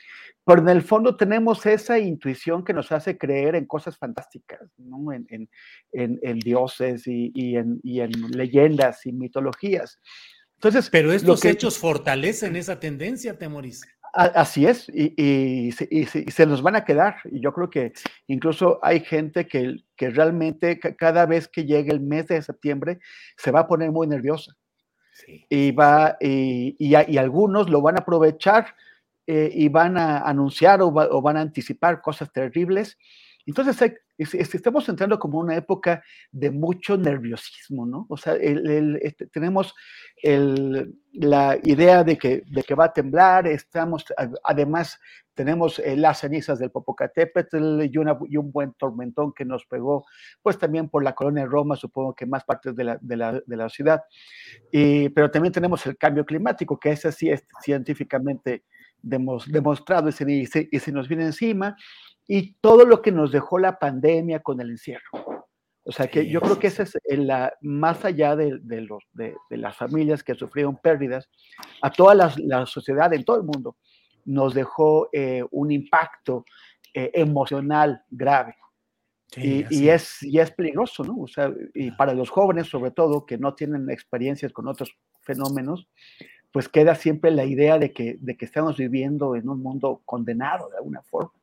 pero 0.44 0.60
en 0.60 0.68
el 0.68 0.82
fondo 0.82 1.16
tenemos 1.16 1.64
esa 1.64 2.00
intuición 2.00 2.64
que 2.64 2.74
nos 2.74 2.90
hace 2.90 3.16
creer 3.16 3.54
en 3.54 3.66
cosas 3.66 3.96
fantásticas, 3.96 4.68
¿no? 4.76 5.12
en, 5.12 5.48
en, 5.92 6.38
dioses 6.40 7.06
y, 7.06 7.30
y, 7.34 7.56
en, 7.56 7.80
y 7.84 8.00
en 8.00 8.10
leyendas 8.32 9.06
y 9.06 9.12
mitologías. 9.12 10.00
Entonces, 10.58 10.90
pero 10.90 11.12
estos 11.12 11.44
hechos 11.44 11.78
fortalecen 11.78 12.56
esa 12.56 12.80
tendencia, 12.80 13.38
Temoris. 13.38 13.86
Así 14.12 14.66
es, 14.66 14.88
y, 14.88 15.70
se 15.70 16.46
nos 16.46 16.62
van 16.62 16.74
a 16.74 16.84
quedar. 16.84 17.18
Y 17.30 17.40
yo 17.40 17.52
creo 17.52 17.70
que 17.70 17.92
incluso 18.26 18.80
hay 18.82 19.00
gente 19.00 19.46
que, 19.46 19.76
que 19.96 20.10
realmente 20.10 20.80
cada 20.80 21.26
vez 21.26 21.46
que 21.46 21.64
llegue 21.64 21.92
el 21.92 22.00
mes 22.00 22.26
de 22.26 22.42
septiembre 22.42 22.98
se 23.36 23.52
va 23.52 23.60
a 23.60 23.68
poner 23.68 23.92
muy 23.92 24.08
nerviosa. 24.08 24.56
Y, 25.48 25.70
va, 25.70 26.16
y, 26.20 26.94
algunos 27.16 27.70
lo 27.70 27.80
van 27.80 27.96
a 27.96 28.00
aprovechar 28.00 28.74
eh, 29.26 29.50
y 29.52 29.68
van 29.68 29.96
a 29.96 30.20
anunciar 30.20 30.82
o, 30.82 30.90
van 30.90 31.36
a 31.36 31.40
anticipar 31.40 32.00
cosas 32.00 32.32
terribles. 32.32 32.98
Entonces 33.46 33.76
estamos 34.18 34.88
entrando 34.88 35.18
como 35.18 35.38
una 35.38 35.56
época 35.56 36.02
de 36.32 36.50
mucho 36.50 36.96
nerviosismo, 36.96 37.86
¿no? 37.86 38.06
O 38.08 38.16
sea, 38.16 38.34
este, 38.34 39.26
tenemos 39.28 39.74
la 41.12 41.58
idea 41.62 42.02
de 42.02 42.18
que, 42.18 42.42
va 42.74 42.86
a 42.86 42.92
temblar, 42.92 43.46
estamos, 43.46 44.04
además 44.42 44.98
tenemos 45.34 45.78
eh, 45.78 45.96
las 45.96 46.18
cenizas 46.18 46.58
del 46.58 46.72
Popocatépetl 46.72 47.82
y, 47.82 47.96
un 47.96 48.52
buen 48.52 48.72
tormentón 48.74 49.32
que 49.32 49.44
nos 49.44 49.64
pegó, 49.66 50.04
pues 50.42 50.58
también 50.58 50.88
por 50.88 51.04
la 51.04 51.14
colonia 51.14 51.44
de 51.44 51.48
Roma, 51.48 51.76
supongo 51.76 52.14
que 52.14 52.26
más 52.26 52.44
partes 52.44 52.74
de 52.74 52.84
la, 52.84 53.68
ciudad. 53.68 54.02
Pero 54.72 55.30
también 55.30 55.52
tenemos 55.52 55.86
el 55.86 55.96
cambio 55.96 56.26
climático, 56.26 56.78
que 56.78 56.90
ese 56.90 57.12
sí 57.12 57.30
es 57.30 57.46
científicamente 57.62 58.64
demostrado 59.00 60.08
y 60.08 60.12
se, 60.46 60.68
y 60.72 60.78
se 60.80 60.92
nos 60.92 61.06
viene 61.06 61.26
encima 61.26 61.76
y 62.28 62.52
todo 62.60 62.84
lo 62.84 63.00
que 63.00 63.10
nos 63.10 63.32
dejó 63.32 63.58
la 63.58 63.78
pandemia 63.78 64.40
con 64.40 64.60
el 64.60 64.70
encierro. 64.70 65.46
O 65.82 65.90
sea 65.92 66.06
que 66.06 66.28
yo 66.28 66.42
creo 66.42 66.58
que 66.58 66.66
ese 66.66 66.82
es 66.82 67.18
la, 67.18 67.54
más 67.62 68.04
allá 68.04 68.36
de, 68.36 68.60
los, 68.82 69.02
de, 69.12 69.34
las 69.48 69.74
familias 69.74 70.22
que 70.22 70.34
sufrieron 70.34 70.76
pérdidas, 70.76 71.30
a 71.80 71.90
toda 71.90 72.14
la, 72.14 72.66
sociedad 72.66 73.12
en 73.14 73.24
todo 73.24 73.38
el 73.38 73.44
mundo 73.44 73.76
nos 74.26 74.52
dejó 74.52 75.08
eh, 75.10 75.42
un 75.50 75.70
impacto 75.70 76.44
eh, 76.92 77.10
emocional 77.14 78.02
grave. 78.10 78.54
y, 79.36 79.88
es, 79.88 80.22
y 80.22 80.38
es 80.38 80.50
peligroso, 80.50 81.04
¿no? 81.04 81.20
O 81.20 81.26
sea, 81.26 81.50
y 81.74 81.90
para 81.92 82.12
los 82.12 82.28
jóvenes, 82.28 82.66
sobre 82.66 82.90
todo, 82.90 83.24
que 83.24 83.38
no 83.38 83.54
tienen 83.54 83.88
experiencias 83.88 84.52
con 84.52 84.68
otros 84.68 84.94
fenómenos, 85.22 85.88
pues 86.52 86.68
queda 86.68 86.94
siempre 86.94 87.30
la 87.30 87.44
idea 87.44 87.78
de 87.78 87.92
que, 87.92 88.18
de 88.20 88.36
que 88.36 88.44
estamos 88.44 88.76
viviendo 88.76 89.36
en 89.36 89.48
un 89.48 89.62
mundo 89.62 90.02
condenado 90.04 90.68
de 90.68 90.76
alguna 90.76 91.00
forma. 91.02 91.37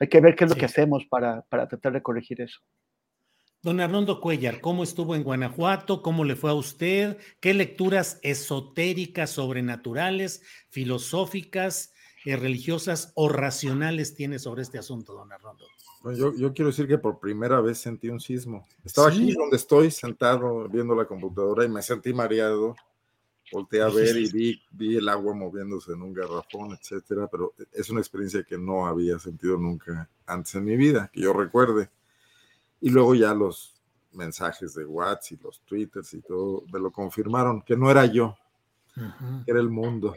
Hay 0.00 0.08
que 0.08 0.20
ver 0.20 0.34
qué 0.34 0.44
es 0.44 0.50
lo 0.50 0.56
que 0.56 0.64
hacemos 0.64 1.04
para, 1.04 1.42
para 1.42 1.68
tratar 1.68 1.92
de 1.92 2.02
corregir 2.02 2.40
eso. 2.40 2.60
Don 3.62 3.78
Arnoldo 3.78 4.22
Cuellar, 4.22 4.62
¿cómo 4.62 4.82
estuvo 4.82 5.14
en 5.14 5.22
Guanajuato? 5.22 6.00
¿Cómo 6.00 6.24
le 6.24 6.34
fue 6.34 6.50
a 6.50 6.54
usted? 6.54 7.18
¿Qué 7.40 7.52
lecturas 7.52 8.18
esotéricas, 8.22 9.28
sobrenaturales, 9.28 10.42
filosóficas, 10.70 11.92
eh, 12.24 12.36
religiosas 12.36 13.12
o 13.14 13.28
racionales 13.28 14.14
tiene 14.14 14.38
sobre 14.38 14.62
este 14.62 14.78
asunto, 14.78 15.12
don 15.12 15.30
Arnoldo? 15.30 15.66
yo, 16.16 16.34
yo, 16.34 16.54
quiero 16.54 16.70
decir 16.70 16.88
que 16.88 16.96
por 16.96 17.20
primera 17.20 17.60
vez 17.60 17.76
sentí 17.76 18.08
un 18.08 18.20
sismo. 18.20 18.66
Estaba 18.82 19.08
aquí 19.08 19.34
donde 19.34 19.58
estoy, 19.58 19.90
sentado 19.90 20.66
viendo 20.70 20.94
la 20.94 21.04
computadora 21.04 21.62
y 21.66 21.68
me 21.68 21.82
sentí 21.82 22.14
mareado 22.14 22.74
volteé 23.52 23.82
a 23.82 23.88
ver 23.88 24.16
y 24.16 24.30
vi, 24.30 24.62
vi 24.70 24.96
el 24.96 25.08
agua 25.08 25.34
moviéndose 25.34 25.92
en 25.92 26.02
un 26.02 26.12
garrafón, 26.12 26.72
etcétera, 26.72 27.28
pero 27.30 27.54
es 27.72 27.90
una 27.90 28.00
experiencia 28.00 28.42
que 28.42 28.58
no 28.58 28.86
había 28.86 29.18
sentido 29.18 29.56
nunca 29.56 30.08
antes 30.26 30.54
en 30.54 30.64
mi 30.64 30.76
vida, 30.76 31.10
que 31.12 31.20
yo 31.20 31.32
recuerde. 31.32 31.90
Y 32.80 32.90
luego 32.90 33.14
ya 33.14 33.34
los 33.34 33.74
mensajes 34.12 34.74
de 34.74 34.84
WhatsApp 34.84 35.32
y 35.32 35.42
los 35.44 35.60
twitters 35.60 36.14
y 36.14 36.22
todo 36.22 36.64
me 36.72 36.80
lo 36.80 36.90
confirmaron, 36.90 37.62
que 37.62 37.76
no 37.76 37.90
era 37.90 38.06
yo, 38.06 38.36
que 39.44 39.50
era 39.50 39.60
el 39.60 39.70
mundo. 39.70 40.16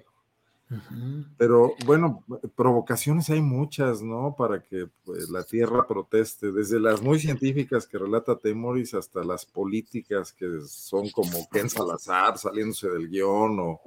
Pero 1.38 1.74
bueno, 1.86 2.24
provocaciones 2.56 3.30
hay 3.30 3.42
muchas, 3.42 4.02
¿no? 4.02 4.36
Para 4.38 4.62
que 4.62 4.88
pues, 5.04 5.30
la 5.30 5.44
Tierra 5.44 5.86
proteste, 5.88 6.52
desde 6.52 6.80
las 6.80 7.02
muy 7.02 7.20
científicas 7.20 7.88
que 7.88 7.98
relata 7.98 8.38
Temoris 8.38 8.94
hasta 8.94 9.24
las 9.24 9.46
políticas 9.46 10.32
que 10.32 10.62
son 10.66 11.10
como 11.10 11.48
Ken 11.52 11.70
Salazar 11.70 12.38
saliéndose 12.38 12.90
del 12.90 13.10
guion 13.10 13.60
o, 13.60 13.82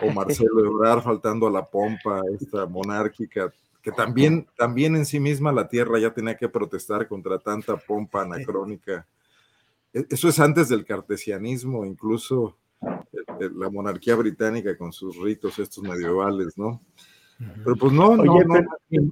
o 0.00 0.10
Marcelo 0.12 0.64
Ebrard 0.64 1.02
faltando 1.02 1.46
a 1.46 1.50
la 1.50 1.64
pompa, 1.64 2.20
esta 2.40 2.66
monárquica, 2.66 3.52
que 3.82 3.92
también, 3.92 4.46
también 4.56 4.96
en 4.96 5.06
sí 5.06 5.20
misma 5.20 5.52
la 5.52 5.68
Tierra 5.68 5.98
ya 5.98 6.12
tenía 6.12 6.36
que 6.36 6.48
protestar 6.48 7.08
contra 7.08 7.38
tanta 7.38 7.76
pompa 7.76 8.22
anacrónica. 8.22 9.06
E, 9.92 10.06
eso 10.10 10.28
es 10.28 10.38
antes 10.40 10.68
del 10.68 10.84
cartesianismo, 10.84 11.84
incluso 11.84 12.56
la 12.80 13.70
monarquía 13.70 14.14
británica 14.14 14.76
con 14.76 14.92
sus 14.92 15.16
ritos 15.16 15.58
estos 15.58 15.82
medievales, 15.82 16.56
¿no? 16.56 16.80
Pero 17.64 17.76
pues 17.76 17.92
no, 17.92 18.16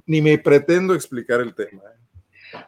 ni, 0.05 0.21
me 0.21 0.37
pretendo 0.37 0.93
explicar 0.93 1.39
el 1.39 1.55
tema. 1.55 1.81
¿eh? 1.81 2.07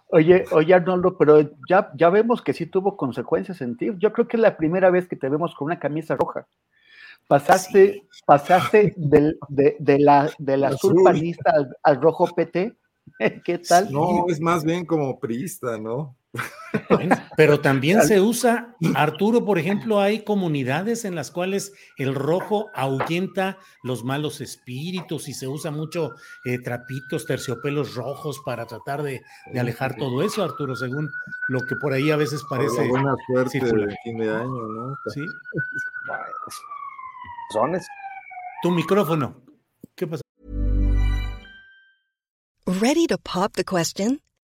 Oye, 0.08 0.46
oye 0.52 0.74
Arnoldo, 0.74 1.18
pero 1.18 1.52
ya, 1.68 1.92
ya 1.96 2.10
vemos 2.10 2.42
que 2.42 2.54
sí 2.54 2.66
tuvo 2.66 2.96
consecuencias 2.96 3.62
en 3.62 3.76
ti. 3.76 3.90
Yo 3.98 4.14
creo 4.14 4.28
que 4.28 4.38
es 4.38 4.42
la 4.42 4.56
primera 4.58 4.90
vez 4.90 5.08
que 5.08 5.16
te 5.16 5.30
vemos 5.30 5.54
con 5.56 5.66
una 5.66 5.80
camisa 5.80 6.16
roja. 6.16 6.48
Pasaste, 7.28 8.08
pasaste 8.26 8.94
del, 8.98 9.38
de, 9.50 9.76
de, 9.80 10.00
la, 10.00 10.30
del 10.40 10.64
azul 10.64 11.04
panista 11.04 11.54
al, 11.84 12.02
rojo 12.02 12.28
PT. 12.34 12.76
¿Qué 13.44 13.60
tal? 13.60 13.92
No, 13.92 14.26
es 14.30 14.40
más 14.40 14.64
bien 14.64 14.86
como 14.86 15.20
priista, 15.20 15.78
¿no? 15.78 16.16
Pero 17.36 17.60
también 17.60 18.04
se 18.04 18.22
usa, 18.22 18.76
Arturo, 18.96 19.44
por 19.44 19.58
ejemplo, 19.58 20.00
hay 20.00 20.24
comunidades 20.24 21.06
en 21.06 21.16
las 21.16 21.32
cuales 21.32 21.74
el 21.98 22.14
rojo 22.14 22.70
ahuyenta 22.76 23.58
los 23.84 24.04
malos 24.04 24.42
espíritus 24.42 25.28
y 25.28 25.34
se 25.34 25.48
usa 25.48 25.72
mucho 25.72 26.12
eh, 26.46 26.60
trapitos, 26.60 27.26
terciopelos 27.26 27.96
rojos 27.96 28.42
para 28.46 28.66
tratar 28.66 29.02
de, 29.02 29.22
alejar 29.58 29.96
todo 29.96 30.22
eso, 30.22 30.44
Arturo, 30.44 30.76
según 30.76 31.10
lo 31.48 31.62
que 31.62 31.76
por 31.76 31.94
ahí 31.94 32.12
a 32.12 32.18
veces 32.18 32.44
parece. 32.50 32.88
buena 32.88 33.16
suerte 33.28 33.60
de 33.60 33.96
fin 34.04 34.18
de 34.20 34.30
año, 34.30 34.68
¿no? 34.68 34.96
Sí. 35.14 35.22
Sones. 37.54 37.88
Tu 38.62 38.70
micrófono. 38.70 39.42
¿Qué 39.96 40.06
pasa? 40.06 40.22
Ready 42.68 43.08
to 43.08 43.18
pop 43.18 43.54
the 43.54 43.64
question? 43.64 44.22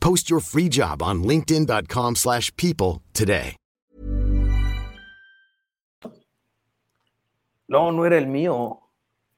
Post 0.00 0.30
your 0.30 0.40
free 0.40 0.68
job 0.68 1.02
on 1.02 1.22
linkedin.com/people 1.22 3.02
today. 3.12 3.56
No, 7.68 7.92
no 7.92 8.06
era 8.06 8.16
el 8.16 8.26
mío. 8.26 8.80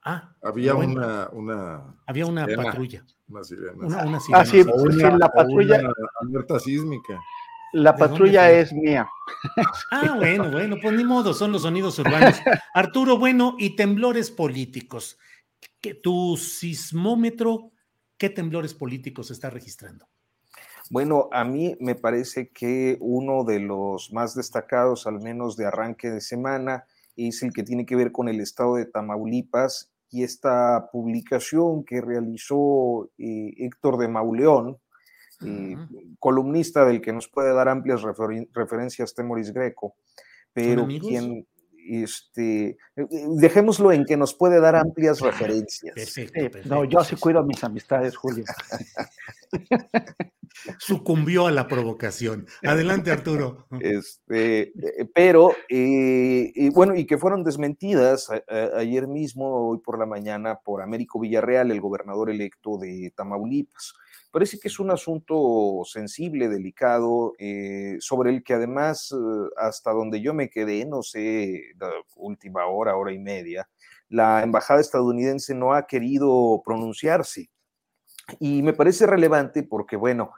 Ah, 0.03 0.35
había 0.43 0.75
una, 0.75 1.29
una 1.33 1.97
había 2.07 2.27
una 2.27 2.45
sirena, 2.45 2.63
patrulla. 2.63 3.05
Una 3.29 3.45
sirena. 3.45 3.87
Una, 3.87 4.05
una 4.07 4.21
sirena. 4.21 4.41
Ah, 4.41 4.47
sí, 4.47 4.61
una, 4.61 5.19
la 5.19 5.29
patrulla. 5.29 5.79
Una 5.81 5.93
alerta 6.21 6.59
sísmica. 6.61 7.21
La 7.73 7.95
patrulla 7.95 8.51
es 8.51 8.73
mía. 8.73 9.09
Ah, 9.91 10.15
bueno, 10.17 10.51
bueno, 10.51 10.77
pues 10.81 10.95
ni 10.95 11.05
modo, 11.05 11.35
son 11.35 11.53
los 11.53 11.63
sonidos 11.63 11.99
urbanos. 11.99 12.37
Arturo, 12.75 13.19
bueno, 13.19 13.57
y 13.59 13.77
temblores 13.77 14.31
políticos. 14.31 15.19
¿Tu 16.03 16.37
sismómetro, 16.37 17.73
qué 18.17 18.31
temblores 18.31 18.75
políticos 18.75 19.31
está 19.31 19.51
registrando? 19.51 20.09
Bueno, 20.91 21.29
a 21.31 21.45
mí 21.45 21.77
me 21.79 21.95
parece 21.95 22.49
que 22.49 22.99
uno 23.01 23.45
de 23.45 23.61
los 23.61 24.13
más 24.13 24.35
destacados, 24.35 25.07
al 25.07 25.21
menos 25.21 25.57
de 25.57 25.67
arranque 25.67 26.11
de 26.11 26.21
semana, 26.21 26.85
es 27.17 27.45
el 27.45 27.53
que 27.53 27.63
tiene 27.63 27.87
que 27.87 27.95
ver 27.95 28.11
con 28.11 28.29
el 28.29 28.41
estado 28.41 28.75
de 28.75 28.87
Tamaulipas 28.87 29.93
y 30.11 30.25
esta 30.25 30.91
publicación 30.91 31.85
que 31.85 32.01
realizó 32.01 33.09
eh, 33.19 33.55
Héctor 33.59 33.99
de 33.99 34.09
Mauleón, 34.09 34.79
eh, 35.47 35.77
columnista 36.19 36.85
del 36.85 37.01
que 37.01 37.13
nos 37.13 37.29
puede 37.29 37.55
dar 37.55 37.69
amplias 37.69 38.03
referencias 38.03 39.15
Temoris 39.15 39.53
Greco, 39.53 39.95
pero 40.53 40.89
quien, 40.89 41.47
este, 41.89 42.77
eh, 42.97 43.07
dejémoslo 43.37 43.93
en 43.93 44.05
que 44.05 44.17
nos 44.17 44.35
puede 44.35 44.61
dar 44.61 44.75
amplias 44.75 45.21
referencias. 45.21 45.95
No, 46.65 46.85
yo 46.85 47.05
sí 47.05 47.15
cuido 47.15 47.45
mis 47.45 47.63
amistades, 47.63 48.17
Julio. 48.17 48.45
sucumbió 50.79 51.47
a 51.47 51.51
la 51.51 51.67
provocación. 51.67 52.47
Adelante, 52.63 53.11
Arturo. 53.11 53.67
Este, 53.81 54.73
eh, 54.79 55.09
pero, 55.15 55.53
eh, 55.69 56.71
bueno, 56.73 56.95
y 56.95 57.07
que 57.07 57.19
fueron 57.19 57.45
desmentidas 57.45 58.29
ayer 58.75 59.07
mismo, 59.07 59.69
hoy 59.69 59.79
por 59.79 59.99
la 59.99 60.07
mañana, 60.07 60.61
por 60.65 60.83
Américo 60.83 61.21
Villarreal, 61.21 61.71
el 61.71 61.81
gobernador 61.81 62.31
electo 62.31 62.79
de 62.79 63.13
Tamaulipas. 63.17 63.95
Parece 64.31 64.61
que 64.61 64.69
es 64.69 64.79
un 64.79 64.93
asunto 64.93 65.83
sensible, 65.85 66.49
delicado, 66.49 67.35
eh, 67.39 67.97
sobre 67.99 68.31
el 68.31 68.45
que 68.45 68.55
además, 68.55 69.13
hasta 69.57 69.91
donde 69.91 70.21
yo 70.21 70.35
me 70.35 70.49
quedé, 70.49 70.85
no 70.87 71.03
sé, 71.03 71.73
la 71.79 71.91
última 72.15 72.67
hora, 72.67 72.97
hora 72.97 73.13
y 73.13 73.19
media, 73.19 73.69
la 74.09 74.43
embajada 74.43 74.81
estadounidense 74.81 75.55
no 75.55 75.73
ha 75.73 75.87
querido 75.87 76.63
pronunciarse. 76.65 77.51
Y 78.39 78.63
me 78.63 78.73
parece 78.73 79.07
relevante 79.07 79.65
porque, 79.65 79.97
bueno, 79.97 80.31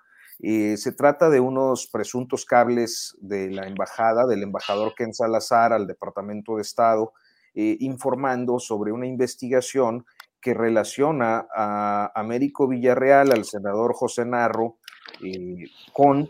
eh, 0.44 0.76
se 0.76 0.90
trata 0.90 1.30
de 1.30 1.38
unos 1.38 1.86
presuntos 1.86 2.44
cables 2.44 3.16
de 3.20 3.48
la 3.48 3.68
embajada, 3.68 4.26
del 4.26 4.42
embajador 4.42 4.92
Ken 4.96 5.14
Salazar 5.14 5.72
al 5.72 5.86
Departamento 5.86 6.56
de 6.56 6.62
Estado, 6.62 7.12
eh, 7.54 7.76
informando 7.78 8.58
sobre 8.58 8.90
una 8.90 9.06
investigación 9.06 10.04
que 10.40 10.52
relaciona 10.52 11.46
a 11.54 12.10
Américo 12.16 12.66
Villarreal, 12.66 13.30
al 13.30 13.44
senador 13.44 13.94
José 13.94 14.24
Narro, 14.24 14.78
eh, 15.22 15.70
con 15.92 16.28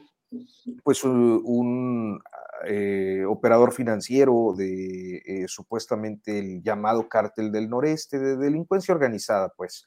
pues 0.84 1.05
un, 1.05 2.20
operador 3.28 3.72
financiero 3.72 4.55
de 4.56 5.44
supuestamente 5.48 6.39
el 6.39 6.62
llamado 6.62 7.09
cártel 7.09 7.51
del 7.51 7.68
noreste, 7.68 8.20
de 8.20 8.36
delincuencia 8.36 8.94
organizada, 8.94 9.52
pues 9.56 9.84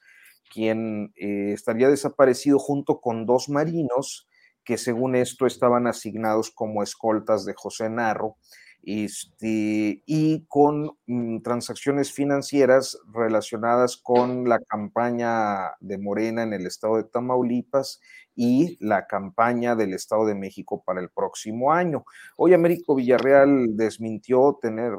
quien 0.51 1.13
eh, 1.15 1.53
estaría 1.53 1.89
desaparecido 1.89 2.59
junto 2.59 3.01
con 3.01 3.25
dos 3.25 3.49
marinos 3.49 4.27
que 4.63 4.77
según 4.77 5.15
esto 5.15 5.45
estaban 5.45 5.87
asignados 5.87 6.51
como 6.51 6.81
escoltas 6.81 7.45
de 7.45 7.53
José 7.53 7.89
Narro, 7.89 8.37
este, 8.85 10.03
y 10.05 10.45
con 10.47 10.91
mm, 11.07 11.41
transacciones 11.41 12.11
financieras 12.11 12.99
relacionadas 13.11 13.97
con 13.97 14.47
la 14.47 14.59
campaña 14.59 15.71
de 15.79 15.97
Morena 15.97 16.43
en 16.43 16.53
el 16.53 16.67
estado 16.67 16.97
de 16.97 17.03
Tamaulipas 17.03 17.99
y 18.35 18.77
la 18.85 19.07
campaña 19.07 19.75
del 19.75 19.93
Estado 19.93 20.25
de 20.25 20.35
México 20.35 20.83
para 20.85 20.99
el 20.99 21.09
próximo 21.09 21.71
año. 21.71 22.05
Hoy 22.37 22.53
Américo 22.53 22.95
Villarreal 22.95 23.75
desmintió 23.75 24.59
tener 24.61 24.91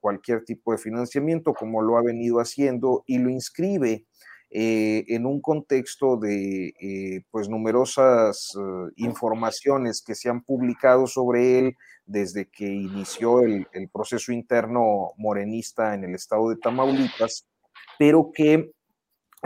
cualquier 0.00 0.44
tipo 0.44 0.72
de 0.72 0.78
financiamiento 0.78 1.54
como 1.54 1.82
lo 1.82 1.98
ha 1.98 2.02
venido 2.02 2.40
haciendo 2.40 3.04
y 3.06 3.18
lo 3.18 3.30
inscribe 3.30 4.06
eh, 4.52 5.04
en 5.06 5.26
un 5.26 5.40
contexto 5.40 6.16
de 6.16 6.74
eh, 6.80 7.22
pues 7.30 7.48
numerosas 7.48 8.52
eh, 8.58 8.92
informaciones 8.96 10.02
que 10.02 10.16
se 10.16 10.28
han 10.28 10.42
publicado 10.42 11.06
sobre 11.06 11.60
él 11.60 11.76
desde 12.04 12.48
que 12.48 12.66
inició 12.66 13.42
el, 13.42 13.68
proceso 13.92 14.32
interno 14.32 15.12
morenista 15.16 15.94
en 15.94 16.02
el 16.02 16.16
estado 16.16 16.50
de 16.50 16.56
Tamaulipas, 16.56 17.46
pero 17.96 18.32
que 18.34 18.72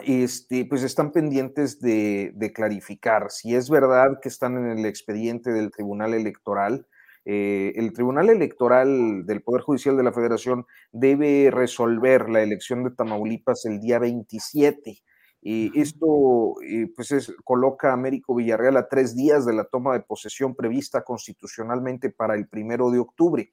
este, 0.05 0.65
pues 0.65 0.83
están 0.83 1.13
pendientes 1.13 1.81
de, 1.81 2.33
de, 2.35 2.53
clarificar. 2.55 3.31
Si 3.31 3.55
es 3.55 3.69
verdad 3.69 4.21
que 4.23 4.31
están 4.31 4.57
en 4.57 4.79
el 4.79 4.87
expediente 4.87 5.53
del 5.53 5.71
Tribunal 5.71 6.15
Electoral, 6.15 6.87
eh, 7.25 7.73
el 7.77 7.93
Tribunal 7.93 8.29
Electoral 8.29 9.25
del 9.25 9.43
Poder 9.43 9.63
Judicial 9.63 9.97
de 9.97 10.03
la 10.03 10.13
Federación 10.13 10.67
debe 10.93 11.51
resolver 11.51 12.29
la 12.29 12.43
elección 12.43 12.85
de 12.85 12.91
Tamaulipas 12.91 13.65
el 13.65 13.81
día 13.81 13.99
27. 13.99 14.99
Y 15.47 15.79
esto 15.79 16.55
eh, 16.67 16.87
pues 16.95 17.33
coloca 17.45 17.91
a 17.91 17.95
Américo 17.95 18.35
Villarreal 18.35 18.77
a 18.79 18.89
tres 18.89 19.15
días 19.15 19.45
de 19.45 19.53
la 19.53 19.65
toma 19.65 19.93
de 19.93 20.01
posesión 20.01 20.55
prevista 20.55 21.03
constitucionalmente 21.03 22.11
para 22.11 22.35
el 22.35 22.49
primero 22.49 22.91
de 22.91 22.99
octubre. 22.99 23.51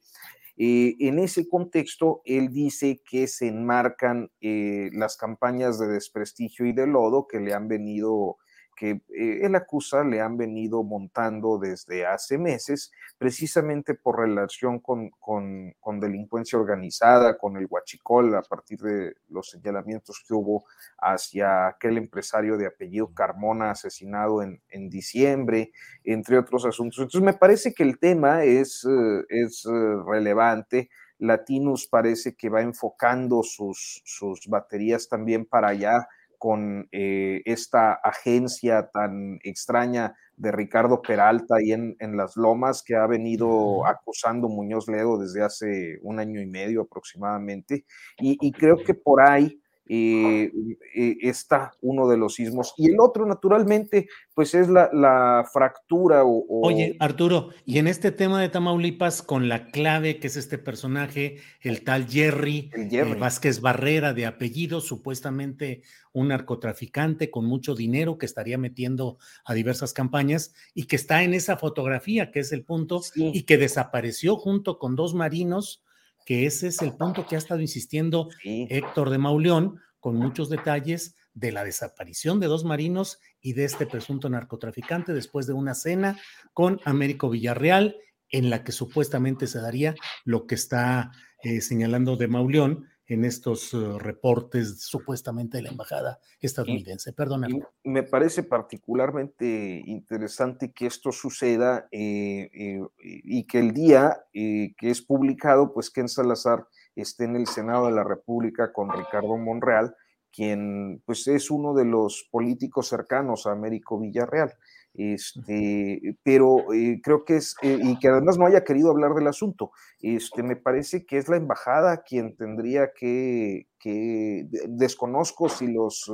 Eh, 0.56 0.96
en 1.00 1.18
ese 1.18 1.48
contexto, 1.48 2.22
él 2.24 2.50
dice 2.50 3.02
que 3.08 3.26
se 3.26 3.48
enmarcan 3.48 4.30
las 4.40 5.16
campañas 5.16 5.78
de 5.78 5.88
desprestigio 5.88 6.66
y 6.66 6.72
de 6.72 6.86
lodo 6.86 7.26
que 7.26 7.40
le 7.40 7.52
han 7.52 7.68
venido 7.68 8.36
que 8.74 9.02
eh, 9.08 9.40
él 9.42 9.54
acusa 9.54 10.04
le 10.04 10.20
han 10.20 10.36
venido 10.36 10.82
montando 10.82 11.58
desde 11.58 12.06
hace 12.06 12.38
meses, 12.38 12.90
precisamente 13.18 13.94
por 13.94 14.18
relación 14.18 14.78
con, 14.80 15.10
con, 15.18 16.00
delincuencia 16.00 16.58
organizada, 16.58 17.38
con 17.38 17.56
el 17.56 17.66
huachicol, 17.68 18.34
a 18.34 18.42
partir 18.42 18.80
de 18.80 19.14
los 19.28 19.50
señalamientos 19.50 20.24
que 20.26 20.34
hubo 20.34 20.64
hacia 20.98 21.68
aquel 21.68 21.98
empresario 21.98 22.56
de 22.56 22.66
apellido 22.66 23.12
Carmona 23.14 23.70
asesinado 23.70 24.42
en, 24.42 24.60
en 24.68 24.88
diciembre, 24.88 25.72
entre 26.04 26.38
otros 26.38 26.64
asuntos. 26.64 26.98
Entonces, 26.98 27.22
me 27.22 27.34
parece 27.34 27.72
que 27.72 27.82
el 27.82 27.98
tema 27.98 28.44
es, 28.44 28.84
eh, 28.84 29.24
es 29.28 29.64
eh, 29.66 29.70
relevante. 30.06 30.90
Latinus 31.18 31.86
parece 31.86 32.34
que 32.34 32.48
va 32.48 32.62
enfocando 32.62 33.42
sus, 33.44 34.02
sus 34.04 34.48
baterías 34.48 35.08
también 35.08 35.46
para 35.46 35.68
allá 35.68 36.08
con 36.42 36.88
eh, 36.90 37.40
esta 37.44 37.92
agencia 37.92 38.90
tan 38.92 39.38
extraña 39.44 40.16
de 40.36 40.50
Ricardo 40.50 41.00
Peralta 41.00 41.54
ahí 41.54 41.70
en, 41.70 41.94
en, 42.00 42.16
Las 42.16 42.36
Lomas, 42.36 42.82
que 42.84 42.96
ha 42.96 43.06
venido 43.06 43.86
acusando 43.86 44.48
Muñoz 44.48 44.88
Ledo 44.88 45.18
desde 45.18 45.44
hace 45.44 45.98
un 46.02 46.18
año 46.18 46.40
y 46.40 46.46
medio 46.46 46.82
aproximadamente. 46.82 47.84
Y, 48.18 48.38
y 48.40 48.50
creo 48.50 48.74
que 48.84 48.92
por 48.92 49.22
ahí 49.22 49.61
eh, 49.94 50.50
eh, 50.94 51.18
está 51.20 51.74
uno 51.82 52.08
de 52.08 52.16
los 52.16 52.36
sismos. 52.36 52.72
Y 52.78 52.88
el 52.88 52.98
otro, 52.98 53.26
naturalmente, 53.26 54.08
pues 54.32 54.54
es 54.54 54.70
la, 54.70 55.46
fractura 55.52 56.24
o, 56.24 56.66
Oye, 56.66 56.96
Arturo, 56.98 57.50
y 57.66 57.76
en 57.76 57.86
este 57.86 58.10
tema 58.10 58.40
de 58.40 58.48
Tamaulipas, 58.48 59.20
con 59.20 59.50
la 59.50 59.66
clave 59.66 60.18
que 60.18 60.28
es 60.28 60.36
este 60.38 60.56
personaje, 60.56 61.40
el 61.60 61.84
tal 61.84 62.08
Jerry, 62.08 62.70
eh, 62.74 63.16
Vázquez 63.18 63.60
Barrera, 63.60 64.14
de 64.14 64.24
apellido, 64.24 64.80
supuestamente 64.80 65.82
un 66.14 66.28
narcotraficante 66.28 67.30
con 67.30 67.44
mucho 67.44 67.74
dinero 67.74 68.16
que 68.16 68.24
estaría 68.24 68.56
metiendo 68.56 69.18
a 69.44 69.52
diversas 69.52 69.92
campañas 69.92 70.54
y 70.72 70.84
que 70.84 70.96
está 70.96 71.22
en 71.22 71.34
esa 71.34 71.58
fotografía, 71.58 72.30
que 72.30 72.40
es 72.40 72.52
el 72.52 72.64
punto, 72.64 73.02
y 73.14 73.42
que 73.42 73.58
desapareció 73.58 74.36
junto 74.36 74.78
con 74.78 74.96
dos 74.96 75.12
marinos 75.12 75.82
que 76.24 76.46
ese 76.46 76.68
es 76.68 76.82
el 76.82 76.92
punto 76.94 77.26
que 77.26 77.34
ha 77.34 77.38
estado 77.38 77.60
insistiendo 77.60 78.28
Héctor 78.44 79.10
de 79.10 79.18
Mauleón 79.18 79.80
con 80.00 80.16
muchos 80.16 80.48
detalles 80.48 81.16
de 81.34 81.52
la 81.52 81.64
desaparición 81.64 82.40
de 82.40 82.46
dos 82.46 82.64
marinos 82.64 83.20
y 83.40 83.54
de 83.54 83.64
este 83.64 83.86
presunto 83.86 84.28
narcotraficante 84.28 85.12
después 85.12 85.46
de 85.46 85.54
una 85.54 85.74
cena 85.74 86.18
con 86.52 86.80
Américo 86.84 87.30
Villarreal 87.30 87.96
en 88.28 88.50
la 88.50 88.64
que 88.64 88.72
supuestamente 88.72 89.46
se 89.46 89.60
daría 89.60 89.94
lo 90.24 90.46
que 90.46 90.54
está 90.54 91.12
eh, 91.42 91.60
señalando 91.60 92.16
de 92.16 92.28
Mauleón 92.28 92.88
en 93.12 93.26
estos 93.26 93.74
uh, 93.74 93.98
reportes 93.98 94.80
supuestamente 94.80 95.58
de 95.58 95.64
la 95.64 95.70
embajada 95.70 96.18
estadounidense. 96.40 97.12
Perdona. 97.12 97.46
Me 97.84 98.02
parece 98.02 98.42
particularmente 98.42 99.82
interesante 99.84 100.72
que 100.72 100.86
esto 100.86 101.12
suceda 101.12 101.88
eh, 101.90 102.50
eh, 102.54 102.80
y 102.98 103.46
que 103.46 103.58
el 103.58 103.72
día 103.74 104.24
eh, 104.32 104.74
que 104.78 104.90
es 104.90 105.02
publicado, 105.02 105.74
pues 105.74 105.90
Ken 105.90 106.08
Salazar 106.08 106.66
esté 106.96 107.24
en 107.24 107.36
el 107.36 107.46
Senado 107.46 107.86
de 107.86 107.92
la 107.92 108.04
República 108.04 108.72
con 108.72 108.90
Ricardo 108.90 109.36
Monreal, 109.36 109.94
quien 110.32 111.02
pues 111.04 111.28
es 111.28 111.50
uno 111.50 111.74
de 111.74 111.84
los 111.84 112.28
políticos 112.30 112.88
cercanos 112.88 113.46
a 113.46 113.52
Américo 113.52 113.98
Villarreal. 113.98 114.54
Este, 114.94 116.16
pero 116.22 116.72
eh, 116.74 117.00
creo 117.02 117.24
que 117.24 117.36
es, 117.36 117.56
eh, 117.62 117.78
y 117.82 117.98
que 117.98 118.08
además 118.08 118.36
no 118.36 118.46
haya 118.46 118.62
querido 118.62 118.90
hablar 118.90 119.14
del 119.14 119.26
asunto, 119.26 119.70
este, 120.00 120.42
me 120.42 120.56
parece 120.56 121.06
que 121.06 121.16
es 121.16 121.28
la 121.28 121.36
embajada 121.36 122.02
quien 122.02 122.36
tendría 122.36 122.90
que, 122.94 123.68
que 123.78 124.46
desconozco 124.68 125.48
si 125.48 125.68
los, 125.68 126.10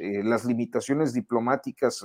eh, 0.00 0.22
las 0.24 0.46
limitaciones 0.46 1.12
diplomáticas 1.12 2.02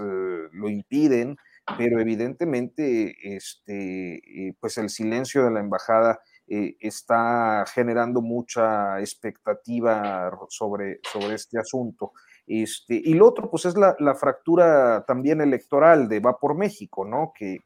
lo 0.52 0.70
impiden, 0.70 1.38
pero 1.78 2.00
evidentemente 2.02 3.16
este, 3.36 4.56
pues 4.60 4.78
el 4.78 4.90
silencio 4.90 5.46
de 5.46 5.52
la 5.52 5.60
embajada 5.60 6.20
está 6.48 7.64
generando 7.72 8.22
mucha 8.22 9.00
expectativa 9.00 10.32
sobre, 10.50 11.00
sobre 11.04 11.36
este 11.36 11.60
asunto. 11.60 12.14
Este, 12.50 12.96
y 12.96 13.14
lo 13.14 13.28
otro, 13.28 13.48
pues 13.52 13.66
es 13.66 13.76
la, 13.78 14.16
fractura 14.16 15.06
también 15.06 15.40
electoral 15.40 16.10
de 16.10 16.20
Va 16.20 16.40
por 16.40 16.56
México, 16.56 17.06
¿no? 17.06 17.32
Que, 17.38 17.60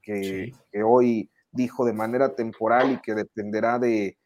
hoy 0.83 1.31
dijo 1.53 1.85
de 1.85 1.93
manera 1.93 2.35
temporal 2.35 2.91
y 2.91 2.97
que 2.97 3.15
dependerá 3.15 3.79
de, 3.79 4.17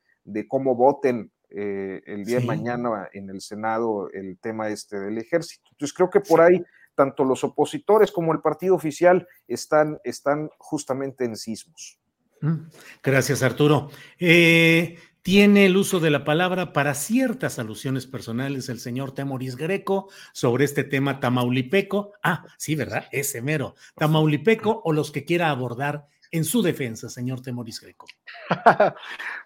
cómo 0.47 0.75
voten 0.75 1.31
eh, 1.51 2.01
el 2.07 2.25
día 2.25 2.39
de 2.39 2.47
mañana 2.47 3.07
en 3.13 3.29
el 3.29 3.39
Senado 3.39 4.09
el 4.11 4.39
tema 4.39 4.69
este 4.69 4.99
del 4.99 5.19
ejército. 5.19 5.69
Entonces 5.73 5.95
creo 5.95 6.09
que 6.09 6.21
por 6.21 6.41
ahí 6.41 6.65
tanto 6.95 7.23
los 7.23 7.43
opositores 7.43 8.11
como 8.11 8.33
el 8.33 8.39
partido 8.39 8.73
oficial 8.73 9.27
están, 9.47 9.99
están 10.03 10.49
justamente 10.57 11.23
en 11.23 11.35
sismos. 11.35 11.99
Mm, 12.41 12.69
gracias, 13.03 13.43
Arturo. 13.43 13.89
Eh, 14.19 14.97
tiene 15.27 15.65
el 15.65 15.75
uso 15.75 15.99
de 15.99 16.09
la 16.09 16.23
palabra 16.23 16.71
para 16.71 16.93
ciertas 16.93 17.59
alusiones 17.59 18.07
personales 18.07 18.69
el 18.69 18.79
señor 18.79 19.11
Temoris 19.11 19.57
Greco 19.57 20.07
sobre 20.31 20.63
este 20.63 20.85
tema 20.85 21.19
tamaulipeco. 21.19 22.13
Ah, 22.23 22.45
sí, 22.55 22.75
¿verdad? 22.75 23.09
Ese 23.11 23.41
mero. 23.41 23.75
Tamaulipeco 23.97 24.81
o 24.85 24.93
los 24.93 25.11
que 25.11 25.25
quiera 25.25 25.49
abordar 25.49 26.07
en 26.31 26.45
su 26.45 26.61
defensa, 26.61 27.09
señor 27.09 27.41
Temoris 27.41 27.81
Greco. 27.81 28.05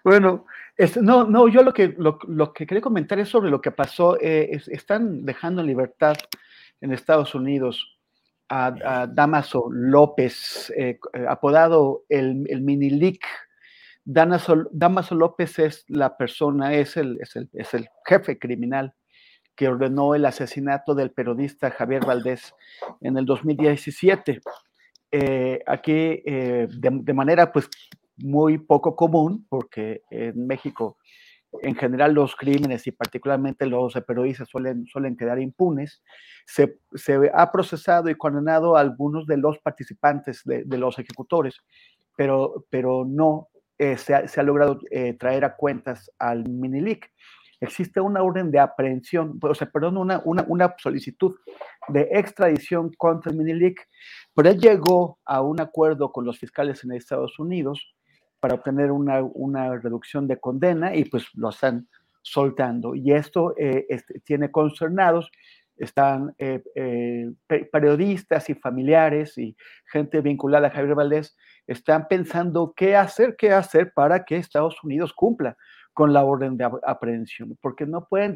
bueno, 0.04 0.46
no, 1.00 1.24
no, 1.24 1.48
yo 1.48 1.64
lo 1.64 1.74
que, 1.74 1.96
lo, 1.98 2.52
que 2.52 2.64
quería 2.64 2.80
comentar 2.80 3.18
es 3.18 3.28
sobre 3.28 3.50
lo 3.50 3.60
que 3.60 3.72
pasó. 3.72 4.16
Eh, 4.20 4.62
están 4.68 5.24
dejando 5.24 5.62
en 5.62 5.66
libertad 5.66 6.14
en 6.80 6.92
Estados 6.92 7.34
Unidos 7.34 7.98
a, 8.48 9.08
Damaso 9.10 9.66
López, 9.68 10.72
eh, 10.76 11.00
apodado 11.28 12.04
el, 12.08 12.46
el 12.48 12.60
Mini 12.60 12.90
Damaso 14.04 15.14
López 15.14 15.58
es 15.58 15.84
la 15.88 16.16
persona, 16.16 16.74
es 16.74 16.96
el, 16.96 17.18
es 17.20 17.36
el, 17.36 17.48
es 17.52 17.74
el 17.74 17.88
jefe 18.04 18.38
criminal 18.38 18.94
que 19.54 19.68
ordenó 19.68 20.14
el 20.14 20.24
asesinato 20.24 20.94
del 20.94 21.10
periodista 21.10 21.70
Javier 21.70 22.04
Valdés 22.04 22.54
en 23.00 23.16
el 23.18 23.26
2017. 23.26 24.40
Eh, 25.12 25.60
aquí, 25.66 26.22
eh, 26.24 26.68
de, 26.70 27.14
manera 27.14 27.52
pues 27.52 27.68
muy 28.16 28.58
poco 28.58 28.96
común, 28.96 29.46
porque 29.48 30.02
en 30.10 30.46
México 30.46 30.96
en 31.60 31.74
general 31.74 32.14
los 32.14 32.34
crímenes 32.34 32.86
y 32.86 32.92
particularmente 32.92 33.66
los 33.66 33.92
periodistas 34.06 34.48
suelen, 34.48 34.86
suelen 34.86 35.18
quedar 35.18 35.38
impunes, 35.38 36.02
se, 36.46 36.78
se, 36.94 37.30
ha 37.34 37.52
procesado 37.52 38.08
y 38.08 38.14
condenado 38.14 38.74
a 38.74 38.80
algunos 38.80 39.26
de 39.26 39.36
los 39.36 39.58
participantes 39.58 40.40
de, 40.44 40.64
de 40.64 40.78
los 40.78 40.98
ejecutores, 40.98 41.60
pero, 42.16 42.64
pero 42.70 43.04
no 43.06 43.48
eh, 43.82 43.96
se, 43.98 44.14
ha, 44.14 44.42
logrado 44.44 44.78
eh, 44.92 45.14
traer 45.14 45.44
a 45.44 45.56
cuentas 45.56 46.08
al 46.16 46.48
Minilic. 46.48 47.10
Existe 47.60 48.00
una 48.00 48.22
orden 48.22 48.52
de 48.52 48.60
aprehensión, 48.60 49.40
o 49.42 49.54
sea, 49.56 49.68
perdón, 49.72 49.96
una, 49.96 50.22
una, 50.24 50.74
solicitud 50.78 51.34
de 51.88 52.08
extradición 52.12 52.92
contra 52.96 53.32
el 53.32 53.38
Minilic, 53.38 53.88
pero 54.36 54.50
él 54.50 54.60
llegó 54.60 55.18
a 55.24 55.42
un 55.42 55.60
acuerdo 55.60 56.12
con 56.12 56.24
los 56.24 56.38
fiscales 56.38 56.84
en 56.84 56.92
Estados 56.92 57.40
Unidos 57.40 57.92
para 58.38 58.54
obtener 58.54 58.92
una, 58.92 59.20
una 59.20 59.76
reducción 59.76 60.28
de 60.28 60.38
condena 60.38 60.94
y 60.94 61.04
pues 61.04 61.26
lo 61.34 61.48
están 61.48 61.88
soltando. 62.22 62.94
Y 62.94 63.12
esto 63.12 63.52
eh, 63.58 63.84
este, 63.88 64.20
tiene 64.20 64.52
concernados 64.52 65.32
están 65.76 66.34
periodistas 67.72 68.48
y 68.50 68.54
familiares 68.54 69.36
y 69.38 69.56
gente 69.86 70.20
vinculada 70.20 70.68
a 70.68 70.70
Javier 70.70 70.94
Valdés 70.94 71.36
están 71.66 72.06
pensando 72.08 72.72
qué 72.76 72.96
hacer, 72.96 73.36
qué 73.36 73.52
hacer 73.52 73.92
para 73.94 74.24
que 74.24 74.36
Estados 74.36 74.82
Unidos 74.82 75.12
cumpla 75.12 75.56
con 75.92 76.12
la 76.12 76.24
orden 76.24 76.56
de 76.56 76.68
aprehensión, 76.86 77.58
porque 77.60 77.86
no 77.86 78.06
pueden 78.08 78.32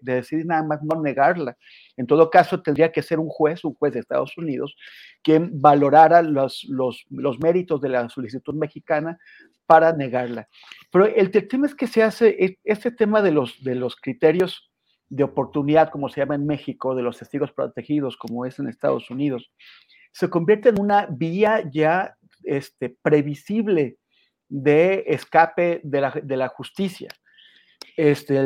decidir 0.00 0.46
nada 0.46 0.62
más 0.62 0.80
no 0.82 1.02
negarla. 1.02 1.56
En 1.96 2.06
todo 2.06 2.30
caso, 2.30 2.62
tendría 2.62 2.92
que 2.92 3.02
ser 3.02 3.18
un 3.18 3.28
juez, 3.28 3.64
un 3.64 3.74
juez 3.74 3.94
de 3.94 4.00
Estados 4.00 4.36
Unidos, 4.38 4.76
quien 5.22 5.60
valorara 5.60 6.22
los, 6.22 6.64
los, 6.68 7.04
los 7.10 7.40
méritos 7.40 7.80
de 7.80 7.88
la 7.88 8.08
solicitud 8.08 8.54
mexicana 8.54 9.18
para 9.66 9.92
negarla. 9.92 10.48
Pero 10.92 11.06
el, 11.06 11.30
tema 11.30 11.66
es 11.66 11.74
que 11.74 11.88
se 11.88 12.02
hace, 12.02 12.28
e, 12.38 12.58
este 12.64 12.92
tema 12.92 13.22
de 13.22 13.32
los, 13.32 13.62
de 13.64 13.74
los 13.74 13.96
criterios 13.96 14.67
de 15.08 15.24
oportunidad, 15.24 15.90
como 15.90 16.08
se 16.08 16.20
llama 16.20 16.34
en 16.34 16.46
México, 16.46 16.94
de 16.94 17.02
los 17.02 17.18
testigos 17.18 17.52
protegidos, 17.52 18.16
como 18.16 18.44
es 18.44 18.58
en 18.58 18.68
Estados 18.68 19.10
Unidos, 19.10 19.50
se 20.12 20.28
convierte 20.28 20.70
en 20.70 20.80
una 20.80 21.06
vía 21.10 21.62
ya 21.70 22.16
este, 22.44 22.96
previsible 23.02 23.98
de 24.48 25.04
escape 25.06 25.80
de 25.84 26.36
la, 26.36 26.48
justicia. 26.48 27.08
Este, 27.96 28.40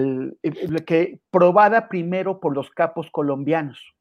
que 0.87 1.21
probada 1.31 1.89
primero 1.89 2.41
por 2.41 2.55
los 2.55 2.71
capos 2.71 3.11
colombianos. 3.11 3.95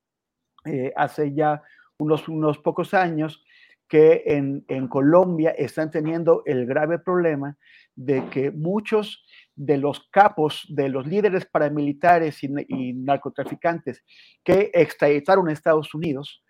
Eh, 0.65 0.93
hace 0.95 1.33
ya 1.33 1.61
unos, 1.97 2.27
unos 2.27 2.57
pocos 2.59 2.93
años 2.93 3.43
que 3.91 4.23
en, 4.25 4.87
Colombia 4.87 5.49
están 5.49 5.91
teniendo 5.91 6.43
el 6.45 6.65
grave 6.65 6.97
problema 6.97 7.57
de 7.93 8.23
que 8.29 8.49
muchos 8.49 9.25
de 9.53 9.75
los 9.75 10.07
capos, 10.11 10.65
de 10.69 10.87
los 10.87 11.05
líderes 11.05 11.45
paramilitares 11.45 12.41
y, 12.41 12.93
narcotraficantes 12.93 14.01
que 14.45 14.71
extraditaron 14.73 15.49
a 15.49 15.51
Estados 15.51 15.93
Unidos, 15.93 16.41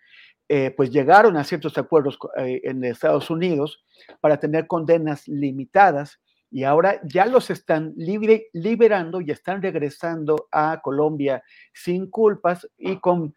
eh, 0.50 0.70
pues 0.78 0.92
llegaron 0.92 1.36
a 1.36 1.44
ciertos 1.44 1.80
acuerdos 1.80 2.20
eh, 2.38 2.62
en 2.64 2.84
Estados 2.84 3.32
Unidos 3.32 3.84
para 4.20 4.40
tener 4.40 4.68
condenas 4.68 5.28
limitadas 5.28 6.20
y 6.52 6.64
ahora 6.66 7.02
ya 7.06 7.26
los 7.26 7.50
están 7.50 7.96
liberando 7.96 9.20
y 9.20 9.32
están 9.32 9.64
regresando 9.64 10.48
a 10.52 10.80
Colombia 10.84 11.42
sin 11.74 12.08
culpas 12.08 12.70
y 12.78 12.98
con, 12.98 13.34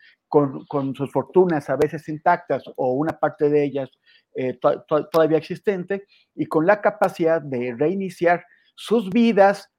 con, 0.67 0.95
sus 0.95 1.13
fortunas 1.13 1.71
a 1.71 1.77
veces 1.77 2.09
intactas 2.09 2.65
o 2.77 2.93
una 2.93 3.19
parte 3.19 3.49
de 3.49 3.65
ellas 3.65 3.91
eh, 4.35 4.59
todavía 5.13 5.39
existente 5.39 6.07
y 6.35 6.47
con 6.47 6.67
la 6.67 6.81
capacidad 6.81 7.41
de 7.41 7.75
reiniciar 7.79 8.45
sus 8.75 9.11
vidas, 9.11 9.71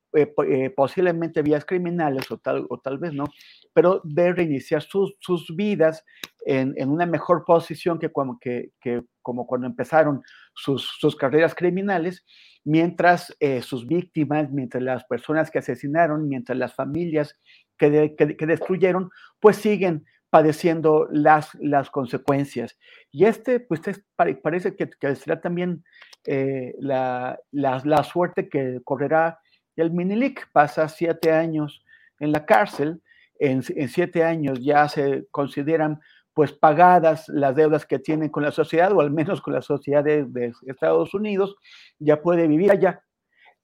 posiblemente 0.77 1.41
vías 1.41 1.65
criminales 1.65 2.31
o 2.31 2.37
tal, 2.37 2.65
o 2.69 2.79
tal 2.79 2.97
vez 2.97 3.11
no, 3.11 3.25
pero 3.73 3.99
de 4.05 4.31
reiniciar 4.31 4.81
sus, 4.81 5.17
sus 5.19 5.53
vidas 5.57 6.05
en, 6.45 6.73
en, 6.77 6.89
una 6.89 7.05
mejor 7.05 7.43
posición 7.43 7.99
que, 7.99 8.09
como, 8.09 8.39
que, 8.39 8.69
que 8.79 9.01
como 9.21 9.45
cuando 9.45 9.67
empezaron 9.67 10.21
sus, 10.53 10.89
sus 11.01 11.17
carreras 11.17 11.53
criminales, 11.53 12.23
mientras 12.63 13.35
eh, 13.39 13.61
sus 13.61 13.87
víctimas, 13.87 14.51
mientras 14.51 14.81
las 14.81 15.03
personas 15.05 15.51
que 15.51 15.59
asesinaron, 15.59 16.29
mientras 16.29 16.57
las 16.57 16.73
familias 16.73 17.37
que, 17.77 18.15
que, 18.17 18.45
destruyeron, 18.45 19.09
pues 19.39 19.57
siguen 19.57 20.05
padeciendo 20.35 21.07
las, 21.11 21.55
las 21.61 21.89
consecuencias. 21.89 22.77
Y 23.09 23.23
este, 23.23 23.61
pues 23.61 23.79
parece 24.17 24.75
que, 24.75 24.89
que 24.89 25.15
será 25.15 25.39
también 25.39 25.85
eh, 26.25 26.75
la, 26.79 27.39
la, 27.51 27.81
la, 27.85 28.03
suerte 28.03 28.49
que 28.49 28.81
correrá 28.83 29.39
el 29.77 29.91
Minilic. 29.91 30.51
Pasa 30.51 30.89
siete 30.89 31.31
años 31.31 31.85
en 32.19 32.33
la 32.33 32.45
cárcel 32.45 33.01
en, 33.39 33.63
siete 33.63 34.23
años 34.23 34.59
ya 34.61 34.87
se 34.87 35.27
consideran 35.31 35.99
pues 36.33 36.51
pagadas 36.51 37.29
las 37.29 37.55
deudas 37.55 37.85
que 37.85 37.99
tienen 37.99 38.29
con 38.29 38.43
la 38.43 38.51
sociedad, 38.51 38.91
o 38.91 38.99
al 38.99 39.11
menos 39.11 39.41
con 39.41 39.53
la 39.53 39.61
sociedad 39.61 40.03
de, 40.03 40.53
Estados 40.67 41.13
Unidos, 41.13 41.55
ya 41.97 42.21
puede 42.21 42.47
vivir 42.47 42.71
allá. 42.71 43.01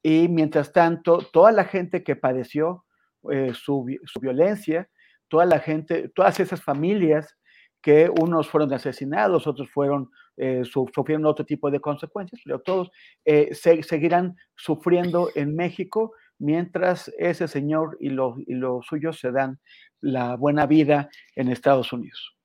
Y 0.01 0.29
mientras 0.29 0.71
tanto, 0.71 1.19
toda 1.33 1.51
la 1.51 1.65
gente 1.65 2.01
que 2.01 2.15
padeció 2.15 2.85
eh, 3.29 3.51
su, 3.53 3.85
violencia, 4.21 4.89
toda 5.31 5.45
la 5.45 5.59
gente, 5.59 6.09
todas 6.09 6.39
esas 6.41 6.61
familias 6.61 7.37
que 7.81 8.11
unos 8.21 8.49
fueron 8.49 8.71
asesinados, 8.73 9.47
otros 9.47 9.71
fueron, 9.71 10.11
eh, 10.35 10.63
sufrieron 10.65 11.25
otro 11.25 11.45
tipo 11.45 11.71
de 11.71 11.79
consecuencias, 11.79 12.41
pero 12.43 12.59
todos 12.59 12.91
eh, 13.25 13.55
seguirán 13.55 14.35
sufriendo 14.55 15.29
en 15.33 15.55
México 15.55 16.11
mientras 16.37 17.11
ese 17.17 17.47
señor 17.47 17.97
y 18.01 18.09
los 18.09 18.37
y 18.45 18.59
suyos 18.87 19.19
se 19.19 19.31
dan 19.31 19.59
la 20.01 20.35
buena 20.35 20.65
vida 20.65 21.09
en 21.35 21.47
Estados 21.47 21.93
Unidos. 21.93 22.35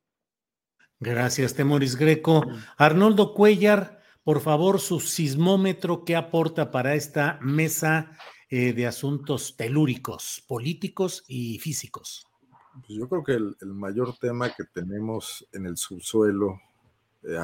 Gracias, 1.00 1.54
Temoris 1.54 1.96
Greco. 1.96 2.46
Arnoldo 2.78 3.34
Cuellar, 3.34 4.00
por 4.22 4.40
favor, 4.40 4.80
su 4.80 5.00
sismómetro, 5.00 6.04
¿qué 6.04 6.14
aporta 6.14 6.70
para 6.70 6.94
esta 6.94 7.38
mesa 7.42 8.16
eh, 8.48 8.72
de 8.72 8.86
asuntos 8.86 9.56
telúricos, 9.56 10.44
políticos 10.46 11.24
y 11.26 11.58
físicos? 11.58 12.25
Pues 12.84 12.98
yo 12.98 13.08
creo 13.08 13.24
que 13.24 13.32
el, 13.32 13.56
mayor 13.74 14.16
tema 14.18 14.50
que 14.50 14.64
tenemos 14.64 15.46
en 15.52 15.66
el 15.66 15.76
subsuelo, 15.76 16.60
eh, 17.22 17.38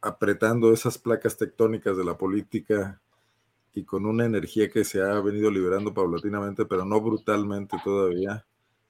apretando 0.00 0.72
esas 0.72 0.98
placas 0.98 1.36
tectónicas 1.36 1.96
de 1.96 2.04
la 2.04 2.16
política 2.16 3.00
y 3.74 3.84
con 3.84 4.04
una 4.06 4.24
energía 4.24 4.70
que 4.70 4.84
se 4.84 5.00
ha 5.00 5.20
venido 5.20 5.50
liberando 5.50 5.94
paulatinamente, 5.94 6.64
pero 6.66 6.84
no 6.84 7.00
brutalmente 7.00 7.76
todavía, 7.84 8.44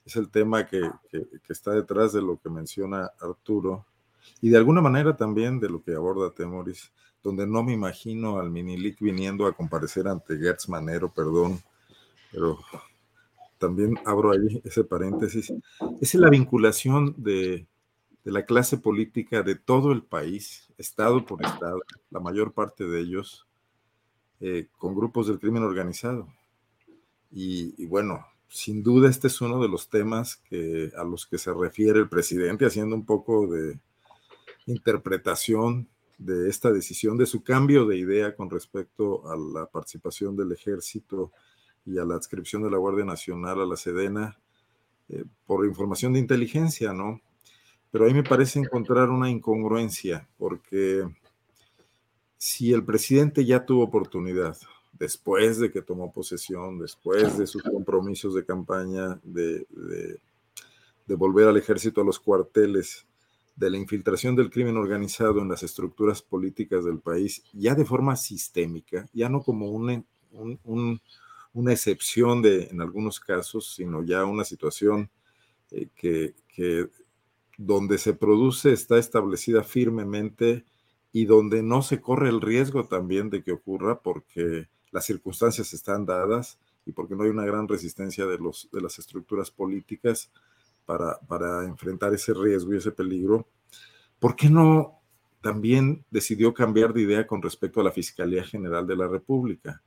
es 0.04 0.16
el 0.16 0.30
tema 0.30 0.66
que, 0.66 0.80
que, 1.10 1.26
está 1.48 1.72
detrás 1.72 2.12
de 2.12 2.22
lo 2.22 2.38
que 2.38 2.50
menciona 2.50 3.10
Arturo 3.20 3.86
y 4.40 4.50
de 4.50 4.56
alguna 4.56 4.80
manera 4.80 5.16
también 5.16 5.60
de 5.60 5.68
lo 5.68 5.82
que 5.82 5.94
aborda 5.94 6.30
Temoris, 6.30 6.90
donde 7.22 7.46
no 7.46 7.62
me 7.62 7.72
imagino 7.72 8.40
al 8.40 8.50
Minilic 8.50 8.98
viniendo 8.98 9.46
a 9.46 9.52
comparecer 9.52 10.08
ante 10.08 10.36
Gertz 10.38 10.68
Manero, 10.68 11.12
perdón, 11.12 11.60
pero 12.32 12.58
también 13.62 13.96
abro 14.04 14.32
ahí 14.32 14.60
ese 14.64 14.82
paréntesis, 14.82 15.52
es 16.00 16.14
la 16.16 16.28
vinculación 16.30 17.14
de, 17.16 17.68
de 18.24 18.32
la 18.32 18.44
clase 18.44 18.76
política 18.76 19.44
de 19.44 19.54
todo 19.54 19.92
el 19.92 20.02
país, 20.02 20.72
estado 20.78 21.24
por 21.24 21.44
estado, 21.44 21.80
la 22.10 22.18
mayor 22.18 22.54
parte 22.54 22.84
de 22.84 23.00
ellos, 23.00 23.46
eh, 24.40 24.66
con 24.78 24.96
grupos 24.96 25.28
del 25.28 25.38
crimen 25.38 25.62
organizado. 25.62 26.26
Y, 27.30 27.86
bueno, 27.86 28.26
sin 28.48 28.82
duda 28.82 29.08
este 29.08 29.28
es 29.28 29.40
uno 29.40 29.62
de 29.62 29.68
los 29.68 29.88
temas 29.88 30.36
que, 30.48 30.90
a 30.96 31.04
los 31.04 31.24
que 31.26 31.38
se 31.38 31.54
refiere 31.54 32.00
el 32.00 32.08
presidente, 32.08 32.66
haciendo 32.66 32.96
un 32.96 33.06
poco 33.06 33.46
de 33.46 33.78
interpretación 34.66 35.88
de 36.18 36.50
esta 36.50 36.72
decisión, 36.72 37.16
de 37.16 37.26
su 37.26 37.44
cambio 37.44 37.86
de 37.86 37.96
idea 37.96 38.34
con 38.34 38.50
respecto 38.50 39.30
a 39.30 39.36
la 39.36 39.66
participación 39.66 40.36
del 40.36 40.50
ejército 40.50 41.30
y 41.84 41.98
a 41.98 42.04
la 42.04 42.14
adscripción 42.14 42.62
de 42.62 42.70
la 42.70 42.78
Guardia 42.78 43.04
Nacional 43.04 43.60
a 43.60 43.66
la 43.66 43.76
Sedena 43.76 44.38
eh, 45.08 45.24
por 45.46 45.66
información 45.66 46.12
de 46.12 46.20
inteligencia, 46.20 46.92
¿no? 46.92 47.20
Pero 47.90 48.06
ahí 48.06 48.14
me 48.14 48.22
parece 48.22 48.58
encontrar 48.58 49.10
una 49.10 49.28
incongruencia, 49.28 50.28
porque 50.38 51.06
si 52.38 52.72
el 52.72 52.84
presidente 52.84 53.44
ya 53.44 53.66
tuvo 53.66 53.84
oportunidad, 53.84 54.56
después 54.92 55.58
de 55.58 55.70
que 55.70 55.82
tomó 55.82 56.12
posesión, 56.12 56.78
después 56.78 57.36
de 57.36 57.46
sus 57.46 57.62
compromisos 57.62 58.34
de 58.34 58.44
campaña, 58.44 59.20
de, 59.22 59.66
de 61.06 61.14
volver 61.14 61.48
al 61.48 61.56
ejército 61.56 62.00
a 62.00 62.04
los 62.04 62.18
cuarteles, 62.18 63.06
de 63.56 63.70
la 63.70 63.76
infiltración 63.76 64.34
del 64.34 64.50
crimen 64.50 64.76
organizado 64.76 65.40
en 65.40 65.48
las 65.48 65.62
estructuras 65.62 66.22
políticas 66.22 66.84
del 66.84 66.98
país, 66.98 67.42
ya 67.52 67.74
de 67.74 67.84
forma 67.84 68.16
sistémica, 68.16 69.08
ya 69.12 69.28
no 69.28 69.42
como 69.42 69.70
una, 69.70 70.02
una 71.54 71.72
excepción 71.72 72.42
de, 72.42 72.64
en 72.64 72.80
algunos 72.80 73.20
casos, 73.20 73.74
sino 73.74 74.02
ya 74.02 74.24
una 74.24 74.44
situación 74.44 75.10
eh, 75.70 75.88
que, 75.94 76.34
que 76.48 76.88
donde 77.58 77.98
se 77.98 78.14
produce 78.14 78.72
está 78.72 78.98
establecida 78.98 79.62
firmemente 79.62 80.64
y 81.12 81.26
donde 81.26 81.62
no 81.62 81.82
se 81.82 82.00
corre 82.00 82.30
el 82.30 82.40
riesgo 82.40 82.86
también 82.86 83.30
de 83.30 83.42
que 83.42 83.52
ocurra 83.52 84.00
porque 84.00 84.68
las 84.90 85.04
circunstancias 85.04 85.72
están 85.72 86.06
dadas 86.06 86.58
y 86.86 86.92
porque 86.92 87.14
no 87.14 87.24
hay 87.24 87.30
una 87.30 87.44
gran 87.44 87.68
resistencia 87.68 88.26
de, 88.26 88.38
los, 88.38 88.68
de 88.72 88.80
las 88.80 88.98
estructuras 88.98 89.50
políticas 89.50 90.30
para, 90.84 91.64
enfrentar 91.64 92.12
ese 92.12 92.34
riesgo 92.34 92.74
y 92.74 92.78
ese 92.78 92.92
peligro, 92.92 93.48
¿por 94.18 94.36
qué 94.36 94.50
no 94.50 95.00
también 95.40 96.04
decidió 96.10 96.52
cambiar 96.52 96.92
de 96.92 97.02
idea 97.02 97.26
con 97.26 97.42
respecto 97.42 97.80
a 97.80 97.84
la 97.84 97.92
Fiscalía 97.92 98.44
General 98.44 98.86
de 98.86 98.96
la 98.96 99.08
República? 99.08 99.82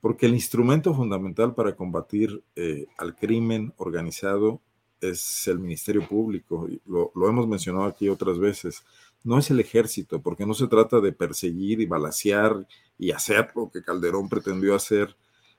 Porque 0.00 0.26
el 0.26 0.34
instrumento 0.34 0.94
fundamental 0.94 1.54
para 1.54 1.74
combatir 1.74 2.42
eh, 2.54 2.86
al 2.96 3.16
crimen 3.16 3.72
organizado 3.76 4.60
es 5.00 5.46
el 5.48 5.58
Ministerio 5.58 6.06
Público. 6.06 6.68
Lo, 6.86 7.10
lo, 7.14 7.28
hemos 7.28 7.48
mencionado 7.48 7.86
aquí 7.86 8.08
otras 8.08 8.38
veces. 8.38 8.84
No 9.24 9.38
es 9.38 9.50
el 9.50 9.60
ejército, 9.60 10.20
porque 10.20 10.46
no 10.46 10.54
se 10.54 10.68
trata 10.68 11.00
de 11.00 11.12
perseguir 11.12 11.80
y 11.80 11.86
balasear 11.86 12.66
y 12.98 13.10
hacer 13.10 13.50
lo 13.54 13.70
que 13.70 13.82
Calderón 13.82 14.28
pretendió 14.28 14.74
hacer 14.74 15.16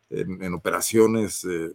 en, 0.10 0.54
operaciones 0.54 1.46
eh, 1.46 1.72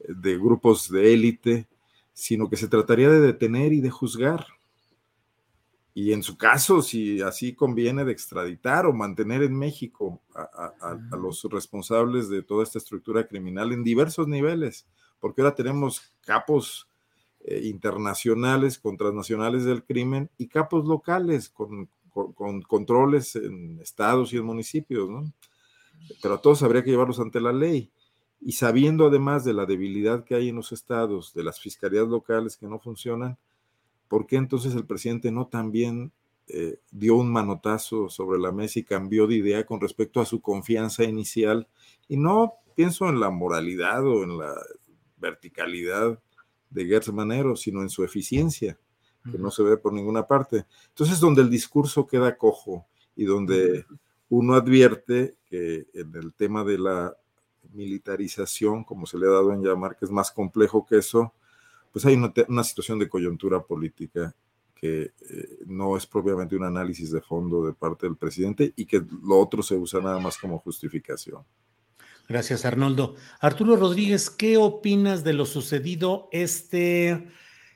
de 0.00 0.36
grupos 0.36 0.90
de 0.90 1.12
élite, 1.12 1.66
sino 2.12 2.48
que 2.48 2.56
se 2.56 2.68
trataría 2.68 3.08
de 3.10 3.20
detener 3.20 3.72
y 3.72 3.80
de 3.80 3.90
juzgar. 3.90 4.46
Y 5.94 6.12
en 6.12 6.22
su 6.22 6.36
caso, 6.36 6.80
si 6.82 7.20
así 7.22 7.54
conviene, 7.54 8.04
de 8.04 8.12
extraditar 8.12 8.86
o 8.86 8.92
mantener 8.92 9.42
en 9.42 9.58
México 9.58 10.22
a, 10.34 10.96
los 11.16 11.42
responsables 11.50 12.28
de 12.28 12.42
toda 12.42 12.62
esta 12.62 12.78
estructura 12.78 13.26
criminal 13.26 13.72
en 13.72 13.82
diversos 13.82 14.28
niveles, 14.28 14.86
porque 15.18 15.42
ahora 15.42 15.56
tenemos 15.56 16.14
capos 16.24 16.88
eh, 17.40 17.62
internacionales 17.64 18.78
con 18.78 18.96
transnacionales 18.96 19.64
del 19.64 19.82
crimen 19.82 20.30
y 20.38 20.46
capos 20.46 20.86
locales 20.86 21.48
con, 21.48 21.88
con, 22.34 22.62
controles 22.62 23.36
en 23.36 23.80
estados 23.80 24.32
y 24.32 24.36
en 24.36 24.44
municipios, 24.44 25.08
¿no? 25.08 25.32
Pero 26.22 26.34
a 26.34 26.40
todos 26.40 26.62
habría 26.62 26.82
que 26.82 26.90
llevarlos 26.90 27.20
ante 27.20 27.40
la 27.40 27.52
ley. 27.52 27.90
Y 28.40 28.52
sabiendo 28.52 29.06
además 29.06 29.44
de 29.44 29.52
la 29.52 29.66
debilidad 29.66 30.24
que 30.24 30.34
hay 30.34 30.48
en 30.48 30.56
los 30.56 30.72
estados, 30.72 31.34
de 31.34 31.42
las 31.42 31.60
fiscalías 31.60 32.06
locales 32.06 32.56
que 32.56 32.66
no 32.66 32.78
funcionan, 32.78 33.36
¿por 34.08 34.26
qué 34.26 34.36
entonces 34.36 34.74
el 34.74 34.86
presidente 34.86 35.30
no 35.30 35.46
también 35.46 36.12
eh, 36.48 36.80
dio 36.90 37.16
un 37.16 37.30
manotazo 37.30 38.08
sobre 38.08 38.38
la 38.38 38.52
mesa 38.52 38.78
y 38.78 38.84
cambió 38.84 39.26
de 39.26 39.36
idea 39.36 39.66
con 39.66 39.80
respecto 39.80 40.20
a 40.20 40.26
su 40.26 40.40
confianza 40.40 41.04
inicial? 41.04 41.68
Y 42.08 42.16
no 42.16 42.54
pienso 42.74 43.08
en 43.08 43.20
la 43.20 43.30
moralidad 43.30 44.06
o 44.06 44.22
en 44.22 44.38
la 44.38 44.54
verticalidad 45.18 46.18
de 46.70 46.86
Gertz 46.86 47.12
Manero, 47.12 47.56
sino 47.56 47.82
en 47.82 47.90
su 47.90 48.04
eficiencia, 48.04 48.78
que 49.30 49.38
no 49.38 49.50
se 49.50 49.62
ve 49.62 49.76
por 49.76 49.92
ninguna 49.92 50.26
parte. 50.26 50.64
Entonces, 50.88 51.20
donde 51.20 51.42
el 51.42 51.50
discurso 51.50 52.06
queda 52.06 52.36
cojo 52.36 52.86
y 53.16 53.24
donde 53.24 53.84
uno 54.28 54.54
advierte 54.54 55.36
que 55.46 55.86
en 55.92 56.14
el 56.14 56.32
tema 56.34 56.64
de 56.64 56.78
la 56.78 57.16
militarización, 57.72 58.84
como 58.84 59.06
se 59.06 59.18
le 59.18 59.26
ha 59.26 59.30
dado 59.30 59.52
en 59.52 59.62
llamar, 59.62 59.96
que 59.96 60.04
es 60.04 60.10
más 60.10 60.30
complejo 60.30 60.86
que 60.86 60.98
eso, 60.98 61.34
pues 61.92 62.04
hay 62.04 62.14
una, 62.14 62.64
situación 62.64 62.98
de 62.98 63.08
coyuntura 63.08 63.62
política 63.62 64.34
que 64.74 65.02
eh, 65.02 65.58
no 65.66 65.96
es 65.96 66.06
propiamente 66.06 66.56
un 66.56 66.64
análisis 66.64 67.10
de 67.10 67.20
fondo 67.20 67.66
de 67.66 67.72
parte 67.72 68.06
del 68.06 68.16
presidente 68.16 68.72
y 68.76 68.86
que 68.86 69.04
lo 69.22 69.38
otro 69.38 69.62
se 69.62 69.74
usa 69.74 70.00
nada 70.00 70.18
más 70.18 70.38
como 70.38 70.58
justificación. 70.58 71.42
Gracias, 72.28 72.64
Arnoldo. 72.64 73.16
Arturo 73.40 73.76
Rodríguez, 73.76 74.28
¿qué 74.28 74.58
opinas 74.58 75.24
de 75.24 75.32
lo 75.32 75.46
sucedido 75.46 76.28
este 76.30 77.26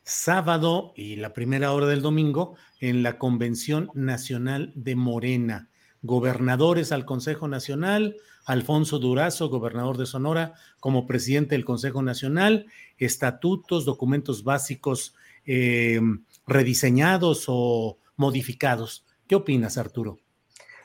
sábado 0.05 0.93
y 0.94 1.16
la 1.16 1.32
primera 1.32 1.72
hora 1.72 1.86
del 1.86 2.02
domingo 2.02 2.56
en 2.78 3.02
la 3.02 3.18
Convención 3.18 3.90
Nacional 3.94 4.72
de 4.74 4.94
Morena? 4.94 5.70
Gobernadores 6.02 6.93
al 6.93 7.06
Consejo 7.06 7.48
Nacional, 7.48 8.16
Alfonso 8.44 8.98
Durazo, 8.98 9.48
gobernador 9.48 9.98
de 9.98 10.06
Sonora, 10.06 10.55
como 10.81 11.06
presidente 11.06 11.55
del 11.55 11.64
Consejo 11.64 12.02
Nacional, 12.02 12.66
estatutos, 12.98 13.85
documentos 13.85 14.44
básicos 14.44 15.14
eh, 15.47 16.01
rediseñados 16.47 17.47
o 17.48 17.98
modificados. 18.16 19.05
¿Qué 19.27 19.35
opinas, 19.35 19.78
Arturo? 19.78 20.19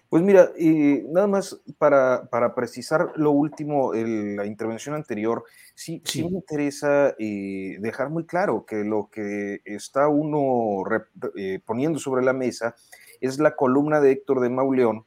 Pues 0.10 0.24
mira, 0.24 0.52
nada 1.10 1.28
más 1.28 1.60
para, 1.78 2.56
precisar 2.56 3.12
lo 3.18 3.32
último, 3.32 3.94
la 3.94 4.46
intervención 4.46 4.96
anterior, 4.96 5.44
sí, 5.76 6.02
sí. 6.06 6.24
me 6.24 6.30
interesa 6.30 7.14
eh, 7.20 7.76
dejar 7.82 8.10
muy 8.10 8.26
claro 8.26 8.66
que 8.66 8.86
lo 8.86 9.10
que 9.12 9.60
está 9.66 10.08
uno 10.08 10.84
eh, 11.36 11.60
poniendo 11.66 12.00
sobre 12.00 12.24
la 12.24 12.32
mesa 12.32 12.74
es 13.20 13.38
la 13.40 13.58
columna 13.58 14.00
de 14.00 14.12
Héctor 14.12 14.40
de 14.40 14.50
Mauleón, 14.50 15.06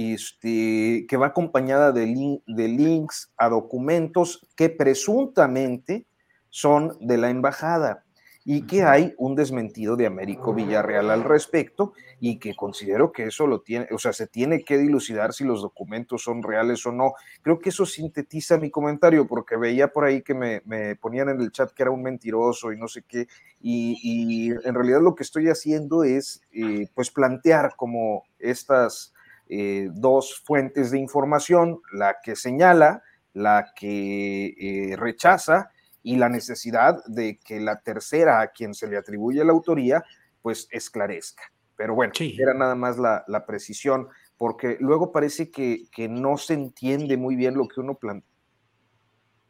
este, 0.00 1.06
que 1.08 1.16
va 1.16 1.28
acompañada 1.28 1.92
de, 1.92 2.40
de 2.46 2.68
links 2.68 3.32
a 3.36 3.48
documentos 3.48 4.46
que 4.56 4.70
presuntamente 4.70 6.06
son 6.48 6.96
de 7.00 7.16
la 7.16 7.30
embajada 7.30 8.04
y 8.44 8.62
que 8.62 8.82
hay 8.82 9.14
un 9.18 9.34
desmentido 9.34 9.96
de 9.96 10.06
Américo 10.06 10.54
Villarreal 10.54 11.10
al 11.10 11.24
respecto 11.24 11.92
y 12.20 12.38
que 12.38 12.54
considero 12.54 13.12
que 13.12 13.24
eso 13.24 13.46
lo 13.46 13.60
tiene, 13.60 13.86
o 13.92 13.98
sea, 13.98 14.12
se 14.12 14.26
tiene 14.26 14.64
que 14.64 14.78
dilucidar 14.78 15.34
si 15.34 15.44
los 15.44 15.60
documentos 15.60 16.22
son 16.22 16.42
reales 16.42 16.84
o 16.86 16.92
no. 16.92 17.12
Creo 17.42 17.58
que 17.58 17.68
eso 17.68 17.84
sintetiza 17.84 18.56
mi 18.56 18.70
comentario 18.70 19.26
porque 19.26 19.56
veía 19.56 19.88
por 19.88 20.04
ahí 20.04 20.22
que 20.22 20.34
me, 20.34 20.96
ponían 20.96 21.28
en 21.28 21.40
el 21.40 21.52
chat 21.52 21.70
que 21.72 21.82
era 21.82 21.90
un 21.90 22.02
mentiroso 22.02 22.72
y 22.72 22.78
no 22.78 22.88
sé 22.88 23.02
qué, 23.06 23.28
y, 23.60 24.50
en 24.50 24.74
realidad 24.74 25.02
lo 25.02 25.14
que 25.14 25.22
estoy 25.22 25.48
haciendo 25.48 26.02
es 26.02 26.42
eh, 26.50 26.88
pues 26.94 27.10
plantear 27.10 27.74
como 27.76 28.24
estas 28.38 29.12
eh, 29.52 29.88
dos 29.92 30.40
fuentes 30.44 30.92
de 30.92 31.00
información, 31.00 31.80
la 31.92 32.18
que 32.22 32.36
señala, 32.36 33.02
la 33.32 33.72
que 33.74 34.54
eh, 34.56 34.94
rechaza 34.96 35.72
y 36.04 36.18
la 36.18 36.28
necesidad 36.28 37.04
de 37.06 37.40
que 37.44 37.58
la 37.58 37.80
tercera 37.80 38.42
a 38.42 38.52
quien 38.52 38.74
se 38.74 38.86
le 38.86 38.96
atribuye 38.96 39.44
la 39.44 39.50
autoría, 39.50 40.04
pues 40.40 40.68
esclarezca. 40.70 41.42
Pero 41.74 41.96
bueno, 41.96 42.12
era 42.20 42.54
nada 42.54 42.76
más 42.76 42.96
la, 42.96 43.44
precisión, 43.44 44.06
porque 44.38 44.76
luego 44.78 45.10
parece 45.10 45.50
que, 45.50 45.88
no 46.08 46.36
se 46.36 46.54
entiende 46.54 47.16
muy 47.16 47.34
bien 47.34 47.56
lo 47.56 47.66
que 47.66 47.80
uno 47.80 47.96
plantea 47.96 48.28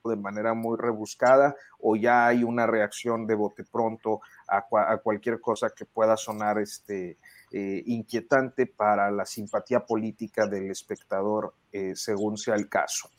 de 0.07 0.17
manera 0.17 0.55
muy 0.55 0.79
rebuscada 0.79 1.55
o 1.79 1.95
ya 1.95 2.27
hay 2.27 2.43
una 2.43 2.67
reacción 2.67 3.27
de 3.27 3.35
bote 3.35 3.65
pronto 3.65 4.23
a, 4.49 4.65
a 4.91 4.97
cualquier 4.97 5.43
cosa 5.43 5.69
que 5.77 5.85
pueda 5.85 6.17
sonar 6.17 6.59
este, 6.59 7.19
eh, 7.53 7.83
inquietante 7.87 8.67
para 8.67 9.11
la 9.11 9.27
simpatía 9.27 9.85
política 9.85 10.47
del 10.47 10.71
espectador, 10.71 11.53
eh, 11.73 11.97
según 11.97 12.39
sea 12.39 12.55
el 12.55 12.69
caso. 12.69 13.11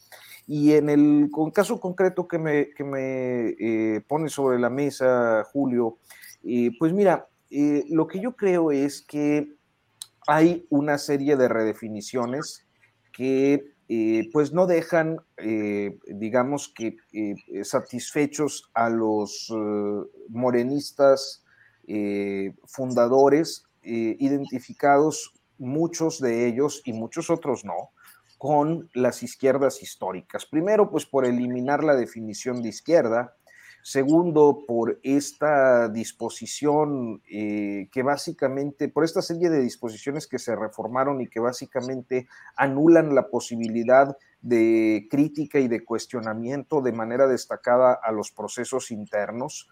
Y 0.48 0.72
en 0.72 0.88
el 0.90 1.30
caso 1.54 1.82
concreto 1.82 2.30
que 2.30 2.40
me, 2.40 2.70
que 2.70 2.86
me 2.86 3.50
eh, 3.60 4.02
pone 4.08 4.30
sobre 4.30 4.58
la 4.58 4.70
mesa, 4.70 5.44
Julio, 5.52 5.98
pues 6.80 6.94
mira, 6.94 7.28
lo 7.90 8.08
que 8.08 8.22
yo 8.22 8.38
creo 8.38 8.72
es 8.72 9.02
que 9.02 9.54
hay 10.26 10.66
una 10.70 10.98
serie 10.98 11.36
de 11.36 11.50
redefiniciones 11.50 12.66
que 13.12 13.66
pues 14.32 14.54
no 14.54 14.66
dejan, 14.66 15.20
digamos 16.08 16.74
que 16.74 16.96
satisfechos 17.64 18.72
a 18.74 18.90
los 18.90 19.54
morenistas 20.30 21.44
fundadores 22.66 23.66
eh, 23.84 24.16
identificados 24.20 25.34
muchos 25.58 26.20
de 26.20 26.48
ellos 26.48 26.82
y 26.86 26.94
muchos 26.94 27.30
otros 27.30 27.64
no 27.66 27.92
con 28.38 28.90
las 28.96 29.22
izquierdas 29.22 29.84
históricas. 29.84 30.48
Primero, 30.48 30.90
pues 30.90 31.06
por 31.06 31.26
eliminar 31.26 31.84
la 31.84 31.96
definición 31.96 32.64
de 32.64 32.70
izquierda. 32.70 33.36
Segundo, 33.84 34.64
por 34.68 35.00
esta 35.04 35.88
disposición 35.90 37.22
eh, 37.30 37.88
que 37.92 38.02
básicamente, 38.02 38.90
por 38.90 39.04
esta 39.04 39.22
serie 39.22 39.52
de 39.52 39.62
disposiciones 39.62 40.26
que 40.26 40.40
se 40.40 40.56
reformaron 40.56 41.22
y 41.22 41.28
que 41.28 41.40
básicamente 41.40 42.28
anulan 42.56 43.14
la 43.14 43.28
posibilidad 43.28 44.18
de 44.42 45.08
crítica 45.10 45.60
y 45.60 45.68
de 45.68 45.86
cuestionamiento 45.86 46.82
de 46.82 46.92
manera 46.92 47.28
destacada 47.28 47.94
a 47.94 48.12
los 48.12 48.32
procesos 48.32 48.92
internos. 48.92 49.70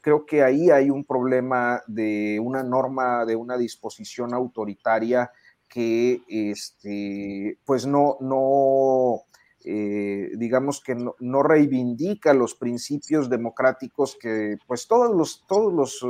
Creo 0.00 0.24
que 0.24 0.42
ahí 0.42 0.70
hay 0.70 0.90
un 0.90 1.04
problema 1.04 1.82
de 1.86 2.40
una 2.42 2.62
norma, 2.62 3.24
de 3.24 3.36
una 3.36 3.56
disposición 3.56 4.32
autoritaria 4.32 5.30
que 5.68 6.22
este, 6.28 7.58
pues 7.64 7.86
no, 7.86 8.16
no 8.20 9.24
eh, 9.64 10.30
digamos 10.36 10.82
que 10.82 10.94
no, 10.94 11.42
reivindica 11.42 12.34
los 12.34 12.54
principios 12.54 13.30
democráticos 13.30 14.16
que 14.20 14.58
pues 14.66 14.86
todos 14.86 15.16
los, 15.16 15.44
todos 15.48 15.72
los 15.72 16.06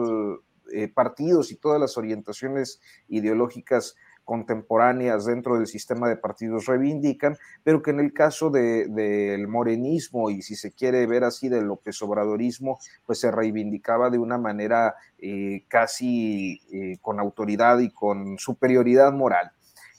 eh, 0.73 0.89
partidos 0.89 1.53
y 1.53 1.57
todas 1.57 1.81
las 1.81 1.97
orientaciones 1.97 2.81
ideológicas 3.09 3.95
contemporáneas 4.25 5.27
dentro 5.27 5.57
del 5.57 5.67
sistema 5.67 6.09
de 6.09 6.17
partidos 6.17 6.67
reivindican, 6.67 7.37
pero 7.63 7.83
que 7.83 7.91
en 7.91 8.01
el 8.01 8.13
caso 8.13 8.51
del 8.51 9.49
morenismo 9.49 10.31
y 10.31 10.43
si 10.43 10.57
se 10.57 10.73
quiere 10.73 11.07
ver 11.07 11.25
así 11.25 11.49
del 11.49 11.65
López 11.65 12.01
Obradorismo, 12.03 12.79
pues 13.07 13.21
se 13.21 13.31
reivindicaba 13.31 14.11
de 14.11 14.19
una 14.19 14.39
manera 14.39 14.95
eh, 15.19 15.65
casi 15.69 16.61
eh, 16.73 16.99
con 17.01 17.21
autoridad 17.21 17.79
y 17.79 17.91
con 17.91 18.39
superioridad 18.39 19.13
moral. 19.13 19.53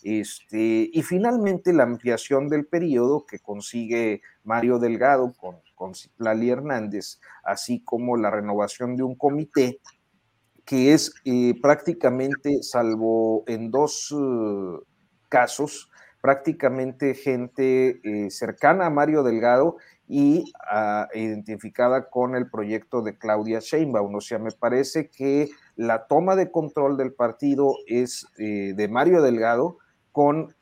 Este, 0.03 0.87
y 0.93 1.01
finalmente 1.01 1.73
la 1.73 1.81
ampliación 1.81 2.47
del 2.47 2.67
periodo 2.67 3.25
que 3.25 3.39
consigue 3.39 4.21
Mario 4.43 4.77
Delgado 4.77 5.33
con, 5.33 5.55
con 5.73 5.93
Hernández, 6.19 7.19
así 7.43 7.79
como 7.79 8.15
la 8.15 8.29
renovación 8.29 8.95
de 8.95 9.01
un 9.01 9.15
comité 9.15 9.79
que 10.65 10.93
es 10.93 11.13
eh, 11.25 11.53
prácticamente, 11.61 12.63
salvo 12.63 13.43
en 13.47 13.69
dos 13.69 14.11
uh, 14.11 14.83
casos, 15.29 15.91
prácticamente 16.21 17.13
gente 17.13 17.99
eh, 18.03 18.31
cercana 18.31 18.87
a 18.87 18.89
Mario 18.89 19.21
Delgado 19.21 19.77
y 20.07 20.51
ah, 20.67 21.07
identificada 21.13 22.09
con 22.09 22.35
el 22.35 22.49
proyecto 22.49 23.03
de 23.03 23.15
Claudia 23.17 23.59
Sheinbaum. 23.59 24.15
O 24.15 24.21
sea, 24.21 24.39
me 24.39 24.51
parece 24.51 25.09
que 25.09 25.49
la 25.75 26.07
toma 26.07 26.35
de 26.35 26.49
control 26.49 26.97
del 26.97 27.13
partido 27.13 27.73
es 27.85 28.25
eh, 28.39 28.73
de 28.75 28.87
Mario 28.87 29.21
Delgado 29.21 29.77
con 30.11 30.55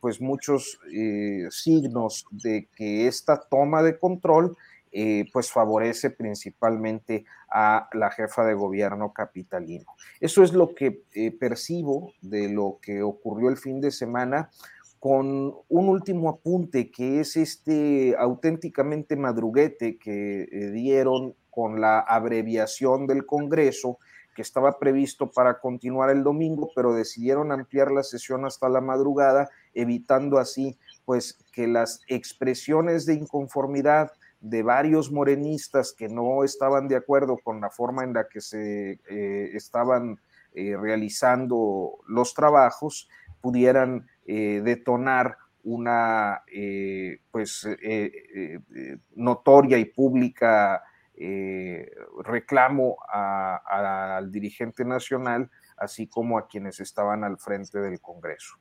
pues 0.00 0.20
muchos 0.20 0.80
signos 1.50 2.26
de 2.32 2.68
que 2.74 3.06
esta 3.06 3.40
toma 3.48 3.84
de 3.84 4.00
control 4.00 4.56
eh, 4.98 5.28
pues 5.30 5.52
favorece 5.52 6.08
principalmente 6.08 7.26
a 7.50 7.86
la 7.92 8.10
jefa 8.10 8.46
de 8.46 8.54
gobierno 8.54 9.12
capitalino. 9.12 9.84
Eso 10.20 10.42
es 10.42 10.54
lo 10.54 10.74
que 10.74 11.02
eh, 11.12 11.32
percibo 11.32 12.14
de 12.22 12.48
lo 12.48 12.78
que 12.80 13.02
ocurrió 13.02 13.50
el 13.50 13.58
fin 13.58 13.82
de 13.82 13.90
semana 13.90 14.48
con 14.98 15.54
un 15.68 15.88
último 15.90 16.30
apunte 16.30 16.90
que 16.90 17.20
es 17.20 17.36
este 17.36 18.16
auténticamente 18.18 19.16
madruguete 19.16 19.98
que 19.98 20.44
eh, 20.44 20.70
dieron 20.70 21.34
con 21.50 21.78
la 21.78 22.00
abreviación 22.00 23.06
del 23.06 23.26
Congreso 23.26 23.98
que 24.34 24.40
estaba 24.40 24.78
previsto 24.78 25.30
para 25.30 25.60
continuar 25.60 26.08
el 26.08 26.22
domingo, 26.22 26.70
pero 26.74 26.94
decidieron 26.94 27.52
ampliar 27.52 27.92
la 27.92 28.02
sesión 28.02 28.46
hasta 28.46 28.70
la 28.70 28.80
madrugada, 28.80 29.50
evitando 29.74 30.38
así 30.38 30.78
pues 31.04 31.38
que 31.52 31.66
las 31.66 32.00
expresiones 32.08 33.04
de 33.04 33.14
inconformidad 33.14 34.10
de 34.40 34.62
varios 34.62 35.10
morenistas 35.10 35.94
que 35.96 36.08
no 36.08 36.44
estaban 36.44 36.88
de 36.88 36.96
acuerdo 36.96 37.38
con 37.38 37.60
la 37.60 37.70
forma 37.70 38.04
en 38.04 38.12
la 38.12 38.28
que 38.28 38.40
se 38.40 39.00
eh, 39.08 39.50
estaban 39.54 40.20
eh, 40.54 40.76
realizando 40.76 41.98
los 42.06 42.34
trabajos, 42.34 43.08
pudieran 43.40 44.06
eh, 44.26 44.60
detonar 44.64 45.36
una 45.62 46.42
pues 47.32 47.66
notoria 49.16 49.78
y 49.78 49.84
pública 49.86 50.80
reclamo 52.22 52.98
al 53.12 54.30
dirigente 54.30 54.84
nacional, 54.84 55.50
así 55.76 56.06
como 56.06 56.38
a 56.38 56.46
quienes 56.46 56.78
estaban 56.78 57.24
al 57.24 57.36
frente 57.38 57.80
del 57.80 58.00
Congreso. 58.00 58.54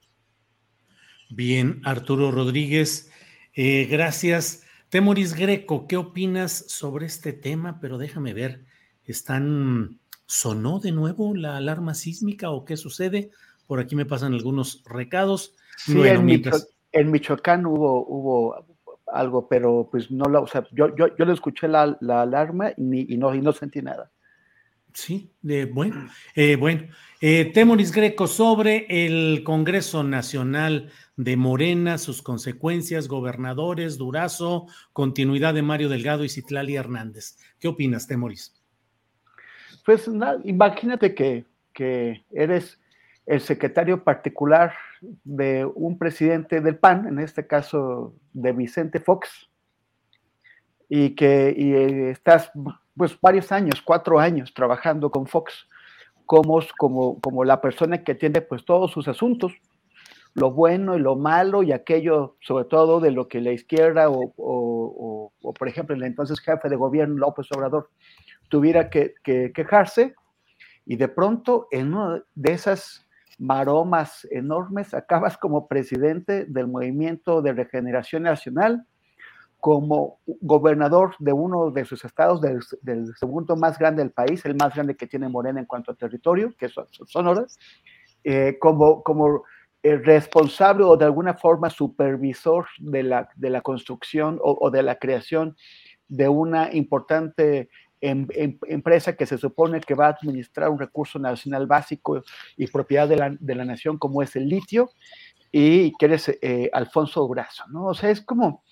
Bien, 1.29 1.79
Arturo 1.85 2.31
Rodríguez, 2.31 3.11
gracias. 3.55 4.64
Temoris 4.95 5.35
Greco, 5.35 5.87
¿qué 5.87 5.97
opinas 5.97 6.53
sobre 6.69 7.05
este 7.05 7.33
tema? 7.33 7.79
Pero 7.81 7.97
déjame 7.97 8.33
ver, 8.33 8.63
¿están, 9.03 9.99
sonó 10.25 10.79
de 10.79 10.93
nuevo 10.93 11.35
la 11.35 11.57
alarma 11.57 11.93
sísmica 11.93 12.49
o 12.49 12.63
qué 12.63 12.77
sucede? 12.77 13.29
Por 13.67 13.81
aquí 13.81 13.97
me 13.97 14.05
pasan 14.05 14.33
algunos 14.33 14.85
recados. 14.85 15.53
Sí, 15.75 16.01
en, 16.01 17.11
Michoacán 17.11 17.65
hubo, 17.65 18.07
hubo 18.07 18.65
algo, 19.07 19.49
pero 19.49 19.89
pues 19.91 20.09
no 20.11 20.29
lo, 20.29 20.43
o 20.43 20.47
sea, 20.47 20.65
yo, 20.71 20.95
yo, 20.95 21.13
yo 21.17 21.25
le 21.25 21.33
escuché 21.33 21.67
la, 21.67 21.97
alarma 21.99 22.71
y, 22.77 23.17
no, 23.17 23.35
y 23.35 23.41
no 23.41 23.51
sentí 23.51 23.81
nada. 23.81 24.13
Sí, 24.95 25.29
bueno, 25.73 26.07
eh, 26.35 26.55
bueno. 26.55 26.83
Eh, 27.19 27.51
Temoris 27.53 27.91
Greco 27.91 28.27
sobre 28.27 28.85
el 28.87 29.43
Congreso 29.43 30.05
Nacional 30.05 30.89
de 31.17 31.35
Morena, 31.35 31.97
sus 31.97 32.21
consecuencias, 32.21 33.09
gobernadores, 33.09 33.97
Durazo, 33.97 34.67
continuidad 34.93 35.53
de 35.53 35.63
Mario 35.63 35.89
Delgado 35.89 36.23
y 36.23 36.29
Citlali 36.29 36.77
Hernández. 36.77 37.37
¿Qué 37.59 37.67
opinas, 37.67 38.07
Temoris? 38.07 38.63
Pues 39.85 40.09
imagínate 40.45 41.13
que, 41.13 41.45
que 41.73 42.23
eres 42.31 42.79
el 43.25 43.41
secretario 43.41 44.01
particular 44.01 44.73
de 45.25 45.65
un 45.65 45.97
presidente 45.97 46.61
del 46.61 46.77
PAN, 46.77 47.05
en 47.05 47.19
este 47.19 47.45
caso 47.45 48.15
de 48.31 48.53
Vicente 48.53 49.01
Fox, 49.01 49.49
y 50.87 51.15
que 51.15 51.53
y 51.57 51.73
estás 52.11 52.49
pues 52.95 53.19
varios 53.19 53.51
años, 53.51 53.81
cuatro 53.81 54.19
años 54.19 54.53
trabajando 54.53 55.09
con 55.11 55.27
Fox 55.27 55.67
como, 56.25 56.61
como, 56.77 57.19
como 57.19 57.43
la 57.43 57.61
persona 57.61 58.03
que 58.03 58.13
atiende 58.13 58.41
pues 58.41 58.65
todos 58.65 58.91
sus 58.91 59.07
asuntos, 59.07 59.53
lo 60.33 60.51
bueno 60.51 60.95
y 60.95 60.99
lo 60.99 61.15
malo 61.15 61.63
y 61.63 61.71
aquello 61.71 62.35
sobre 62.41 62.65
todo 62.65 62.99
de 62.99 63.11
lo 63.11 63.27
que 63.27 63.41
la 63.41 63.51
izquierda 63.51 64.09
o, 64.09 64.33
o, 64.37 65.31
o, 65.41 65.53
por 65.53 65.67
ejemplo 65.67 65.95
el 65.95 66.03
entonces 66.03 66.39
jefe 66.41 66.67
de 66.67 66.75
gobierno 66.75 67.15
López 67.15 67.47
Obrador 67.55 67.89
tuviera 68.49 68.89
que, 68.89 69.13
que 69.23 69.53
quejarse 69.53 70.13
y 70.85 70.97
de 70.97 71.07
pronto 71.07 71.67
en 71.71 71.93
una 71.93 72.21
de 72.35 72.51
esas 72.51 73.07
maromas 73.37 74.27
enormes 74.29 74.93
acabas 74.93 75.37
como 75.37 75.67
presidente 75.67 76.45
del 76.45 76.67
movimiento 76.67 77.41
de 77.41 77.53
regeneración 77.53 78.23
nacional 78.23 78.85
como 79.65 80.19
gobernador 80.27 81.15
de 81.17 81.33
uno 81.33 81.71
de 81.71 81.85
sus 81.85 82.05
estados, 82.05 82.39
del, 82.39 83.15
segundo 83.15 83.55
más 83.55 83.79
grande 83.79 84.03
del 84.03 84.11
país, 84.11 84.45
el 84.45 84.53
más 84.53 84.75
grande 84.75 84.95
que 84.95 85.07
tiene 85.07 85.27
Morena 85.27 85.59
en 85.59 85.65
cuanto 85.65 85.91
a 85.91 85.95
territorio, 85.95 86.53
que 86.55 86.67
es 86.67 86.75
Sonora, 87.07 87.47
eh, 88.23 88.57
como, 88.59 89.01
como 89.01 89.43
eh, 89.81 89.95
responsable 89.95 90.83
o 90.83 90.95
de 90.97 91.05
alguna 91.05 91.33
forma 91.33 91.71
supervisor 91.71 92.67
de 92.77 93.01
la, 93.01 93.27
de 93.35 93.49
la 93.49 93.61
construcción 93.61 94.39
o, 94.39 94.69
de 94.69 94.83
la 94.83 94.99
creación 94.99 95.57
de 96.07 96.29
una 96.29 96.71
importante 96.71 97.67
em, 98.01 98.27
em, 98.35 98.59
empresa 98.67 99.15
que 99.15 99.25
se 99.25 99.39
supone 99.39 99.81
que 99.81 99.95
va 99.95 100.05
a 100.05 100.09
administrar 100.21 100.69
un 100.69 100.77
recurso 100.77 101.17
nacional 101.17 101.65
básico 101.65 102.21
y 102.55 102.67
propiedad 102.67 103.07
de 103.07 103.15
la, 103.15 103.35
de 103.39 103.55
la 103.55 103.65
nación 103.65 103.97
como 103.97 104.21
es 104.21 104.35
el 104.35 104.47
litio, 104.47 104.91
y 105.57 105.93
que 105.97 106.05
eres 106.05 106.27
eh, 106.41 106.69
Alfonso 106.73 107.25
Brazo, 107.29 107.63
¿no? 107.69 107.85
O 107.85 107.93
sea, 107.93 108.09
es 108.09 108.19
como 108.19 108.64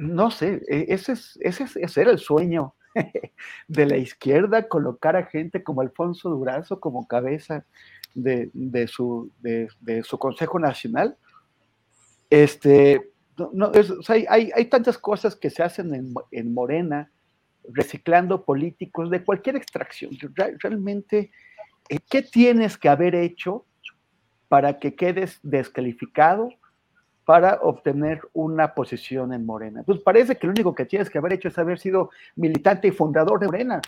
no 0.00 0.30
sé, 0.30 0.62
e, 0.66 0.86
ese, 0.88 1.12
es, 1.12 1.38
ese, 1.40 2.00
era 2.00 2.10
el 2.10 2.18
sueño 2.18 2.74
de 3.68 3.86
la 3.86 3.98
izquierda, 3.98 4.66
colocar 4.66 5.14
a 5.14 5.26
gente 5.26 5.62
como 5.62 5.82
Alfonso 5.82 6.30
Durazo 6.30 6.80
como 6.80 7.06
cabeza 7.06 7.66
de, 8.14 8.50
su, 8.88 9.30
de, 9.40 9.68
su 10.02 10.18
Consejo 10.18 10.58
Nacional. 10.58 11.18
Este, 12.30 13.10
no, 13.52 13.70
hay, 14.08 14.50
hay, 14.54 14.64
tantas 14.66 14.96
cosas 14.96 15.36
que 15.36 15.50
se 15.50 15.62
hacen 15.62 15.94
en, 15.94 16.14
en, 16.30 16.54
Morena, 16.54 17.10
reciclando 17.68 18.44
políticos 18.44 19.10
de 19.10 19.22
cualquier 19.22 19.56
extracción. 19.56 20.12
Realmente, 20.60 21.30
eh, 21.90 21.98
¿qué 22.08 22.22
tienes 22.22 22.78
que 22.78 22.88
haber 22.88 23.14
hecho 23.14 23.66
para 24.48 24.78
que 24.78 24.94
quedes 24.94 25.38
descalificado 25.42 26.48
para 27.30 27.60
obtener 27.62 28.22
una 28.32 28.74
posición 28.74 29.32
en 29.32 29.46
Morena. 29.46 29.84
Pues 29.84 30.00
parece 30.00 30.34
que 30.34 30.48
lo 30.48 30.50
único 30.50 30.74
que 30.74 30.84
tienes 30.84 31.08
que 31.08 31.18
haber 31.18 31.34
hecho 31.34 31.46
es 31.46 31.56
haber 31.58 31.78
sido 31.78 32.10
militante 32.34 32.88
y 32.88 32.90
fundador 32.90 33.38
de 33.38 33.46
Morena. 33.46 33.80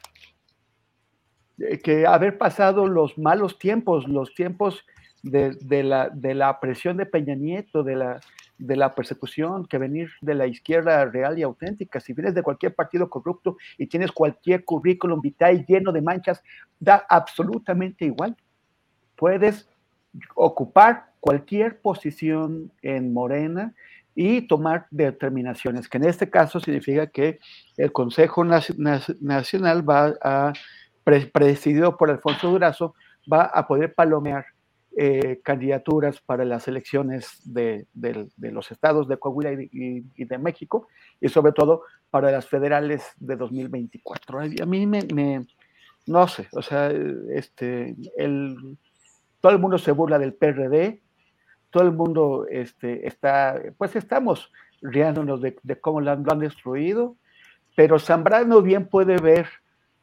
Eh, 1.58 1.80
que 1.80 2.06
haber 2.06 2.38
pasado 2.38 2.86
los 2.86 3.18
malos 3.18 3.58
tiempos, 3.58 4.06
los 4.06 4.32
tiempos 4.36 4.86
de, 5.24 5.82
la, 5.82 6.08
de 6.10 6.36
la, 6.36 6.60
presión 6.60 6.96
de 6.96 7.04
Peña 7.04 7.34
Nieto, 7.34 7.82
de 7.82 7.96
la, 7.96 8.20
de 8.58 8.76
la 8.76 8.94
persecución, 8.94 9.66
que 9.66 9.78
venir 9.78 10.08
de 10.20 10.36
la 10.36 10.46
izquierda 10.46 11.04
real 11.06 11.36
y 11.36 11.42
auténtica. 11.42 11.98
Si 11.98 12.12
vienes 12.12 12.36
de 12.36 12.44
cualquier 12.44 12.76
partido 12.76 13.10
corrupto 13.10 13.56
y 13.76 13.88
tienes 13.88 14.12
cualquier 14.12 14.64
currículum 14.64 15.20
vitae 15.20 15.64
lleno 15.66 15.90
de 15.90 16.00
manchas, 16.00 16.44
da 16.78 17.04
absolutamente 17.08 18.04
igual. 18.04 18.36
Puedes 19.16 19.68
ocupar 20.36 21.11
cualquier 21.22 21.80
posición 21.80 22.72
en 22.82 23.12
Morena 23.12 23.74
y 24.12 24.48
tomar 24.48 24.88
determinaciones, 24.90 25.88
que 25.88 25.98
en 25.98 26.04
este 26.06 26.28
caso 26.28 26.58
significa 26.58 27.06
que 27.06 27.38
el 27.76 27.92
Consejo 27.92 28.44
Nacional 28.44 29.88
va 29.88 30.14
a, 30.20 30.52
presidido 31.04 31.96
por 31.96 32.10
Alfonso 32.10 32.50
Durazo, 32.50 32.96
va 33.32 33.42
a 33.44 33.68
poder 33.68 33.94
palomear 33.94 34.46
eh, 34.96 35.40
candidaturas 35.44 36.20
para 36.20 36.44
las 36.44 36.66
elecciones 36.66 37.40
de, 37.44 37.86
los 38.38 38.72
estados 38.72 39.06
de 39.06 39.16
Coahuila 39.16 39.52
y, 39.52 40.24
de 40.24 40.38
México, 40.38 40.88
y 41.20 41.28
sobre 41.28 41.52
todo 41.52 41.82
para 42.10 42.32
las 42.32 42.48
federales 42.48 43.04
de 43.18 43.36
2024. 43.36 44.40
A 44.40 44.66
mí 44.66 44.86
me, 44.88 45.46
no 46.04 46.26
sé, 46.26 46.48
o 46.50 46.62
sea, 46.62 46.90
este, 47.32 47.94
el, 48.16 48.76
todo 49.40 49.52
el 49.52 49.58
mundo 49.58 49.78
se 49.78 49.92
burla 49.92 50.18
del 50.18 50.34
PRD, 50.34 51.00
todo 51.72 51.82
el 51.82 51.92
mundo 51.92 52.46
este, 52.48 53.06
está, 53.06 53.60
pues 53.76 53.96
estamos 53.96 54.52
riéndonos 54.80 55.40
de, 55.40 55.56
cómo 55.80 56.00
lo 56.00 56.12
han, 56.12 56.38
destruido, 56.38 57.16
pero 57.74 57.98
Zambrano 57.98 58.62
bien 58.62 58.86
puede 58.86 59.16
ver 59.16 59.48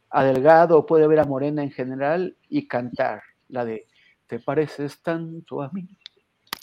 a 0.09 0.23
Delgado, 0.23 0.85
puede 0.85 1.07
ver 1.07 1.19
a 1.19 1.25
Morena 1.25 1.63
en 1.63 1.71
general 1.71 2.35
y 2.49 2.67
cantar 2.67 3.21
la 3.47 3.63
de 3.63 3.85
¿Te 4.29 4.39
pareces 4.39 5.01
tanto 5.01 5.63
a 5.63 5.71
mí? 5.71 5.89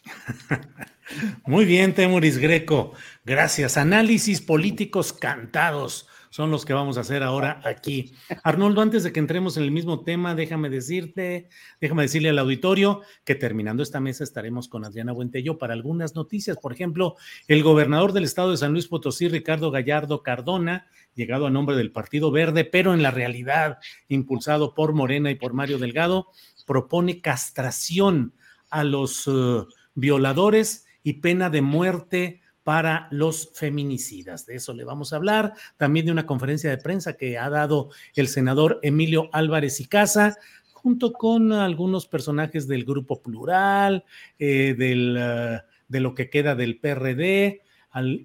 Muy 1.47 1.65
bien, 1.65 1.95
Temuris 1.95 2.39
Greco. 2.39 2.93
Gracias. 3.25 3.77
Análisis 3.77 4.41
políticos 4.41 5.13
cantados 5.13 6.09
son 6.37 6.51
los 6.51 6.67
que 6.67 6.75
vamos 6.75 6.99
a 6.99 7.01
hacer 7.01 7.23
ahora 7.23 7.63
aquí. 7.65 8.13
Arnoldo, 8.43 8.83
antes 8.83 9.03
de 9.03 9.11
que 9.11 9.21
entremos 9.21 9.57
en 9.57 9.63
el 9.63 9.71
mismo 9.71 10.03
tema, 10.03 10.35
déjame 10.35 10.69
decirte, 10.69 11.49
déjame 11.81 12.03
decirle 12.03 12.29
al 12.29 12.39
auditorio 12.39 13.01
que 13.25 13.35
terminando 13.35 13.83
esta 13.83 14.01
mesa 14.01 14.23
estaremos 14.23 14.69
con 14.69 14.85
Adriana 14.85 15.13
Buentello 15.13 15.57
para 15.57 15.73
algunas 15.73 16.15
noticias. 16.15 16.59
Por 16.59 16.75
ejemplo, 16.75 17.17
el 17.49 17.63
gobernador 17.63 18.13
del 18.13 18.25
estado 18.25 18.51
de 18.51 18.59
San 18.59 18.73
Luis 18.73 18.87
Potosí, 18.87 19.29
Ricardo 19.29 19.71
Gallardo 19.71 20.23
Cardona, 20.23 20.89
llegado 21.15 21.47
a 21.47 21.51
nombre 21.51 21.75
del 21.75 21.91
Partido 21.91 22.31
Verde, 22.31 22.67
pero 22.67 22.93
en 22.93 23.03
la 23.03 23.13
realidad 23.13 23.79
impulsado 24.09 24.75
por 24.75 24.93
Morena 24.93 25.31
y 25.31 25.37
por 25.37 25.55
Mario 25.55 25.79
Delgado, 25.79 26.27
propone 26.67 27.23
castración 27.23 28.35
a 28.69 28.85
los 28.85 29.27
eh, 29.27 29.65
violadores 29.95 30.85
y 31.03 31.15
pena 31.15 31.49
de 31.49 31.63
muerte 31.63 32.43
para 32.67 33.07
los 33.13 33.53
feminicidas. 33.55 34.45
De 34.45 34.57
eso 34.57 34.75
le 34.75 34.83
vamos 34.83 35.13
a 35.13 35.17
hablar. 35.17 35.53
También 35.77 36.05
de 36.05 36.11
una 36.11 36.27
conferencia 36.27 36.69
de 36.69 36.79
prensa 36.79 37.13
que 37.13 37.39
ha 37.39 37.49
dado 37.49 37.91
el 38.17 38.27
senador 38.27 38.81
Emilio 38.83 39.31
Álvarez 39.33 39.79
y 39.79 39.87
Casa, 39.87 40.37
junto 40.73 41.13
con 41.13 41.53
algunos 41.53 42.09
personajes 42.09 42.67
del 42.67 42.85
Grupo 42.85 43.23
Plural, 43.23 44.05
eh, 44.41 44.75
del, 44.77 45.17
eh, 45.17 45.61
de 45.87 46.01
lo 46.01 46.17
que 46.17 46.29
queda 46.29 46.57
del 46.57 46.81
PRD, 46.81 47.63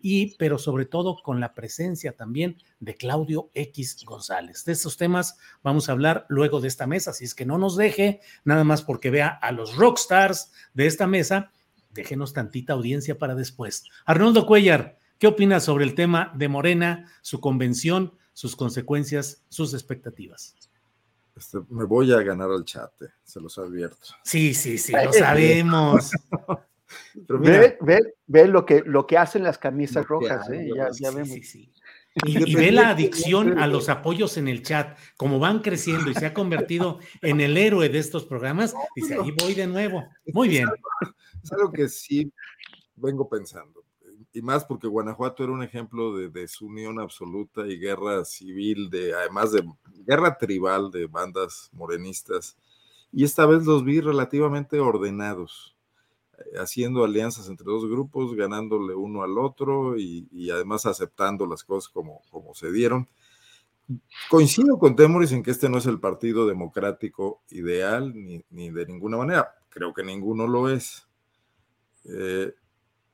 y, 0.02 0.36
pero 0.38 0.58
sobre 0.58 0.88
todo 0.88 1.22
con 1.22 1.40
la 1.40 1.54
presencia 1.54 2.14
también 2.14 2.58
de 2.80 2.96
Claudio 2.96 3.52
X 3.54 4.04
González. 4.04 4.66
De 4.66 4.72
estos 4.72 4.98
temas 4.98 5.38
vamos 5.62 5.88
a 5.88 5.92
hablar 5.92 6.26
luego 6.30 6.62
de 6.62 6.68
esta 6.68 6.88
mesa, 6.88 7.12
así 7.12 7.26
es 7.26 7.36
que 7.36 7.46
no 7.46 7.60
nos 7.60 7.78
deje, 7.78 8.22
nada 8.44 8.64
más 8.64 8.82
porque 8.82 9.12
vea 9.12 9.28
a 9.28 9.52
los 9.52 9.76
rockstars 9.76 10.52
de 10.74 10.88
esta 10.88 11.06
mesa 11.06 11.52
déjenos 11.94 12.34
tantita 12.34 12.74
audiencia 12.74 13.18
para 13.18 13.36
después. 13.36 13.86
Arnoldo 14.06 14.46
Cuellar, 14.46 14.98
¿qué 15.20 15.28
opinas 15.28 15.64
sobre 15.64 15.86
el 15.86 15.96
tema 15.96 16.32
de 16.36 16.48
Morena, 16.48 17.12
su 17.22 17.40
convención, 17.40 18.14
sus 18.34 18.56
consecuencias, 18.56 19.44
sus 19.50 19.74
expectativas? 19.74 20.56
Este, 21.36 21.60
me 21.70 21.86
voy 21.86 22.12
a 22.12 22.22
ganar 22.22 22.52
al 22.52 22.66
chat, 22.66 22.92
se 23.24 23.40
los 23.40 23.58
advierto. 23.58 24.08
Sí, 24.24 24.54
sí, 24.54 24.78
sí, 24.78 24.92
lo 24.92 25.14
sabemos. 25.14 26.12
ve, 28.28 28.48
lo, 28.48 28.66
que, 28.66 28.84
lo 28.86 29.08
que 29.08 29.18
hacen 29.18 29.44
las 29.44 29.58
camisas 29.58 30.08
rojas, 30.08 30.50
¿eh? 30.50 30.70
ya, 31.00 31.12
vemos. 31.12 31.38
Y, 32.26 32.56
ve 32.56 32.72
la 32.72 32.90
adicción 32.90 33.58
a 33.58 33.68
los 33.68 33.88
apoyos 33.88 34.36
en 34.38 34.48
el 34.48 34.64
chat, 34.64 34.98
como 35.16 35.40
van 35.40 35.60
creciendo 35.60 36.12
y 36.12 36.14
se 36.14 36.26
ha 36.26 36.34
convertido 36.34 37.00
en 37.22 37.40
el 37.40 37.58
héroe 37.58 37.88
de 37.88 38.00
estos 38.00 38.26
programas, 38.26 38.74
dice, 38.96 39.16
ahí 39.16 39.32
voy 39.32 39.54
de 39.54 39.68
nuevo. 39.68 40.04
Muy 40.34 40.50
bien. 40.50 40.68
Es 41.42 41.52
algo 41.54 41.72
que 41.72 41.88
sí 41.88 42.32
vengo 42.96 43.30
pensando. 43.30 43.84
Y 44.34 44.42
más 44.42 44.64
porque 44.66 44.88
Guanajuato 44.88 45.44
era 45.44 45.52
un 45.52 45.64
ejemplo 45.64 46.16
de 46.16 46.30
desunión 46.30 47.00
absoluta 47.00 47.68
y 47.68 47.78
guerra 47.78 48.24
civil, 48.24 48.90
de, 48.90 49.14
además 49.14 49.52
de 49.52 49.64
guerra 50.06 50.38
tribal 50.38 50.92
de 50.92 51.08
bandas 51.08 51.70
morenistas. 51.74 52.58
Y 53.12 53.26
esta 53.26 53.46
vez 53.46 53.66
los 53.66 53.84
vi 53.84 54.00
relativamente 54.00 54.80
ordenados, 54.80 55.76
haciendo 56.60 57.04
alianzas 57.04 57.48
entre 57.48 57.66
dos 57.66 57.90
grupos, 57.90 58.36
ganándole 58.36 58.94
uno 58.94 59.24
al 59.24 59.38
otro 59.38 59.98
y, 59.98 60.50
además 60.52 60.86
aceptando 60.86 61.46
las 61.46 61.64
cosas 61.64 61.90
como, 61.90 62.22
como 62.30 62.54
se 62.54 62.72
dieron. 62.72 63.08
Coincido 64.30 64.80
con 64.80 64.96
Temoris 64.96 65.32
en 65.32 65.44
que 65.44 65.52
este 65.52 65.70
no 65.70 65.78
es 65.78 65.86
el 65.86 66.00
partido 66.00 66.48
democrático 66.48 67.42
ideal, 67.50 68.14
ni, 68.14 68.44
ni 68.50 68.70
de 68.70 68.86
ninguna 68.86 69.18
manera. 69.18 69.56
Creo 69.70 69.94
que 69.94 70.04
ninguno 70.04 70.48
lo 70.48 70.70
es. 70.70 71.08
Eh, 72.06 72.54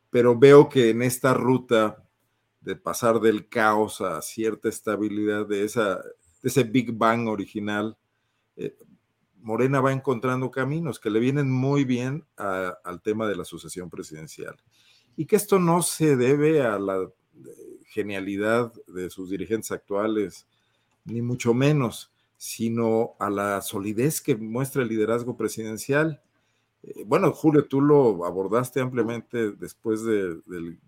pero 0.09 0.37
veo 0.37 0.69
que 0.69 0.89
en 0.89 1.01
esta 1.01 1.33
ruta 1.33 2.03
de 2.61 2.75
pasar 2.75 3.19
del 3.19 3.47
caos 3.47 4.01
a 4.01 4.21
cierta 4.21 4.69
estabilidad 4.69 5.45
de, 5.47 5.63
esa, 5.63 6.01
ese 6.43 6.63
Big 6.63 6.91
Bang 6.91 7.27
original, 7.27 7.97
eh, 8.55 8.75
Morena 9.47 9.79
va 9.79 9.93
encontrando 9.93 10.51
caminos 10.51 10.99
que 10.99 11.09
le 11.09 11.19
vienen 11.19 11.49
muy 11.49 11.85
bien 11.85 12.25
al 12.35 13.01
tema 13.01 13.27
de 13.27 13.35
la 13.37 13.45
sucesión 13.45 13.89
presidencial. 13.89 14.55
Y 15.15 15.25
que 15.25 15.37
esto 15.37 15.57
no 15.57 15.81
se 15.81 16.17
debe 16.17 16.61
a 16.61 16.77
la 16.77 16.97
eh, 17.01 17.09
genialidad 17.85 18.73
de 18.87 19.09
sus 19.09 19.29
dirigentes 19.29 19.71
actuales, 19.71 20.45
ni 21.05 21.21
mucho 21.21 21.53
menos, 21.53 22.11
sino 22.35 23.15
a 23.19 23.29
la 23.29 23.61
solidez 23.61 24.21
que 24.21 24.35
muestra 24.35 24.83
el 24.83 24.89
liderazgo 24.89 25.37
presidencial 25.37 26.21
eh, 26.83 27.03
bueno, 27.05 27.31
Julio, 27.31 27.65
tú 27.65 27.81
lo 27.81 28.25
abordaste 28.25 28.79
ampliamente 28.79 29.51
después 29.51 30.03
de, 30.03 30.37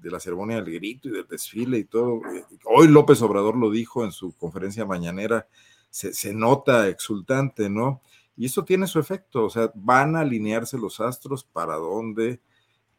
la 0.04 0.20
ceremonia 0.20 0.58
del 0.62 0.74
grito 0.74 1.10
y 1.10 1.12
del 1.12 1.28
desfile 1.28 1.78
y 1.80 1.86
todo. 1.86 2.22
Eh, 2.34 2.46
hoy 2.66 2.88
López 2.88 3.22
Obrador 3.22 3.58
lo 3.58 3.72
dijo 3.72 4.06
en 4.06 4.12
su 4.12 4.34
conferencia 4.38 4.86
mañanera, 4.86 5.48
se, 5.90 6.34
nota 6.34 6.88
exultante, 6.88 7.70
¿no? 7.70 8.02
Y 8.40 8.46
eso 8.46 8.66
tiene 8.66 8.88
su 8.88 8.98
efecto, 8.98 9.46
o 9.46 9.50
sea, 9.52 9.72
van 9.76 10.16
a 10.16 10.22
alinearse 10.22 10.80
los 10.80 11.00
astros 11.00 11.44
para 11.44 11.76
donde 11.76 12.42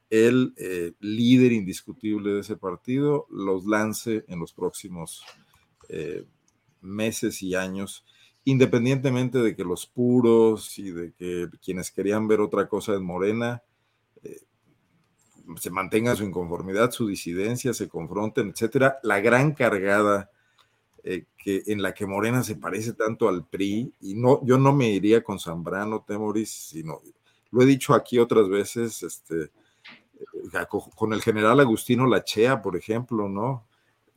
el 0.09 0.55
eh, 0.57 0.93
líder 1.01 1.51
indiscutible 1.51 2.35
de 2.35 2.41
ese 2.41 2.57
partido 2.57 3.27
los 3.29 3.67
lance 3.67 4.25
en 4.29 4.39
los 4.39 4.53
próximos 4.53 5.25
meses 6.81 7.43
y 7.43 7.57
años 7.57 8.05
independientemente 8.45 9.39
de 9.39 9.55
que 9.55 9.65
los 9.65 9.87
puros 9.87 10.79
y 10.79 10.91
de 10.91 11.13
que 11.13 11.49
quienes 11.63 11.91
querían 11.91 12.27
ver 12.27 12.41
otra 12.41 12.69
cosa 12.69 12.95
en 12.95 13.05
Morena 13.05 13.63
eh, 14.23 14.41
se 15.57 15.71
mantengan 15.71 16.17
su 16.17 16.25
inconformidad, 16.25 16.91
su 16.91 17.07
disidencia, 17.07 17.75
se 17.75 17.89
confronten, 17.89 18.51
etcétera, 18.51 18.99
la 19.03 19.21
gran 19.21 19.53
cargada 19.53 20.31
eh, 21.03 21.25
que, 21.37 21.63
en 21.67 21.83
la 21.83 21.95
que 21.95 22.07
Morena 22.07 22.43
se 22.43 22.57
parece 22.57 22.93
tanto 22.93 23.29
al 23.29 23.47
PRI, 23.47 23.93
y 24.01 24.15
no, 24.15 24.45
yo 24.45 24.59
no 24.59 24.73
me 24.73 24.89
iría 24.91 25.23
con 25.23 25.39
Zambrano, 25.39 26.05
Temoris, 26.07 26.51
sino, 26.51 27.01
lo 27.51 27.63
he 27.63 27.67
dicho 27.67 27.95
aquí 27.95 28.19
otras 28.19 28.49
veces, 28.49 29.03
este, 29.03 29.45
eh, 29.45 30.67
con 30.95 31.13
el 31.13 31.23
general 31.23 31.61
Agustino 31.61 32.07
Lachea, 32.07 32.61
por 32.61 32.77
ejemplo, 32.77 33.29
¿no? 33.29 33.67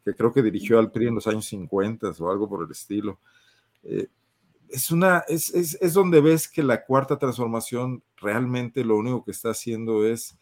Que 0.04 0.14
creo 0.14 0.34
que 0.34 0.44
dirigió 0.44 0.80
al 0.80 0.92
PRI 0.92 1.08
en 1.08 1.16
los 1.16 1.28
años 1.28 1.46
50 1.46 2.12
o 2.20 2.32
algo 2.32 2.50
por 2.50 2.66
el 2.66 2.72
estilo. 2.72 3.20
Eh, 3.84 4.08
es, 4.70 4.92
una, 4.92 5.20
es, 5.28 5.54
es, 5.54 5.78
es, 5.82 5.94
donde 5.94 6.20
ves 6.20 6.48
que 6.50 6.64
la 6.64 6.84
cuarta 6.84 7.18
transformación 7.18 8.04
realmente 8.18 8.84
lo 8.84 8.98
único 8.98 9.24
que 9.24 9.32
está 9.32 9.52
haciendo 9.52 10.06
es 10.06 10.38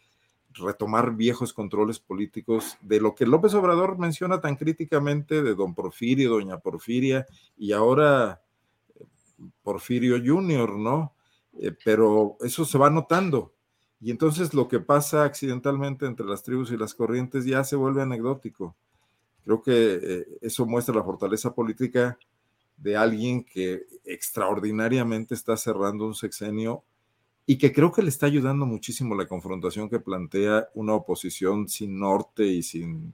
retomar 0.54 1.16
viejos 1.16 1.54
controles 1.54 2.00
políticos 2.00 2.78
de 2.82 3.00
lo 3.00 3.16
que 3.16 3.26
López 3.26 3.54
Obrador 3.54 3.98
menciona 3.98 4.42
tan 4.42 4.56
críticamente 4.56 5.42
de 5.42 5.56
don 5.56 5.74
Porfirio, 5.74 6.32
doña 6.32 6.60
Porfiria 6.60 7.26
y 7.58 7.72
ahora 7.72 8.42
eh, 8.96 9.06
Porfirio 9.64 10.18
Junior, 10.24 10.78
¿no? 10.78 11.14
Eh, 11.60 11.76
pero 11.84 12.38
eso 12.42 12.66
se 12.66 12.78
va 12.78 12.90
notando. 12.90 13.54
Y 14.00 14.12
entonces 14.12 14.54
lo 14.54 14.68
que 14.68 14.80
pasa 14.80 15.24
accidentalmente 15.24 16.06
entre 16.06 16.26
las 16.26 16.44
tribus 16.44 16.72
y 16.72 16.78
las 16.78 16.96
corrientes 16.96 17.46
ya 17.46 17.64
se 17.64 17.76
vuelve 17.76 18.02
anecdótico. 18.02 18.76
Creo 19.44 19.62
que 19.62 20.26
eso 20.42 20.66
muestra 20.66 20.96
la 20.96 21.04
fortaleza 21.04 21.54
política 21.54 22.18
de 22.78 22.98
alguien 22.98 23.44
que 23.44 23.86
extraordinariamente 24.06 25.36
está 25.36 25.56
cerrando 25.56 26.06
un 26.06 26.16
sexenio 26.16 26.84
y 27.52 27.58
que 27.58 27.74
creo 27.74 27.92
que 27.92 28.02
le 28.02 28.08
está 28.08 28.28
ayudando 28.28 28.66
muchísimo 28.66 29.14
la 29.14 29.28
confrontación 29.28 29.90
que 29.90 30.00
plantea 30.00 30.70
una 30.74 30.94
oposición 30.94 31.68
sin 31.68 32.00
norte 32.00 32.46
y 32.46 32.64
sin 32.64 33.14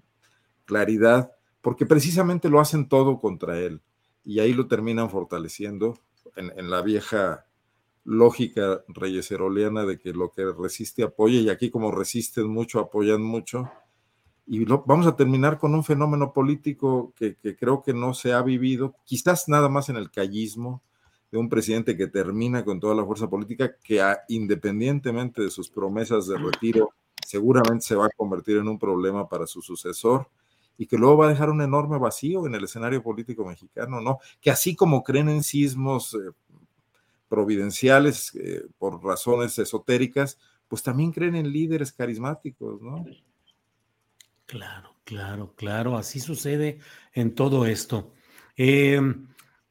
claridad, 0.64 1.32
porque 1.60 1.88
precisamente 1.88 2.48
lo 2.48 2.60
hacen 2.60 2.88
todo 2.88 3.18
contra 3.18 3.60
él 3.60 3.82
y 4.24 4.40
ahí 4.40 4.54
lo 4.54 4.68
terminan 4.68 5.10
fortaleciendo 5.10 5.98
en, 6.36 6.70
la 6.70 6.84
vieja 6.84 7.48
lógica 8.04 8.84
reyeseroleana 8.90 9.88
de 9.88 9.98
que 9.98 10.14
lo 10.14 10.30
que 10.30 10.46
resiste 10.52 11.02
apoya 11.02 11.40
y 11.40 11.50
aquí 11.50 11.72
como 11.72 11.90
resisten 11.90 12.48
mucho, 12.48 12.80
apoyan 12.80 13.24
mucho, 13.24 13.72
Y 14.46 14.66
vamos 14.66 15.08
a 15.08 15.16
terminar 15.16 15.58
con 15.58 15.74
un 15.74 15.84
fenómeno 15.84 16.32
político 16.32 17.12
que, 17.16 17.38
creo 17.58 17.82
que 17.82 17.96
no 17.96 18.14
se 18.14 18.34
ha 18.34 18.44
vivido, 18.44 18.94
quizás 19.04 19.50
nada 19.50 19.68
más 19.68 19.90
en 19.90 19.96
el 19.96 20.12
callismo, 20.12 20.84
de 21.32 21.38
un 21.38 21.50
presidente 21.50 21.98
que 21.98 22.08
termina 22.08 22.64
con 22.64 22.80
toda 22.80 22.96
la 22.96 23.06
fuerza 23.06 23.30
política, 23.30 23.76
que 23.84 24.02
independientemente 24.30 25.42
de 25.42 25.50
sus 25.50 25.70
promesas 25.70 26.28
de 26.28 26.38
retiro, 26.38 26.92
seguramente 27.26 27.86
se 27.86 27.96
va 27.96 28.06
a 28.06 28.12
convertir 28.16 28.58
en 28.58 28.68
un 28.68 28.80
problema 28.80 29.28
para 29.28 29.46
su 29.46 29.62
sucesor 29.62 30.30
y 30.78 30.86
que 30.86 30.98
luego 30.98 31.18
va 31.18 31.26
a 31.26 31.30
dejar 31.30 31.50
un 31.50 31.62
enorme 31.62 31.98
vacío 31.98 32.46
en 32.46 32.56
el 32.56 32.64
escenario 32.64 33.02
político 33.02 33.44
mexicano, 33.46 34.00
¿no? 34.00 34.20
Que 34.40 34.52
así 34.52 34.76
como 34.76 35.04
creen 35.04 35.28
en 35.28 35.44
sismos 35.44 36.14
eh, 36.14 36.32
providenciales 37.28 38.34
eh, 38.36 38.66
por 38.78 39.04
razones 39.04 39.58
esotéricas, 39.60 40.38
pues 40.68 40.84
también 40.84 41.12
creen 41.12 41.36
en 41.36 41.52
líderes 41.52 41.92
carismáticos, 41.92 42.82
¿no? 42.82 43.06
Claro, 44.46 44.96
claro, 45.04 45.54
claro, 45.56 45.98
así 45.98 46.20
sucede 46.20 46.80
en 47.14 47.34
todo 47.36 47.66
esto. 47.66 48.14
Em, 48.56 49.28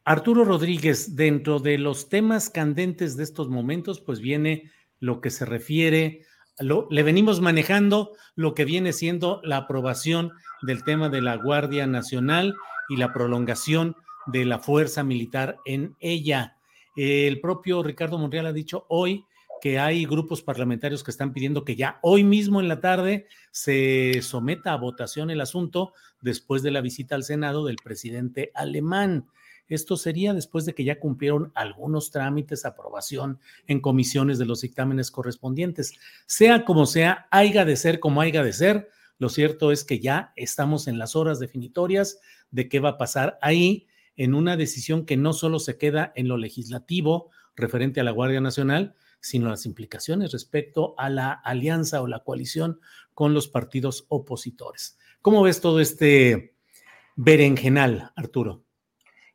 Arturo 0.09 0.45
Rodríguez, 0.45 1.16
dentro 1.16 1.59
de 1.59 1.78
los 1.78 2.09
temas 2.09 2.49
candentes 2.49 3.16
de 3.16 3.24
estos 3.24 3.49
momentos, 3.49 4.01
pues 4.01 4.20
viene 4.20 4.70
lo 5.01 5.20
que 5.20 5.31
se 5.31 5.45
refiere, 5.45 6.23
lo, 6.61 6.87
le 6.93 7.03
venimos 7.03 7.41
manejando 7.41 8.12
lo 8.37 8.55
que 8.55 8.65
viene 8.65 8.93
siendo 8.93 9.41
la 9.43 9.57
aprobación 9.57 10.31
del 10.62 10.85
tema 10.85 11.09
de 11.09 11.23
la 11.23 11.35
Guardia 11.35 11.89
Nacional 11.89 12.55
y 12.89 12.99
la 12.99 13.12
prolongación 13.12 13.97
de 14.27 14.45
la 14.45 14.61
fuerza 14.61 15.03
militar 15.03 15.57
en 15.65 15.97
ella. 15.99 16.57
El 16.95 17.41
propio 17.41 17.83
Ricardo 17.83 18.16
Monreal 18.16 18.47
ha 18.47 18.53
dicho 18.53 18.87
hoy 18.89 19.24
que 19.61 19.81
hay 19.81 20.05
grupos 20.05 20.41
parlamentarios 20.41 21.03
que 21.03 21.11
están 21.11 21.33
pidiendo 21.33 21.65
que 21.65 21.74
ya 21.74 21.99
hoy 22.01 22.23
mismo 22.23 22.61
en 22.61 22.69
la 22.69 22.78
tarde 22.78 23.27
se 23.51 24.23
someta 24.23 24.73
a 24.73 24.77
votación 24.77 25.31
el 25.31 25.41
asunto 25.41 25.95
después 26.20 26.62
de 26.62 26.70
la 26.70 26.81
visita 26.81 27.16
al 27.16 27.24
Senado 27.24 27.65
del 27.65 27.77
presidente 27.83 28.53
alemán. 28.55 29.27
Esto 29.68 29.97
sería 29.97 30.32
después 30.32 30.64
de 30.64 30.74
que 30.74 30.84
ya 30.84 31.01
cumplieron 31.01 31.52
algunos 31.55 32.10
trámites, 32.10 32.64
aprobación 32.64 33.40
en 33.66 33.80
comisiones 33.80 34.38
de 34.38 34.47
los 34.47 34.60
dictámenes 34.60 35.10
correspondientes. 35.10 35.94
Sea 36.26 36.64
como 36.64 36.86
sea, 36.86 37.26
haya 37.30 37.64
de 37.64 37.76
ser 37.76 38.01
como 38.01 38.20
haya 38.20 38.43
de 38.43 38.52
ser, 38.52 38.90
lo 39.18 39.28
cierto 39.28 39.72
es 39.72 39.84
que 39.84 39.98
ya 39.98 40.32
estamos 40.36 40.88
en 40.88 40.98
las 40.98 41.16
horas 41.16 41.38
definitorias 41.38 42.20
de 42.51 42.68
qué 42.68 42.80
va 42.80 42.90
a 42.90 42.98
pasar 42.98 43.38
ahí 43.40 43.86
en 44.16 44.34
una 44.34 44.56
decisión 44.56 45.06
que 45.06 45.16
no 45.16 45.32
solo 45.32 45.59
se 45.59 45.78
queda 45.78 46.12
en 46.16 46.28
lo 46.28 46.36
legislativo 46.36 47.30
referente 47.55 48.01
a 48.01 48.05
la 48.05 48.10
Guardia 48.10 48.40
Nacional, 48.40 48.94
sino 49.20 49.48
las 49.48 49.66
implicaciones 49.66 50.32
respecto 50.32 50.94
a 50.98 51.09
la 51.10 51.32
alianza 51.32 52.02
o 52.02 52.06
la 52.06 52.20
coalición 52.20 52.80
con 53.14 53.34
los 53.34 53.48
partidos 53.48 54.05
opositores. 54.09 54.98
¿Cómo 55.22 55.43
ves 55.43 55.60
todo 55.60 55.80
este 55.80 56.55
berenjenal, 57.16 58.12
Arturo? 58.14 58.65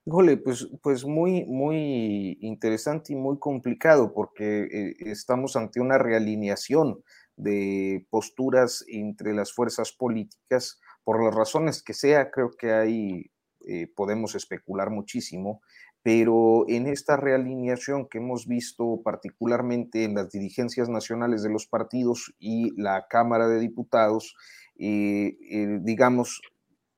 Híjole, 0.06 0.38
pues, 0.38 0.68
pues 0.82 1.06
muy, 1.06 1.46
muy 1.46 2.38
interesante 2.42 3.14
y 3.14 3.16
muy 3.16 3.38
complicado 3.38 4.14
porque 4.14 4.64
eh, 4.64 4.96
estamos 5.00 5.56
ante 5.56 5.80
una 5.80 6.00
realineación 6.00 7.04
de 7.36 8.06
posturas 8.10 8.84
entre 8.88 9.34
las 9.34 9.54
fuerzas 9.54 9.92
políticas, 9.92 10.80
por 11.04 11.24
las 11.24 11.34
razones 11.36 11.84
que 11.84 11.94
sea, 11.94 12.32
creo 12.32 12.52
que 12.52 12.72
ahí 12.72 13.32
eh, 13.68 13.88
podemos 13.96 14.34
especular 14.34 14.90
muchísimo, 14.90 15.62
pero 16.04 16.66
en 16.68 16.88
esta 16.88 17.16
realineación 17.16 18.08
que 18.08 18.18
hemos 18.18 18.48
visto 18.48 19.02
particularmente 19.04 20.04
en 20.04 20.16
las 20.16 20.32
dirigencias 20.32 20.90
nacionales 20.90 21.44
de 21.44 21.50
los 21.52 21.68
partidos 21.68 22.34
y 22.40 22.72
la 22.82 23.06
Cámara 23.08 23.48
de 23.48 23.60
Diputados, 23.60 24.36
eh, 24.80 25.38
eh, 25.52 25.80
digamos 25.82 26.42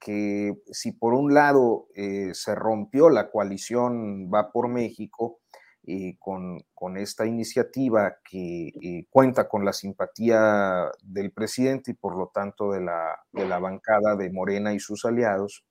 que 0.03 0.53
si 0.71 0.91
por 0.91 1.13
un 1.13 1.33
lado 1.33 1.87
se 2.33 2.55
rompió 2.55 3.09
la 3.09 3.31
coalición 3.31 4.29
Va 4.29 4.51
por 4.51 4.67
México, 4.67 5.39
eh, 5.85 6.15
con, 6.17 6.63
esta 6.97 7.25
iniciativa 7.25 8.17
que 8.29 8.67
eh, 8.81 9.05
cuenta 9.09 9.47
con 9.49 9.65
la 9.65 9.73
simpatía 9.73 10.89
del 11.01 11.31
presidente 11.31 11.91
y 11.91 11.93
por 11.93 12.17
lo 12.17 12.29
tanto 12.33 12.71
de 12.71 12.81
la, 12.81 13.19
de 13.31 13.47
la 13.47 13.59
bancada 13.59 14.15
de 14.15 14.29
Morena 14.29 14.73
y 14.73 14.79
sus 14.79 15.05
aliados. 15.05 15.65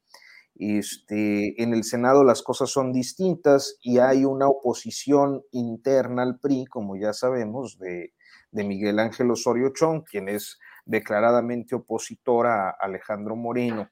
Este, 0.54 1.62
en 1.62 1.72
el 1.72 1.84
Senado 1.84 2.24
las 2.24 2.42
cosas 2.42 2.70
son 2.70 2.92
distintas 2.92 3.78
y 3.82 3.98
hay 3.98 4.24
una 4.24 4.48
oposición 4.48 5.42
interna 5.50 6.22
al 6.22 6.38
PRI, 6.40 6.66
como 6.66 6.96
ya 6.96 7.12
sabemos, 7.12 7.78
de, 7.78 8.12
Miguel 8.52 8.98
Ángel 8.98 9.30
Osorio 9.30 9.70
Chong, 9.74 10.02
quien 10.04 10.28
es 10.28 10.58
declaradamente 10.84 11.74
opositor 11.74 12.46
a 12.46 12.70
Alejandro 12.70 13.36
Moreno, 13.36 13.88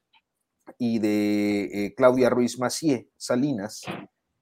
y 0.78 0.98
de 0.98 1.64
eh, 1.64 1.94
Claudia 1.94 2.30
Ruiz 2.30 2.58
Macié 2.58 3.08
Salinas, 3.16 3.82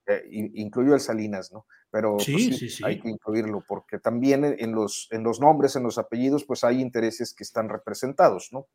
eh, 0.06 0.22
incluyo 0.30 0.94
el 0.94 1.00
Salinas, 1.00 1.52
¿no? 1.52 1.66
Pero 1.90 2.16
pues, 2.16 2.26
sí, 2.26 2.84
hay 2.84 3.00
que 3.00 3.08
incluirlo 3.08 3.62
porque 3.66 3.98
también 3.98 4.44
en 4.44 4.72
los, 4.72 5.08
en 5.10 5.22
los 5.22 5.40
nombres, 5.40 5.76
en 5.76 5.82
los 5.82 5.98
apellidos, 5.98 6.44
pues 6.44 6.64
hay 6.64 6.80
intereses 6.80 7.34
que 7.34 7.44
están 7.44 7.68
representados, 7.68 8.48
¿no? 8.52 8.66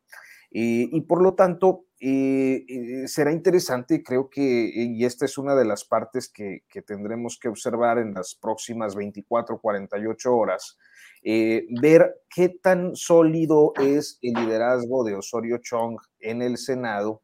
y 0.56 1.00
por 1.00 1.20
lo 1.20 1.34
tanto, 1.34 1.86
eh, 1.98 2.64
eh, 2.68 3.08
será 3.08 3.32
interesante, 3.32 4.04
creo 4.04 4.30
que, 4.30 4.70
y 4.72 5.04
esta 5.04 5.24
es 5.24 5.36
una 5.36 5.56
de 5.56 5.64
las 5.64 5.84
partes 5.84 6.30
que, 6.30 6.60
que 6.68 6.80
tendremos 6.80 7.40
que 7.40 7.48
observar 7.48 7.98
en 7.98 8.14
las 8.14 8.36
próximas 8.40 8.94
24, 8.94 9.58
48 9.60 10.32
horas, 10.32 10.78
ver 11.24 12.14
qué 12.32 12.50
tan 12.50 12.94
sólido 12.94 13.72
es 13.80 14.18
el 14.22 14.34
liderazgo 14.34 15.02
de 15.02 15.16
Osorio 15.16 15.58
Chong 15.58 15.96
en 16.20 16.40
el 16.40 16.56
Senado 16.56 17.22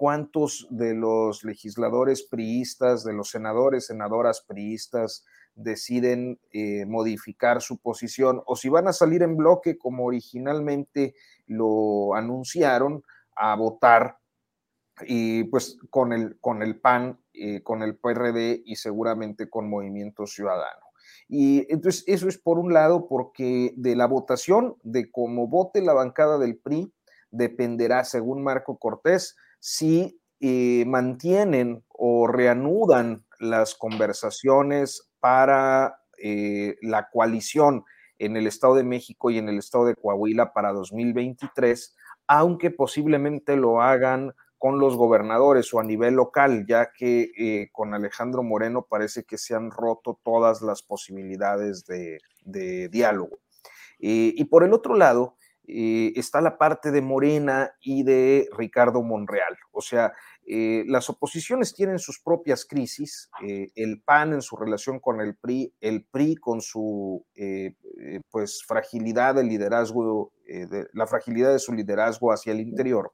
cuántos 0.00 0.66
de 0.70 0.94
los 0.94 1.44
legisladores 1.44 2.22
priistas, 2.22 3.04
de 3.04 3.12
los 3.12 3.28
senadores, 3.28 3.88
senadoras 3.88 4.40
priistas, 4.40 5.26
deciden 5.54 6.40
eh, 6.54 6.86
modificar 6.86 7.60
su 7.60 7.76
posición 7.76 8.40
o 8.46 8.56
si 8.56 8.70
van 8.70 8.88
a 8.88 8.94
salir 8.94 9.22
en 9.22 9.36
bloque 9.36 9.76
como 9.76 10.06
originalmente 10.06 11.14
lo 11.46 12.14
anunciaron 12.14 13.02
a 13.36 13.54
votar 13.56 14.16
y 15.02 15.44
pues 15.44 15.76
con 15.90 16.14
el, 16.14 16.40
con 16.40 16.62
el 16.62 16.80
PAN, 16.80 17.20
eh, 17.34 17.62
con 17.62 17.82
el 17.82 17.94
PRD 17.94 18.62
y 18.64 18.76
seguramente 18.76 19.50
con 19.50 19.68
Movimiento 19.68 20.26
Ciudadano. 20.26 20.80
Y 21.28 21.70
entonces 21.70 22.04
eso 22.06 22.26
es 22.26 22.38
por 22.38 22.58
un 22.58 22.72
lado 22.72 23.06
porque 23.06 23.74
de 23.76 23.96
la 23.96 24.06
votación, 24.06 24.76
de 24.82 25.10
cómo 25.10 25.46
vote 25.46 25.82
la 25.82 25.92
bancada 25.92 26.38
del 26.38 26.56
PRI, 26.56 26.90
dependerá, 27.30 28.04
según 28.04 28.42
Marco 28.42 28.78
Cortés, 28.78 29.36
si 29.60 30.20
eh, 30.40 30.84
mantienen 30.86 31.84
o 31.88 32.26
reanudan 32.26 33.24
las 33.38 33.74
conversaciones 33.74 35.10
para 35.20 36.00
eh, 36.18 36.76
la 36.80 37.08
coalición 37.10 37.84
en 38.18 38.36
el 38.36 38.46
Estado 38.46 38.74
de 38.74 38.84
México 38.84 39.30
y 39.30 39.38
en 39.38 39.50
el 39.50 39.58
Estado 39.58 39.84
de 39.84 39.94
Coahuila 39.94 40.52
para 40.54 40.72
2023, 40.72 41.94
aunque 42.26 42.70
posiblemente 42.70 43.56
lo 43.56 43.82
hagan 43.82 44.32
con 44.56 44.78
los 44.78 44.96
gobernadores 44.96 45.72
o 45.72 45.80
a 45.80 45.84
nivel 45.84 46.14
local, 46.14 46.66
ya 46.66 46.90
que 46.92 47.30
eh, 47.36 47.68
con 47.72 47.94
Alejandro 47.94 48.42
Moreno 48.42 48.86
parece 48.88 49.24
que 49.24 49.38
se 49.38 49.54
han 49.54 49.70
roto 49.70 50.18
todas 50.22 50.60
las 50.62 50.82
posibilidades 50.82 51.84
de, 51.86 52.18
diálogo. 52.90 53.38
y 53.98 54.42
por 54.46 54.64
el 54.64 54.72
otro 54.72 54.94
lado, 54.94 55.36
eh, 55.66 56.12
está 56.16 56.40
la 56.40 56.58
parte 56.58 56.90
de 56.90 57.00
Morena 57.00 57.72
y 57.80 58.02
de 58.02 58.48
Ricardo 58.56 59.02
Monreal. 59.02 59.56
O 59.70 59.80
sea, 59.80 60.12
eh, 60.46 60.84
las 60.88 61.08
oposiciones 61.10 61.74
tienen 61.74 61.98
sus 61.98 62.20
propias 62.20 62.64
crisis, 62.64 63.30
eh, 63.46 63.70
el 63.76 64.02
PAN 64.02 64.32
en 64.32 64.42
su 64.42 64.56
relación 64.56 64.98
con 64.98 65.20
el 65.20 65.36
PRI, 65.36 65.72
el 65.80 66.04
PRI 66.04 66.36
con 66.36 66.60
su 66.60 67.24
pues 68.30 68.62
fragilidad 68.66 69.34
de 69.36 69.44
liderazgo, 69.44 70.32
la 70.92 71.06
fragilidad 71.06 71.52
de 71.52 71.58
su 71.58 71.72
liderazgo 71.72 72.32
hacia 72.32 72.52
el 72.52 72.60
interior. 72.60 73.12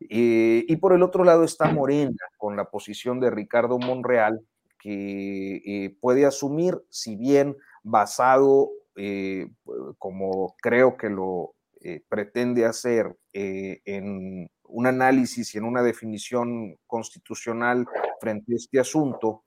y 0.00 0.76
por 0.76 0.92
el 0.92 1.02
otro 1.02 1.24
lado 1.24 1.44
está 1.44 1.72
Morena 1.72 2.16
con 2.36 2.56
la 2.56 2.66
posición 2.66 3.20
de 3.20 3.30
Ricardo 3.30 3.78
Monreal, 3.78 4.40
que 4.78 5.96
puede 6.00 6.24
asumir, 6.26 6.80
si 6.90 7.16
bien 7.16 7.56
basado 7.82 8.70
eh, 9.00 9.48
como 9.96 10.56
creo 10.60 10.96
que 10.96 11.08
lo 11.08 11.54
eh, 11.80 12.02
pretende 12.08 12.64
hacer 12.64 13.16
eh, 13.32 13.80
en 13.84 14.50
un 14.64 14.86
análisis 14.88 15.54
y 15.54 15.58
en 15.58 15.64
una 15.64 15.82
definición 15.82 16.76
constitucional 16.84 17.86
frente 18.20 18.52
a 18.52 18.56
este 18.56 18.80
asunto, 18.80 19.44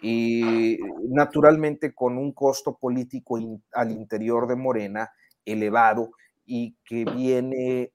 y 0.00 0.78
naturalmente 1.10 1.94
con 1.94 2.18
un 2.18 2.32
costo 2.32 2.76
político 2.76 3.38
al 3.72 3.90
interior 3.90 4.46
de 4.46 4.56
Morena 4.56 5.10
elevado 5.44 6.10
y 6.44 6.76
que 6.84 7.04
viene 7.06 7.92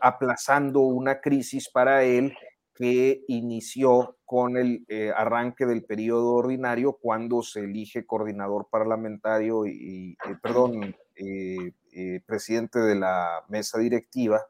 aplazando 0.00 0.80
una 0.80 1.20
crisis 1.20 1.68
para 1.70 2.04
él 2.04 2.36
que 2.74 3.24
inició 3.28 4.18
con 4.24 4.56
el 4.56 4.84
eh, 4.88 5.12
arranque 5.16 5.64
del 5.64 5.84
periodo 5.84 6.34
ordinario 6.34 6.98
cuando 7.00 7.42
se 7.42 7.60
elige 7.60 8.04
coordinador 8.04 8.68
parlamentario 8.68 9.64
y, 9.64 10.16
eh, 10.28 10.36
perdón, 10.42 10.96
eh, 11.14 12.20
presidente 12.26 12.80
de 12.80 12.96
la 12.96 13.44
mesa 13.48 13.78
directiva. 13.78 14.42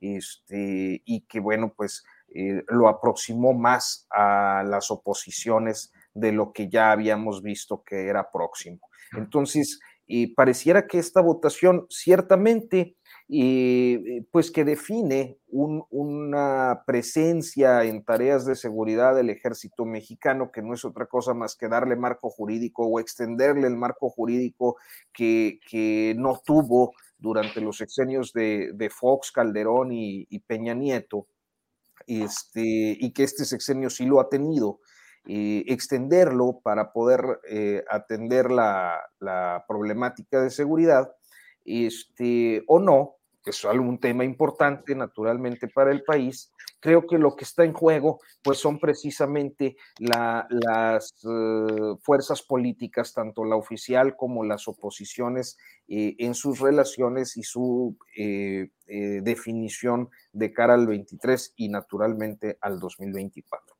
este, 0.00 1.00
y 1.04 1.20
que, 1.28 1.38
bueno, 1.38 1.72
pues 1.76 2.04
lo 2.68 2.88
aproximó 2.88 3.52
más 3.52 4.06
a 4.10 4.64
las 4.66 4.90
oposiciones 4.90 5.92
de 6.12 6.32
lo 6.32 6.52
que 6.52 6.68
ya 6.68 6.90
habíamos 6.90 7.40
visto 7.42 7.84
que 7.84 8.08
era 8.08 8.32
próximo. 8.32 8.80
Entonces, 9.12 9.78
pareciera 10.34 10.88
que 10.88 10.98
esta 10.98 11.20
votación 11.20 11.86
ciertamente 11.88 12.96
y 13.34 14.20
pues 14.30 14.50
que 14.50 14.62
define 14.62 15.38
una 15.48 16.82
presencia 16.86 17.82
en 17.82 18.04
tareas 18.04 18.44
de 18.44 18.54
seguridad 18.54 19.14
del 19.14 19.30
ejército 19.30 19.86
mexicano, 19.86 20.52
que 20.52 20.60
no 20.60 20.74
es 20.74 20.84
otra 20.84 21.06
cosa 21.06 21.32
más 21.32 21.56
que 21.56 21.68
darle 21.68 21.96
marco 21.96 22.28
jurídico 22.28 22.86
o 22.86 23.00
extenderle 23.00 23.68
el 23.68 23.76
marco 23.76 24.10
jurídico 24.10 24.76
que, 25.14 25.60
que 25.66 26.14
no 26.18 26.42
tuvo 26.44 26.92
durante 27.16 27.62
los 27.62 27.78
sexenios 27.78 28.34
de, 28.34 28.90
Fox, 28.94 29.32
Calderón 29.32 29.92
y, 29.92 30.38
Peña 30.40 30.74
Nieto, 30.74 31.26
este, 32.06 32.98
y 33.00 33.14
que 33.14 33.24
este 33.24 33.46
sexenio 33.46 33.88
sí 33.88 34.04
lo 34.04 34.20
ha 34.20 34.28
tenido. 34.28 34.80
Eh, 35.24 35.64
extenderlo 35.68 36.60
para 36.62 36.92
poder 36.92 37.40
eh, 37.48 37.82
atender 37.88 38.50
la, 38.50 39.00
la 39.20 39.64
problemática 39.66 40.42
de 40.42 40.50
seguridad 40.50 41.12
este, 41.64 42.64
o 42.66 42.80
no, 42.80 43.21
que 43.42 43.50
es 43.50 43.64
un 43.64 43.98
tema 43.98 44.24
importante 44.24 44.94
naturalmente 44.94 45.68
para 45.68 45.90
el 45.90 46.02
país, 46.02 46.52
creo 46.80 47.06
que 47.06 47.18
lo 47.18 47.34
que 47.34 47.44
está 47.44 47.64
en 47.64 47.72
juego 47.72 48.20
pues 48.42 48.58
son 48.58 48.78
precisamente 48.78 49.76
las 49.98 51.14
eh, 51.24 51.94
fuerzas 52.02 52.42
políticas, 52.42 53.12
tanto 53.12 53.44
la 53.44 53.56
oficial 53.56 54.16
como 54.16 54.44
las 54.44 54.68
oposiciones, 54.68 55.58
eh, 55.88 56.14
en 56.18 56.34
sus 56.34 56.60
relaciones 56.60 57.36
y 57.36 57.42
su 57.42 57.96
eh, 58.16 58.70
definición 58.86 60.10
de 60.32 60.52
cara 60.52 60.74
al 60.74 60.86
23 60.86 61.54
y 61.56 61.68
naturalmente 61.68 62.58
al 62.60 62.78
2024. 62.78 63.76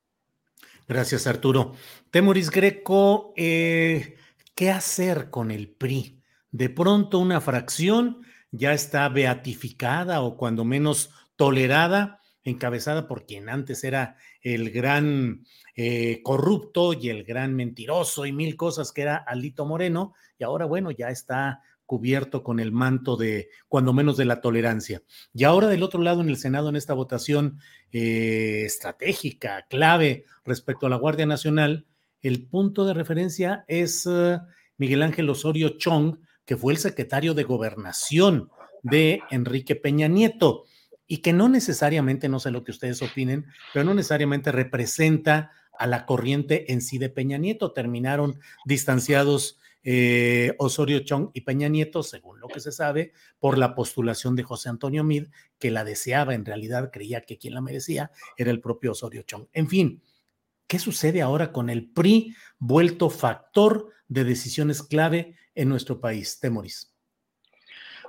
Gracias, 0.89 1.27
Arturo. 1.27 1.73
Temoris 2.11 2.51
Greco, 2.51 3.33
¿qué 3.37 4.71
hacer 4.71 5.31
con 5.31 5.51
el 5.51 5.71
PRI? 5.71 6.23
de 6.53 6.69
pronto 6.69 7.19
una 7.19 7.41
fracción 7.41 8.23
ya 8.53 8.73
está 8.73 9.09
beatificada 9.09 10.21
o 10.23 10.37
cuando 10.37 10.65
menos 10.65 11.11
tolerada, 11.37 12.21
encabezada 12.45 13.09
por 13.09 13.27
quien 13.27 13.49
antes 13.49 13.83
era 13.83 14.17
el 14.43 14.71
gran 14.71 15.45
eh, 15.75 16.21
corrupto 16.23 16.93
y 16.93 17.09
el 17.09 17.25
gran 17.25 17.55
mentiroso 17.55 18.27
y 18.27 18.33
mil 18.33 18.57
cosas 18.57 18.93
que 18.93 19.03
era 19.03 19.17
Alito 19.17 19.65
Moreno, 19.65 20.15
y 20.39 20.45
ahora 20.45 20.67
bueno, 20.67 20.91
ya 20.91 21.09
está 21.09 21.63
cubierto 21.87 22.43
con 22.43 22.61
el 22.61 22.73
manto 22.73 23.17
de, 23.17 23.49
cuando 23.69 23.93
menos, 23.93 24.17
de 24.17 24.25
la 24.25 24.41
tolerancia. 24.41 25.03
Y 25.35 25.45
ahora 25.45 25.69
del 25.69 25.83
otro 25.83 26.01
lado, 26.01 26.21
en 26.21 26.29
el 26.29 26.37
Senado, 26.37 26.69
en 26.69 26.77
esta 26.77 26.95
votación 26.95 27.59
eh, 27.91 28.63
estratégica, 28.65 29.67
clave 29.69 30.25
respecto 30.45 30.87
a 30.87 30.91
la 30.91 30.97
Guardia 30.97 31.27
Nacional, 31.27 31.87
el 32.23 32.47
punto 32.47 32.87
de 32.87 32.95
referencia 32.95 33.65
es 33.69 34.09
eh, 34.11 34.39
Miguel 34.79 35.03
Ángel 35.03 35.29
Osorio 35.29 35.71
Chong, 35.77 36.19
que 36.45 36.57
fue 36.57 36.73
el 36.73 36.79
secretario 36.79 37.35
de 37.35 37.45
gobernación 37.45 38.51
de 38.83 39.21
Enrique 39.31 39.77
Peña 39.77 40.09
Nieto 40.09 40.65
y 41.07 41.19
que 41.19 41.33
no 41.33 41.49
necesariamente, 41.49 42.29
no 42.29 42.41
sé 42.41 42.51
lo 42.51 42.65
que 42.65 42.71
ustedes 42.71 43.03
opinen, 43.03 43.47
pero 43.73 43.85
no 43.85 43.95
necesariamente 43.95 44.53
representa 44.53 45.53
a 45.79 45.87
la 45.87 46.07
corriente 46.07 46.73
en 46.73 46.81
sí 46.81 46.99
de 46.99 47.09
Peña 47.09 47.39
Nieto. 47.39 47.73
Terminaron 47.73 48.39
distanciados 48.65 49.59
eh, 49.85 50.55
Osorio 50.59 51.01
Chong 51.01 51.31
y 51.33 51.43
Peña 51.43 51.69
Nieto, 51.69 52.03
según 52.03 52.41
lo 52.41 52.49
que 52.49 52.61
se 52.61 52.73
sabe, 52.73 53.13
por 53.39 53.59
la 53.59 53.75
postulación 53.75 54.37
de 54.37 54.45
José 54.45 54.69
Antonio 54.69 55.03
Mid, 55.03 55.27
que 55.59 55.71
la 55.71 55.85
deseaba, 55.85 56.35
en 56.35 56.45
realidad 56.45 56.91
creía 56.93 57.23
que 57.23 57.39
quien 57.39 57.55
la 57.55 57.61
merecía 57.61 58.13
era 58.37 58.51
el 58.51 58.61
propio 58.61 58.93
Osorio 58.93 59.23
Chong. 59.23 59.47
En 59.53 59.69
fin, 59.69 60.03
¿qué 60.67 60.79
sucede 60.79 61.21
ahora 61.21 61.53
con 61.53 61.69
el 61.69 61.91
PRI 61.91 62.35
vuelto 62.59 63.11
factor 63.11 63.91
de 64.09 64.25
decisiones 64.25 64.83
clave 64.83 65.37
en 65.55 65.69
nuestro 65.69 66.01
país. 66.01 66.39
Temoris. 66.41 66.93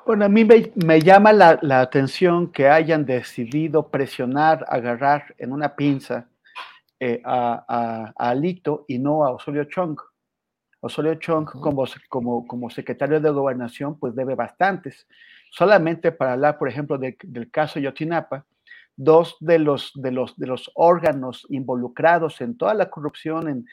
Bueno, 0.05 0.25
a 0.25 0.29
mí 0.29 0.43
me, 0.43 1.01
llama 1.01 1.31
la, 1.31 1.79
atención 1.79 2.51
que 2.51 2.67
hayan 2.67 3.05
decidido 3.05 3.87
presionar, 3.87 4.65
agarrar 4.67 5.33
en 5.37 5.53
una 5.53 5.77
pinza 5.77 6.27
eh, 6.99 7.21
a, 7.23 8.11
Alito 8.17 8.83
y 8.89 8.99
no 8.99 9.23
a 9.23 9.31
Osorio 9.31 9.63
Chong. 9.63 9.97
Osorio 10.81 11.15
Chong, 11.15 11.45
como, 11.45 11.85
como, 12.09 12.45
como 12.45 12.69
secretario 12.69 13.21
de 13.21 13.29
gobernación, 13.29 13.97
pues 13.97 14.13
debe 14.13 14.35
bastantes. 14.35 15.07
Solamente 15.49 16.11
para 16.11 16.33
hablar, 16.33 16.57
por 16.57 16.67
ejemplo, 16.67 16.97
del 16.97 17.49
caso 17.49 17.79
Yotinapa, 17.79 18.45
dos 18.95 19.37
de 19.39 19.59
los, 19.59 19.91
de, 19.95 20.11
los, 20.11 20.37
de 20.37 20.47
los 20.47 20.71
órganos 20.75 21.45
involucrados 21.49 22.41
en 22.41 22.57
toda 22.57 22.73
la 22.73 22.89
corrupción, 22.89 23.47
en 23.47 23.65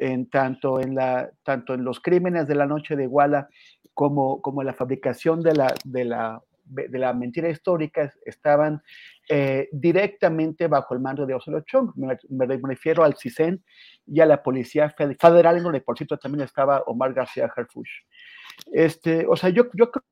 en 0.00 0.28
tanto, 0.28 0.80
en 0.80 0.94
la, 0.94 1.30
tanto 1.42 1.74
en 1.74 1.84
los 1.84 2.00
crímenes 2.00 2.46
de 2.46 2.54
la 2.54 2.66
noche 2.66 2.96
de 2.96 3.04
Iguala 3.04 3.48
como, 3.94 4.40
como 4.40 4.62
la 4.62 4.72
fabricación 4.72 5.42
de 5.42 5.54
la, 5.54 5.74
de 5.84 6.04
la, 6.04 6.42
de 6.64 6.98
la 6.98 7.12
mentira 7.12 7.48
histórica 7.48 8.12
estaban 8.24 8.82
eh, 9.28 9.68
directamente 9.72 10.66
bajo 10.66 10.94
el 10.94 11.00
mando 11.00 11.26
de 11.26 11.34
Osorio 11.34 11.60
Chong. 11.60 11.92
Me, 11.96 12.46
refiero 12.46 13.04
al 13.04 13.16
CISEN 13.16 13.62
y 14.06 14.20
a 14.20 14.26
la 14.26 14.42
Policía 14.42 14.90
Federal, 14.90 15.56
en 15.56 15.64
donde 15.64 15.80
por 15.80 15.96
cierto 15.96 16.18
también 16.18 16.44
estaba 16.44 16.82
Omar 16.86 17.12
García 17.12 17.50
Harfush. 17.54 17.90
Este, 18.72 19.26
o 19.26 19.36
sea, 19.36 19.50
yo, 19.50 19.64
yo 19.74 19.90
creo 19.90 20.04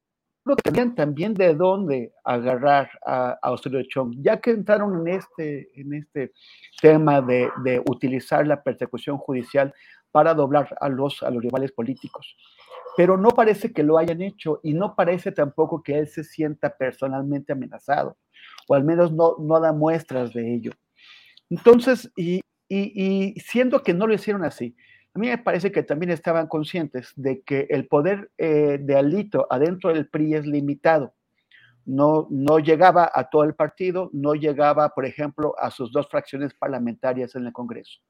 tenían 0.56 0.94
también 0.94 1.34
de 1.34 1.54
dónde 1.54 2.12
agarrar 2.24 2.90
a, 3.04 3.38
a 3.42 3.52
Osorio 3.52 3.82
Chong, 3.82 4.14
ya 4.20 4.40
que 4.40 4.50
entraron 4.50 5.06
en 5.06 5.14
este, 5.14 5.68
en 5.80 5.94
este 5.94 6.32
tema 6.80 7.20
de, 7.20 7.48
de, 7.64 7.82
utilizar 7.88 8.46
la 8.46 8.62
persecución 8.62 9.18
judicial 9.18 9.74
para 10.10 10.34
doblar 10.34 10.76
a 10.80 10.88
los, 10.88 11.22
a 11.22 11.30
los 11.30 11.42
rivales 11.42 11.72
políticos. 11.72 12.36
Pero 12.96 13.16
no 13.16 13.30
parece 13.30 13.72
que 13.72 13.82
lo 13.82 13.98
hayan 13.98 14.20
hecho 14.22 14.60
y 14.62 14.72
no 14.74 14.94
parece 14.94 15.32
tampoco 15.32 15.82
que 15.82 15.98
él 15.98 16.08
se 16.08 16.24
sienta 16.24 16.76
personalmente 16.76 17.52
amenazado, 17.52 18.16
o 18.68 18.74
al 18.74 18.84
menos 18.84 19.12
no, 19.12 19.36
no 19.38 19.60
da 19.60 19.72
muestras 19.72 20.32
de 20.32 20.54
ello. 20.54 20.72
Entonces, 21.48 22.10
y, 22.16 22.40
y, 22.68 23.32
y 23.36 23.40
siendo 23.40 23.82
que 23.82 23.94
no 23.94 24.06
lo 24.06 24.14
hicieron 24.14 24.44
así, 24.44 24.76
a 25.14 25.18
mí 25.18 25.28
me 25.28 25.38
parece 25.38 25.72
que 25.72 25.82
también 25.82 26.10
estaban 26.10 26.46
conscientes 26.46 27.12
de 27.16 27.42
que 27.42 27.66
el 27.70 27.88
poder 27.88 28.30
eh, 28.38 28.78
de 28.80 28.96
Alito 28.96 29.46
adentro 29.50 29.92
del 29.92 30.08
PRI 30.08 30.34
es 30.34 30.46
limitado. 30.46 31.14
No, 31.84 32.28
no 32.30 32.60
llegaba 32.60 33.10
a 33.12 33.28
todo 33.28 33.42
el 33.42 33.54
partido, 33.54 34.10
no 34.12 34.34
llegaba, 34.34 34.90
por 34.90 35.04
ejemplo, 35.04 35.56
a 35.58 35.70
sus 35.72 35.90
dos 35.90 36.08
fracciones 36.08 36.54
parlamentarias 36.54 37.34
en 37.34 37.46
el 37.46 37.52
Congreso. 37.52 38.00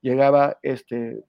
Llegaba 0.00 0.58
este, 0.62 1.22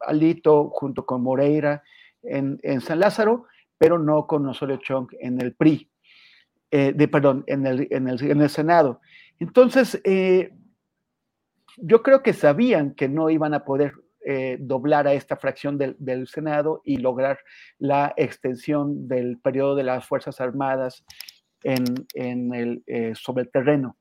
Alito 0.00 0.70
junto 0.70 1.04
con 1.04 1.22
Moreira 1.22 1.82
en, 2.22 2.58
San 2.80 3.00
Lázaro, 3.00 3.46
pero 3.76 3.98
no 3.98 4.26
con 4.26 4.46
Osorio 4.46 4.78
Chong 4.78 5.08
en 5.20 5.42
el 5.42 5.54
PRI, 5.54 5.90
eh, 6.70 6.94
de, 6.94 7.08
perdón, 7.08 7.44
en 7.48 7.66
el, 7.66 7.86
en 7.90 8.08
el, 8.08 8.48
Senado. 8.48 9.02
Entonces, 9.38 10.00
eh, 10.04 10.54
yo 11.76 12.02
creo 12.02 12.22
que 12.22 12.32
sabían 12.32 12.94
que 12.94 13.08
no 13.08 13.28
iban 13.28 13.52
a 13.52 13.64
poder 13.64 13.92
eh, 14.26 14.56
doblar 14.58 15.06
a 15.06 15.12
esta 15.12 15.36
fracción 15.36 15.76
del, 15.76 16.26
Senado 16.28 16.80
y 16.82 16.96
lograr 16.96 17.38
la 17.78 18.14
extensión 18.16 19.06
del 19.06 19.38
periodo 19.38 19.74
de 19.74 19.84
las 19.84 20.06
Fuerzas 20.06 20.40
Armadas 20.40 21.04
en, 21.62 21.84
el, 22.54 22.82
eh, 22.86 23.12
sobre 23.14 23.42
el 23.42 23.50
terreno. 23.50 23.98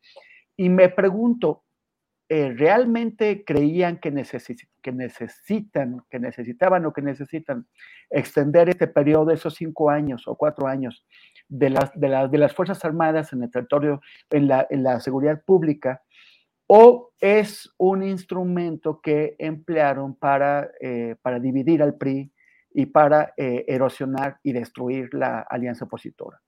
Y 0.55 0.69
me 0.69 0.87
pregunto, 0.87 1.63
eh, 2.29 2.53
¿realmente 2.53 3.43
creían 3.43 3.97
que, 3.97 4.11
que 4.81 4.91
necesitan, 4.93 6.01
que 6.09 6.19
necesitaban 6.19 6.85
o 6.85 6.93
que 6.93 7.01
necesitan 7.01 7.67
extender 8.09 8.69
este 8.69 8.87
periodo 8.87 9.31
esos 9.31 9.55
cinco 9.55 9.89
años 9.89 10.27
o 10.27 10.35
cuatro 10.35 10.67
años 10.67 11.05
de 11.49 11.69
las, 11.69 11.91
de, 11.99 12.29
de 12.31 12.37
las 12.37 12.53
Fuerzas 12.53 12.83
Armadas 12.85 13.33
en 13.33 13.43
el 13.43 13.51
territorio, 13.51 14.01
en 14.29 14.47
la, 14.47 14.65
en 14.69 14.83
la 14.83 15.01
seguridad 15.01 15.43
pública? 15.43 16.01
O 16.75 17.11
es 17.19 17.71
un 17.77 18.01
instrumento 18.01 18.99
que 18.99 19.35
emplearon 19.37 20.15
para, 20.15 20.71
eh, 20.81 21.15
para 21.21 21.39
dividir 21.39 21.83
al 21.83 21.97
PRI 21.99 22.31
y 22.73 22.87
para 22.87 23.31
eh, 23.37 23.63
erosionar 23.67 24.39
y 24.41 24.53
destruir 24.53 25.13
la 25.13 25.41
alianza 25.41 25.85
opositora. 25.85 26.41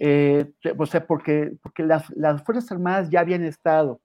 Eh, 0.00 0.50
o 0.76 0.86
sea, 0.86 1.06
porque, 1.06 1.52
porque 1.62 1.84
las, 1.84 2.10
las, 2.16 2.42
Fuerzas 2.42 2.72
Armadas 2.72 3.10
ya 3.10 3.20
habían 3.20 3.44
estado 3.44 4.00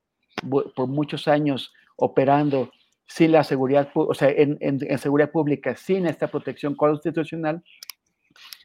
por 0.76 0.88
muchos 0.88 1.28
años 1.28 1.74
operando 1.96 2.70
sin 3.08 3.32
la 3.32 3.44
seguridad, 3.44 3.90
o 3.96 4.14
sea, 4.14 4.30
en, 4.30 4.56
en 4.60 5.00
seguridad 5.00 5.32
pública, 5.32 5.76
sin 5.76 6.06
esta 6.06 6.28
protección 6.28 6.76
constitucional. 6.76 7.64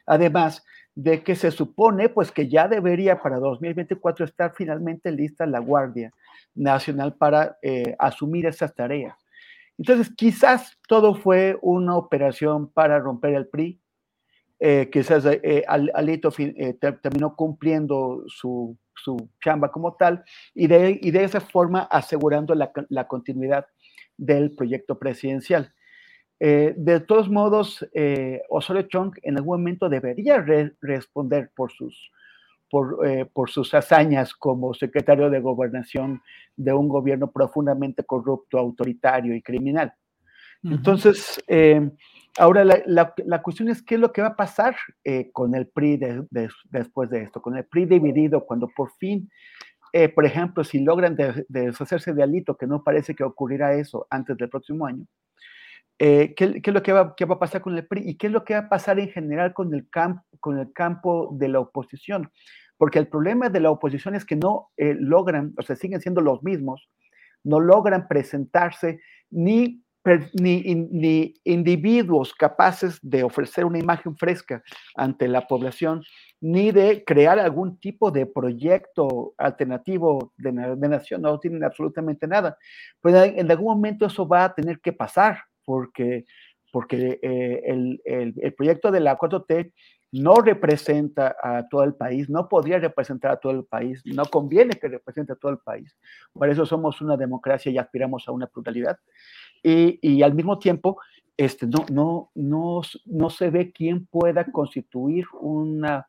Además, 0.05 0.63
de 0.95 1.23
que 1.23 1.35
se 1.35 1.51
supone 1.51 2.07
pues 2.07 2.31
que 2.31 2.47
ya 2.47 2.67
debería 2.67 3.21
para 3.21 3.37
2024 3.37 4.25
estar 4.25 4.53
finalmente 4.55 5.11
lista 5.11 5.45
la 5.45 5.59
Guardia 5.59 6.13
Nacional 6.55 7.15
para 7.15 7.57
eh, 7.61 7.95
asumir 7.99 8.45
esas 8.45 8.73
tareas. 8.73 9.15
Entonces, 9.77 10.09
quizás 10.15 10.77
todo 10.87 11.15
fue 11.15 11.57
una 11.61 11.97
operación 11.97 12.71
para 12.71 12.97
romper 12.97 13.33
el 13.33 13.47
PRI, 13.47 13.77
eh, 14.57 14.89
quizás 14.89 15.25
eh, 15.25 15.65
Alito 15.67 16.31
terminó 17.01 17.35
cumpliendo 17.35 18.23
su, 18.27 18.77
su 18.95 19.29
chamba 19.43 19.69
como 19.69 19.95
tal 19.95 20.23
y 20.53 20.67
de, 20.67 20.97
y 21.01 21.11
de 21.11 21.25
esa 21.25 21.41
forma 21.41 21.81
asegurando 21.91 22.55
la, 22.55 22.71
la 22.87 23.05
continuidad 23.05 23.67
del 24.15 24.55
proyecto 24.55 24.97
presidencial. 24.97 25.73
Eh, 26.39 26.73
de 26.75 26.99
todos 26.99 27.29
modos, 27.29 27.87
eh, 27.93 28.41
Osorio 28.49 28.83
Chong 28.83 29.13
en 29.21 29.37
algún 29.37 29.59
momento 29.59 29.87
debería 29.87 30.37
re 30.39 30.73
responder 30.81 31.49
por 31.55 31.71
sus, 31.71 32.11
por, 32.69 33.07
eh, 33.07 33.25
por, 33.25 33.49
sus 33.49 33.73
hazañas 33.73 34.33
como 34.33 34.73
secretario 34.73 35.29
de 35.29 35.39
gobernación 35.39 36.21
de 36.57 36.73
un 36.73 36.89
gobierno 36.89 37.31
profundamente 37.31 38.03
corrupto, 38.03 38.57
autoritario 38.57 39.33
y 39.33 39.41
criminal. 39.41 39.93
Uh 40.63 40.69
-huh. 40.69 40.75
Entonces, 40.75 41.41
ahora 42.37 42.65
la, 42.65 42.81
la, 42.85 43.13
la, 43.25 43.41
cuestión 43.41 43.69
es 43.69 43.81
qué 43.81 43.95
es 43.95 44.01
lo 44.01 44.11
que 44.11 44.21
va 44.21 44.29
a 44.29 44.35
pasar 44.35 44.75
con 45.31 45.55
el 45.55 45.67
PRI 45.67 45.97
de, 45.97 46.25
de, 46.31 46.49
después 46.69 47.09
de 47.09 47.23
esto, 47.23 47.41
con 47.41 47.55
el 47.55 47.63
PRI 47.65 47.85
dividido, 47.85 48.45
cuando 48.45 48.67
por 48.75 48.91
fin 48.99 49.29
por 50.13 50.25
ejemplo, 50.25 50.65
si 50.65 50.81
logran 50.81 51.15
deshacerse 51.47 52.11
de 52.11 52.21
Alito, 52.21 52.57
que 52.57 52.67
no 52.67 52.83
parece 52.83 53.15
que 53.15 53.23
ocurrirá 53.23 53.75
eso 53.75 54.05
antes 54.09 54.35
del 54.35 54.49
próximo 54.49 54.85
año, 54.85 55.05
eh, 55.97 56.33
¿qué, 56.35 56.61
¿qué, 56.61 56.69
es 56.69 56.73
lo 56.73 56.83
que 56.83 56.91
va, 56.91 57.15
qué 57.15 57.25
va, 57.25 57.35
a 57.35 57.39
pasar 57.39 57.61
con 57.61 57.77
el 57.77 57.87
PRI 57.87 58.09
y 58.09 58.17
qué 58.17 58.27
es 58.27 58.33
lo 58.33 58.43
que 58.43 58.53
va 58.53 58.61
a 58.61 58.69
pasar 58.69 58.99
en 58.99 59.09
general 59.09 59.53
con 59.53 59.73
el, 59.73 59.89
camp, 59.89 60.21
con 60.39 60.59
el 60.59 60.73
campo 60.73 61.29
de 61.33 61.47
la 61.47 61.59
oposición. 61.59 62.31
Porque 62.77 62.99
el 62.99 63.07
problema 63.07 63.49
de 63.49 63.61
la 63.61 63.71
oposición 63.71 64.15
es 64.15 64.25
que 64.25 64.35
no 64.35 64.71
eh, 64.75 64.95
logran, 64.99 65.53
o 65.57 65.61
sea, 65.61 65.77
siguen 65.77 66.01
siendo 66.01 66.19
los 66.19 66.43
mismos, 66.43 66.89
no 67.43 67.61
logran 67.61 68.09
presentarse 68.09 68.99
ni, 69.29 69.81
ni, 70.33 70.75
ni, 70.91 71.33
individuos 71.45 72.33
capaces 72.33 72.99
de 73.01 73.23
ofrecer 73.23 73.63
una 73.63 73.79
imagen 73.79 74.17
fresca 74.17 74.61
ante 74.95 75.29
la 75.29 75.47
población, 75.47 76.03
ni 76.41 76.71
de 76.71 77.05
crear 77.05 77.39
algún 77.39 77.79
tipo 77.79 78.11
de 78.11 78.25
proyecto 78.25 79.33
alternativo 79.37 80.33
de, 80.37 80.51
de 80.51 80.89
nación, 80.89 81.21
no 81.21 81.39
tienen 81.39 81.63
absolutamente 81.63 82.27
nada. 82.27 82.57
Pues 82.99 83.15
en 83.15 83.49
algún 83.49 83.75
momento 83.75 84.05
eso 84.07 84.27
va 84.27 84.43
a 84.43 84.53
tener 84.53 84.81
que 84.81 84.91
pasar 84.91 85.37
porque, 85.65 86.25
porque 86.71 87.19
eh, 87.21 87.61
el, 87.65 88.01
el, 88.05 88.33
el, 88.37 88.53
proyecto 88.53 88.91
de 88.91 88.99
la 88.99 89.17
4T 89.17 89.73
no 90.11 90.35
representa 90.35 91.35
a 91.41 91.67
todo 91.67 91.83
el 91.83 91.95
país, 91.95 92.29
no 92.29 92.47
podría 92.47 92.79
representar 92.79 93.31
a 93.31 93.37
todo 93.37 93.51
el 93.51 93.65
país, 93.65 94.01
no 94.05 94.25
conviene 94.25 94.75
que 94.75 94.87
represente 94.87 95.33
a 95.33 95.35
todo 95.35 95.51
el 95.51 95.57
país. 95.57 95.97
Por 96.31 96.49
eso 96.49 96.65
somos 96.65 97.01
una 97.01 97.17
democracia 97.17 97.71
y 97.71 97.77
aspiramos 97.77 98.27
a 98.27 98.31
una 98.31 98.47
pluralidad. 98.47 98.97
Y, 99.61 99.99
y 100.01 100.21
al 100.21 100.33
mismo 100.33 100.57
tiempo, 100.57 100.99
este, 101.37 101.67
no, 101.67 101.85
no, 101.91 102.31
no, 102.35 102.81
no 103.05 103.29
se 103.29 103.49
ve 103.49 103.71
quién 103.71 104.05
pueda 104.05 104.45
constituir 104.51 105.25
una, 105.41 106.07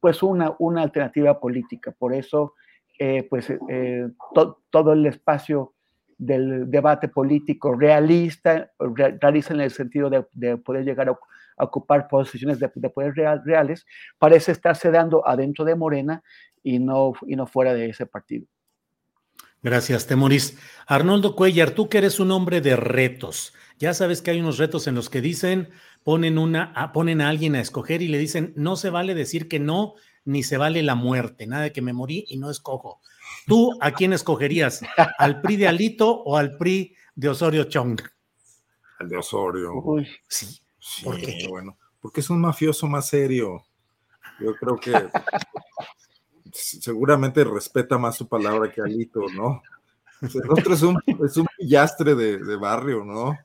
pues 0.00 0.22
una, 0.22 0.54
una 0.58 0.82
alternativa 0.82 1.40
política. 1.40 1.94
Por 1.98 2.14
eso, 2.14 2.54
eh, 2.98 3.26
pues, 3.28 3.50
eh, 3.50 4.08
to, 4.34 4.62
todo 4.70 4.92
el 4.92 5.06
espacio 5.06 5.74
del 6.18 6.68
debate 6.70 7.08
político 7.08 7.74
realista, 7.74 8.70
realista 9.20 9.54
en 9.54 9.60
el 9.60 9.70
sentido 9.70 10.10
de, 10.10 10.26
de 10.32 10.56
poder 10.56 10.84
llegar 10.84 11.08
a, 11.08 11.12
a, 11.12 11.64
ocupar 11.64 12.08
posiciones 12.08 12.58
de, 12.58 12.70
de 12.74 12.90
poder 12.90 13.14
real, 13.14 13.42
reales, 13.44 13.86
parece 14.18 14.52
estarse 14.52 14.90
dando 14.90 15.26
adentro 15.26 15.64
de 15.64 15.76
Morena 15.76 16.22
y 16.62 16.80
no, 16.80 17.12
y 17.26 17.36
no 17.36 17.46
fuera 17.46 17.72
de 17.72 17.88
ese 17.88 18.04
partido. 18.04 18.46
Gracias, 19.62 20.06
Temoris. 20.06 20.56
Arnoldo 20.86 21.34
Cuellar, 21.34 21.72
tú 21.72 21.88
que 21.88 21.98
eres 21.98 22.20
un 22.20 22.30
hombre 22.30 22.60
de 22.60 22.76
retos, 22.76 23.54
ya 23.78 23.92
sabes 23.92 24.22
que 24.22 24.30
hay 24.30 24.40
unos 24.40 24.58
retos 24.58 24.86
en 24.86 24.94
los 24.94 25.10
que 25.10 25.20
dicen, 25.20 25.70
ponen, 26.04 26.38
una, 26.38 26.92
ponen 26.92 27.20
a 27.20 27.28
alguien 27.28 27.56
a 27.56 27.60
escoger 27.60 28.02
y 28.02 28.08
le 28.08 28.18
dicen, 28.18 28.52
no 28.56 28.76
se 28.76 28.90
vale 28.90 29.14
decir 29.14 29.48
que 29.48 29.58
no, 29.58 29.94
ni 30.24 30.42
se 30.42 30.58
vale 30.58 30.82
la 30.82 30.94
muerte, 30.94 31.46
nada 31.46 31.64
de 31.64 31.72
que 31.72 31.82
me 31.82 31.92
morí 31.92 32.24
y 32.28 32.38
no 32.38 32.50
escojo. 32.50 33.00
¿Tú 33.48 33.76
a 33.80 33.92
quién 33.92 34.12
escogerías? 34.12 34.82
¿Al 35.18 35.40
PRI 35.40 35.56
de 35.56 35.68
Alito 35.68 36.22
o 36.22 36.36
al 36.36 36.58
PRI 36.58 36.94
de 37.14 37.28
Osorio 37.30 37.64
Chong? 37.64 37.98
Al 38.98 39.08
de 39.08 39.16
Osorio. 39.16 39.72
Uy. 39.72 40.06
Sí. 40.28 40.60
sí 40.78 41.02
¿Por 41.02 41.18
qué? 41.18 41.46
Bueno, 41.48 41.78
porque 41.98 42.20
es 42.20 42.28
un 42.28 42.42
mafioso 42.42 42.86
más 42.86 43.08
serio. 43.08 43.64
Yo 44.38 44.54
creo 44.54 44.76
que 44.76 44.92
seguramente 46.52 47.42
respeta 47.42 47.96
más 47.96 48.16
su 48.16 48.28
palabra 48.28 48.70
que 48.70 48.82
Alito, 48.82 49.22
¿no? 49.34 49.62
O 50.20 50.28
sea, 50.28 50.42
el 50.44 50.50
otro 50.50 50.74
es 50.74 50.82
un, 50.82 51.00
es 51.24 51.36
un 51.38 51.46
pillastre 51.56 52.14
de, 52.14 52.38
de 52.38 52.56
barrio, 52.56 53.02
¿no? 53.02 53.38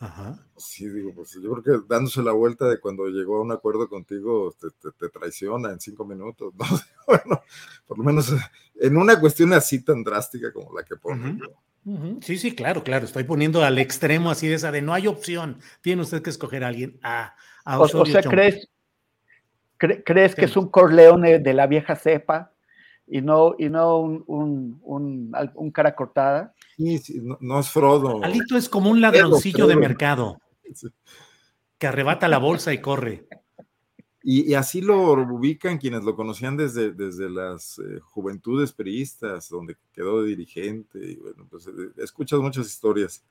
Ajá. 0.00 0.36
Sí, 0.58 0.88
digo, 0.88 1.12
pues 1.14 1.32
yo 1.40 1.52
creo 1.54 1.62
que 1.62 1.86
dándose 1.88 2.22
la 2.22 2.32
vuelta 2.32 2.68
de 2.68 2.80
cuando 2.80 3.06
llegó 3.06 3.38
a 3.38 3.42
un 3.42 3.52
acuerdo 3.52 3.88
contigo, 3.88 4.54
te, 4.60 4.68
te, 4.70 4.96
te 4.96 5.08
traiciona 5.08 5.70
en 5.70 5.80
cinco 5.80 6.04
minutos, 6.04 6.52
¿no? 6.54 6.64
Bueno, 7.06 7.42
por 7.86 7.96
lo 7.96 8.04
menos 8.04 8.34
en 8.78 8.96
una 8.98 9.18
cuestión 9.18 9.54
así 9.54 9.82
tan 9.82 10.04
drástica 10.04 10.52
como 10.52 10.76
la 10.76 10.84
que 10.84 10.96
pone. 10.96 11.30
Uh 11.30 11.34
-huh. 11.34 11.54
Uh 11.86 11.96
-huh. 11.96 12.22
Sí, 12.22 12.36
sí, 12.36 12.54
claro, 12.54 12.82
claro. 12.84 13.06
Estoy 13.06 13.24
poniendo 13.24 13.64
al 13.64 13.78
extremo 13.78 14.30
así 14.30 14.46
de 14.46 14.54
esa 14.54 14.70
de 14.70 14.82
no 14.82 14.92
hay 14.92 15.06
opción. 15.06 15.58
Tiene 15.80 16.02
usted 16.02 16.20
que 16.20 16.30
escoger 16.30 16.64
a 16.64 16.68
alguien. 16.68 16.98
A, 17.02 17.34
a 17.64 17.80
o, 17.80 17.84
o, 17.84 18.04
sea, 18.06 18.20
¿crees, 18.22 18.68
cre 19.78 20.04
¿crees 20.04 20.34
que 20.34 20.44
es 20.44 20.56
un 20.56 20.68
Corleone 20.68 21.38
de 21.38 21.54
la 21.54 21.66
vieja 21.66 21.96
cepa 21.96 22.52
y 23.06 23.22
no, 23.22 23.54
y 23.58 23.70
no 23.70 24.00
un, 24.00 24.22
un, 24.26 24.80
un, 24.82 25.36
un 25.54 25.70
cara 25.70 25.94
cortada? 25.94 26.52
Sí, 26.76 26.98
sí, 26.98 27.20
no, 27.22 27.38
no, 27.40 27.58
es 27.60 27.70
Frodo. 27.70 28.22
Alito 28.22 28.56
es 28.58 28.68
como 28.68 28.90
un 28.90 29.00
ladroncillo 29.00 29.66
de 29.66 29.76
mercado. 29.76 30.38
Que 31.78 31.86
arrebata 31.86 32.28
la 32.28 32.38
bolsa 32.38 32.72
y 32.72 32.80
corre. 32.80 33.26
Y, 34.22 34.50
y, 34.50 34.54
así 34.54 34.80
lo 34.80 35.12
ubican 35.12 35.78
quienes 35.78 36.02
lo 36.02 36.16
conocían 36.16 36.56
desde, 36.56 36.92
desde 36.92 37.30
las 37.30 37.78
eh, 37.78 38.00
juventudes 38.00 38.72
periodistas, 38.72 39.48
donde 39.48 39.76
quedó 39.92 40.22
de 40.22 40.30
dirigente. 40.30 40.98
Y 40.98 41.16
bueno, 41.16 41.46
pues 41.48 41.66
eh, 41.68 41.92
escuchas 41.98 42.40
muchas 42.40 42.66
historias. 42.66 43.24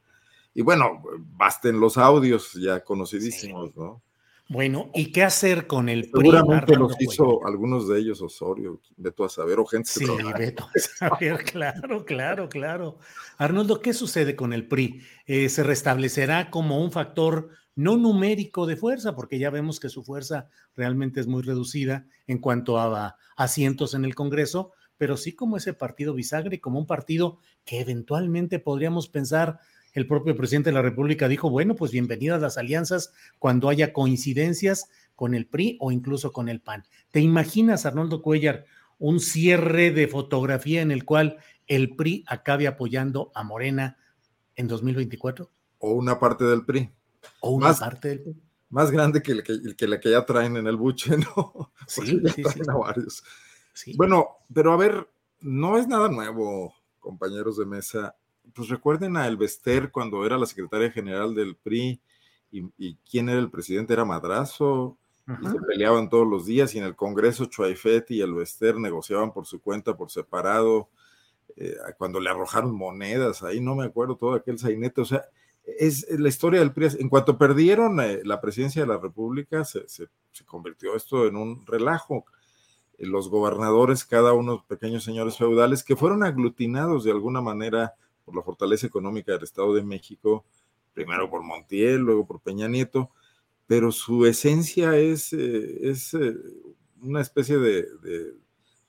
Y 0.54 0.62
bueno, 0.62 1.04
basten 1.38 1.80
los 1.80 1.98
audios 1.98 2.54
ya 2.54 2.84
conocidísimos, 2.84 3.70
sí. 3.70 3.80
¿no? 3.80 4.02
Bueno, 4.50 4.92
¿y 4.94 5.12
qué 5.12 5.24
hacer 5.24 5.68
con 5.68 5.90
el 5.90 6.10
PRI? 6.10 6.32
Seguramente 6.32 6.76
los 6.78 6.96
hizo 7.02 7.46
algunos 7.46 7.88
de 7.90 8.00
ellos 8.00 8.22
Osorio, 8.22 8.80
Beto 8.96 9.26
a 9.26 9.30
saber, 9.30 9.60
o 9.60 9.66
gente 9.66 9.90
Sí, 9.90 10.06
Beto 10.38 10.64
a 10.64 10.80
saber, 10.80 11.44
claro, 11.52 12.06
claro, 12.06 12.48
claro. 12.48 12.98
Arnoldo, 13.38 13.82
¿qué 13.82 13.94
sucede 13.94 14.38
con 14.38 14.54
el 14.54 14.68
PRI? 14.68 15.02
Eh, 15.26 15.50
¿Se 15.50 15.64
restablecerá 15.64 16.50
como 16.50 16.82
un 16.82 16.92
factor 16.92 17.50
no 17.76 17.98
numérico 17.98 18.66
de 18.66 18.78
fuerza? 18.78 19.16
Porque 19.16 19.38
ya 19.38 19.50
vemos 19.50 19.82
que 19.82 19.90
su 19.90 20.04
fuerza 20.04 20.50
realmente 20.76 21.20
es 21.20 21.28
muy 21.28 21.44
reducida 21.44 22.06
en 22.26 22.38
cuanto 22.38 22.80
a 22.80 23.18
asientos 23.36 23.96
en 23.96 24.06
el 24.06 24.16
Congreso, 24.16 24.72
pero 24.98 25.18
sí 25.18 25.34
como 25.34 25.58
ese 25.58 25.74
partido 25.74 26.14
bisagre, 26.14 26.62
como 26.62 26.80
un 26.80 26.88
partido 26.88 27.40
que 27.66 27.82
eventualmente 27.82 28.60
podríamos 28.60 29.10
pensar 29.10 29.60
el 29.94 30.08
propio 30.08 30.36
presidente 30.36 30.70
de 30.70 30.76
la 30.76 30.82
República 30.82 31.28
dijo, 31.28 31.50
bueno, 31.50 31.76
pues 31.76 31.92
bienvenidas 31.92 32.42
las 32.42 32.58
alianzas 32.58 33.14
cuando 33.40 33.70
haya 33.70 33.94
coincidencias 33.94 34.90
con 35.16 35.34
el 35.34 35.48
PRI 35.48 35.78
o 35.80 35.92
incluso 35.92 36.32
con 36.32 36.50
el 36.50 36.62
PAN. 36.62 36.84
¿Te 37.12 37.20
imaginas, 37.20 37.86
Arnoldo 37.86 38.22
Cuellar, 38.22 38.66
un 39.00 39.20
cierre 39.20 39.92
de 39.92 40.08
fotografía 40.08 40.82
en 40.82 40.92
el 40.92 41.06
cual 41.06 41.38
el 41.66 41.96
PRI 41.96 42.24
acabe 42.28 42.68
apoyando 42.68 43.32
a 43.34 43.44
Morena 43.44 43.98
en 44.56 44.68
2024? 44.68 45.50
O 45.80 45.92
una 45.92 46.20
parte 46.20 46.46
del 46.46 46.66
PRI. 46.66 46.92
O 47.42 47.52
una 47.52 47.70
más, 47.70 47.80
parte 47.80 48.10
del 48.10 48.22
PRI. 48.22 48.36
Más 48.70 48.92
grande 48.92 49.22
que, 49.22 49.32
el 49.32 49.44
que, 49.44 49.76
que, 49.76 49.88
la 49.88 50.00
que 50.00 50.12
ya 50.12 50.26
traen 50.26 50.58
en 50.58 50.68
el 50.68 50.76
buche, 50.76 51.18
¿no? 51.18 51.72
Sí, 51.88 52.22
sí, 52.36 52.44
sí. 52.44 52.60
A 52.68 52.76
varios. 52.76 53.24
sí. 53.74 53.96
Bueno, 53.98 54.38
pero 54.54 54.74
a 54.74 54.78
ver, 54.78 55.10
no 55.40 55.78
es 55.78 55.88
nada 55.88 56.10
nuevo, 56.10 56.76
compañeros 57.00 57.58
de 57.58 57.66
mesa 57.66 58.16
pues 58.54 58.70
recuerden 58.70 59.18
a 59.18 59.28
Elvester 59.28 59.92
cuando 59.92 60.26
era 60.26 60.38
la 60.38 60.46
secretaria 60.46 60.92
general 60.92 61.36
del 61.36 61.56
PRI 61.56 62.00
y, 62.52 62.64
y 62.78 62.96
quién 63.10 63.30
era 63.30 63.40
el 63.40 63.50
presidente, 63.50 63.94
era 63.94 64.06
Madrazo, 64.06 64.98
Ajá. 65.26 65.40
y 65.44 65.48
se 65.48 65.60
peleaban 65.62 66.10
todos 66.10 66.28
los 66.28 66.46
días, 66.46 66.74
y 66.74 66.80
en 66.80 66.86
el 66.86 66.96
Congreso 66.96 67.46
Chuaifet 67.46 68.12
y 68.12 68.22
Elvester 68.22 68.78
negociaban 68.78 69.34
por 69.34 69.46
su 69.46 69.62
cuenta, 69.62 69.98
por 69.98 70.10
separado, 70.10 70.90
eh, 71.56 71.76
cuando 71.98 72.20
le 72.20 72.30
arrojaron 72.30 72.76
monedas, 72.76 73.44
ahí 73.44 73.60
no 73.60 73.76
me 73.76 73.86
acuerdo 73.86 74.16
todo 74.16 74.34
aquel 74.34 74.58
sainete, 74.58 75.02
o 75.02 75.06
sea, 75.06 75.26
es 75.66 76.08
la 76.18 76.30
historia 76.30 76.62
del 76.62 76.72
PRI. 76.72 76.88
En 77.00 77.10
cuanto 77.10 77.38
perdieron 77.38 78.00
eh, 78.00 78.22
la 78.24 78.40
presidencia 78.40 78.84
de 78.84 78.88
la 78.88 78.98
República, 78.98 79.66
se, 79.66 79.88
se, 79.90 80.08
se 80.32 80.46
convirtió 80.46 80.96
esto 80.96 81.28
en 81.28 81.36
un 81.36 81.66
relajo 81.66 82.26
los 83.00 83.30
gobernadores, 83.30 84.06
cada 84.06 84.34
uno 84.34 84.66
pequeños 84.68 85.04
señores 85.04 85.38
feudales, 85.38 85.84
que 85.84 85.96
fueron 85.96 86.24
aglutinados 86.24 87.04
de 87.04 87.12
alguna 87.12 87.42
manera 87.42 87.94
por 88.28 88.36
la 88.36 88.44
fortaleza 88.44 88.86
económica 88.86 89.32
del 89.32 89.44
Estado 89.44 89.74
de 89.74 89.84
México, 89.84 90.44
primero 90.94 91.30
por 91.30 91.44
Montiel, 91.44 92.02
luego 92.02 92.28
por 92.28 92.42
Peña 92.42 92.68
Nieto, 92.68 93.10
pero 93.68 93.90
su 93.94 94.26
esencia 94.26 94.98
es, 94.98 95.32
eh, 95.32 95.90
es 95.90 96.14
eh, 96.14 96.36
una 97.02 97.22
especie 97.22 97.58
de, 97.58 97.84
de, 98.04 98.34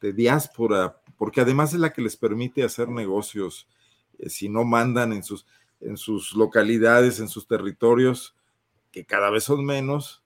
de, 0.00 0.12
diáspora, 0.12 1.00
porque 1.16 1.40
además 1.40 1.72
es 1.72 1.78
la 1.78 1.92
que 1.92 2.02
les 2.02 2.16
permite 2.16 2.64
hacer 2.64 2.88
negocios, 2.88 3.68
eh, 4.18 4.28
si 4.28 4.48
no 4.48 4.64
mandan 4.64 5.12
en 5.12 5.22
sus, 5.22 5.46
en 5.80 5.96
sus 5.96 6.32
localidades, 6.34 7.20
en 7.20 7.28
sus 7.28 7.46
territorios, 7.46 8.34
que 8.90 9.04
cada 9.04 9.30
vez 9.30 9.44
son 9.44 9.64
menos, 9.64 10.24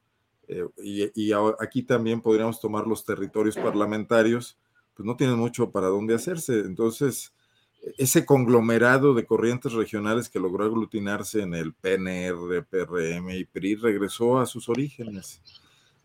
y, 0.82 1.10
y 1.14 1.32
aquí 1.60 1.82
también 1.82 2.20
podríamos 2.20 2.60
tomar 2.60 2.86
los 2.86 3.04
territorios 3.04 3.56
parlamentarios, 3.56 4.58
pues 4.94 5.06
no 5.06 5.16
tienen 5.16 5.38
mucho 5.38 5.70
para 5.70 5.86
dónde 5.86 6.14
hacerse. 6.14 6.60
Entonces, 6.60 7.32
ese 7.98 8.24
conglomerado 8.24 9.14
de 9.14 9.26
corrientes 9.26 9.72
regionales 9.72 10.28
que 10.28 10.38
logró 10.38 10.64
aglutinarse 10.64 11.42
en 11.42 11.54
el 11.54 11.74
PNR, 11.74 12.64
PRM 12.64 13.30
y 13.30 13.44
PRI 13.44 13.74
regresó 13.76 14.38
a 14.38 14.46
sus 14.46 14.68
orígenes. 14.68 15.42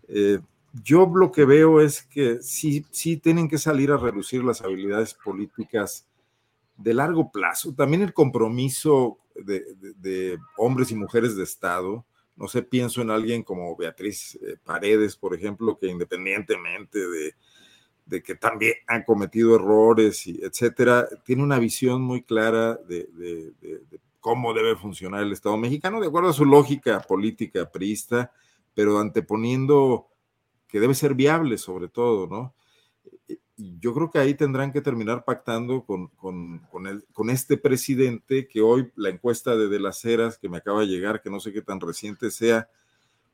Eh, 0.08 0.40
yo 0.84 1.12
lo 1.14 1.32
que 1.32 1.46
veo 1.46 1.82
es 1.82 2.04
que 2.04 2.42
sí, 2.42 2.86
sí 2.92 3.18
tienen 3.18 3.48
que 3.48 3.58
salir 3.58 3.92
a 3.92 3.98
reducir 3.98 4.44
las 4.44 4.62
habilidades 4.62 5.14
políticas 5.14 6.08
de 6.78 6.94
largo 6.94 7.32
plazo. 7.32 7.74
También 7.74 8.02
el 8.02 8.14
compromiso 8.14 9.20
de, 9.36 10.38
hombres 10.58 10.92
y 10.92 10.96
mujeres 10.96 11.36
de 11.36 11.44
Estado. 11.44 12.06
No 12.36 12.48
sé, 12.48 12.62
pienso 12.62 13.02
en 13.02 13.10
alguien 13.10 13.44
como 13.44 13.76
Beatriz 13.76 14.36
eh, 14.36 14.58
Paredes, 14.64 15.16
por 15.16 15.34
ejemplo, 15.34 15.78
que 15.78 15.88
independientemente 15.88 17.00
de, 17.00 17.36
de 18.08 18.24
que 18.24 18.36
también 18.36 18.74
han 18.88 19.04
cometido 19.04 19.56
errores, 19.56 20.26
y 20.28 20.40
etcétera, 20.42 21.08
tiene 21.26 21.44
una 21.44 21.60
visión 21.60 22.02
muy 22.02 22.24
clara 22.24 22.76
de, 22.76 23.54
cómo 24.20 24.54
debe 24.54 24.76
funcionar 24.76 25.24
el 25.24 25.34
Estado 25.34 25.58
mexicano, 25.58 26.00
de 26.00 26.08
acuerdo 26.08 26.30
a 26.30 26.34
su 26.34 26.46
lógica 26.46 27.00
política 27.02 27.70
priista, 27.70 28.32
pero 28.74 29.00
anteponiendo 29.00 30.08
que 30.68 30.80
debe 30.80 30.94
ser 30.94 31.16
viable 31.16 31.58
sobre 31.58 31.90
todo, 31.90 32.28
¿no? 32.28 32.54
Yo 33.58 33.94
creo 33.94 34.12
que 34.12 34.20
ahí 34.20 34.36
tendrán 34.36 34.72
que 34.72 34.82
terminar 34.82 35.26
pactando 35.26 35.84
con, 35.84 36.08
con, 36.10 36.60
con, 36.70 37.30
este 37.30 37.58
presidente 37.58 38.48
que 38.48 38.62
hoy 38.62 38.92
la 38.96 39.10
encuesta 39.10 39.56
de 39.56 39.68
De 39.68 39.80
las 39.80 40.06
Heras 40.06 40.38
que 40.38 40.48
me 40.48 40.58
acaba 40.58 40.82
de 40.82 40.88
llegar, 40.88 41.22
que 41.22 41.32
no 41.32 41.40
sé 41.40 41.52
qué 41.52 41.64
tan 41.64 41.80
reciente 41.80 42.30
sea, 42.30 42.70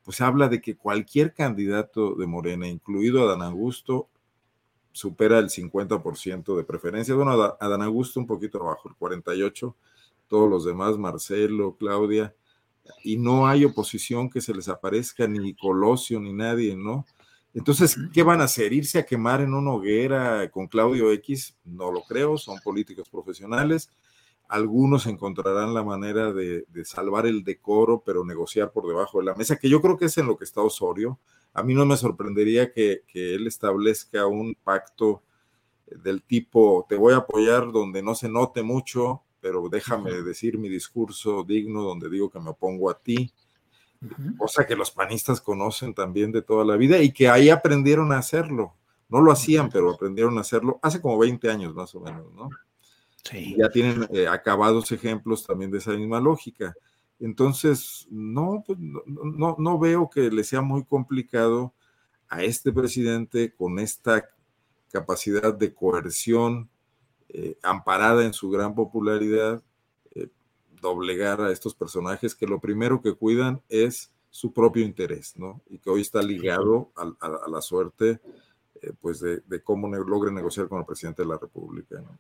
pues 0.04 0.22
habla 0.22 0.48
de 0.48 0.62
que 0.62 0.78
cualquier 0.78 1.34
candidato 1.34 2.16
de 2.16 2.26
Morena, 2.26 2.68
incluido 2.68 3.24
Adán 3.24 3.42
Augusto, 3.42 4.10
supera 4.94 5.40
el 5.40 5.50
50% 5.50 6.56
de 6.56 6.64
preferencia. 6.64 7.14
Bueno, 7.14 7.32
Adán 7.60 7.82
Augusto 7.82 8.22
un 8.22 8.28
poquito 8.28 8.62
abajo, 8.62 8.88
el 8.88 8.96
48%, 8.96 9.76
todos 10.30 10.50
los 10.50 10.64
demás, 10.64 10.98
Marcelo, 10.98 11.76
Claudia, 11.78 12.34
y 13.04 13.18
no 13.18 13.46
hay 13.48 13.66
oposición 13.66 14.30
que 14.30 14.40
se 14.40 14.54
les 14.54 14.70
aparezca, 14.70 15.28
ni 15.28 15.54
Colosio, 15.54 16.20
ni 16.20 16.34
nadie, 16.34 16.76
¿no? 16.76 17.06
Entonces, 17.54 17.98
¿qué 18.12 18.24
van 18.24 18.42
a 18.42 18.46
hacer? 18.46 18.74
¿Irse 18.74 18.98
a 19.00 19.06
quemar 19.06 19.42
en 19.42 19.54
una 19.54 19.72
hoguera 19.74 20.50
con 20.50 20.68
Claudio 20.68 21.12
X? 21.12 21.56
No 21.64 21.92
lo 21.92 22.02
creo, 22.04 22.38
son 22.38 22.60
políticos 22.62 23.10
profesionales. 23.10 23.92
Algunos 24.48 25.06
encontrarán 25.06 25.74
la 25.74 25.84
manera 25.84 26.34
de, 26.34 26.66
salvar 26.84 27.28
el 27.28 27.44
decoro, 27.44 28.02
pero 28.04 28.26
negociar 28.26 28.72
por 28.72 28.88
debajo 28.88 29.20
de 29.20 29.26
la 29.26 29.36
mesa, 29.36 29.58
que 29.58 29.70
yo 29.70 29.82
creo 29.82 29.98
que 29.98 30.06
es 30.06 30.18
en 30.18 30.28
lo 30.28 30.38
que 30.38 30.46
está 30.46 30.62
Osorio. 30.62 31.20
A 31.54 31.64
mí 31.64 31.74
no 31.74 31.86
me 31.86 31.98
sorprendería 31.98 32.72
que, 32.72 33.04
que 33.08 33.36
él 33.36 33.48
establezca 33.48 34.26
un 34.26 34.56
pacto 34.64 35.22
del 35.86 36.24
tipo, 36.24 36.86
te 36.90 36.96
voy 36.96 37.14
a 37.14 37.18
apoyar 37.18 37.72
donde 37.72 38.02
no 38.02 38.16
se 38.16 38.30
note 38.30 38.64
mucho, 38.64 39.22
pero 39.40 39.70
déjame 39.70 40.12
decir 40.24 40.58
mi 40.58 40.70
discurso 40.70 41.44
digno 41.44 41.84
donde 41.84 42.10
digo 42.10 42.30
que 42.30 42.40
me 42.40 42.50
opongo 42.50 42.90
a 42.90 42.98
ti 42.98 43.32
cosa 44.38 44.66
que 44.66 44.76
los 44.76 44.92
panistas 44.92 45.42
conocen 45.42 45.94
también 45.94 46.32
de 46.32 46.42
toda 46.42 46.66
la 46.66 46.76
vida 46.76 47.00
y 47.00 47.12
que 47.12 47.30
ahí 47.30 47.50
aprendieron 47.50 48.12
a 48.12 48.18
hacerlo. 48.18 48.74
No 49.10 49.22
lo 49.22 49.32
hacían, 49.32 49.70
pero 49.70 49.92
aprendieron 49.92 50.38
a 50.38 50.42
hacerlo 50.42 50.80
hace 50.82 51.02
como 51.02 51.18
20 51.20 51.50
años 51.50 51.74
más 51.76 51.94
o 51.96 52.00
menos, 52.00 52.34
¿no? 52.34 52.50
Sí. 53.24 53.56
Ya 53.58 53.70
tienen 53.70 54.08
eh, 54.12 54.28
acabados 54.28 54.92
ejemplos 54.92 55.46
también 55.46 55.72
de 55.72 55.78
esa 55.78 55.92
misma 55.92 56.20
lógica. 56.20 56.74
Entonces, 57.24 58.08
no, 58.12 58.64
pues, 58.66 58.78
no, 58.80 59.56
no, 59.58 59.80
veo 59.80 60.10
que 60.10 60.30
le 60.30 60.44
sea 60.44 60.62
muy 60.62 60.84
complicado 60.84 61.74
a 62.28 62.44
este 62.44 62.72
presidente 62.74 63.54
con 63.56 63.80
esta 63.80 64.30
capacidad 64.92 65.54
de 65.54 65.74
coerción 65.74 66.70
eh, 67.30 67.58
amparada 67.64 68.26
en 68.26 68.34
su 68.34 68.50
gran 68.50 68.76
popularidad, 68.76 69.64
doblegar 70.84 71.40
a 71.42 71.52
estos 71.52 71.74
personajes 71.74 72.36
que 72.36 72.46
lo 72.46 72.60
primero 72.60 73.02
que 73.02 73.14
cuidan 73.14 73.62
es 73.70 74.12
su 74.30 74.52
propio 74.52 74.84
interés, 74.84 75.34
¿no? 75.38 75.62
Y 75.70 75.80
que 75.80 75.90
hoy 75.90 76.02
está 76.02 76.22
ligado 76.22 76.92
a, 76.96 77.48
la 77.48 77.62
suerte, 77.62 78.20
eh, 78.82 78.92
pues, 79.00 79.22
de, 79.22 79.64
cómo 79.64 79.88
logre 79.88 80.32
negociar 80.32 80.68
con 80.68 80.80
el 80.80 80.86
presidente 80.86 81.22
de 81.22 81.30
la 81.30 81.38
República, 81.38 82.02
¿no? 82.02 82.18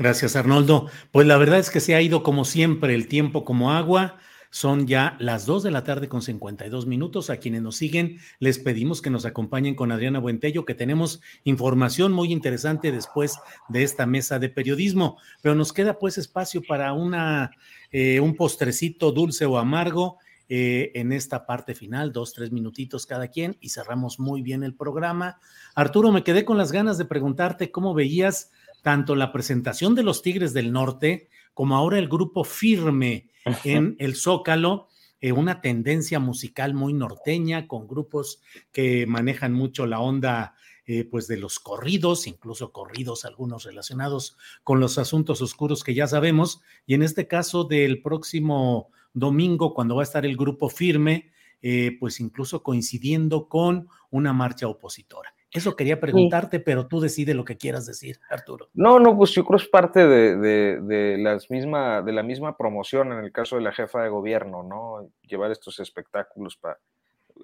Gracias, 0.00 0.34
Arnoldo. 0.34 0.86
Pues 1.10 1.26
la 1.26 1.36
verdad 1.36 1.58
es 1.58 1.68
que 1.68 1.78
se 1.78 1.94
ha 1.94 2.00
ido 2.00 2.22
como 2.22 2.46
siempre 2.46 2.94
el 2.94 3.06
tiempo 3.06 3.44
como 3.44 3.70
agua. 3.70 4.16
Son 4.48 4.86
ya 4.86 5.14
las 5.18 5.44
2 5.44 5.62
de 5.62 5.70
la 5.70 5.84
tarde 5.84 6.08
con 6.08 6.22
52 6.22 6.86
minutos. 6.86 7.28
A 7.28 7.36
quienes 7.36 7.60
nos 7.60 7.76
siguen, 7.76 8.16
les 8.38 8.58
pedimos 8.58 9.02
que 9.02 9.10
nos 9.10 9.26
acompañen 9.26 9.74
con 9.74 9.92
Adriana 9.92 10.18
Buentello, 10.18 10.64
que 10.64 10.74
tenemos 10.74 11.20
información 11.44 12.12
muy 12.12 12.32
interesante 12.32 12.92
después 12.92 13.36
de 13.68 13.82
esta 13.82 14.06
mesa 14.06 14.38
de 14.38 14.48
periodismo. 14.48 15.18
Pero 15.42 15.54
nos 15.54 15.74
queda 15.74 15.98
pues 15.98 16.16
espacio 16.16 16.62
para 16.66 16.94
una, 16.94 17.50
eh, 17.92 18.20
un 18.20 18.36
postrecito 18.36 19.12
dulce 19.12 19.44
o 19.44 19.58
amargo. 19.58 20.16
Eh, 20.52 20.90
en 20.98 21.12
esta 21.12 21.46
parte 21.46 21.76
final, 21.76 22.10
dos, 22.10 22.32
tres 22.32 22.50
minutitos 22.50 23.06
cada 23.06 23.28
quien 23.28 23.56
y 23.60 23.68
cerramos 23.68 24.18
muy 24.18 24.42
bien 24.42 24.64
el 24.64 24.74
programa. 24.74 25.38
Arturo, 25.76 26.10
me 26.10 26.24
quedé 26.24 26.44
con 26.44 26.58
las 26.58 26.72
ganas 26.72 26.98
de 26.98 27.04
preguntarte 27.04 27.70
cómo 27.70 27.94
veías 27.94 28.50
tanto 28.82 29.14
la 29.14 29.32
presentación 29.32 29.94
de 29.94 30.02
los 30.02 30.22
Tigres 30.22 30.52
del 30.52 30.72
Norte 30.72 31.28
como 31.54 31.76
ahora 31.76 31.98
el 31.98 32.08
grupo 32.08 32.44
Firme 32.44 33.30
en 33.64 33.96
el 33.98 34.16
Zócalo, 34.16 34.88
eh, 35.20 35.32
una 35.32 35.60
tendencia 35.60 36.18
musical 36.18 36.74
muy 36.74 36.92
norteña, 36.92 37.68
con 37.68 37.86
grupos 37.86 38.40
que 38.72 39.06
manejan 39.06 39.52
mucho 39.52 39.86
la 39.86 40.00
onda 40.00 40.54
eh, 40.86 41.04
pues 41.04 41.28
de 41.28 41.36
los 41.36 41.60
corridos, 41.60 42.26
incluso 42.26 42.72
corridos 42.72 43.24
algunos 43.24 43.64
relacionados 43.64 44.36
con 44.64 44.80
los 44.80 44.98
asuntos 44.98 45.42
oscuros 45.42 45.84
que 45.84 45.94
ya 45.94 46.06
sabemos, 46.06 46.62
y 46.86 46.94
en 46.94 47.02
este 47.02 47.28
caso 47.28 47.64
del 47.64 48.02
próximo 48.02 48.90
domingo, 49.12 49.74
cuando 49.74 49.96
va 49.96 50.02
a 50.02 50.04
estar 50.04 50.24
el 50.24 50.36
grupo 50.36 50.68
firme, 50.68 51.30
eh, 51.62 51.96
pues 52.00 52.20
incluso 52.20 52.62
coincidiendo 52.62 53.48
con 53.48 53.88
una 54.10 54.32
marcha 54.32 54.66
opositora. 54.66 55.34
Eso 55.52 55.74
quería 55.74 55.98
preguntarte, 55.98 56.60
pero 56.60 56.86
tú 56.86 57.00
decides 57.00 57.34
lo 57.34 57.44
que 57.44 57.56
quieras 57.56 57.84
decir, 57.84 58.20
Arturo. 58.30 58.68
No, 58.72 59.00
no, 59.00 59.16
pues 59.16 59.32
yo 59.32 59.44
creo 59.44 59.58
que 59.58 59.64
es 59.64 59.68
parte 59.70 60.06
de, 60.06 61.16
las 61.18 61.50
misma, 61.50 62.02
de 62.02 62.12
la 62.12 62.22
misma 62.22 62.56
promoción 62.56 63.12
en 63.12 63.24
el 63.24 63.32
caso 63.32 63.56
de 63.56 63.62
la 63.62 63.72
jefa 63.72 64.02
de 64.02 64.10
gobierno, 64.10 64.62
¿no? 64.62 65.10
Llevar 65.22 65.50
estos 65.50 65.80
espectáculos 65.80 66.56
para 66.56 66.78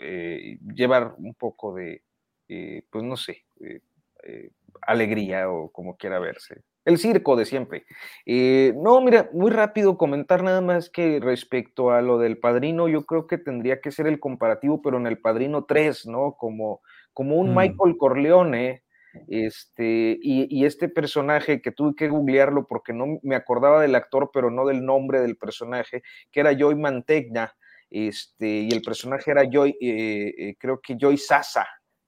eh, 0.01 0.59
llevar 0.75 1.15
un 1.19 1.35
poco 1.35 1.75
de, 1.75 2.03
eh, 2.49 2.83
pues 2.91 3.03
no 3.03 3.17
sé, 3.17 3.45
eh, 3.61 4.51
alegría 4.83 5.51
o 5.51 5.71
como 5.73 5.97
quiera 5.97 6.21
verse. 6.21 6.63
El 6.85 6.99
circo 6.99 7.35
de 7.35 7.45
siempre. 7.45 7.87
no, 8.25 9.01
mira, 9.01 9.29
muy 9.33 9.51
rápido 9.51 9.99
comentar 9.99 10.45
nada 10.45 10.61
más 10.61 10.91
que 10.91 11.19
respecto 11.19 11.91
a 11.91 12.01
lo 12.03 12.19
del 12.19 12.39
padrino, 12.39 12.87
yo 12.87 13.05
creo 13.05 13.27
que 13.27 13.39
tendría 13.39 13.81
que 13.81 13.91
ser 13.91 14.07
el 14.07 14.21
comparativo, 14.21 14.81
pero 14.81 14.97
en 14.97 15.09
el 15.09 15.19
padrino 15.19 15.65
3, 15.65 16.07
¿no? 16.07 16.37
Como 16.39 16.83
como 17.17 17.37
un 17.37 17.53
mm. 17.55 17.57
Michael 17.57 17.97
Corleone, 17.97 18.83
este, 19.27 20.19
y, 20.21 20.67
este 20.67 20.91
personaje 20.91 21.63
que 21.63 21.73
tuve 21.73 21.95
que 21.97 22.09
googlearlo 22.09 22.67
porque 22.67 22.93
no 22.93 23.19
me 23.23 23.37
acordaba 23.37 23.81
del 23.81 23.95
actor, 23.95 24.29
pero 24.35 24.51
no 24.51 24.67
del 24.67 24.85
nombre 24.85 25.21
del 25.21 25.39
personaje, 25.39 26.03
que 26.31 26.41
era 26.41 26.53
Joy 26.53 26.75
Mantegna, 26.75 27.57
este, 27.89 28.47
y 28.47 28.69
el 28.69 28.83
personaje 28.83 29.31
era 29.31 29.49
Joy, 29.51 29.71
eh, 29.81 30.35
eh, 30.37 30.57
creo 30.59 30.79
que 30.83 30.99
Joy 31.01 31.17
Sasa, 31.17 31.67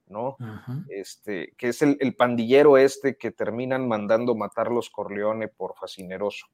¿no? 0.09 0.37
Este, 0.91 1.55
que 1.57 1.69
es 1.69 1.81
el, 1.81 2.15
pandillero 2.15 2.77
este 2.77 3.17
que 3.17 3.31
terminan 3.31 3.89
mandando 3.89 4.35
matar 4.35 4.71
los 4.71 4.91
Corleone 4.91 5.49
por 5.49 5.75
fascineroso. 5.75 6.49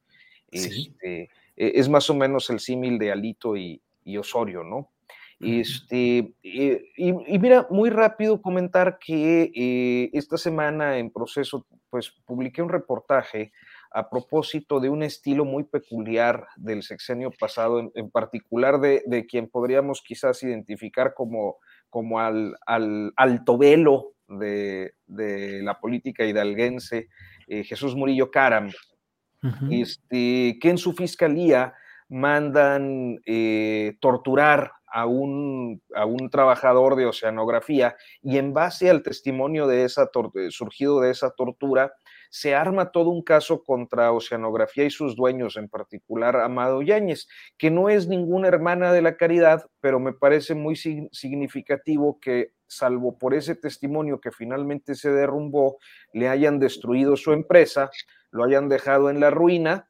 Este, 0.49 1.23
e, 1.23 1.27
es 1.57 1.89
más 1.89 2.09
o 2.09 2.13
menos 2.13 2.49
el 2.49 2.61
símil 2.61 2.97
de 2.99 3.11
Alito 3.11 3.57
y 3.57 3.81
Osorio, 4.17 4.63
¿no? 4.63 4.94
Este, 5.39 6.33
eh, 6.43 6.85
y, 6.95 7.39
mira, 7.39 7.67
muy 7.69 7.89
rápido 7.89 8.41
comentar 8.41 8.97
que 8.99 9.51
eh, 9.53 10.09
esta 10.13 10.37
semana 10.37 10.97
en 10.97 11.11
proceso, 11.11 11.67
pues 11.89 12.11
publiqué 12.25 12.61
un 12.61 12.69
reportaje 12.69 13.51
a 13.91 14.09
propósito 14.09 14.79
de 14.79 14.89
un 14.89 15.03
estilo 15.03 15.45
muy 15.45 15.63
peculiar 15.63 16.47
del 16.55 16.83
sexenio 16.83 17.31
pasado, 17.31 17.91
en, 17.93 18.09
particular 18.11 18.79
de, 18.79 19.25
quien 19.29 19.47
podríamos 19.49 20.01
quizás 20.01 20.41
identificar 20.43 21.13
como, 21.13 21.57
como 21.89 22.19
al, 22.19 22.55
al 22.65 23.13
alto 23.15 23.57
velo 23.57 24.13
de, 24.27 24.93
la 25.07 25.79
política 25.79 26.25
hidalguense, 26.25 27.09
eh, 27.47 27.63
Jesús 27.63 27.95
Murillo 27.95 28.31
Caram, 28.31 28.71
este, 29.69 30.57
que 30.59 30.69
en 30.69 30.77
su 30.77 30.93
fiscalía 30.93 31.73
mandan 32.09 33.19
torturar 33.99 34.71
a 34.95 35.05
un, 35.07 35.81
a 35.93 36.05
un 36.05 36.29
trabajador 36.29 36.95
de 36.95 37.05
oceanografía 37.05 37.97
y 38.21 38.37
en 38.37 38.53
base 38.53 38.89
al 38.89 39.03
testimonio 39.03 39.67
de 39.67 39.83
esa 39.83 40.09
surgido 40.51 41.01
de 41.01 41.11
esa 41.11 41.31
tortura, 41.31 41.91
se 42.29 42.55
arma 42.55 42.91
todo 42.91 43.09
un 43.09 43.21
caso 43.21 43.61
contra 43.61 44.13
Oceanografía 44.13 44.85
y 44.85 44.89
sus 44.89 45.17
dueños, 45.17 45.57
en 45.57 45.67
particular 45.67 46.37
Amado 46.37 46.81
Yáñez, 46.81 47.27
que 47.57 47.71
no 47.71 47.89
es 47.89 48.07
ninguna 48.07 48.47
hermana 48.47 48.93
de 48.93 49.01
la 49.01 49.17
caridad, 49.17 49.65
pero 49.81 49.99
me 49.99 50.13
parece 50.13 50.55
muy 50.55 50.77
significativo 50.77 52.17
que, 52.21 52.53
salvo 52.65 53.17
por 53.17 53.33
ese 53.33 53.55
testimonio 53.55 54.21
que 54.21 54.31
finalmente 54.31 54.95
se 54.95 55.11
derrumbó, 55.11 55.77
le 56.13 56.29
hayan 56.29 56.57
destruido 56.57 57.17
su 57.17 57.33
empresa, 57.33 57.89
lo 58.31 58.45
hayan 58.45 58.69
dejado 58.69 59.09
en 59.09 59.19
la 59.19 59.29
ruina 59.29 59.89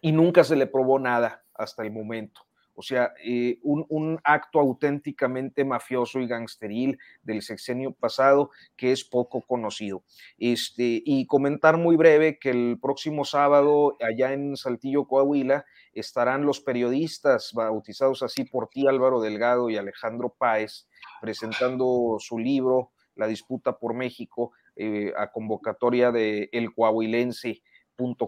y 0.00 0.12
nunca 0.12 0.42
se 0.42 0.56
le 0.56 0.66
probó 0.66 0.98
nada 0.98 1.44
hasta 1.54 1.82
el 1.82 1.92
momento. 1.92 2.40
O 2.74 2.82
sea, 2.82 3.12
eh, 3.24 3.58
un, 3.62 4.18
acto 4.24 4.60
auténticamente 4.60 5.64
mafioso 5.64 6.20
y 6.20 6.26
gangsteril 6.26 6.98
del 7.22 7.42
sexenio 7.42 7.92
pasado 7.92 8.50
que 8.76 8.92
es 8.92 9.04
poco 9.04 9.42
conocido. 9.42 10.02
Este, 10.38 11.02
y 11.04 11.26
comentar 11.26 11.76
muy 11.76 11.96
breve 11.96 12.38
que 12.38 12.50
el 12.50 12.78
próximo 12.80 13.24
sábado, 13.24 13.96
allá 14.00 14.32
en 14.32 14.56
Saltillo, 14.56 15.06
Coahuila, 15.06 15.64
estarán 15.92 16.46
los 16.46 16.60
periodistas 16.60 17.52
bautizados 17.52 18.22
así 18.22 18.44
por 18.44 18.68
ti, 18.68 18.86
Álvaro 18.86 19.20
Delgado 19.20 19.68
y 19.68 19.76
Alejandro 19.76 20.34
Páez, 20.36 20.88
presentando 21.20 22.16
su 22.18 22.38
libro, 22.38 22.92
La 23.14 23.26
disputa 23.26 23.78
por 23.78 23.94
México, 23.94 24.52
eh, 24.76 25.12
a 25.18 25.30
convocatoria 25.30 26.12
de 26.12 26.48
El 26.52 26.72
Coahuilense 26.72 27.62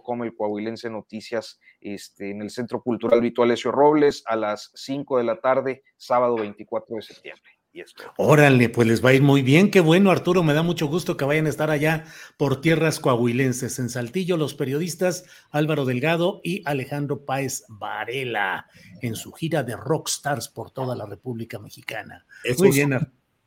Com, 0.02 0.24
el 0.24 0.34
Coahuilense 0.34 0.90
Noticias, 0.90 1.58
este, 1.80 2.30
en 2.30 2.42
el 2.42 2.50
Centro 2.50 2.82
Cultural 2.82 3.20
Vito 3.20 3.42
Alessio 3.42 3.72
Robles, 3.72 4.22
a 4.26 4.36
las 4.36 4.70
5 4.74 5.18
de 5.18 5.24
la 5.24 5.40
tarde, 5.40 5.82
sábado 5.96 6.36
24 6.36 6.96
de 6.96 7.02
septiembre. 7.02 7.50
Y 7.76 7.82
Órale, 8.18 8.68
pues 8.68 8.86
les 8.86 9.04
va 9.04 9.10
a 9.10 9.14
ir 9.14 9.22
muy 9.22 9.42
bien. 9.42 9.68
Qué 9.68 9.80
bueno, 9.80 10.12
Arturo. 10.12 10.44
Me 10.44 10.54
da 10.54 10.62
mucho 10.62 10.86
gusto 10.86 11.16
que 11.16 11.24
vayan 11.24 11.46
a 11.46 11.48
estar 11.48 11.72
allá 11.72 12.04
por 12.36 12.60
tierras 12.60 13.00
coahuilenses. 13.00 13.80
En 13.80 13.88
Saltillo, 13.88 14.36
los 14.36 14.54
periodistas 14.54 15.24
Álvaro 15.50 15.84
Delgado 15.84 16.40
y 16.44 16.62
Alejandro 16.66 17.24
Páez 17.24 17.64
Varela 17.68 18.66
en 19.02 19.16
su 19.16 19.32
gira 19.32 19.64
de 19.64 19.74
rockstars 19.74 20.48
por 20.48 20.70
toda 20.70 20.94
la 20.94 21.04
República 21.04 21.58
Mexicana. 21.58 22.24
muy 22.58 22.70
bien, 22.70 22.92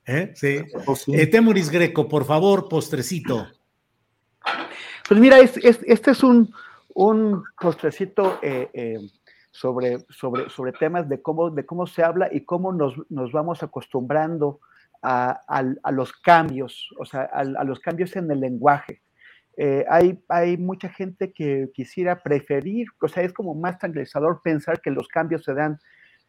¿eh? 0.06 0.34
Sí. 0.36 0.60
Eh, 1.14 1.28
Temuris 1.28 1.70
Greco, 1.70 2.10
por 2.10 2.26
favor, 2.26 2.68
postrecito. 2.68 3.48
Pues 5.08 5.20
mira, 5.22 5.40
este 5.40 6.12
es 6.12 6.24
un, 6.24 6.54
postrecito 7.62 8.40
eh, 8.42 8.70
eh, 8.74 9.00
sobre, 9.52 10.00
sobre, 10.10 10.50
sobre 10.50 10.74
temas 10.74 11.08
de 11.08 11.22
cómo, 11.22 11.50
de 11.50 11.66
cómo 11.66 11.88
se 11.88 12.04
habla 12.04 12.28
y 12.30 12.42
cómo 12.42 12.74
nos, 12.74 12.98
vamos 13.32 13.64
acostumbrando 13.64 14.60
a, 15.02 15.64
los 15.92 16.12
cambios, 16.12 16.90
o 17.00 17.06
sea, 17.06 17.22
a, 17.22 17.64
los 17.64 17.80
cambios 17.80 18.18
en 18.18 18.30
el 18.30 18.42
lenguaje. 18.42 19.02
Eh, 19.56 19.86
hay, 19.90 20.22
hay 20.28 20.58
mucha 20.58 20.90
gente 20.90 21.32
que 21.32 21.70
quisiera 21.74 22.22
preferir, 22.22 22.88
o 23.02 23.08
sea, 23.08 23.24
es 23.24 23.32
como 23.32 23.56
más 23.56 23.80
tranquilizador 23.80 24.42
pensar 24.44 24.82
que 24.82 24.92
los 24.92 25.08
cambios 25.08 25.44
se 25.44 25.54
dan 25.54 25.80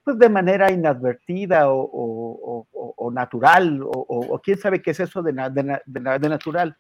pues, 0.05 0.19
de 0.19 0.29
manera 0.29 0.71
inadvertida 0.71 1.65
o, 1.69 3.11
natural, 3.13 3.81
o, 3.83 4.41
quién 4.43 4.57
sabe 4.59 4.81
qué 4.81 4.93
es 4.93 5.01
eso 5.01 5.23
de, 5.23 5.33
de 5.33 6.29
natural 6.29 6.77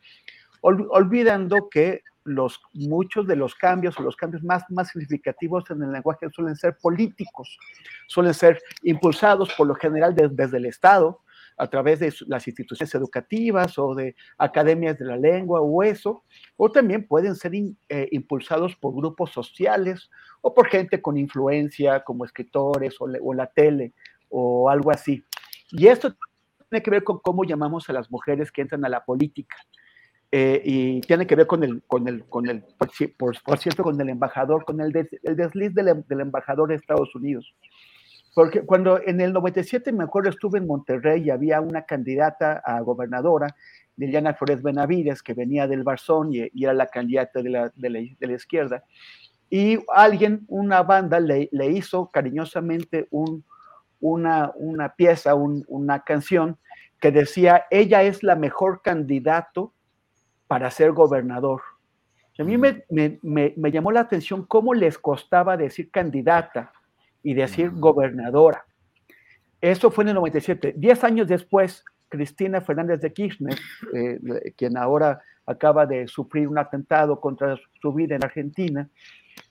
olvidando 0.62 1.68
que 1.68 2.02
los, 2.24 2.60
muchos 2.74 3.26
de 3.26 3.36
los 3.36 3.54
cambios 3.54 3.98
o 3.98 4.02
los 4.02 4.16
cambios 4.16 4.42
más, 4.42 4.62
más 4.70 4.88
significativos 4.88 5.70
en 5.70 5.82
el 5.82 5.92
lenguaje 5.92 6.28
suelen 6.30 6.56
ser 6.56 6.76
políticos, 6.80 7.58
suelen 8.06 8.34
ser 8.34 8.60
impulsados 8.82 9.52
por 9.54 9.66
lo 9.66 9.74
general 9.74 10.14
desde 10.14 10.58
el 10.58 10.66
Estado, 10.66 11.20
a 11.58 11.66
través 11.66 11.98
de 11.98 12.14
las 12.28 12.46
instituciones 12.46 12.94
educativas 12.94 13.78
o 13.78 13.94
de 13.94 14.14
academias 14.38 14.96
de 14.96 15.04
la 15.04 15.16
lengua 15.16 15.60
o 15.60 15.82
eso, 15.82 16.22
o 16.56 16.70
también 16.70 17.06
pueden 17.06 17.34
ser 17.34 17.52
eh, 17.54 18.08
impulsados 18.12 18.76
por 18.76 18.94
grupos 18.94 19.32
sociales 19.32 20.08
o 20.40 20.54
por 20.54 20.68
gente 20.68 21.02
con 21.02 21.16
influencia 21.16 22.04
como 22.04 22.24
escritores 22.24 22.94
o, 23.00 23.06
o 23.22 23.34
la 23.34 23.48
tele 23.48 23.92
o 24.28 24.70
algo 24.70 24.92
así. 24.92 25.24
Y 25.70 25.88
esto 25.88 26.14
tiene 26.70 26.82
que 26.82 26.90
ver 26.90 27.02
con 27.02 27.18
cómo 27.18 27.44
llamamos 27.44 27.88
a 27.90 27.92
las 27.92 28.10
mujeres 28.10 28.52
que 28.52 28.62
entran 28.62 28.84
a 28.84 28.88
la 28.88 29.04
política. 29.04 29.56
Eh, 30.30 30.60
y 30.62 31.00
tiene 31.00 31.26
que 31.26 31.36
ver 31.36 31.46
con 31.46 31.64
el, 31.64 31.82
con 31.86 32.06
el, 32.06 32.24
con 32.26 32.48
el 32.48 32.62
por, 33.16 33.58
cierto, 33.58 33.82
con 33.82 33.98
el 33.98 34.10
embajador, 34.10 34.64
con 34.66 34.80
el, 34.80 34.94
el 35.22 35.36
desliz 35.36 35.74
del, 35.74 36.04
del, 36.06 36.20
embajador 36.20 36.68
de 36.68 36.74
Estados 36.74 37.14
Unidos. 37.14 37.54
Porque 38.34 38.60
cuando 38.60 39.00
en 39.04 39.22
el 39.22 39.32
97, 39.32 39.90
me 39.90 40.04
acuerdo, 40.04 40.28
estuve 40.28 40.58
en 40.58 40.66
Monterrey 40.66 41.22
y 41.22 41.30
había 41.30 41.62
una 41.62 41.82
candidata 41.86 42.62
a 42.64 42.80
gobernadora, 42.82 43.56
Liliana 43.96 44.34
Flores 44.34 44.62
Benavides, 44.62 45.22
que 45.22 45.32
venía 45.32 45.66
del 45.66 45.82
Barzón 45.82 46.32
y, 46.32 46.50
era 46.62 46.74
la 46.74 46.86
candidata 46.86 47.42
de 47.42 47.50
la, 47.50 47.72
de 47.74 47.90
la, 47.90 48.00
de 48.20 48.26
la, 48.26 48.32
izquierda. 48.34 48.84
Y 49.48 49.78
alguien, 49.94 50.44
una 50.48 50.82
banda, 50.82 51.20
le, 51.20 51.48
le 51.52 51.70
hizo 51.70 52.10
cariñosamente 52.10 53.08
un, 53.10 53.44
una, 53.98 54.52
una 54.56 54.94
pieza, 54.94 55.34
un, 55.34 55.64
una 55.68 56.00
canción 56.00 56.58
que 57.00 57.10
decía, 57.10 57.64
ella 57.70 58.02
es 58.02 58.22
la 58.22 58.36
mejor 58.36 58.82
candidato 58.82 59.72
para 60.48 60.70
ser 60.70 60.92
gobernador. 60.92 61.60
A 62.38 62.44
mí 62.44 62.56
me, 62.56 63.70
llamó 63.70 63.92
la 63.92 64.00
atención 64.00 64.44
cómo 64.46 64.72
les 64.72 64.96
costaba 64.96 65.56
decir 65.56 65.90
candidata 65.90 66.72
y 67.22 67.34
decir 67.34 67.70
gobernadora. 67.70 68.64
Eso 69.60 69.90
fue 69.90 70.04
en 70.04 70.08
el 70.08 70.14
97. 70.14 70.74
Diez 70.76 71.02
años 71.02 71.26
después, 71.26 71.84
Cristina 72.08 72.60
Fernández 72.60 73.00
de 73.00 73.12
Kirchner, 73.12 73.58
eh, 73.94 74.54
quien 74.56 74.76
ahora 74.76 75.20
acaba 75.46 75.84
de 75.84 76.06
sufrir 76.06 76.46
un 76.48 76.58
atentado 76.58 77.20
contra 77.20 77.58
su 77.80 77.92
vida 77.92 78.14
en 78.14 78.24
Argentina, 78.24 78.88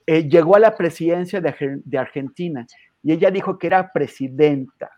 eh, 0.06 0.26
llegó 0.28 0.56
a 0.56 0.60
la 0.60 0.76
presidencia 0.76 1.40
de 1.40 1.98
Argentina 1.98 2.66
y 3.02 3.12
ella 3.12 3.30
dijo 3.30 3.58
que 3.58 3.66
era 3.66 3.92
presidenta 3.92 4.97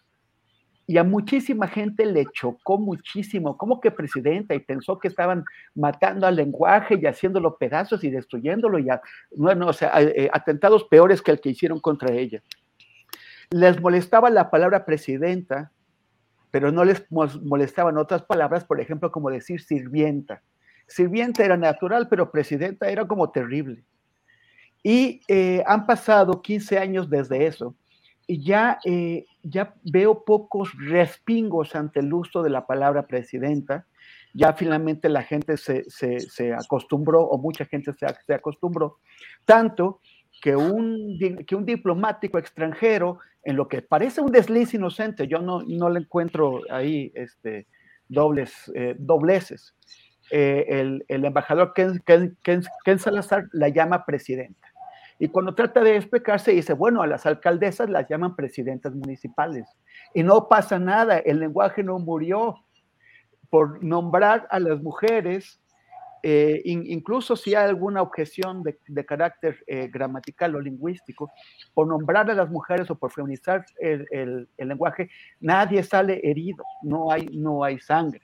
y 0.90 0.98
a 0.98 1.04
muchísima 1.04 1.68
gente 1.68 2.04
le 2.04 2.26
chocó 2.32 2.76
muchísimo, 2.76 3.56
como 3.56 3.80
que 3.80 3.92
presidenta, 3.92 4.56
y 4.56 4.58
pensó 4.58 4.98
que 4.98 5.06
estaban 5.06 5.44
matando 5.72 6.26
al 6.26 6.34
lenguaje 6.34 6.98
y 7.00 7.06
haciéndolo 7.06 7.58
pedazos 7.58 8.02
y 8.02 8.10
destruyéndolo, 8.10 8.76
y 8.80 8.88
bueno, 9.36 9.68
o 9.68 9.72
sea, 9.72 9.92
eh, 10.02 10.28
atentados 10.32 10.82
peores 10.82 11.22
que 11.22 11.30
el 11.30 11.40
que 11.40 11.50
hicieron 11.50 11.78
contra 11.78 12.12
ella. 12.12 12.42
Les 13.52 13.80
molestaba 13.80 14.30
la 14.30 14.50
palabra 14.50 14.84
presidenta, 14.84 15.70
pero 16.50 16.72
no 16.72 16.84
les 16.84 17.06
molestaban 17.08 17.96
otras 17.96 18.22
palabras, 18.22 18.64
por 18.64 18.80
ejemplo, 18.80 19.12
como 19.12 19.30
decir 19.30 19.60
sirvienta. 19.60 20.42
Sirvienta 20.88 21.44
era 21.44 21.56
natural, 21.56 22.08
pero 22.08 22.32
presidenta 22.32 22.90
era 22.90 23.06
como 23.06 23.30
terrible. 23.30 23.84
Y 24.82 25.20
eh, 25.28 25.62
han 25.68 25.86
pasado 25.86 26.42
15 26.42 26.78
años 26.78 27.08
desde 27.08 27.46
eso 27.46 27.76
ya, 28.38 28.78
eh, 28.84 29.26
ya 29.42 29.74
veo 29.82 30.24
pocos 30.24 30.72
respingos 30.78 31.74
ante 31.74 32.00
el 32.00 32.12
uso 32.12 32.42
de 32.42 32.50
la 32.50 32.66
palabra 32.66 33.06
presidenta. 33.06 33.86
Ya 34.32 34.52
finalmente 34.52 35.08
la 35.08 35.22
gente 35.22 35.56
se, 35.56 35.84
se, 35.88 36.52
acostumbró, 36.52 37.22
o 37.24 37.38
mucha 37.38 37.64
gente 37.64 37.92
se, 37.92 38.06
se, 38.24 38.34
acostumbró, 38.34 38.98
tanto 39.44 40.00
que 40.40 40.54
un, 40.54 41.18
que 41.44 41.56
un 41.56 41.66
diplomático 41.66 42.38
extranjero, 42.38 43.18
en 43.42 43.56
lo 43.56 43.66
que 43.66 43.82
parece 43.82 44.20
un 44.20 44.30
desliz 44.30 44.72
inocente, 44.74 45.26
yo 45.26 45.40
no, 45.40 45.62
no 45.66 45.90
le 45.90 46.00
encuentro 46.00 46.60
ahí 46.70 47.10
este, 47.14 47.66
dobles, 48.08 48.70
eh, 48.74 48.94
dobleces, 48.98 49.74
eh, 50.30 50.64
el, 50.68 51.04
el, 51.08 51.24
embajador 51.24 51.72
Ken, 51.74 52.00
Ken, 52.04 52.36
Ken 52.84 52.98
Salazar 53.00 53.48
la 53.52 53.68
llama 53.68 54.04
presidenta. 54.04 54.69
Y 55.22 55.28
cuando 55.28 55.54
trata 55.54 55.82
de 55.82 55.96
explicarse, 55.96 56.52
dice, 56.52 56.72
bueno, 56.72 57.02
a 57.02 57.06
las 57.06 57.26
alcaldesas 57.26 57.90
las 57.90 58.08
llaman 58.08 58.34
presidentas 58.34 58.94
municipales. 58.94 59.68
Y 60.14 60.22
no 60.22 60.48
pasa 60.48 60.78
nada, 60.78 61.18
el 61.18 61.38
lenguaje 61.38 61.82
no 61.82 61.98
murió 61.98 62.56
por 63.50 63.84
nombrar 63.84 64.48
a 64.50 64.58
las 64.58 64.80
mujeres, 64.80 65.60
eh, 66.22 66.62
incluso 66.64 67.36
si 67.36 67.54
hay 67.54 67.68
alguna 67.68 68.00
objeción 68.00 68.62
de, 68.62 69.04
carácter 69.04 69.58
eh, 69.66 69.88
gramatical 69.92 70.54
o 70.54 70.60
lingüístico, 70.60 71.30
por 71.74 71.86
nombrar 71.86 72.30
a 72.30 72.34
las 72.34 72.48
mujeres 72.48 72.90
o 72.90 72.94
por 72.94 73.12
feminizar 73.12 73.66
el, 73.78 74.48
lenguaje, 74.56 75.10
nadie 75.38 75.82
sale 75.82 76.18
herido, 76.24 76.64
no 76.82 77.12
hay, 77.12 77.26
no 77.26 77.62
hay 77.62 77.78
sangre. 77.78 78.22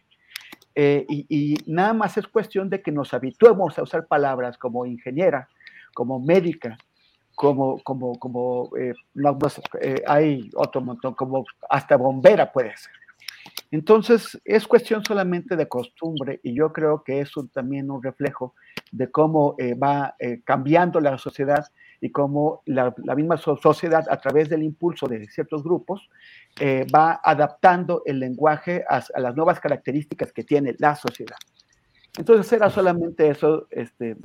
Eh, 0.74 1.04
y, 1.08 1.56
nada 1.66 1.92
más 1.92 2.16
es 2.16 2.26
cuestión 2.26 2.70
de 2.70 2.80
que 2.80 2.92
nos 2.92 3.12
habituemos 3.12 3.78
a 3.78 3.82
usar 3.82 4.06
palabras 4.06 4.56
como 4.56 4.86
ingeniera, 4.86 5.48
como 5.96 6.20
médica, 6.20 6.76
como, 7.34 7.82
como, 7.82 8.18
como, 8.18 8.70
eh, 8.78 8.92
eh, 9.80 10.02
hay 10.06 10.50
otro 10.54 10.82
montón, 10.82 11.14
como 11.14 11.46
hasta 11.70 11.96
bombera 11.96 12.52
puede 12.52 12.76
ser. 12.76 12.92
Entonces, 13.70 14.38
es 14.44 14.66
cuestión 14.66 15.02
solamente 15.02 15.56
de 15.56 15.66
costumbre 15.66 16.38
y 16.42 16.54
yo 16.54 16.70
creo 16.70 17.02
que 17.02 17.20
es 17.20 17.30
también 17.50 17.90
un 17.90 18.02
reflejo 18.02 18.54
de 18.92 19.10
cómo 19.10 19.54
eh, 19.58 19.74
va 19.74 20.14
cambiando 20.44 21.00
la 21.00 21.16
sociedad 21.16 21.64
y 22.02 22.10
cómo 22.10 22.60
la, 22.66 22.94
misma 23.16 23.38
sociedad, 23.38 24.04
a 24.10 24.20
través 24.20 24.50
del 24.50 24.62
impulso 24.62 25.06
de 25.06 25.26
ciertos 25.28 25.62
grupos, 25.62 26.10
va 26.94 27.20
adaptando 27.24 28.02
el 28.04 28.20
lenguaje 28.20 28.84
a, 28.88 29.02
las 29.18 29.34
nuevas 29.34 29.60
características 29.60 30.30
que 30.30 30.44
tiene 30.44 30.76
la 30.78 30.94
sociedad. 30.94 31.38
Entonces 32.18 32.50
era 32.52 32.70
solamente 32.70 33.28
eso, 33.28 33.66
este, 33.70 34.16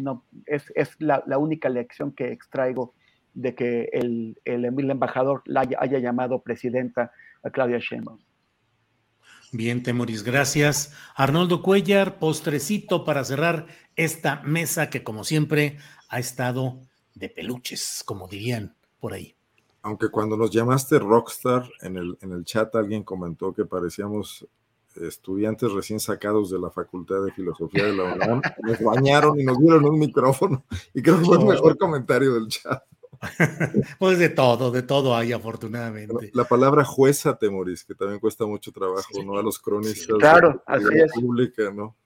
no, 0.00 0.24
es, 0.46 0.72
es 0.74 0.90
la, 0.98 1.22
la, 1.26 1.38
única 1.38 1.68
lección 1.68 2.12
que 2.12 2.32
extraigo 2.32 2.94
de 3.34 3.54
que 3.54 3.88
el, 3.92 4.40
el, 4.44 4.64
el 4.64 4.90
embajador 4.90 5.42
la 5.46 5.60
haya, 5.60 5.78
haya, 5.80 5.98
llamado 5.98 6.40
presidenta 6.42 7.12
a 7.42 7.50
Claudia 7.50 7.78
Sheinbaum. 7.78 8.18
Bien, 9.52 9.82
Temoris, 9.82 10.24
gracias. 10.24 10.92
Arnoldo 11.14 11.62
Cuellar, 11.62 12.18
postrecito 12.18 13.04
para 13.04 13.24
cerrar 13.24 13.66
esta 13.94 14.42
mesa 14.42 14.90
que 14.90 15.04
como 15.04 15.22
siempre 15.22 15.78
ha 16.08 16.18
estado 16.18 16.80
de 17.14 17.28
peluches, 17.28 18.02
como 18.04 18.26
dirían 18.26 18.74
por 18.98 19.12
ahí. 19.12 19.36
Aunque 19.82 20.08
cuando 20.08 20.36
nos 20.36 20.50
llamaste 20.50 20.98
rockstar 20.98 21.68
en 21.82 21.96
el, 21.96 22.18
en 22.22 22.32
el 22.32 22.44
chat 22.44 22.74
alguien 22.74 23.04
comentó 23.04 23.52
que 23.52 23.64
parecíamos 23.64 24.46
estudiantes 24.96 25.72
recién 25.72 26.00
sacados 26.00 26.50
de 26.50 26.58
la 26.58 26.70
Facultad 26.70 27.24
de 27.24 27.32
Filosofía 27.32 27.84
de 27.84 27.94
la 27.94 28.14
UNAM, 28.14 28.40
nos 28.62 28.80
bañaron 28.80 29.38
y 29.38 29.44
nos 29.44 29.58
dieron 29.58 29.84
un 29.84 29.98
micrófono 29.98 30.64
y 30.92 31.02
creo 31.02 31.18
que 31.18 31.24
fue 31.24 31.38
el 31.38 31.46
mejor 31.46 31.76
comentario 31.78 32.34
del 32.34 32.48
chat. 32.48 32.82
pues 33.98 34.18
de 34.18 34.28
todo, 34.28 34.70
de 34.70 34.82
todo 34.82 35.16
hay 35.16 35.32
afortunadamente. 35.32 36.30
La, 36.32 36.42
la 36.42 36.48
palabra 36.48 36.84
jueza, 36.84 37.36
Temoris, 37.38 37.84
que 37.84 37.94
también 37.94 38.20
cuesta 38.20 38.46
mucho 38.46 38.72
trabajo, 38.72 39.08
sí, 39.12 39.24
¿no? 39.24 39.38
A 39.38 39.42
los 39.42 39.58
cronistas 39.58 40.06
sí, 40.06 40.12
claro, 40.18 40.62
de, 40.66 40.78
de 40.78 40.98
la 40.98 41.04
es. 41.04 41.12
pública, 41.12 41.70
¿no? 41.72 41.96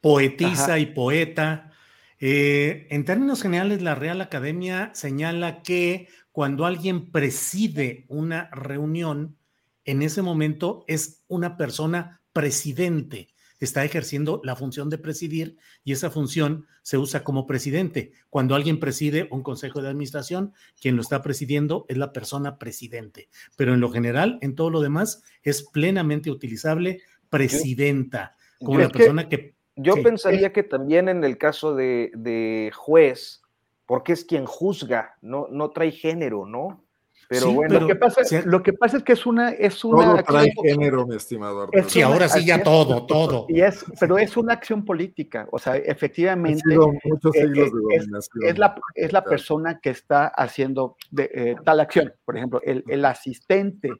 Poetisa 0.00 0.64
Ajá. 0.64 0.78
y 0.78 0.86
poeta. 0.86 1.72
Eh, 2.18 2.86
en 2.90 3.04
términos 3.04 3.42
generales, 3.42 3.82
la 3.82 3.94
Real 3.94 4.20
Academia 4.20 4.90
señala 4.94 5.62
que 5.62 6.08
cuando 6.32 6.66
alguien 6.66 7.10
preside 7.10 8.04
una 8.08 8.50
reunión, 8.50 9.36
en 9.84 10.02
ese 10.02 10.22
momento 10.22 10.84
es 10.86 11.22
una 11.28 11.56
persona 11.56 12.20
presidente, 12.36 13.28
está 13.60 13.82
ejerciendo 13.82 14.42
la 14.44 14.56
función 14.56 14.90
de 14.90 14.98
presidir 14.98 15.56
y 15.84 15.92
esa 15.92 16.10
función 16.10 16.66
se 16.82 16.98
usa 16.98 17.24
como 17.24 17.46
presidente. 17.46 18.12
Cuando 18.28 18.54
alguien 18.54 18.78
preside 18.78 19.26
un 19.30 19.42
consejo 19.42 19.80
de 19.80 19.88
administración, 19.88 20.52
quien 20.78 20.96
lo 20.96 21.00
está 21.00 21.22
presidiendo 21.22 21.86
es 21.88 21.96
la 21.96 22.12
persona 22.12 22.58
presidente. 22.58 23.30
Pero 23.56 23.72
en 23.72 23.80
lo 23.80 23.90
general, 23.90 24.38
en 24.42 24.54
todo 24.54 24.68
lo 24.68 24.82
demás, 24.82 25.22
es 25.42 25.62
plenamente 25.62 26.30
utilizable 26.30 27.00
presidenta, 27.30 28.36
como 28.58 28.80
la 28.80 28.90
persona 28.90 29.30
que... 29.30 29.38
que 29.38 29.54
yo 29.76 29.94
sí. 29.94 30.02
pensaría 30.02 30.52
que 30.52 30.62
también 30.62 31.08
en 31.08 31.24
el 31.24 31.38
caso 31.38 31.74
de, 31.74 32.12
de, 32.14 32.70
juez, 32.74 33.40
porque 33.86 34.12
es 34.12 34.26
quien 34.26 34.44
juzga, 34.44 35.16
no, 35.22 35.48
no 35.50 35.70
trae 35.70 35.90
género, 35.90 36.44
¿no? 36.44 36.85
Pero 37.28 37.48
sí, 37.48 37.54
bueno, 37.54 37.74
pero, 37.74 37.80
lo, 37.80 37.86
que 37.88 37.96
pasa, 37.96 38.24
sí. 38.24 38.36
lo 38.44 38.62
que 38.62 38.72
pasa 38.72 38.96
es 38.98 39.02
que 39.02 39.12
es 39.14 39.26
una. 39.26 39.50
Es 39.50 39.84
una 39.84 40.04
todo 40.04 40.22
trae 40.22 40.52
género, 40.62 41.06
mi 41.06 41.16
estimado 41.16 41.62
Arturo. 41.62 41.88
Sí, 41.88 42.00
ahora 42.00 42.28
sí, 42.28 42.44
ya 42.44 42.62
todo, 42.62 43.04
todo. 43.06 43.46
Y 43.48 43.60
es, 43.62 43.84
pero 43.98 44.16
es 44.18 44.36
una 44.36 44.52
acción 44.52 44.84
política. 44.84 45.48
O 45.50 45.58
sea, 45.58 45.76
efectivamente. 45.76 46.62
muchos 47.04 47.32
siglos 47.32 47.68
eh, 47.68 47.72
de 47.72 47.96
es, 47.96 48.30
es, 48.42 48.58
la, 48.58 48.76
es 48.94 49.12
la 49.12 49.24
persona 49.24 49.80
que 49.80 49.90
está 49.90 50.28
haciendo 50.28 50.96
de, 51.10 51.30
eh, 51.34 51.56
tal 51.64 51.80
acción. 51.80 52.14
Por 52.24 52.36
ejemplo, 52.36 52.60
el, 52.62 52.84
el 52.86 53.04
asistente. 53.04 53.90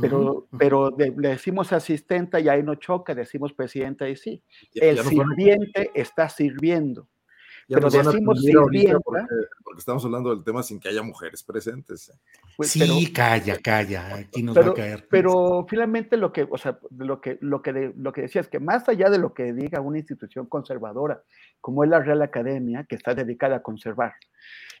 Pero, 0.00 0.18
uh 0.18 0.24
-huh. 0.24 0.58
pero 0.58 0.90
de, 0.90 1.14
le 1.16 1.28
decimos 1.28 1.72
asistente 1.72 2.40
y 2.40 2.48
ahí 2.48 2.64
no 2.64 2.74
choca, 2.74 3.14
decimos 3.14 3.52
presidenta 3.52 4.08
y 4.08 4.16
sí. 4.16 4.42
Ya, 4.74 4.86
el 4.86 4.96
ya 4.96 5.02
no 5.04 5.10
sirviente 5.10 5.90
está 5.94 6.28
sirviendo. 6.28 7.06
Ya 7.68 7.78
pero 7.78 7.90
decimos 7.90 8.40
sirvienta. 8.40 9.00
Porque, 9.00 9.24
porque, 9.62 9.78
estamos 9.78 10.04
hablando 10.04 10.34
del 10.34 10.44
tema 10.44 10.62
sin 10.62 10.78
que 10.78 10.88
haya 10.88 11.02
mujeres 11.02 11.42
presentes. 11.42 12.12
Pues, 12.56 12.70
sí, 12.70 12.80
pero, 12.80 12.94
calla, 13.14 13.58
calla, 13.58 14.16
aquí 14.16 14.42
nos 14.42 14.54
pero, 14.54 14.66
va 14.66 14.72
a 14.72 14.74
caer. 14.74 15.06
Pero 15.10 15.66
finalmente 15.68 16.16
lo 16.16 16.32
que, 16.32 16.46
o 16.48 16.58
sea, 16.58 16.78
lo 16.96 17.20
que, 17.20 17.38
lo 17.40 17.62
que, 17.62 17.72
de, 17.72 17.92
lo 17.96 18.12
que 18.12 18.22
decía 18.22 18.40
es 18.40 18.48
que 18.48 18.60
más 18.60 18.88
allá 18.88 19.08
de 19.08 19.18
lo 19.18 19.32
que 19.32 19.52
diga 19.52 19.80
una 19.80 19.98
institución 19.98 20.46
conservadora, 20.46 21.22
como 21.60 21.84
es 21.84 21.90
la 21.90 22.00
Real 22.00 22.22
Academia, 22.22 22.84
que 22.84 22.96
está 22.96 23.14
dedicada 23.14 23.56
a 23.56 23.62
conservar, 23.62 24.14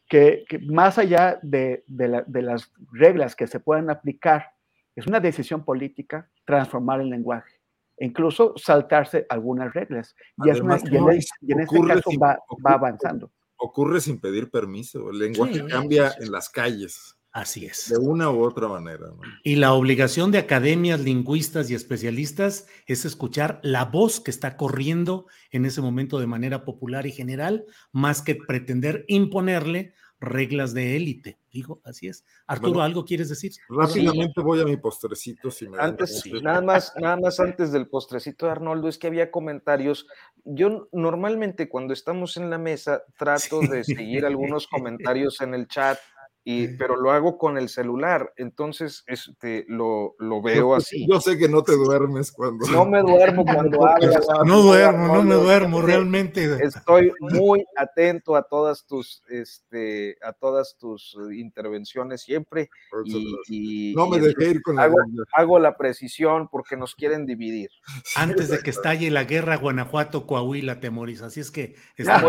que, 0.08 0.44
que 0.48 0.58
más 0.58 0.98
allá 0.98 1.38
de, 1.42 1.84
de, 1.86 2.08
la, 2.08 2.22
de 2.26 2.42
las 2.42 2.72
reglas 2.92 3.34
que 3.34 3.46
se 3.46 3.60
puedan 3.60 3.88
aplicar, 3.90 4.52
es 4.94 5.06
una 5.06 5.20
decisión 5.20 5.64
política 5.64 6.28
transformar 6.44 7.00
el 7.00 7.08
lenguaje 7.08 7.53
incluso 7.98 8.54
saltarse 8.56 9.26
algunas 9.28 9.72
reglas. 9.72 10.14
Y, 10.44 10.50
Además, 10.50 10.82
es 10.84 10.90
una, 10.90 11.00
no, 11.00 11.12
y, 11.12 11.16
en, 11.16 11.22
y 11.40 11.52
en 11.52 11.60
este 11.60 11.80
caso 11.86 12.10
sin, 12.10 12.20
va, 12.20 12.38
ocurre, 12.48 12.62
va, 12.64 12.74
avanzando. 12.74 13.32
Ocurre 13.56 14.00
sin 14.00 14.20
pedir 14.20 14.50
permiso. 14.50 15.10
El 15.10 15.18
lenguaje 15.18 15.54
sí, 15.54 15.66
cambia 15.66 16.10
sí, 16.10 16.16
sí. 16.18 16.26
en 16.26 16.32
las 16.32 16.48
calles. 16.50 17.16
Así 17.34 17.66
es. 17.66 17.88
De 17.88 17.98
una 17.98 18.30
u 18.30 18.44
otra 18.44 18.68
manera. 18.68 19.08
¿no? 19.08 19.18
Y 19.42 19.56
la 19.56 19.72
obligación 19.72 20.30
de 20.30 20.38
academias, 20.38 21.00
lingüistas 21.00 21.68
y 21.68 21.74
especialistas 21.74 22.68
es 22.86 23.04
escuchar 23.04 23.58
la 23.64 23.86
voz 23.86 24.20
que 24.20 24.30
está 24.30 24.56
corriendo 24.56 25.26
en 25.50 25.64
ese 25.64 25.80
momento 25.80 26.20
de 26.20 26.28
manera 26.28 26.64
popular 26.64 27.08
y 27.08 27.10
general, 27.10 27.66
más 27.90 28.22
que 28.22 28.36
pretender 28.36 29.04
imponerle 29.08 29.94
reglas 30.24 30.74
de 30.74 30.96
élite. 30.96 31.38
Digo, 31.52 31.80
así 31.84 32.08
es. 32.08 32.24
Arturo, 32.46 32.70
bueno, 32.70 32.84
¿algo 32.84 33.04
quieres 33.04 33.28
decir? 33.28 33.52
Rápidamente 33.68 34.34
sí. 34.34 34.42
voy 34.42 34.60
a 34.60 34.64
mi 34.64 34.76
postrecito. 34.76 35.50
Si 35.50 35.68
me 35.68 35.78
antes, 35.78 36.20
sí, 36.20 36.32
nada 36.42 36.60
más, 36.60 36.92
nada 37.00 37.16
más 37.16 37.38
antes 37.40 37.70
del 37.70 37.88
postrecito 37.88 38.46
de 38.46 38.52
Arnoldo, 38.52 38.88
es 38.88 38.98
que 38.98 39.06
había 39.06 39.30
comentarios. 39.30 40.06
Yo 40.44 40.88
normalmente 40.92 41.68
cuando 41.68 41.92
estamos 41.92 42.36
en 42.36 42.50
la 42.50 42.58
mesa 42.58 43.02
trato 43.16 43.60
sí. 43.60 43.68
de 43.68 43.84
seguir 43.84 44.26
algunos 44.26 44.66
comentarios 44.66 45.40
en 45.40 45.54
el 45.54 45.68
chat 45.68 45.98
y, 46.46 46.68
pero 46.76 46.96
lo 46.96 47.10
hago 47.10 47.38
con 47.38 47.56
el 47.56 47.70
celular, 47.70 48.34
entonces 48.36 49.02
este, 49.06 49.64
lo, 49.66 50.14
lo 50.18 50.42
veo 50.42 50.74
así. 50.74 51.06
Yo 51.10 51.18
sé 51.18 51.38
que 51.38 51.48
no 51.48 51.62
te 51.62 51.72
duermes 51.72 52.30
cuando... 52.30 52.66
No 52.66 52.84
me 52.84 53.00
duermo 53.00 53.44
cuando 53.54 53.86
hablas. 53.86 54.26
No 54.44 54.60
duermo, 54.60 55.08
no 55.08 55.22
me 55.22 55.34
duermo, 55.36 55.80
realmente. 55.80 56.58
Estoy 56.62 57.12
muy 57.18 57.64
atento 57.78 58.36
a 58.36 58.42
todas 58.42 58.84
tus, 58.84 59.22
este, 59.30 60.18
a 60.22 60.34
todas 60.34 60.76
tus 60.78 61.16
intervenciones 61.32 62.20
siempre 62.20 62.68
y, 63.06 63.36
y 63.48 63.94
no 63.94 64.06
me 64.06 64.20
dejé 64.20 64.50
ir 64.50 64.62
con 64.62 64.78
hago, 64.78 64.96
hago, 65.32 65.58
la 65.58 65.78
precisión 65.78 66.48
porque 66.48 66.76
nos 66.76 66.94
quieren 66.94 67.24
dividir. 67.24 67.70
Antes 68.16 68.50
de 68.50 68.58
que 68.58 68.68
estalle 68.68 69.10
la 69.10 69.24
guerra 69.24 69.56
Guanajuato, 69.56 70.26
Coahuila, 70.26 70.78
Temoris, 70.78 71.22
así 71.22 71.40
es 71.40 71.50
que 71.50 71.74
está 71.96 72.22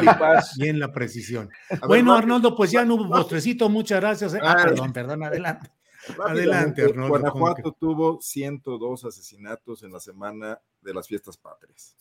bien 0.57 0.79
la 0.79 0.93
precisión. 0.93 1.49
Bueno, 1.85 2.15
Arnoldo, 2.15 2.55
pues 2.55 2.71
ya 2.71 2.85
no 2.85 2.95
hubo 2.95 3.09
postrecito, 3.09 3.67
muchas 3.67 3.99
gracias. 3.99 4.04
Ah, 4.41 4.57
perdón, 4.63 4.93
perdón, 4.93 5.23
adelante. 5.23 5.71
Adelante, 6.23 6.83
Arnoldo. 6.83 7.09
Guanajuato 7.09 7.71
tuvo 7.79 8.21
102 8.21 9.05
asesinatos 9.05 9.83
en 9.83 9.91
la 9.91 9.99
semana 9.99 10.59
de 10.81 10.93
las 10.93 11.07
fiestas 11.07 11.37
patrias. 11.37 11.95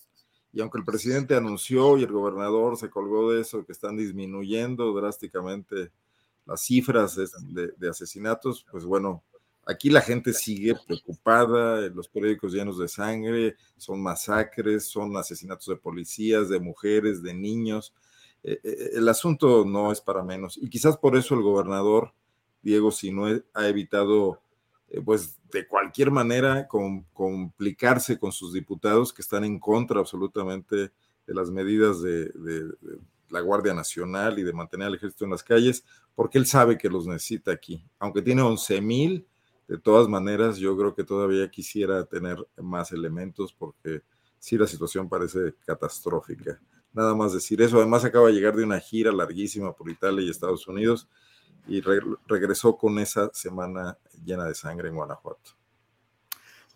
Y 0.52 0.60
aunque 0.60 0.78
el 0.78 0.84
presidente 0.84 1.34
anunció 1.34 1.98
y 1.98 2.04
el 2.04 2.12
gobernador 2.12 2.76
se 2.76 2.90
colgó 2.90 3.32
de 3.32 3.40
eso, 3.40 3.64
que 3.64 3.72
están 3.72 3.96
disminuyendo 3.96 4.92
drásticamente 4.92 5.90
las 6.46 6.60
cifras 6.60 7.16
de, 7.16 7.26
de, 7.48 7.72
de 7.76 7.88
asesinatos, 7.88 8.64
pues 8.70 8.84
bueno, 8.84 9.22
aquí 9.66 9.90
la 9.90 10.00
gente 10.00 10.32
sigue 10.32 10.74
preocupada, 10.86 11.80
los 11.88 12.08
periódicos 12.08 12.52
llenos 12.52 12.78
de 12.78 12.88
sangre, 12.88 13.56
son 13.76 14.02
masacres, 14.02 14.86
son 14.86 15.16
asesinatos 15.16 15.66
de 15.66 15.76
policías, 15.76 16.48
de 16.48 16.60
mujeres, 16.60 17.22
de 17.22 17.34
niños 17.34 17.94
eh, 18.44 18.90
el 18.94 19.08
asunto 19.08 19.64
no 19.64 19.90
es 19.90 20.00
para 20.00 20.22
menos. 20.22 20.58
Y 20.58 20.68
quizás 20.68 20.96
por 20.98 21.16
eso 21.16 21.34
el 21.34 21.42
gobernador 21.42 22.12
Diego 22.62 22.92
Sinue 22.92 23.44
ha 23.54 23.66
evitado, 23.68 24.40
eh, 24.88 25.00
pues 25.00 25.38
de 25.50 25.66
cualquier 25.66 26.10
manera, 26.10 26.68
com 26.68 27.04
complicarse 27.12 28.18
con 28.18 28.32
sus 28.32 28.52
diputados 28.52 29.12
que 29.12 29.22
están 29.22 29.44
en 29.44 29.58
contra 29.58 29.98
absolutamente 29.98 30.76
de 31.26 31.34
las 31.34 31.50
medidas 31.50 32.02
de, 32.02 32.26
de, 32.26 32.64
de, 32.80 32.98
la 33.30 33.40
Guardia 33.40 33.72
Nacional 33.72 34.38
y 34.38 34.42
de 34.42 34.52
mantener 34.52 34.88
al 34.88 34.94
ejército 34.94 35.24
en 35.24 35.30
las 35.30 35.42
calles, 35.42 35.84
porque 36.14 36.38
él 36.38 36.46
sabe 36.46 36.76
que 36.76 36.90
los 36.90 37.06
necesita 37.06 37.50
aquí. 37.50 37.84
Aunque 37.98 38.22
tiene 38.22 38.42
11 38.42 38.80
mil, 38.80 39.26
de 39.66 39.78
todas 39.78 40.06
maneras, 40.08 40.58
yo 40.58 40.76
creo 40.76 40.94
que 40.94 41.04
todavía 41.04 41.50
quisiera 41.50 42.04
tener 42.04 42.46
más 42.58 42.92
elementos 42.92 43.54
porque 43.54 44.02
sí 44.38 44.58
la 44.58 44.66
situación 44.66 45.08
parece 45.08 45.54
catastrófica 45.64 46.60
nada 46.94 47.14
más 47.14 47.32
decir 47.32 47.60
eso. 47.60 47.76
Además, 47.76 48.04
acaba 48.04 48.28
de 48.28 48.34
llegar 48.34 48.56
de 48.56 48.64
una 48.64 48.80
gira 48.80 49.12
larguísima 49.12 49.74
por 49.74 49.90
Italia 49.90 50.24
y 50.24 50.30
Estados 50.30 50.66
Unidos 50.66 51.08
y 51.66 51.80
re 51.80 52.00
regresó 52.26 52.76
con 52.76 52.98
esa 52.98 53.30
semana 53.32 53.98
llena 54.24 54.44
de 54.44 54.54
sangre 54.54 54.88
en 54.88 54.96
Guanajuato. 54.96 55.52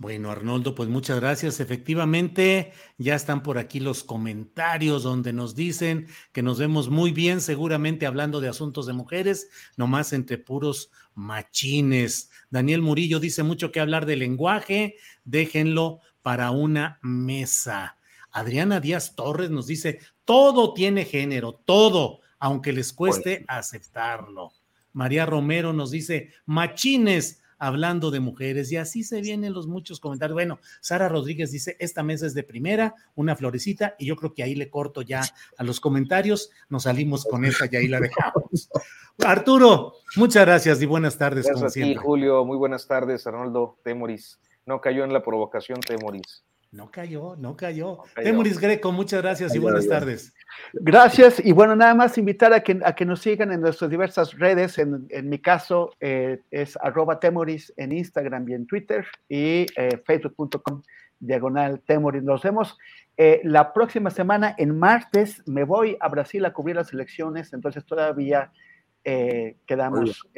Bueno, 0.01 0.31
Arnoldo, 0.31 0.77
pues 0.77 0.89
muchas 0.89 1.19
gracias. 1.19 1.59
Efectivamente, 1.59 2.73
ya 2.99 3.17
están 3.17 3.43
por 3.43 3.59
aquí 3.59 3.81
los 3.81 4.05
comentarios 4.05 5.03
donde 5.03 5.33
nos 5.33 5.57
dicen 5.57 6.07
que 6.33 6.41
nos 6.41 6.61
vemos 6.61 6.89
muy 6.89 7.11
bien, 7.11 7.41
seguramente 7.41 8.07
hablando 8.07 8.41
de 8.41 8.49
asuntos 8.49 8.87
de 8.87 8.93
mujeres, 8.93 9.51
nomás 9.77 10.13
entre 10.13 10.39
puros 10.39 10.93
machines. 11.17 12.31
Daniel 12.49 12.81
Murillo 12.81 13.19
dice 13.19 13.43
mucho 13.43 13.73
que 13.73 13.81
hablar 13.81 14.07
de 14.07 14.15
lenguaje, 14.15 14.95
déjenlo 15.25 15.99
para 16.23 16.53
una 16.53 17.01
mesa. 17.03 17.98
Adriana 18.31 18.81
Díaz 18.81 19.15
Torres 19.15 19.51
nos 19.51 19.67
dice, 19.67 20.01
todo 20.25 20.75
tiene 20.75 21.05
género, 21.05 21.55
todo, 21.65 22.21
aunque 22.39 22.73
les 22.73 22.93
cueste 22.93 23.45
aceptarlo. 23.49 24.53
María 24.93 25.27
Romero 25.27 25.73
nos 25.73 25.91
dice, 25.91 26.33
machines, 26.47 27.43
hablando 27.59 28.11
de 28.11 28.21
mujeres 28.21 28.71
y 28.73 28.77
así 28.77 29.03
se 29.03 29.21
vienen 29.21 29.53
los 29.53 29.67
muchos 29.67 30.01
comentarios. 30.01 30.35
Bueno, 30.35 30.61
Sara 30.81 31.09
Rodríguez 31.09 31.51
dice, 31.51 31.77
esta 31.81 32.03
mesa 32.03 32.27
es 32.27 32.35
de 32.35 32.45
primera, 32.45 32.95
una 33.15 33.37
florecita 33.37 33.95
y 33.99 34.07
yo 34.07 34.17
creo 34.17 34.33
que 34.33 34.43
ahí 34.43 34.55
le 34.55 34.71
corto 34.71 35.03
ya 35.03 35.23
a 35.57 35.65
los 35.65 35.81
comentarios, 35.81 36.51
nos 36.69 36.85
salimos 36.85 37.25
con 37.25 37.45
esa 37.45 37.67
y 37.71 37.77
ahí 37.77 37.89
la 37.89 38.01
dejamos. 38.01 38.71
Arturo, 39.25 39.95
muchas 40.17 40.47
gracias 40.47 40.81
y 40.81 40.87
buenas 40.87 41.19
tardes. 41.19 41.47
Gracias 41.47 41.73
a 41.73 41.75
ti, 41.75 41.95
Julio. 41.97 42.45
Muy 42.45 42.57
buenas 42.57 42.87
tardes, 42.87 43.27
Arnoldo 43.27 43.79
Temoris. 43.83 44.39
No 44.65 44.81
cayó 44.81 45.05
en 45.05 45.13
la 45.13 45.23
provocación, 45.23 45.81
Temoris. 45.81 46.45
No 46.71 46.91
cayó, 46.91 47.35
no 47.37 47.57
cayó. 47.57 48.01
Temoris 48.15 48.59
Greco, 48.61 48.93
muchas 48.93 49.23
gracias 49.23 49.55
y 49.55 49.59
buenas 49.59 49.89
tardes. 49.89 50.35
Gracias 50.75 51.43
y 51.43 51.53
bueno, 51.53 51.75
nada 51.75 51.95
más 51.95 52.19
invitar 52.19 52.53
a 52.53 52.63
que, 52.63 52.79
a 52.85 52.95
que 52.95 53.07
nos 53.07 53.21
sigan 53.21 53.53
en 53.53 53.63
nuestras 53.63 53.91
diversas 53.91 54.39
redes. 54.39 54.77
En, 54.79 55.07
en 55.09 55.31
mi 55.31 55.39
caso 55.39 55.95
eh, 55.99 56.43
es 56.51 56.77
arroba 56.83 57.19
Temoris 57.19 57.73
en 57.79 57.93
Instagram 57.93 58.47
y 58.51 58.53
en 58.53 58.67
Twitter 58.67 59.07
y 59.31 59.65
eh, 59.77 60.03
facebook.com 60.05 60.83
diagonal 61.19 61.81
Temoris. 61.87 62.23
Nos 62.23 62.43
vemos 62.43 62.77
eh, 63.17 63.41
la 63.45 63.73
próxima 63.73 64.11
semana, 64.11 64.55
en 64.59 64.79
martes, 64.79 65.43
me 65.47 65.65
voy 65.65 65.97
a 66.01 66.09
Brasil 66.09 66.45
a 66.45 66.53
cubrir 66.53 66.77
las 66.77 66.93
elecciones, 66.93 67.53
entonces 67.55 67.85
todavía 67.87 68.53
quedamos, 69.67 70.29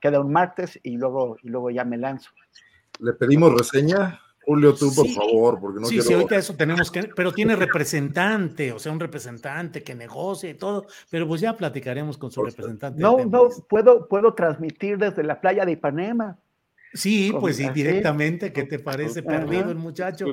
queda 0.00 0.20
un 0.20 0.32
martes 0.32 0.80
y 0.82 0.96
luego, 0.96 1.36
y 1.40 1.48
luego 1.50 1.70
ya 1.70 1.84
me 1.84 1.96
lanzo. 1.96 2.30
¿Le 2.98 3.12
pedimos 3.12 3.54
reseña? 3.54 4.20
Julio, 4.44 4.74
tú, 4.74 4.92
por 4.94 5.08
favor, 5.08 5.60
porque 5.60 5.80
no 5.80 5.86
sí, 5.86 5.94
quiero... 5.94 6.08
Sí, 6.08 6.14
ahorita 6.14 6.36
eso 6.36 6.54
tenemos 6.54 6.90
que... 6.90 7.04
Pero 7.14 7.32
tiene 7.32 7.54
representante, 7.54 8.72
o 8.72 8.78
sea, 8.78 8.90
un 8.90 9.00
representante 9.00 9.82
que 9.82 9.94
negocie 9.94 10.50
y 10.50 10.54
todo, 10.54 10.86
pero 11.10 11.28
pues 11.28 11.40
ya 11.40 11.56
platicaremos 11.56 12.18
con 12.18 12.30
su 12.30 12.42
representante. 12.42 13.00
No, 13.00 13.18
no, 13.24 13.48
puedo, 13.68 14.08
puedo 14.08 14.34
transmitir 14.34 14.98
desde 14.98 15.22
la 15.22 15.40
playa 15.40 15.64
de 15.64 15.72
Ipanema. 15.72 16.38
Sí, 16.94 17.32
pues 17.40 17.56
sí, 17.56 17.68
directamente, 17.70 18.52
¿qué 18.52 18.64
te 18.64 18.78
parece 18.78 19.22
perdido 19.22 19.70
el 19.70 19.78
muchacho? 19.78 20.26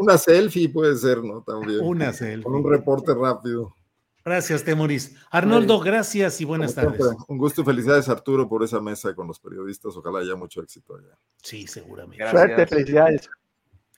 Una, 0.00 0.18
selfie 0.18 0.68
puede 0.68 0.96
ser, 0.96 1.22
¿no? 1.22 1.42
También. 1.42 1.80
Una 1.82 2.12
selfie. 2.12 2.42
Con 2.42 2.54
un 2.54 2.70
reporte 2.70 3.14
rápido. 3.14 3.76
Gracias, 4.24 4.64
Temoris. 4.64 5.14
Arnoldo, 5.30 5.78
gracias 5.80 6.40
y 6.40 6.46
buenas 6.46 6.74
tardes. 6.74 7.00
Un 7.28 7.36
gusto 7.36 7.60
y 7.60 7.64
felicidades, 7.64 8.08
Arturo, 8.08 8.48
por 8.48 8.64
esa 8.64 8.80
mesa 8.80 9.14
con 9.14 9.26
los 9.26 9.38
periodistas. 9.38 9.94
Ojalá 9.96 10.20
haya 10.20 10.34
mucho 10.34 10.62
éxito 10.62 10.96
allá. 10.96 11.18
Sí, 11.42 11.66
seguramente. 11.66 12.30
Suerte, 12.30 12.66
felicidades. 12.66 13.28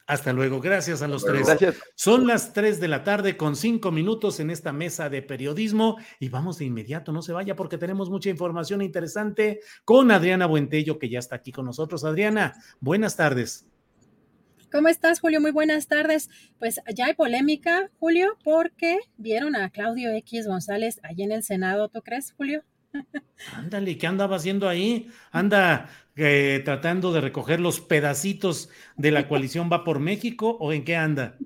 Hasta 0.09 0.33
luego, 0.33 0.61
gracias 0.61 1.03
a 1.03 1.09
los 1.09 1.25
tres. 1.25 1.47
Gracias. 1.47 1.77
Son 1.95 2.27
las 2.27 2.53
tres 2.53 2.81
de 2.81 2.89
la 2.89 3.05
tarde 3.05 3.37
con 3.37 3.57
cinco 3.57 3.91
minutos 3.91 4.39
en 4.39 4.51
esta 4.51 4.73
mesa 4.73 5.09
de 5.09 5.23
periodismo 5.23 5.97
y 6.21 6.29
vamos 6.29 6.59
de 6.59 6.65
inmediato, 6.65 7.13
no 7.13 7.23
se 7.23 7.33
vaya 7.33 7.57
porque 7.57 7.77
tenemos 7.77 8.09
mucha 8.09 8.31
información 8.31 8.83
interesante 8.83 9.61
con 9.85 10.11
Adriana 10.13 10.47
Buentello 10.47 10.99
que 10.99 11.09
ya 11.09 11.19
está 11.19 11.37
aquí 11.37 11.51
con 11.51 11.67
nosotros. 11.67 12.05
Adriana, 12.05 12.55
buenas 12.81 13.17
tardes. 13.17 13.67
¿Cómo 14.77 14.89
estás, 14.89 15.21
Julio? 15.21 15.41
Muy 15.41 15.53
buenas 15.53 15.89
tardes. 15.89 16.29
Pues 16.59 16.83
ya 16.95 17.07
hay 17.07 17.15
polémica, 17.15 17.89
Julio, 17.99 18.37
porque 18.45 18.99
vieron 19.17 19.57
a 19.57 19.71
Claudio 19.71 20.13
X 20.13 20.47
González 20.47 21.01
allí 21.03 21.23
en 21.23 21.33
el 21.33 21.43
Senado, 21.43 21.89
¿tú 21.89 22.03
crees, 22.03 22.35
Julio? 22.37 22.63
Ándale, 23.55 23.97
¿qué 23.97 24.07
andaba 24.07 24.37
haciendo 24.37 24.69
ahí? 24.69 25.09
Anda 25.33 25.89
eh, 26.15 26.61
tratando 26.63 27.11
de 27.15 27.23
recoger 27.23 27.59
los 27.59 27.81
pedacitos 27.81 28.69
de 28.99 29.13
la 29.13 29.29
coalición 29.29 29.71
Va 29.73 29.83
por 29.83 29.99
México 29.99 30.59
o 30.61 30.75
en 30.75 30.85
qué 30.85 30.95
anda? 30.95 31.39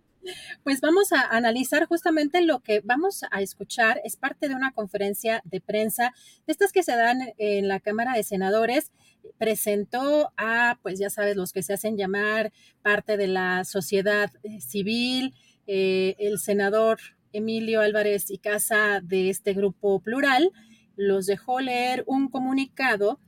Pues 0.63 0.81
vamos 0.81 1.13
a 1.13 1.23
analizar 1.23 1.87
justamente 1.87 2.43
lo 2.43 2.61
que 2.61 2.81
vamos 2.85 3.23
a 3.31 3.41
escuchar. 3.41 4.01
Es 4.05 4.17
parte 4.17 4.49
de 4.49 4.55
una 4.55 4.73
conferencia 4.73 5.43
de 5.45 5.61
prensa, 5.61 6.13
de 6.47 6.53
estas 6.53 6.73
que 6.73 6.83
se 6.83 6.97
dan 6.97 7.33
en 7.39 7.69
la 7.69 7.81
Cámara 7.81 8.13
de 8.15 8.23
Senadores. 8.23 8.93
Presentó 9.39 10.33
a, 10.37 10.79
pues 10.83 10.99
ya 10.99 11.11
sabes, 11.11 11.37
los 11.37 11.53
que 11.53 11.63
se 11.63 11.73
hacen 11.73 11.97
llamar 11.97 12.53
parte 12.83 13.17
de 13.17 13.29
la 13.29 13.65
sociedad 13.65 14.31
eh, 14.43 14.61
civil, 14.61 15.35
eh, 15.67 16.17
el 16.19 16.39
senador 16.39 16.99
Emilio 17.33 17.81
Álvarez 17.81 18.31
y 18.31 18.39
Casa 18.39 19.01
de 19.03 19.31
este 19.31 19.53
grupo 19.55 20.01
plural. 20.01 20.53
Los 20.97 21.27
dejó 21.27 21.61
leer 21.61 22.05
un 22.07 22.29
comunicado 22.29 23.21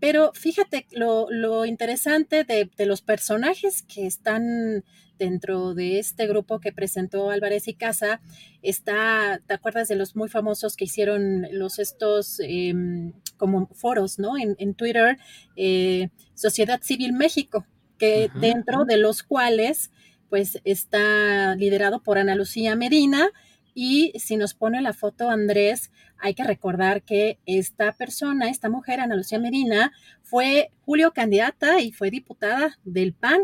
pero 0.00 0.32
fíjate 0.34 0.86
lo, 0.92 1.64
interesante 1.64 2.44
de, 2.44 2.70
de, 2.76 2.86
los 2.86 3.02
personajes 3.02 3.82
que 3.82 4.06
están 4.06 4.84
dentro 5.18 5.74
de 5.74 5.98
este 5.98 6.26
grupo 6.26 6.60
que 6.60 6.72
presentó 6.72 7.30
Álvarez 7.30 7.68
y 7.68 7.74
Casa 7.74 8.20
está, 8.62 9.40
¿te 9.46 9.54
acuerdas 9.54 9.88
de 9.88 9.96
los 9.96 10.16
muy 10.16 10.28
famosos 10.28 10.76
que 10.76 10.84
hicieron 10.84 11.46
los 11.52 11.78
estos 11.78 12.40
em, 12.40 13.12
como 13.36 13.66
foros, 13.74 14.18
¿no? 14.18 14.34
En, 14.38 14.74
Twitter, 14.74 15.18
eh, 15.56 16.08
Sociedad 16.34 16.80
Civil 16.82 17.12
México, 17.12 17.66
que 17.98 18.30
dentro 18.40 18.84
de 18.84 18.96
los 18.96 19.22
cuales 19.22 19.90
pues 20.28 20.60
está 20.64 21.54
liderado 21.56 22.02
por 22.02 22.18
Ana 22.18 22.34
Lucía 22.34 22.76
Medina 22.76 23.30
y 23.74 24.12
si 24.18 24.36
nos 24.36 24.54
pone 24.54 24.80
la 24.80 24.92
foto 24.92 25.30
Andrés, 25.30 25.90
hay 26.18 26.34
que 26.34 26.44
recordar 26.44 27.02
que 27.02 27.38
esta 27.46 27.92
persona, 27.92 28.48
esta 28.48 28.68
mujer, 28.68 29.00
Ana 29.00 29.16
Lucía 29.16 29.38
Medina, 29.38 29.92
fue 30.22 30.70
Julio 30.84 31.12
candidata 31.12 31.80
y 31.80 31.92
fue 31.92 32.10
diputada 32.10 32.78
del 32.84 33.12
PAN. 33.12 33.42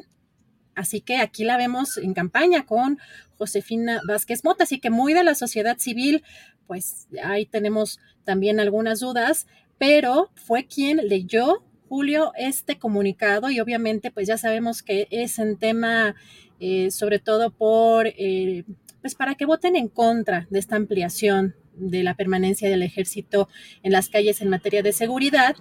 Así 0.75 1.01
que 1.01 1.19
aquí 1.19 1.45
la 1.45 1.57
vemos 1.57 1.99
en 1.99 2.15
campaña 2.15 2.67
con 2.67 2.99
Josefina 3.39 4.01
Vázquez 4.09 4.45
Mota, 4.45 4.65
así 4.65 4.81
que 4.81 4.91
muy 4.91 5.15
de 5.15 5.25
la 5.25 5.35
sociedad 5.35 5.79
civil, 5.79 6.25
pues 6.67 7.07
ahí 7.23 7.47
tenemos 7.47 8.01
también 8.25 8.59
algunas 8.59 9.01
dudas, 9.01 9.47
pero 9.79 10.31
fue 10.35 10.67
quien 10.67 10.97
leyó 11.09 11.63
Julio 11.89 12.33
este 12.37 12.79
comunicado 12.79 13.51
y 13.51 13.61
obviamente 13.61 14.11
pues 14.11 14.27
ya 14.27 14.39
sabemos 14.39 14.83
que 14.83 15.07
es 15.11 15.39
en 15.39 15.59
tema 15.59 16.17
eh, 16.61 16.91
sobre 16.91 17.19
todo 17.19 17.51
por, 17.51 18.07
eh, 18.07 18.65
pues 19.05 19.15
para 19.15 19.35
que 19.35 19.45
voten 19.45 19.77
en 19.77 19.89
contra 19.89 20.47
de 20.49 20.59
esta 20.59 20.77
ampliación 20.77 21.55
de 21.75 22.03
la 22.03 22.15
permanencia 22.15 22.71
del 22.71 22.83
ejército 22.83 23.51
en 23.83 23.93
las 23.93 24.09
calles 24.09 24.41
en 24.41 24.49
materia 24.49 24.83
de 24.83 24.95
seguridad 24.95 25.57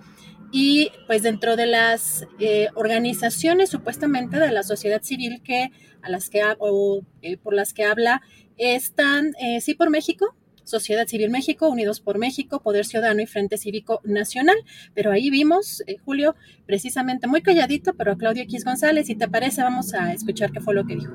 y 0.54 0.92
pues 1.08 1.24
dentro 1.24 1.58
de 1.58 1.66
las 1.66 2.26
eh, 2.40 2.70
organizaciones 2.74 3.70
supuestamente 3.70 4.40
de 4.40 4.50
la 4.50 4.64
sociedad 4.64 5.02
civil 5.02 5.42
que 5.44 5.72
a 6.02 6.10
las 6.10 6.30
que 6.30 6.42
o, 6.58 7.02
eh, 7.22 7.36
por 7.36 7.54
las 7.54 7.74
que 7.74 7.84
habla 7.84 8.22
están 8.56 9.34
eh, 9.42 9.60
sí 9.60 9.74
por 9.74 9.90
México 9.90 10.34
Sociedad 10.64 11.06
Civil 11.06 11.30
México, 11.30 11.68
Unidos 11.68 12.00
por 12.00 12.20
México, 12.20 12.62
Poder 12.62 12.86
Ciudadano 12.86 13.22
y 13.22 13.26
Frente 13.26 13.58
Cívico 13.58 14.00
Nacional. 14.06 14.56
Pero 14.94 15.12
ahí 15.12 15.30
vimos, 15.30 15.84
Julio, 16.06 16.38
precisamente 16.66 17.28
muy 17.28 17.42
calladito, 17.42 17.94
pero 17.96 18.14
a 18.14 18.18
Claudio 18.18 18.44
X 18.44 18.64
González, 18.64 19.08
si 19.08 19.16
te 19.16 19.28
parece, 19.28 19.62
vamos 19.62 19.94
a 19.94 20.14
escuchar 20.14 20.54
qué 20.54 20.62
fue 20.62 20.74
lo 20.74 20.86
que 20.86 20.96
dijo. 20.96 21.12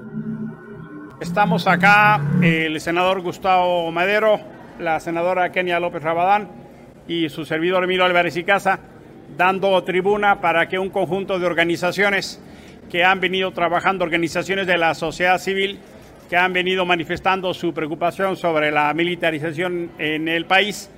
Estamos 1.20 1.66
acá, 1.66 2.20
el 2.42 2.80
senador 2.80 3.22
Gustavo 3.22 3.90
Madero, 3.90 4.38
la 4.78 5.00
senadora 5.00 5.50
Kenia 5.50 5.80
López 5.80 6.00
Rabadán 6.00 6.48
y 7.08 7.28
su 7.28 7.44
servidor 7.44 7.82
Emilio 7.82 8.04
Álvarez 8.04 8.36
y 8.36 8.44
Casa 8.44 8.78
dando 9.36 9.82
tribuna 9.82 10.40
para 10.40 10.68
que 10.68 10.78
un 10.78 10.90
conjunto 10.90 11.40
de 11.40 11.46
organizaciones 11.46 12.40
que 12.88 13.02
han 13.02 13.18
venido 13.18 13.50
trabajando, 13.50 14.04
organizaciones 14.04 14.68
de 14.68 14.78
la 14.78 14.94
sociedad 14.94 15.38
civil, 15.38 15.80
que 16.30 16.36
han 16.36 16.52
venido 16.52 16.86
manifestando 16.86 17.52
su 17.52 17.74
preocupación 17.74 18.36
sobre 18.36 18.70
la 18.70 18.94
militarización 18.94 19.90
en 19.98 20.28
el 20.28 20.46
país. 20.46 20.88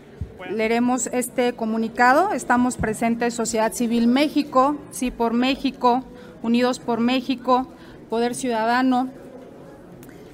Leeremos 0.51 1.07
este 1.07 1.55
comunicado. 1.55 2.33
Estamos 2.33 2.77
presentes 2.77 3.33
Sociedad 3.33 3.73
Civil 3.73 4.07
México, 4.07 4.77
Sí 4.91 5.11
por 5.11 5.33
México, 5.33 6.05
Unidos 6.43 6.79
por 6.79 7.01
México, 7.01 7.73
Poder 8.11 8.35
Ciudadano, 8.35 9.09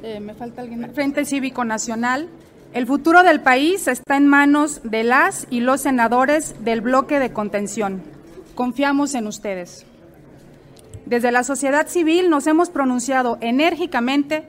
eh, 0.06 0.20
me 0.20 0.34
falta 0.34 0.62
alguien 0.62 0.88
Frente 0.94 1.24
Cívico 1.24 1.64
Nacional, 1.64 2.28
el 2.72 2.86
futuro 2.86 3.24
del 3.24 3.40
país 3.40 3.88
está 3.88 4.16
en 4.16 4.28
manos 4.28 4.80
de 4.84 5.02
las 5.02 5.48
y 5.50 5.60
los 5.60 5.80
senadores 5.80 6.54
del 6.64 6.80
bloque 6.80 7.18
de 7.18 7.32
contención. 7.32 8.02
Confiamos 8.54 9.14
en 9.14 9.26
ustedes. 9.26 9.84
Desde 11.06 11.32
la 11.32 11.42
sociedad 11.42 11.88
civil 11.88 12.30
nos 12.30 12.46
hemos 12.46 12.70
pronunciado 12.70 13.38
enérgicamente 13.40 14.46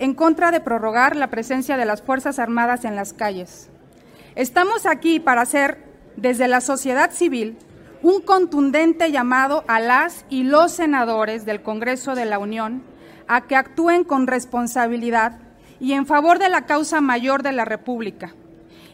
en 0.00 0.12
contra 0.14 0.50
de 0.50 0.60
prorrogar 0.60 1.14
la 1.14 1.28
presencia 1.28 1.76
de 1.76 1.84
las 1.84 2.02
Fuerzas 2.02 2.40
Armadas 2.40 2.84
en 2.84 2.96
las 2.96 3.12
calles. 3.12 3.68
Estamos 4.34 4.86
aquí 4.86 5.20
para 5.20 5.42
hacer, 5.42 5.78
desde 6.16 6.48
la 6.48 6.60
sociedad 6.60 7.12
civil, 7.12 7.56
un 8.02 8.22
contundente 8.22 9.12
llamado 9.12 9.62
a 9.68 9.78
las 9.78 10.24
y 10.30 10.42
los 10.42 10.72
senadores 10.72 11.46
del 11.46 11.62
Congreso 11.62 12.16
de 12.16 12.24
la 12.24 12.40
Unión 12.40 12.82
a 13.28 13.46
que 13.46 13.56
actúen 13.56 14.04
con 14.04 14.26
responsabilidad 14.26 15.38
y 15.80 15.92
en 15.92 16.06
favor 16.06 16.38
de 16.38 16.48
la 16.48 16.66
causa 16.66 17.00
mayor 17.00 17.42
de 17.42 17.52
la 17.52 17.64
República, 17.64 18.34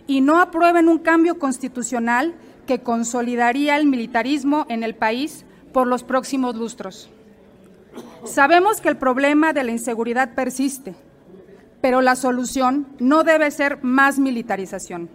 y 0.07 0.21
no 0.21 0.41
aprueben 0.41 0.89
un 0.89 0.99
cambio 0.99 1.39
constitucional 1.39 2.35
que 2.67 2.81
consolidaría 2.81 3.77
el 3.77 3.87
militarismo 3.87 4.67
en 4.69 4.83
el 4.83 4.95
país 4.95 5.45
por 5.73 5.87
los 5.87 6.03
próximos 6.03 6.57
lustros. 6.57 7.11
Sabemos 8.25 8.81
que 8.81 8.89
el 8.89 8.97
problema 8.97 9.53
de 9.53 9.65
la 9.65 9.73
inseguridad 9.73 10.35
persiste, 10.35 10.95
pero 11.81 12.01
la 12.01 12.17
solución 12.17 12.87
no 12.99 13.25
debe 13.25 13.51
ser 13.51 13.83
más 13.83 14.19
militarización. 14.19 15.09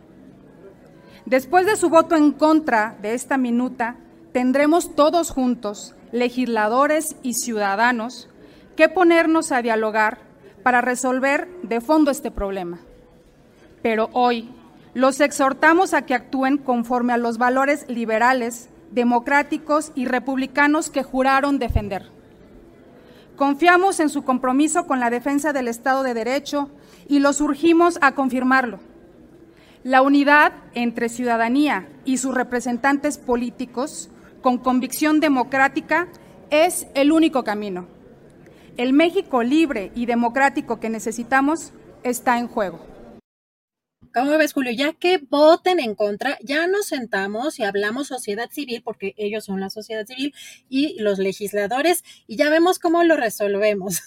Después 1.25 1.65
de 1.65 1.75
su 1.75 1.89
voto 1.89 2.15
en 2.15 2.31
contra 2.31 2.97
de 3.01 3.13
esta 3.13 3.37
minuta, 3.37 3.95
tendremos 4.31 4.95
todos 4.95 5.31
juntos, 5.31 5.95
legisladores 6.11 7.15
y 7.23 7.33
ciudadanos, 7.33 8.29
que 8.77 8.87
ponernos 8.87 9.51
a 9.51 9.61
dialogar 9.61 10.19
para 10.63 10.79
resolver 10.79 11.49
de 11.63 11.81
fondo 11.81 12.11
este 12.11 12.31
problema. 12.31 12.79
Pero 13.81 14.09
hoy 14.13 14.49
los 14.93 15.19
exhortamos 15.19 15.93
a 15.93 16.03
que 16.03 16.13
actúen 16.13 16.57
conforme 16.57 17.11
a 17.11 17.17
los 17.17 17.37
valores 17.37 17.85
liberales, 17.89 18.69
democráticos 18.91 19.91
y 19.95 20.05
republicanos 20.05 20.89
que 20.89 21.03
juraron 21.03 21.59
defender. 21.59 22.09
Confiamos 23.35 23.99
en 23.99 24.09
su 24.09 24.23
compromiso 24.23 24.87
con 24.87 24.99
la 24.99 25.09
defensa 25.09 25.53
del 25.53 25.67
Estado 25.67 26.03
de 26.03 26.13
Derecho 26.13 26.69
y 27.07 27.19
los 27.19 27.41
urgimos 27.41 27.97
a 28.01 28.13
confirmarlo. 28.13 28.79
La 29.83 30.01
unidad 30.01 30.53
entre 30.73 31.09
ciudadanía 31.09 31.87
y 32.05 32.17
sus 32.17 32.33
representantes 32.33 33.17
políticos 33.17 34.09
con 34.41 34.57
convicción 34.57 35.19
democrática 35.19 36.07
es 36.49 36.87
el 36.93 37.11
único 37.11 37.43
camino. 37.43 37.96
El 38.77 38.93
México 38.93 39.41
libre 39.41 39.91
y 39.95 40.05
democrático 40.05 40.79
que 40.79 40.91
necesitamos 40.91 41.73
está 42.03 42.37
en 42.37 42.47
juego. 42.47 42.85
¿Cómo 44.13 44.37
ves, 44.37 44.53
Julio? 44.53 44.71
Ya 44.71 44.93
que 44.93 45.17
voten 45.17 45.79
en 45.79 45.95
contra, 45.95 46.37
ya 46.43 46.67
nos 46.67 46.85
sentamos 46.85 47.57
y 47.57 47.63
hablamos 47.63 48.07
sociedad 48.07 48.51
civil, 48.51 48.83
porque 48.83 49.15
ellos 49.17 49.45
son 49.45 49.59
la 49.59 49.71
sociedad 49.71 50.05
civil 50.05 50.31
y 50.69 50.95
los 50.99 51.17
legisladores, 51.17 52.03
y 52.27 52.35
ya 52.37 52.51
vemos 52.51 52.77
cómo 52.77 53.03
lo 53.03 53.17
resolvemos. 53.17 54.01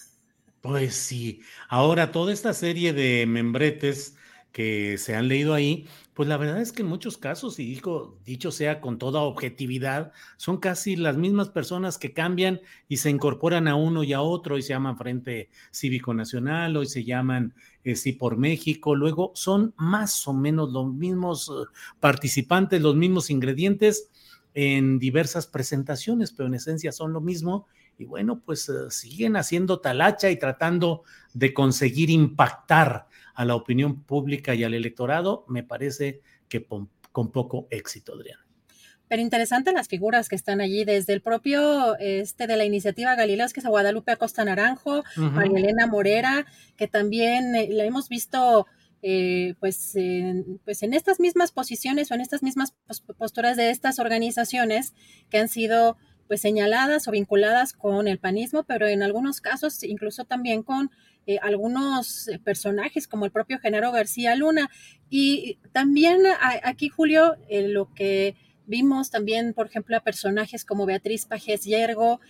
Pues 0.61 0.95
sí, 0.95 1.41
ahora 1.69 2.13
toda 2.13 2.33
esta 2.33 2.55
serie 2.55 2.93
de 2.93 3.27
membretes 3.27 4.15
que 4.53 4.99
se 4.99 5.17
han 5.17 5.27
leído 5.27 5.55
ahí, 5.55 5.89
pues 6.21 6.29
la 6.29 6.37
verdad 6.37 6.61
es 6.61 6.71
que 6.71 6.83
en 6.83 6.89
muchos 6.89 7.17
casos, 7.17 7.59
y 7.59 7.81
dicho 8.27 8.51
sea 8.51 8.83
con 8.83 8.99
toda 8.99 9.23
objetividad, 9.23 10.13
son 10.37 10.59
casi 10.59 10.95
las 10.95 11.17
mismas 11.17 11.49
personas 11.49 11.97
que 11.97 12.13
cambian 12.13 12.61
y 12.89 12.99
se 12.99 13.09
incorporan 13.09 13.67
a 13.69 13.75
uno 13.75 14.05
y 14.05 14.13
a 14.13 14.21
otro 14.21 14.59
y 14.59 14.63
se 14.63 14.75
llaman 14.75 14.99
Frente 14.99 15.49
Cívico 15.71 16.13
Nacional, 16.13 16.77
hoy 16.77 16.85
se 16.85 17.05
llaman 17.05 17.55
eh, 17.85 17.97
Sí 17.97 18.13
por 18.13 18.37
México, 18.37 18.95
luego 18.95 19.33
son 19.35 19.73
más 19.79 20.29
o 20.29 20.35
menos 20.35 20.71
los 20.73 20.93
mismos 20.93 21.49
eh, 21.49 21.67
participantes, 22.01 22.83
los 22.83 22.97
mismos 22.97 23.31
ingredientes 23.31 24.11
en 24.53 24.99
diversas 24.99 25.47
presentaciones, 25.47 26.33
pero 26.33 26.49
en 26.49 26.55
esencia 26.57 26.93
son 26.93 27.15
lo 27.15 27.23
mismo 27.23 27.67
y 27.97 28.05
bueno, 28.05 28.43
pues 28.45 28.69
eh, 28.69 28.91
siguen 28.91 29.37
haciendo 29.37 29.81
talacha 29.81 30.31
y 30.31 30.39
tratando 30.39 31.03
de 31.33 31.55
conseguir 31.55 32.11
impactar 32.11 33.09
a 33.41 33.47
la 33.47 33.55
opinión 33.55 34.03
pública 34.03 34.55
y 34.55 34.65
al 34.65 34.75
electorado, 34.75 35.47
me 35.49 35.63
parece 35.63 36.21
que 36.47 36.63
con, 36.63 36.91
poco 37.33 37.69
éxito, 37.71 38.13
Adrián. 38.13 38.39
Pero 39.09 39.23
interesante 39.23 39.73
las 39.73 39.89
figuras 39.89 40.29
que 40.29 40.37
están 40.37 40.61
allí, 40.61 40.85
desde 40.85 41.15
el 41.15 41.23
propio 41.23 41.97
este 41.99 42.47
de 42.47 42.59
la 42.59 42.67
iniciativa 42.67 43.15
Galileos, 43.15 43.55
que 43.55 43.61
es 43.61 43.67
a 43.67 43.71
Guadalupe 43.71 44.13
Acosta 44.13 44.45
Naranjo, 44.45 45.05
María 45.17 45.59
Elena 45.59 45.87
Morera, 45.87 46.45
que 46.77 46.87
también 46.87 47.57
eh, 47.57 47.69
la 47.71 47.85
hemos 47.85 48.11
visto 48.11 48.67
eh, 49.01 49.55
pues, 49.59 49.95
pues 50.67 50.83
en 50.83 50.93
estas 50.93 51.19
mismas 51.19 51.51
posiciones 51.51 52.11
o 52.11 52.15
en 52.17 52.21
estas 52.21 52.43
mismas 52.43 52.75
posturas 53.17 53.57
de 53.57 53.71
estas 53.71 54.01
organizaciones 54.01 54.93
que 55.31 55.39
han 55.39 55.49
sido 55.49 55.97
pues 56.31 56.43
señaladas 56.43 57.09
o 57.09 57.11
vinculadas 57.11 57.73
con 57.73 58.07
el 58.07 58.21
panismo, 58.21 58.63
pero 58.63 58.87
en 58.87 59.03
algunos 59.03 59.41
casos 59.41 59.83
incluso 59.83 60.25
también 60.25 60.63
con 60.63 60.93
eh, 61.27 61.41
algunos 61.43 62.29
eh, 62.29 62.39
personajes 62.39 63.09
como 63.09 63.25
el 63.25 63.33
propio 63.33 63.59
Genaro 63.59 63.91
García 63.91 64.37
Luna. 64.37 64.71
Y 65.09 65.59
también 65.73 66.21
aquí, 66.63 66.89
Julio, 66.89 67.35
eh, 67.49 67.67
lo 67.67 67.93
que 67.95 68.37
vimos 68.67 69.11
también, 69.11 69.55
por 69.55 69.67
ejemplo, 69.67 69.97
a 69.97 70.05
personajes 70.05 70.65
como 70.65 70.87
Beatriz 70.87 71.27
Pajes 71.27 71.65
Yergo, 71.65 72.21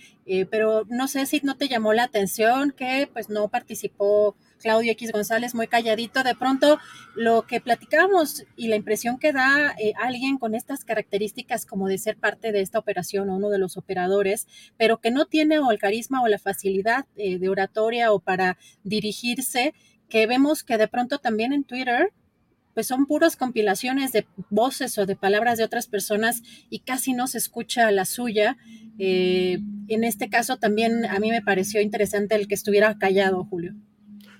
pero 0.50 0.86
no 0.88 1.06
sé 1.06 1.26
si 1.26 1.42
no 1.42 1.58
te 1.58 1.68
llamó 1.68 1.92
la 1.92 2.04
atención 2.04 2.70
que 2.70 3.06
pues 3.12 3.28
no 3.28 3.48
participó 3.48 4.34
Claudio 4.60 4.92
X 4.92 5.12
González 5.12 5.54
muy 5.54 5.66
calladito, 5.66 6.22
de 6.22 6.34
pronto 6.34 6.78
lo 7.14 7.42
que 7.46 7.60
platicamos 7.60 8.44
y 8.56 8.68
la 8.68 8.76
impresión 8.76 9.18
que 9.18 9.32
da 9.32 9.74
eh, 9.78 9.92
alguien 10.00 10.38
con 10.38 10.54
estas 10.54 10.84
características 10.84 11.66
como 11.66 11.88
de 11.88 11.98
ser 11.98 12.16
parte 12.16 12.52
de 12.52 12.60
esta 12.60 12.78
operación 12.78 13.30
o 13.30 13.36
uno 13.36 13.48
de 13.48 13.58
los 13.58 13.76
operadores, 13.76 14.46
pero 14.76 15.00
que 15.00 15.10
no 15.10 15.26
tiene 15.26 15.58
o 15.58 15.70
el 15.70 15.78
carisma 15.78 16.22
o 16.22 16.28
la 16.28 16.38
facilidad 16.38 17.06
eh, 17.16 17.38
de 17.38 17.48
oratoria 17.48 18.12
o 18.12 18.20
para 18.20 18.58
dirigirse, 18.84 19.74
que 20.08 20.26
vemos 20.26 20.62
que 20.62 20.78
de 20.78 20.88
pronto 20.88 21.18
también 21.18 21.52
en 21.52 21.64
Twitter 21.64 22.12
pues 22.74 22.86
son 22.86 23.06
puras 23.06 23.36
compilaciones 23.36 24.12
de 24.12 24.26
voces 24.48 24.96
o 24.98 25.06
de 25.06 25.16
palabras 25.16 25.58
de 25.58 25.64
otras 25.64 25.88
personas 25.88 26.42
y 26.68 26.80
casi 26.80 27.12
no 27.12 27.26
se 27.26 27.38
escucha 27.38 27.90
la 27.90 28.04
suya. 28.04 28.56
Eh, 28.98 29.58
en 29.88 30.04
este 30.04 30.28
caso 30.28 30.56
también 30.56 31.04
a 31.06 31.18
mí 31.18 31.30
me 31.30 31.42
pareció 31.42 31.80
interesante 31.80 32.36
el 32.36 32.46
que 32.46 32.54
estuviera 32.54 32.96
callado, 32.98 33.44
Julio. 33.44 33.74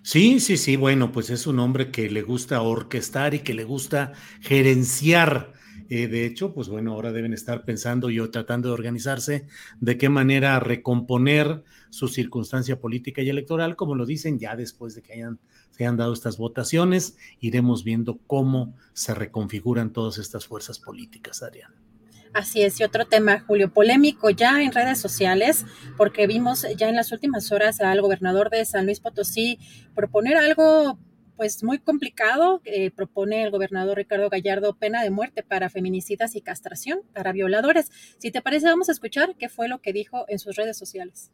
Sí, 0.03 0.41
sí, 0.41 0.57
sí, 0.57 0.77
bueno, 0.77 1.13
pues 1.13 1.31
es 1.31 1.47
un 1.47 1.59
hombre 1.59 1.91
que 1.91 2.09
le 2.11 2.23
gusta 2.23 2.63
orquestar 2.63 3.35
y 3.35 3.41
que 3.41 3.55
le 3.55 3.65
gusta 3.65 4.13
gerenciar. 4.41 5.53
Eh, 5.91 6.07
de 6.09 6.25
hecho, 6.25 6.55
pues 6.55 6.69
bueno, 6.69 6.93
ahora 6.93 7.13
deben 7.13 7.35
estar 7.35 7.65
pensando 7.65 8.11
y 8.11 8.29
tratando 8.31 8.69
de 8.69 8.75
organizarse 8.75 9.47
de 9.81 9.99
qué 9.99 10.09
manera 10.09 10.59
recomponer 10.61 11.65
su 11.91 12.09
circunstancia 12.09 12.81
política 12.81 13.23
y 13.23 13.29
electoral, 13.29 13.77
como 13.77 13.95
lo 13.95 14.07
dicen 14.07 14.39
ya 14.39 14.57
después 14.57 14.95
de 14.95 15.03
que 15.03 15.15
hayan, 15.15 15.39
se 15.71 15.85
hayan 15.85 15.97
dado 15.97 16.13
estas 16.13 16.39
votaciones, 16.39 17.17
iremos 17.41 17.85
viendo 17.85 18.19
cómo 18.27 18.75
se 18.95 19.15
reconfiguran 19.15 19.93
todas 19.93 20.19
estas 20.19 20.47
fuerzas 20.47 20.79
políticas, 20.79 21.43
Ariana. 21.43 21.90
Así 22.33 22.63
es, 22.63 22.79
y 22.79 22.85
otro 22.85 23.07
tema, 23.07 23.41
Julio, 23.41 23.73
polémico 23.73 24.31
ya 24.31 24.63
en 24.63 24.73
redes 24.73 25.01
sociales, 25.01 25.67
porque 25.97 26.29
vimos 26.29 26.65
ya 26.77 26.89
en 26.89 26.95
las 26.95 27.11
últimas 27.11 27.51
horas 27.51 27.81
al 27.81 28.01
gobernador 28.01 28.51
de 28.51 28.65
San 28.65 28.87
Luis 28.87 29.01
Potosí 29.01 29.59
proponer 29.95 30.37
algo 30.37 30.99
pues 31.37 31.65
muy 31.65 31.79
complicado. 31.79 32.61
Eh, 32.67 32.91
propone 32.91 33.43
el 33.43 33.51
gobernador 33.51 33.97
Ricardo 33.97 34.29
Gallardo 34.29 34.75
pena 34.75 35.03
de 35.03 35.09
muerte 35.09 35.43
para 35.43 35.71
feminicidas 35.71 36.37
y 36.37 36.43
castración 36.43 37.01
para 37.15 37.33
violadores. 37.33 37.91
Si 38.19 38.31
te 38.31 38.43
parece, 38.43 38.67
vamos 38.67 38.91
a 38.91 38.93
escuchar 38.93 39.35
qué 39.39 39.49
fue 39.49 39.67
lo 39.67 39.81
que 39.81 39.95
dijo 39.95 40.27
en 40.29 40.39
sus 40.39 40.55
redes 40.55 40.77
sociales. 40.77 41.33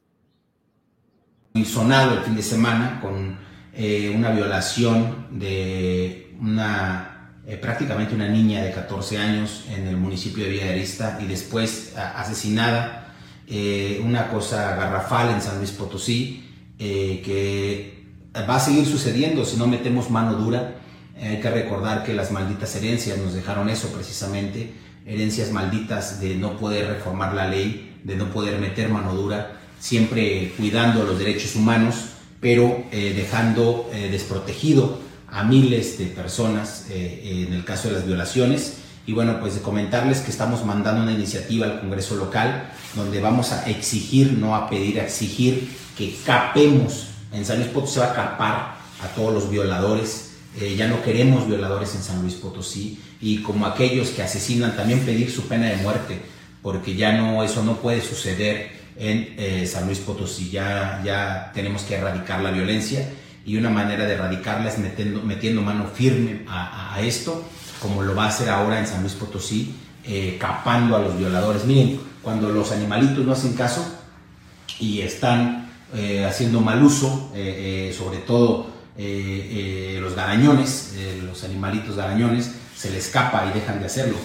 Sonado 1.65 2.19
el 2.19 2.25
fin 2.25 2.37
de 2.37 2.43
semana 2.43 3.01
con 3.01 3.37
eh, 3.75 4.13
una 4.15 4.31
violación 4.31 5.39
de 5.41 6.37
una 6.41 7.16
eh, 7.49 7.57
prácticamente 7.57 8.13
una 8.13 8.27
niña 8.27 8.65
de 8.65 8.73
14 8.73 9.19
años 9.19 9.67
en 9.71 9.87
el 9.87 9.97
municipio 9.97 10.43
de 10.43 10.51
Villarista 10.51 11.17
y 11.23 11.27
después 11.27 11.93
asesinada, 11.97 13.15
eh, 13.47 14.03
una 14.05 14.29
cosa 14.31 14.75
garrafal 14.75 15.31
en 15.31 15.41
San 15.41 15.59
Luis 15.59 15.71
Potosí, 15.71 16.45
eh, 16.81 17.23
que 17.25 18.05
va 18.49 18.57
a 18.57 18.61
seguir 18.61 18.85
sucediendo 18.85 19.45
si 19.45 19.57
no 19.59 19.69
metemos 19.69 20.11
mano 20.11 20.35
dura. 20.35 20.75
hay 21.23 21.41
que 21.41 21.49
recordar 21.49 22.05
que 22.05 22.15
las 22.15 22.33
malditas 22.33 22.75
herencias 22.75 23.17
nos 23.17 23.33
dejaron 23.33 23.71
eso 23.71 23.93
precisamente, 23.93 24.73
herencias 25.07 25.53
malditas 25.53 26.21
de 26.21 26.35
no 26.35 26.59
poder 26.59 26.89
reformar 26.89 27.33
la 27.33 27.47
ley, 27.47 27.95
de 28.03 28.17
no 28.17 28.27
poder 28.33 28.59
meter 28.59 28.89
mano 28.89 29.15
dura, 29.15 29.61
siempre 29.79 30.53
cuidando 30.57 31.05
los 31.05 31.17
derechos 31.17 31.55
humanos, 31.55 32.07
pero 32.41 32.85
dejando 32.91 33.89
desprotegido 34.11 35.06
a 35.37 35.43
miles 35.45 35.99
de 35.99 36.07
personas 36.07 36.87
eh, 36.89 37.45
en 37.47 37.53
el 37.53 37.63
caso 37.63 37.89
de 37.89 37.95
las 37.95 38.07
violaciones. 38.07 38.79
Y 39.07 39.13
bueno, 39.13 39.39
pues 39.39 39.55
de 39.55 39.61
comentarles 39.61 40.21
que 40.21 40.31
estamos 40.31 40.65
mandando 40.65 41.03
una 41.03 41.13
iniciativa 41.13 41.67
al 41.67 41.81
Congreso 41.81 42.17
local 42.17 42.73
donde 42.95 43.21
vamos 43.21 43.53
a 43.53 43.69
exigir, 43.69 44.33
no 44.33 44.57
a 44.57 44.69
pedir, 44.69 44.99
a 44.99 45.05
exigir 45.05 45.69
que 45.97 46.17
capemos, 46.25 47.09
en 47.33 47.45
San 47.45 47.59
Luis 47.59 47.69
Potosí 47.69 47.95
se 47.95 48.01
va 48.01 48.13
a 48.13 48.15
capar 48.15 48.77
a 49.03 49.09
todos 49.15 49.35
los 49.35 49.51
violadores, 49.51 50.31
eh, 50.59 50.75
ya 50.75 50.89
no 50.89 51.03
queremos 51.03 51.47
violadores 51.47 51.95
en 51.95 52.03
San 52.03 52.23
Luis 52.23 52.35
Potosí. 52.35 52.99
Y 53.21 53.43
como 53.43 53.67
aquellos 53.67 54.09
que 54.09 54.23
asesinan 54.23 54.75
también 54.75 55.01
pedir 55.01 55.31
su 55.31 55.43
pena 55.43 55.67
de 55.67 55.77
muerte, 55.77 56.23
porque 56.63 56.97
ya 56.97 57.13
no, 57.13 57.45
eso 57.45 57.63
no 57.63 57.77
puede 57.77 58.01
suceder 58.01 58.71
en 58.97 59.35
eh, 59.37 59.67
San 59.71 59.85
Luis 59.85 59.99
Potosí, 59.99 60.49
ya, 60.49 61.03
ya 61.05 61.53
tenemos 61.55 61.83
que 61.83 61.97
erradicar 61.97 62.41
la 62.41 62.51
violencia 62.51 63.07
y 63.47 63.57
una 63.57 63.71
manera 63.71 64.05
de 64.05 64.15
erradicarla 64.15 64.69
es 64.69 64.79
metiendo, 64.79 65.23
metiendo 65.23 65.63
mano 65.63 65.87
firme 65.87 66.41
a, 66.49 66.99
esto, 67.01 67.45
como 67.81 68.03
lo 68.03 68.15
va 68.15 68.25
a 68.25 68.29
hacer 68.29 68.51
ahora 68.51 68.81
en 68.81 68.89
San 68.89 69.03
Luis 69.03 69.15
Potosí, 69.15 69.73
eh, 70.05 70.37
capando 70.41 70.97
a 70.97 70.99
los 70.99 71.17
violadores. 71.17 71.65
Miren, 71.65 72.01
cuando 72.23 72.49
los 72.49 72.73
animalitos 72.73 73.25
no 73.25 73.33
hacen 73.33 73.55
caso 73.55 73.87
y 74.81 75.01
están 75.01 75.71
eh, 75.95 76.25
haciendo 76.25 76.61
mal 76.61 76.83
uso, 76.83 77.31
eh, 77.37 77.95
sobre 77.97 78.19
todo 78.19 78.75
los 78.97 80.15
garañones, 80.17 80.95
los 81.23 81.45
animalitos 81.45 81.97
garañones, 81.97 82.51
se 82.75 82.91
les 82.91 83.07
escapa 83.07 83.47
y 83.51 83.59
dejan 83.59 83.79
de 83.79 83.87
hacerlo. 83.87 84.17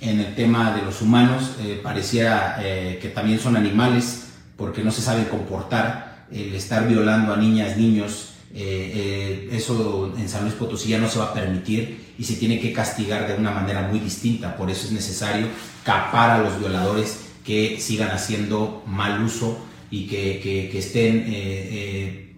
En 0.00 0.20
el 0.20 0.34
tema 0.34 0.72
de 0.72 0.82
los 0.82 1.00
humanos, 1.00 1.52
pareciera 1.82 2.58
que 2.60 3.10
también 3.14 3.40
son 3.40 3.56
animales 3.56 4.26
porque 4.56 4.84
no 4.84 4.90
se 4.90 5.00
saben 5.00 5.24
comportar, 5.24 6.26
el 6.30 6.54
estar 6.54 6.86
violando 6.86 7.32
a 7.32 7.36
niñas, 7.36 7.78
niños, 7.78 8.29
eh, 8.52 9.48
eh, 9.48 9.48
eso 9.52 10.12
en 10.16 10.28
San 10.28 10.42
Luis 10.42 10.54
Potosí 10.54 10.88
ya 10.88 10.98
no 10.98 11.08
se 11.08 11.20
va 11.20 11.26
a 11.26 11.34
permitir 11.34 12.14
y 12.18 12.24
se 12.24 12.34
tiene 12.34 12.58
que 12.60 12.72
castigar 12.72 13.28
de 13.28 13.34
una 13.34 13.50
manera 13.50 13.82
muy 13.88 14.00
distinta. 14.00 14.56
Por 14.56 14.70
eso 14.70 14.86
es 14.86 14.92
necesario 14.92 15.46
capar 15.84 16.30
a 16.30 16.38
los 16.42 16.58
violadores 16.58 17.20
que 17.44 17.80
sigan 17.80 18.10
haciendo 18.10 18.82
mal 18.86 19.22
uso 19.22 19.58
y 19.90 20.06
que, 20.06 20.76
estén 20.76 21.24
eh, 21.26 22.34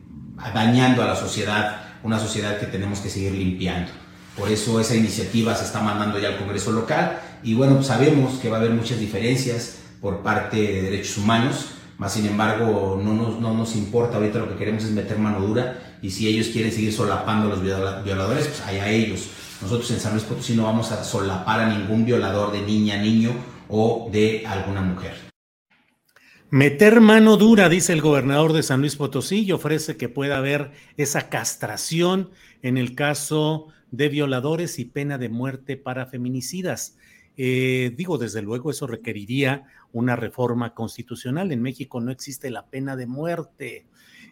dañando 0.55 1.03
a 1.03 1.07
la 1.07 1.17
sociedad, 1.17 1.83
una 2.03 2.19
sociedad 2.19 2.59
que 2.59 2.67
tenemos 2.67 3.01
que 3.01 3.09
seguir 3.09 3.33
limpiando. 3.33 3.91
Por 4.37 4.51
eso 4.51 4.81
esa 4.81 4.95
iniciativa 4.95 5.55
se 5.55 5.65
está 5.65 5.81
mandando 5.81 6.19
ya 6.19 6.29
al 6.29 6.39
Congreso 6.39 6.73
local 6.73 7.21
y 7.43 7.55
bueno, 7.55 7.83
sabemos 7.83 8.39
que 8.39 8.49
va 8.49 8.59
a 8.59 8.61
haber 8.61 8.73
muchas 8.73 8.99
diferencias 8.99 9.79
por 10.01 10.23
parte 10.23 10.57
de 10.57 10.83
derechos 10.83 11.19
humanos, 11.19 11.67
más 12.03 12.15
sin 12.15 12.27
embargo 12.27 13.01
no 13.01 13.15
nos, 13.15 13.41
no 13.41 13.55
nos 13.55 13.77
importa, 13.77 14.17
ahorita 14.17 14.41
lo 14.41 14.49
que 14.49 14.57
queremos 14.57 14.83
es 14.83 14.91
meter 14.91 15.19
mano 15.19 15.41
dura 15.41 15.99
y 16.03 16.11
si 16.11 16.27
ellos 16.27 16.49
quieren 16.49 16.73
seguir 16.73 16.93
solapando 16.93 17.47
a 17.47 17.51
los 17.51 17.63
violadores, 17.63 18.49
pues 18.49 18.61
allá 18.63 18.91
ellos. 18.91 19.29
Nosotros 19.63 19.89
en 19.93 20.01
San 20.01 20.15
Luis 20.15 20.25
Potosí 20.25 20.57
no 20.57 20.65
vamos 20.65 20.91
a 20.91 21.05
solapar 21.05 21.61
a 21.61 21.79
ningún 21.79 22.05
violador 22.05 22.51
de 22.51 22.61
niña, 22.63 23.01
niño 23.01 23.31
o 23.69 24.11
de 24.13 24.45
alguna 24.45 24.81
mujer. 24.81 25.15
Meter 26.51 27.01
mano 27.01 27.37
dura, 27.37 27.69
dice 27.69 27.93
el 27.93 28.01
gobernador 28.01 28.53
de 28.53 28.65
San 28.65 28.81
Luis 28.81 28.97
Potosí, 28.97 29.45
y 29.45 29.53
ofrece 29.53 29.97
que 29.97 30.09
pueda 30.09 30.39
haber 30.39 30.73
esa 30.97 31.29
castración 31.29 32.31
en 32.63 32.79
el 32.79 32.97
caso 32.97 33.69
de 33.93 34.09
violadores 34.09 34.81
y 34.81 34.87
pena 34.87 35.19
de 35.19 35.29
muerte 35.29 35.77
para 35.77 36.07
feminicidas. 36.07 36.97
Eh, 37.37 37.95
digo, 37.97 38.19
desde 38.19 38.43
luego, 38.43 38.71
eso 38.71 38.87
requeriría 38.87 39.65
una 39.93 40.17
reforma 40.17 40.75
constitucional. 40.75 41.53
En 41.53 41.63
México 41.63 42.01
no 42.01 42.11
existe 42.11 42.51
la 42.51 42.67
pena 42.67 42.97
de 42.97 43.07
muerte, 43.07 43.87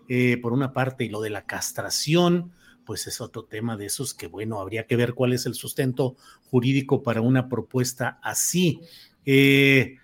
eh, 0.09 0.39
por 0.39 0.53
una 0.53 0.73
parte, 0.73 1.05
y 1.05 1.09
lo 1.09 1.21
de 1.21 1.31
la 1.31 1.47
castración, 1.47 2.53
pues 2.85 3.07
es 3.07 3.21
otro 3.21 3.45
tema 3.45 3.77
de 3.77 3.87
esos 3.87 4.15
que, 4.15 4.27
bueno, 4.27 4.61
habría 4.61 4.87
que 4.87 4.97
ver 4.97 5.15
cuál 5.15 5.33
es 5.33 5.47
el 5.47 5.55
sustento 5.55 6.17
jurídico 6.51 7.03
para 7.03 7.21
una 7.21 7.49
propuesta 7.49 8.19
así. 8.23 8.81
Eh, 9.25 9.97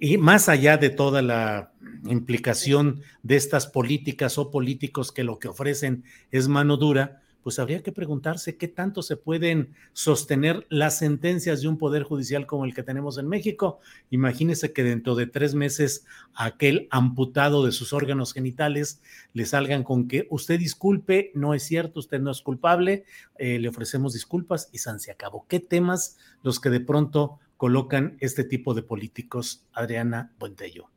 y 0.00 0.16
más 0.16 0.48
allá 0.48 0.76
de 0.76 0.90
toda 0.90 1.22
la 1.22 1.72
implicación 2.04 3.02
de 3.22 3.36
estas 3.36 3.66
políticas 3.66 4.38
o 4.38 4.50
políticos 4.50 5.12
que 5.12 5.24
lo 5.24 5.38
que 5.38 5.48
ofrecen 5.48 6.04
es 6.30 6.48
mano 6.48 6.76
dura, 6.76 7.21
pues 7.42 7.58
habría 7.58 7.82
que 7.82 7.92
preguntarse 7.92 8.56
qué 8.56 8.68
tanto 8.68 9.02
se 9.02 9.16
pueden 9.16 9.74
sostener 9.92 10.66
las 10.68 10.98
sentencias 10.98 11.62
de 11.62 11.68
un 11.68 11.78
poder 11.78 12.02
judicial 12.04 12.46
como 12.46 12.64
el 12.64 12.74
que 12.74 12.82
tenemos 12.82 13.18
en 13.18 13.28
México. 13.28 13.80
Imagínese 14.10 14.72
que 14.72 14.84
dentro 14.84 15.14
de 15.14 15.26
tres 15.26 15.54
meses 15.54 16.04
aquel 16.34 16.88
amputado 16.90 17.64
de 17.64 17.72
sus 17.72 17.92
órganos 17.92 18.32
genitales 18.32 19.00
le 19.32 19.44
salgan 19.44 19.82
con 19.82 20.08
que 20.08 20.26
usted 20.30 20.58
disculpe, 20.58 21.32
no 21.34 21.54
es 21.54 21.64
cierto, 21.64 22.00
usted 22.00 22.20
no 22.20 22.30
es 22.30 22.42
culpable, 22.42 23.04
eh, 23.38 23.58
le 23.58 23.68
ofrecemos 23.68 24.12
disculpas 24.12 24.68
y 24.72 24.78
San 24.78 25.00
se 25.00 25.10
acabó. 25.10 25.46
¿Qué 25.48 25.60
temas 25.60 26.16
los 26.42 26.60
que 26.60 26.70
de 26.70 26.80
pronto 26.80 27.40
colocan 27.56 28.16
este 28.20 28.44
tipo 28.44 28.74
de 28.74 28.82
políticos, 28.82 29.66
Adriana 29.72 30.32
Buentello? 30.38 30.90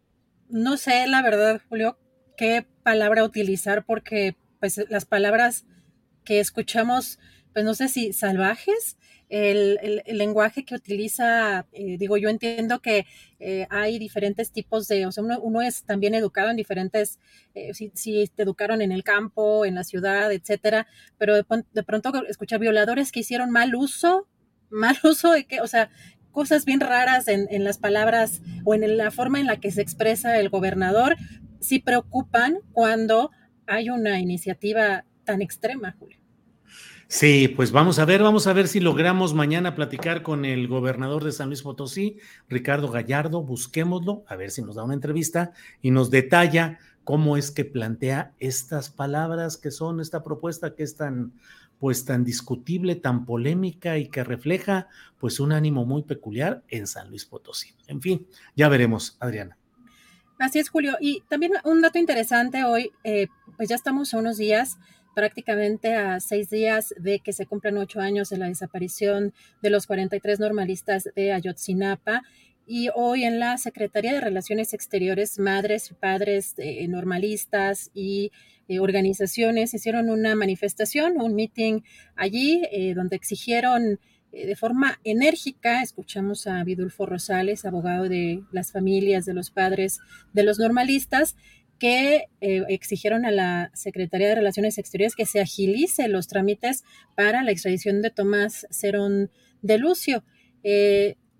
No 0.49 0.77
sé, 0.77 1.07
la 1.07 1.21
verdad, 1.21 1.61
Julio, 1.69 1.97
qué 2.37 2.65
palabra 2.83 3.23
utilizar 3.23 3.85
porque 3.85 4.35
pues 4.59 4.83
las 4.89 5.05
palabras 5.05 5.65
que 6.25 6.39
escuchamos, 6.39 7.19
pues 7.53 7.63
no 7.63 7.73
sé 7.73 7.87
si 7.87 8.11
salvajes, 8.11 8.97
el, 9.29 10.03
lenguaje 10.05 10.65
que 10.65 10.75
utiliza, 10.75 11.65
eh, 11.71 11.97
digo, 11.97 12.17
yo 12.17 12.29
entiendo 12.29 12.79
que 12.79 13.05
eh, 13.39 13.67
hay 13.69 13.97
diferentes 13.97 14.51
tipos 14.51 14.87
de, 14.87 15.05
o 15.05 15.11
sea, 15.11 15.23
uno, 15.23 15.61
es 15.61 15.83
también 15.83 16.13
educado 16.13 16.49
en 16.49 16.57
diferentes, 16.57 17.19
eh, 17.53 17.73
si, 17.73 17.91
si, 17.95 18.27
te 18.27 18.43
educaron 18.43 18.81
en 18.81 18.91
el 18.91 19.03
campo, 19.03 19.65
en 19.65 19.75
la 19.75 19.83
ciudad, 19.83 20.31
etcétera, 20.31 20.87
pero 21.17 21.35
de, 21.35 21.45
de, 21.73 21.83
pronto 21.83 22.11
escuchar 22.27 22.59
violadores 22.59 23.11
que 23.11 23.21
hicieron 23.21 23.51
mal 23.51 23.73
uso, 23.75 24.27
mal 24.69 24.97
uso 25.03 25.31
de 25.31 25.45
que, 25.45 25.61
o 25.61 25.67
sea, 25.67 25.89
cosas 26.35 26.65
bien 26.65 26.81
raras 26.81 27.29
en, 27.29 27.63
las 27.63 27.77
palabras 27.77 28.41
o 28.65 28.75
en 28.75 28.97
la 28.97 29.09
forma 29.09 29.39
en 29.39 29.47
la 29.47 29.55
que 29.55 29.71
se 29.71 29.81
expresa 29.81 30.37
el 30.37 30.49
gobernador, 30.49 31.15
sí 31.61 31.79
preocupan 31.79 32.59
cuando 32.73 33.31
hay 33.67 33.89
una 33.89 34.19
iniciativa 34.19 35.05
tan 35.25 35.41
extrema, 35.41 35.95
Julio. 35.99 36.17
Sí, 37.07 37.47
pues 37.49 37.71
vamos 37.71 37.99
a 37.99 38.05
ver, 38.05 38.23
vamos 38.23 38.47
a 38.47 38.53
ver 38.53 38.67
si 38.67 38.79
logramos 38.79 39.35
mañana 39.35 39.75
platicar 39.75 40.23
con 40.23 40.43
el 40.43 40.67
gobernador 40.67 41.23
de 41.23 41.31
San 41.31 41.49
Luis 41.49 41.61
Potosí, 41.61 42.17
Ricardo 42.49 42.89
Gallardo, 42.89 43.43
busquémoslo, 43.43 44.23
a 44.27 44.35
ver 44.35 44.49
si 44.49 44.63
nos 44.63 44.75
da 44.75 44.83
una 44.83 44.95
entrevista 44.95 45.51
y 45.83 45.91
nos 45.91 46.09
detalla 46.09 46.79
cómo 47.03 47.37
es 47.37 47.51
que 47.51 47.63
plantea 47.63 48.33
estas 48.39 48.89
palabras 48.89 49.57
que 49.57 49.69
son 49.69 49.99
esta 49.99 50.23
propuesta 50.23 50.73
que 50.73 50.83
es 50.83 50.95
tan 50.95 51.33
pues 51.79 52.05
tan 52.05 52.23
discutible, 52.23 52.95
tan 52.95 53.25
polémica 53.25 53.97
y 53.97 54.07
que 54.07 54.23
refleja 54.23 54.87
pues 55.19 55.39
un 55.39 55.51
ánimo 55.51 55.85
muy 55.85 56.03
peculiar 56.03 56.63
en 56.69 56.87
San 56.87 57.09
Luis 57.09 57.25
Potosí. 57.25 57.75
En 57.87 58.01
fin, 58.01 58.27
ya 58.55 58.69
veremos, 58.69 59.17
Adriana. 59.19 59.57
Así 60.39 60.59
es, 60.59 60.69
Julio. 60.69 60.97
Y 60.99 61.21
también 61.29 61.53
un 61.63 61.81
dato 61.81 61.99
interesante 61.99 62.63
hoy, 62.63 62.91
eh, 63.03 63.27
pues 63.57 63.69
ya 63.69 63.75
estamos 63.75 64.13
a 64.13 64.17
unos 64.17 64.37
días, 64.37 64.77
prácticamente 65.15 65.95
a 65.95 66.19
seis 66.19 66.49
días 66.49 66.93
de 66.99 67.19
que 67.19 67.33
se 67.33 67.47
cumplan 67.47 67.77
ocho 67.77 68.01
años 68.01 68.29
de 68.29 68.37
la 68.37 68.47
desaparición 68.47 69.33
de 69.63 69.69
los 69.71 69.87
43 69.87 70.39
normalistas 70.39 71.09
de 71.15 71.31
Ayotzinapa. 71.31 72.21
Y 72.67 72.89
hoy 72.93 73.23
en 73.23 73.39
la 73.39 73.57
Secretaría 73.57 74.13
de 74.13 74.21
Relaciones 74.21 74.73
Exteriores, 74.73 75.39
madres 75.39 75.89
y 75.89 75.93
padres 75.93 76.53
eh, 76.57 76.87
normalistas 76.87 77.91
y 77.93 78.31
eh, 78.67 78.79
organizaciones 78.79 79.73
hicieron 79.73 80.09
una 80.09 80.35
manifestación, 80.35 81.21
un 81.21 81.33
meeting 81.33 81.81
allí 82.15 82.63
eh, 82.71 82.93
donde 82.93 83.15
exigieron 83.15 83.99
de 84.31 84.55
forma 84.57 84.99
enérgica, 85.05 85.81
escuchamos 85.81 86.45
a 86.45 86.61
Vidulfo 86.65 87.05
Rosales, 87.05 87.63
abogado 87.63 88.09
de 88.09 88.43
las 88.51 88.73
familias, 88.73 89.23
de 89.23 89.33
los 89.33 89.49
padres, 89.49 90.01
de 90.33 90.43
los 90.43 90.59
normalistas, 90.59 91.37
que 91.79 92.27
exigieron 92.41 93.25
a 93.25 93.31
la 93.31 93.71
Secretaría 93.73 94.29
de 94.29 94.35
Relaciones 94.35 94.77
Exteriores 94.77 95.15
que 95.15 95.25
se 95.25 95.41
agilice 95.41 96.07
los 96.07 96.27
trámites 96.27 96.83
para 97.15 97.43
la 97.43 97.51
extradición 97.51 98.01
de 98.01 98.11
Tomás 98.11 98.65
Cerón 98.69 99.29
de 99.61 99.77
Lucio. 99.77 100.23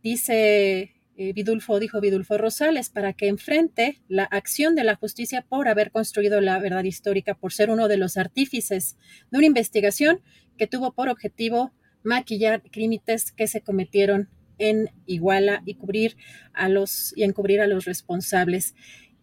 dice 0.03 0.95
eh, 1.17 1.31
Vidulfo, 1.31 1.79
dijo 1.79 2.01
Vidulfo 2.01 2.37
Rosales, 2.37 2.89
para 2.89 3.13
que 3.13 3.29
enfrente 3.29 4.01
la 4.09 4.25
acción 4.25 4.75
de 4.75 4.83
la 4.83 4.95
justicia 4.95 5.45
por 5.47 5.69
haber 5.69 5.91
construido 5.91 6.41
la 6.41 6.59
verdad 6.59 6.83
histórica, 6.83 7.35
por 7.35 7.53
ser 7.53 7.69
uno 7.69 7.87
de 7.87 7.95
los 7.95 8.17
artífices 8.17 8.97
de 9.31 9.37
una 9.37 9.47
investigación 9.47 10.19
que 10.57 10.67
tuvo 10.67 10.91
por 10.91 11.07
objetivo 11.07 11.71
maquillar 12.03 12.61
crímenes 12.69 13.31
que 13.31 13.47
se 13.47 13.61
cometieron 13.61 14.29
en 14.57 14.89
Iguala 15.05 15.63
y 15.65 15.75
cubrir 15.75 16.17
a 16.53 16.67
los 16.67 17.13
y 17.15 17.23
encubrir 17.23 17.61
a 17.61 17.67
los 17.67 17.85
responsables. 17.85 18.75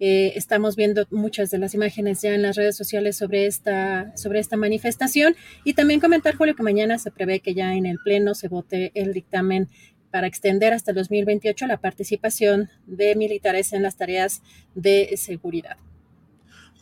Eh, 0.05 0.36
estamos 0.36 0.74
viendo 0.74 1.06
muchas 1.12 1.52
de 1.52 1.58
las 1.58 1.74
imágenes 1.74 2.22
ya 2.22 2.34
en 2.34 2.42
las 2.42 2.56
redes 2.56 2.74
sociales 2.76 3.16
sobre 3.16 3.47
esta, 3.47 4.12
sobre 4.16 4.40
esta 4.40 4.56
manifestación 4.56 5.36
y 5.62 5.74
también 5.74 6.00
comentar, 6.00 6.34
Julio, 6.34 6.56
que 6.56 6.64
mañana 6.64 6.98
se 6.98 7.12
prevé 7.12 7.39
que 7.39 7.55
ya 7.55 7.76
en 7.76 7.86
el 7.86 8.00
Pleno 8.02 8.34
se 8.34 8.48
vote 8.48 8.90
el 8.97 9.12
dictamen 9.12 9.68
para 10.10 10.26
extender 10.26 10.72
hasta 10.72 10.90
el 10.90 10.97
2028 10.97 11.68
la 11.68 11.76
participación 11.76 12.68
de 12.84 13.14
militares 13.14 13.72
en 13.72 13.84
las 13.84 13.97
tareas 13.97 14.42
de 14.74 15.14
seguridad. 15.16 15.76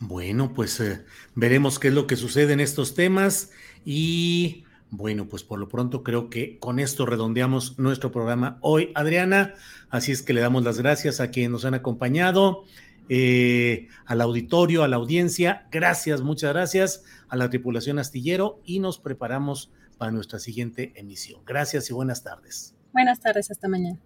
Bueno, 0.00 0.54
pues 0.54 0.80
eh, 0.80 1.04
veremos 1.34 1.78
qué 1.78 1.88
es 1.88 1.94
lo 1.94 2.06
que 2.06 2.16
sucede 2.16 2.54
en 2.54 2.60
estos 2.60 2.94
temas 2.94 3.50
y 3.84 4.64
bueno, 4.88 5.28
pues 5.28 5.44
por 5.44 5.58
lo 5.58 5.68
pronto 5.68 6.02
creo 6.02 6.30
que 6.30 6.58
con 6.58 6.80
esto 6.80 7.04
redondeamos 7.04 7.78
nuestro 7.78 8.10
programa 8.10 8.58
hoy, 8.62 8.90
Adriana. 8.94 9.54
Así 9.90 10.10
es 10.10 10.22
que 10.22 10.32
le 10.32 10.40
damos 10.40 10.64
las 10.64 10.78
gracias 10.78 11.20
a 11.20 11.30
quienes 11.30 11.50
nos 11.50 11.64
han 11.66 11.74
acompañado, 11.74 12.64
eh, 13.12 13.88
al 14.06 14.20
auditorio, 14.20 14.84
a 14.84 14.88
la 14.88 14.94
audiencia. 14.96 15.66
Gracias, 15.72 16.22
muchas 16.22 16.52
gracias 16.52 17.02
a 17.28 17.36
la 17.36 17.50
tripulación 17.50 17.98
astillero 17.98 18.60
y 18.64 18.78
nos 18.78 18.98
preparamos 19.00 19.72
para 19.98 20.12
nuestra 20.12 20.38
siguiente 20.38 20.92
emisión. 20.94 21.42
Gracias 21.44 21.90
y 21.90 21.92
buenas 21.92 22.22
tardes. 22.22 22.76
Buenas 22.92 23.18
tardes, 23.18 23.50
hasta 23.50 23.68
mañana. 23.68 23.98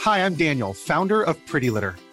Hi, 0.00 0.18
I'm 0.18 0.34
Daniel, 0.34 0.72
founder 0.74 1.22
of 1.22 1.36
Pretty 1.46 1.70
Litter. 1.70 1.94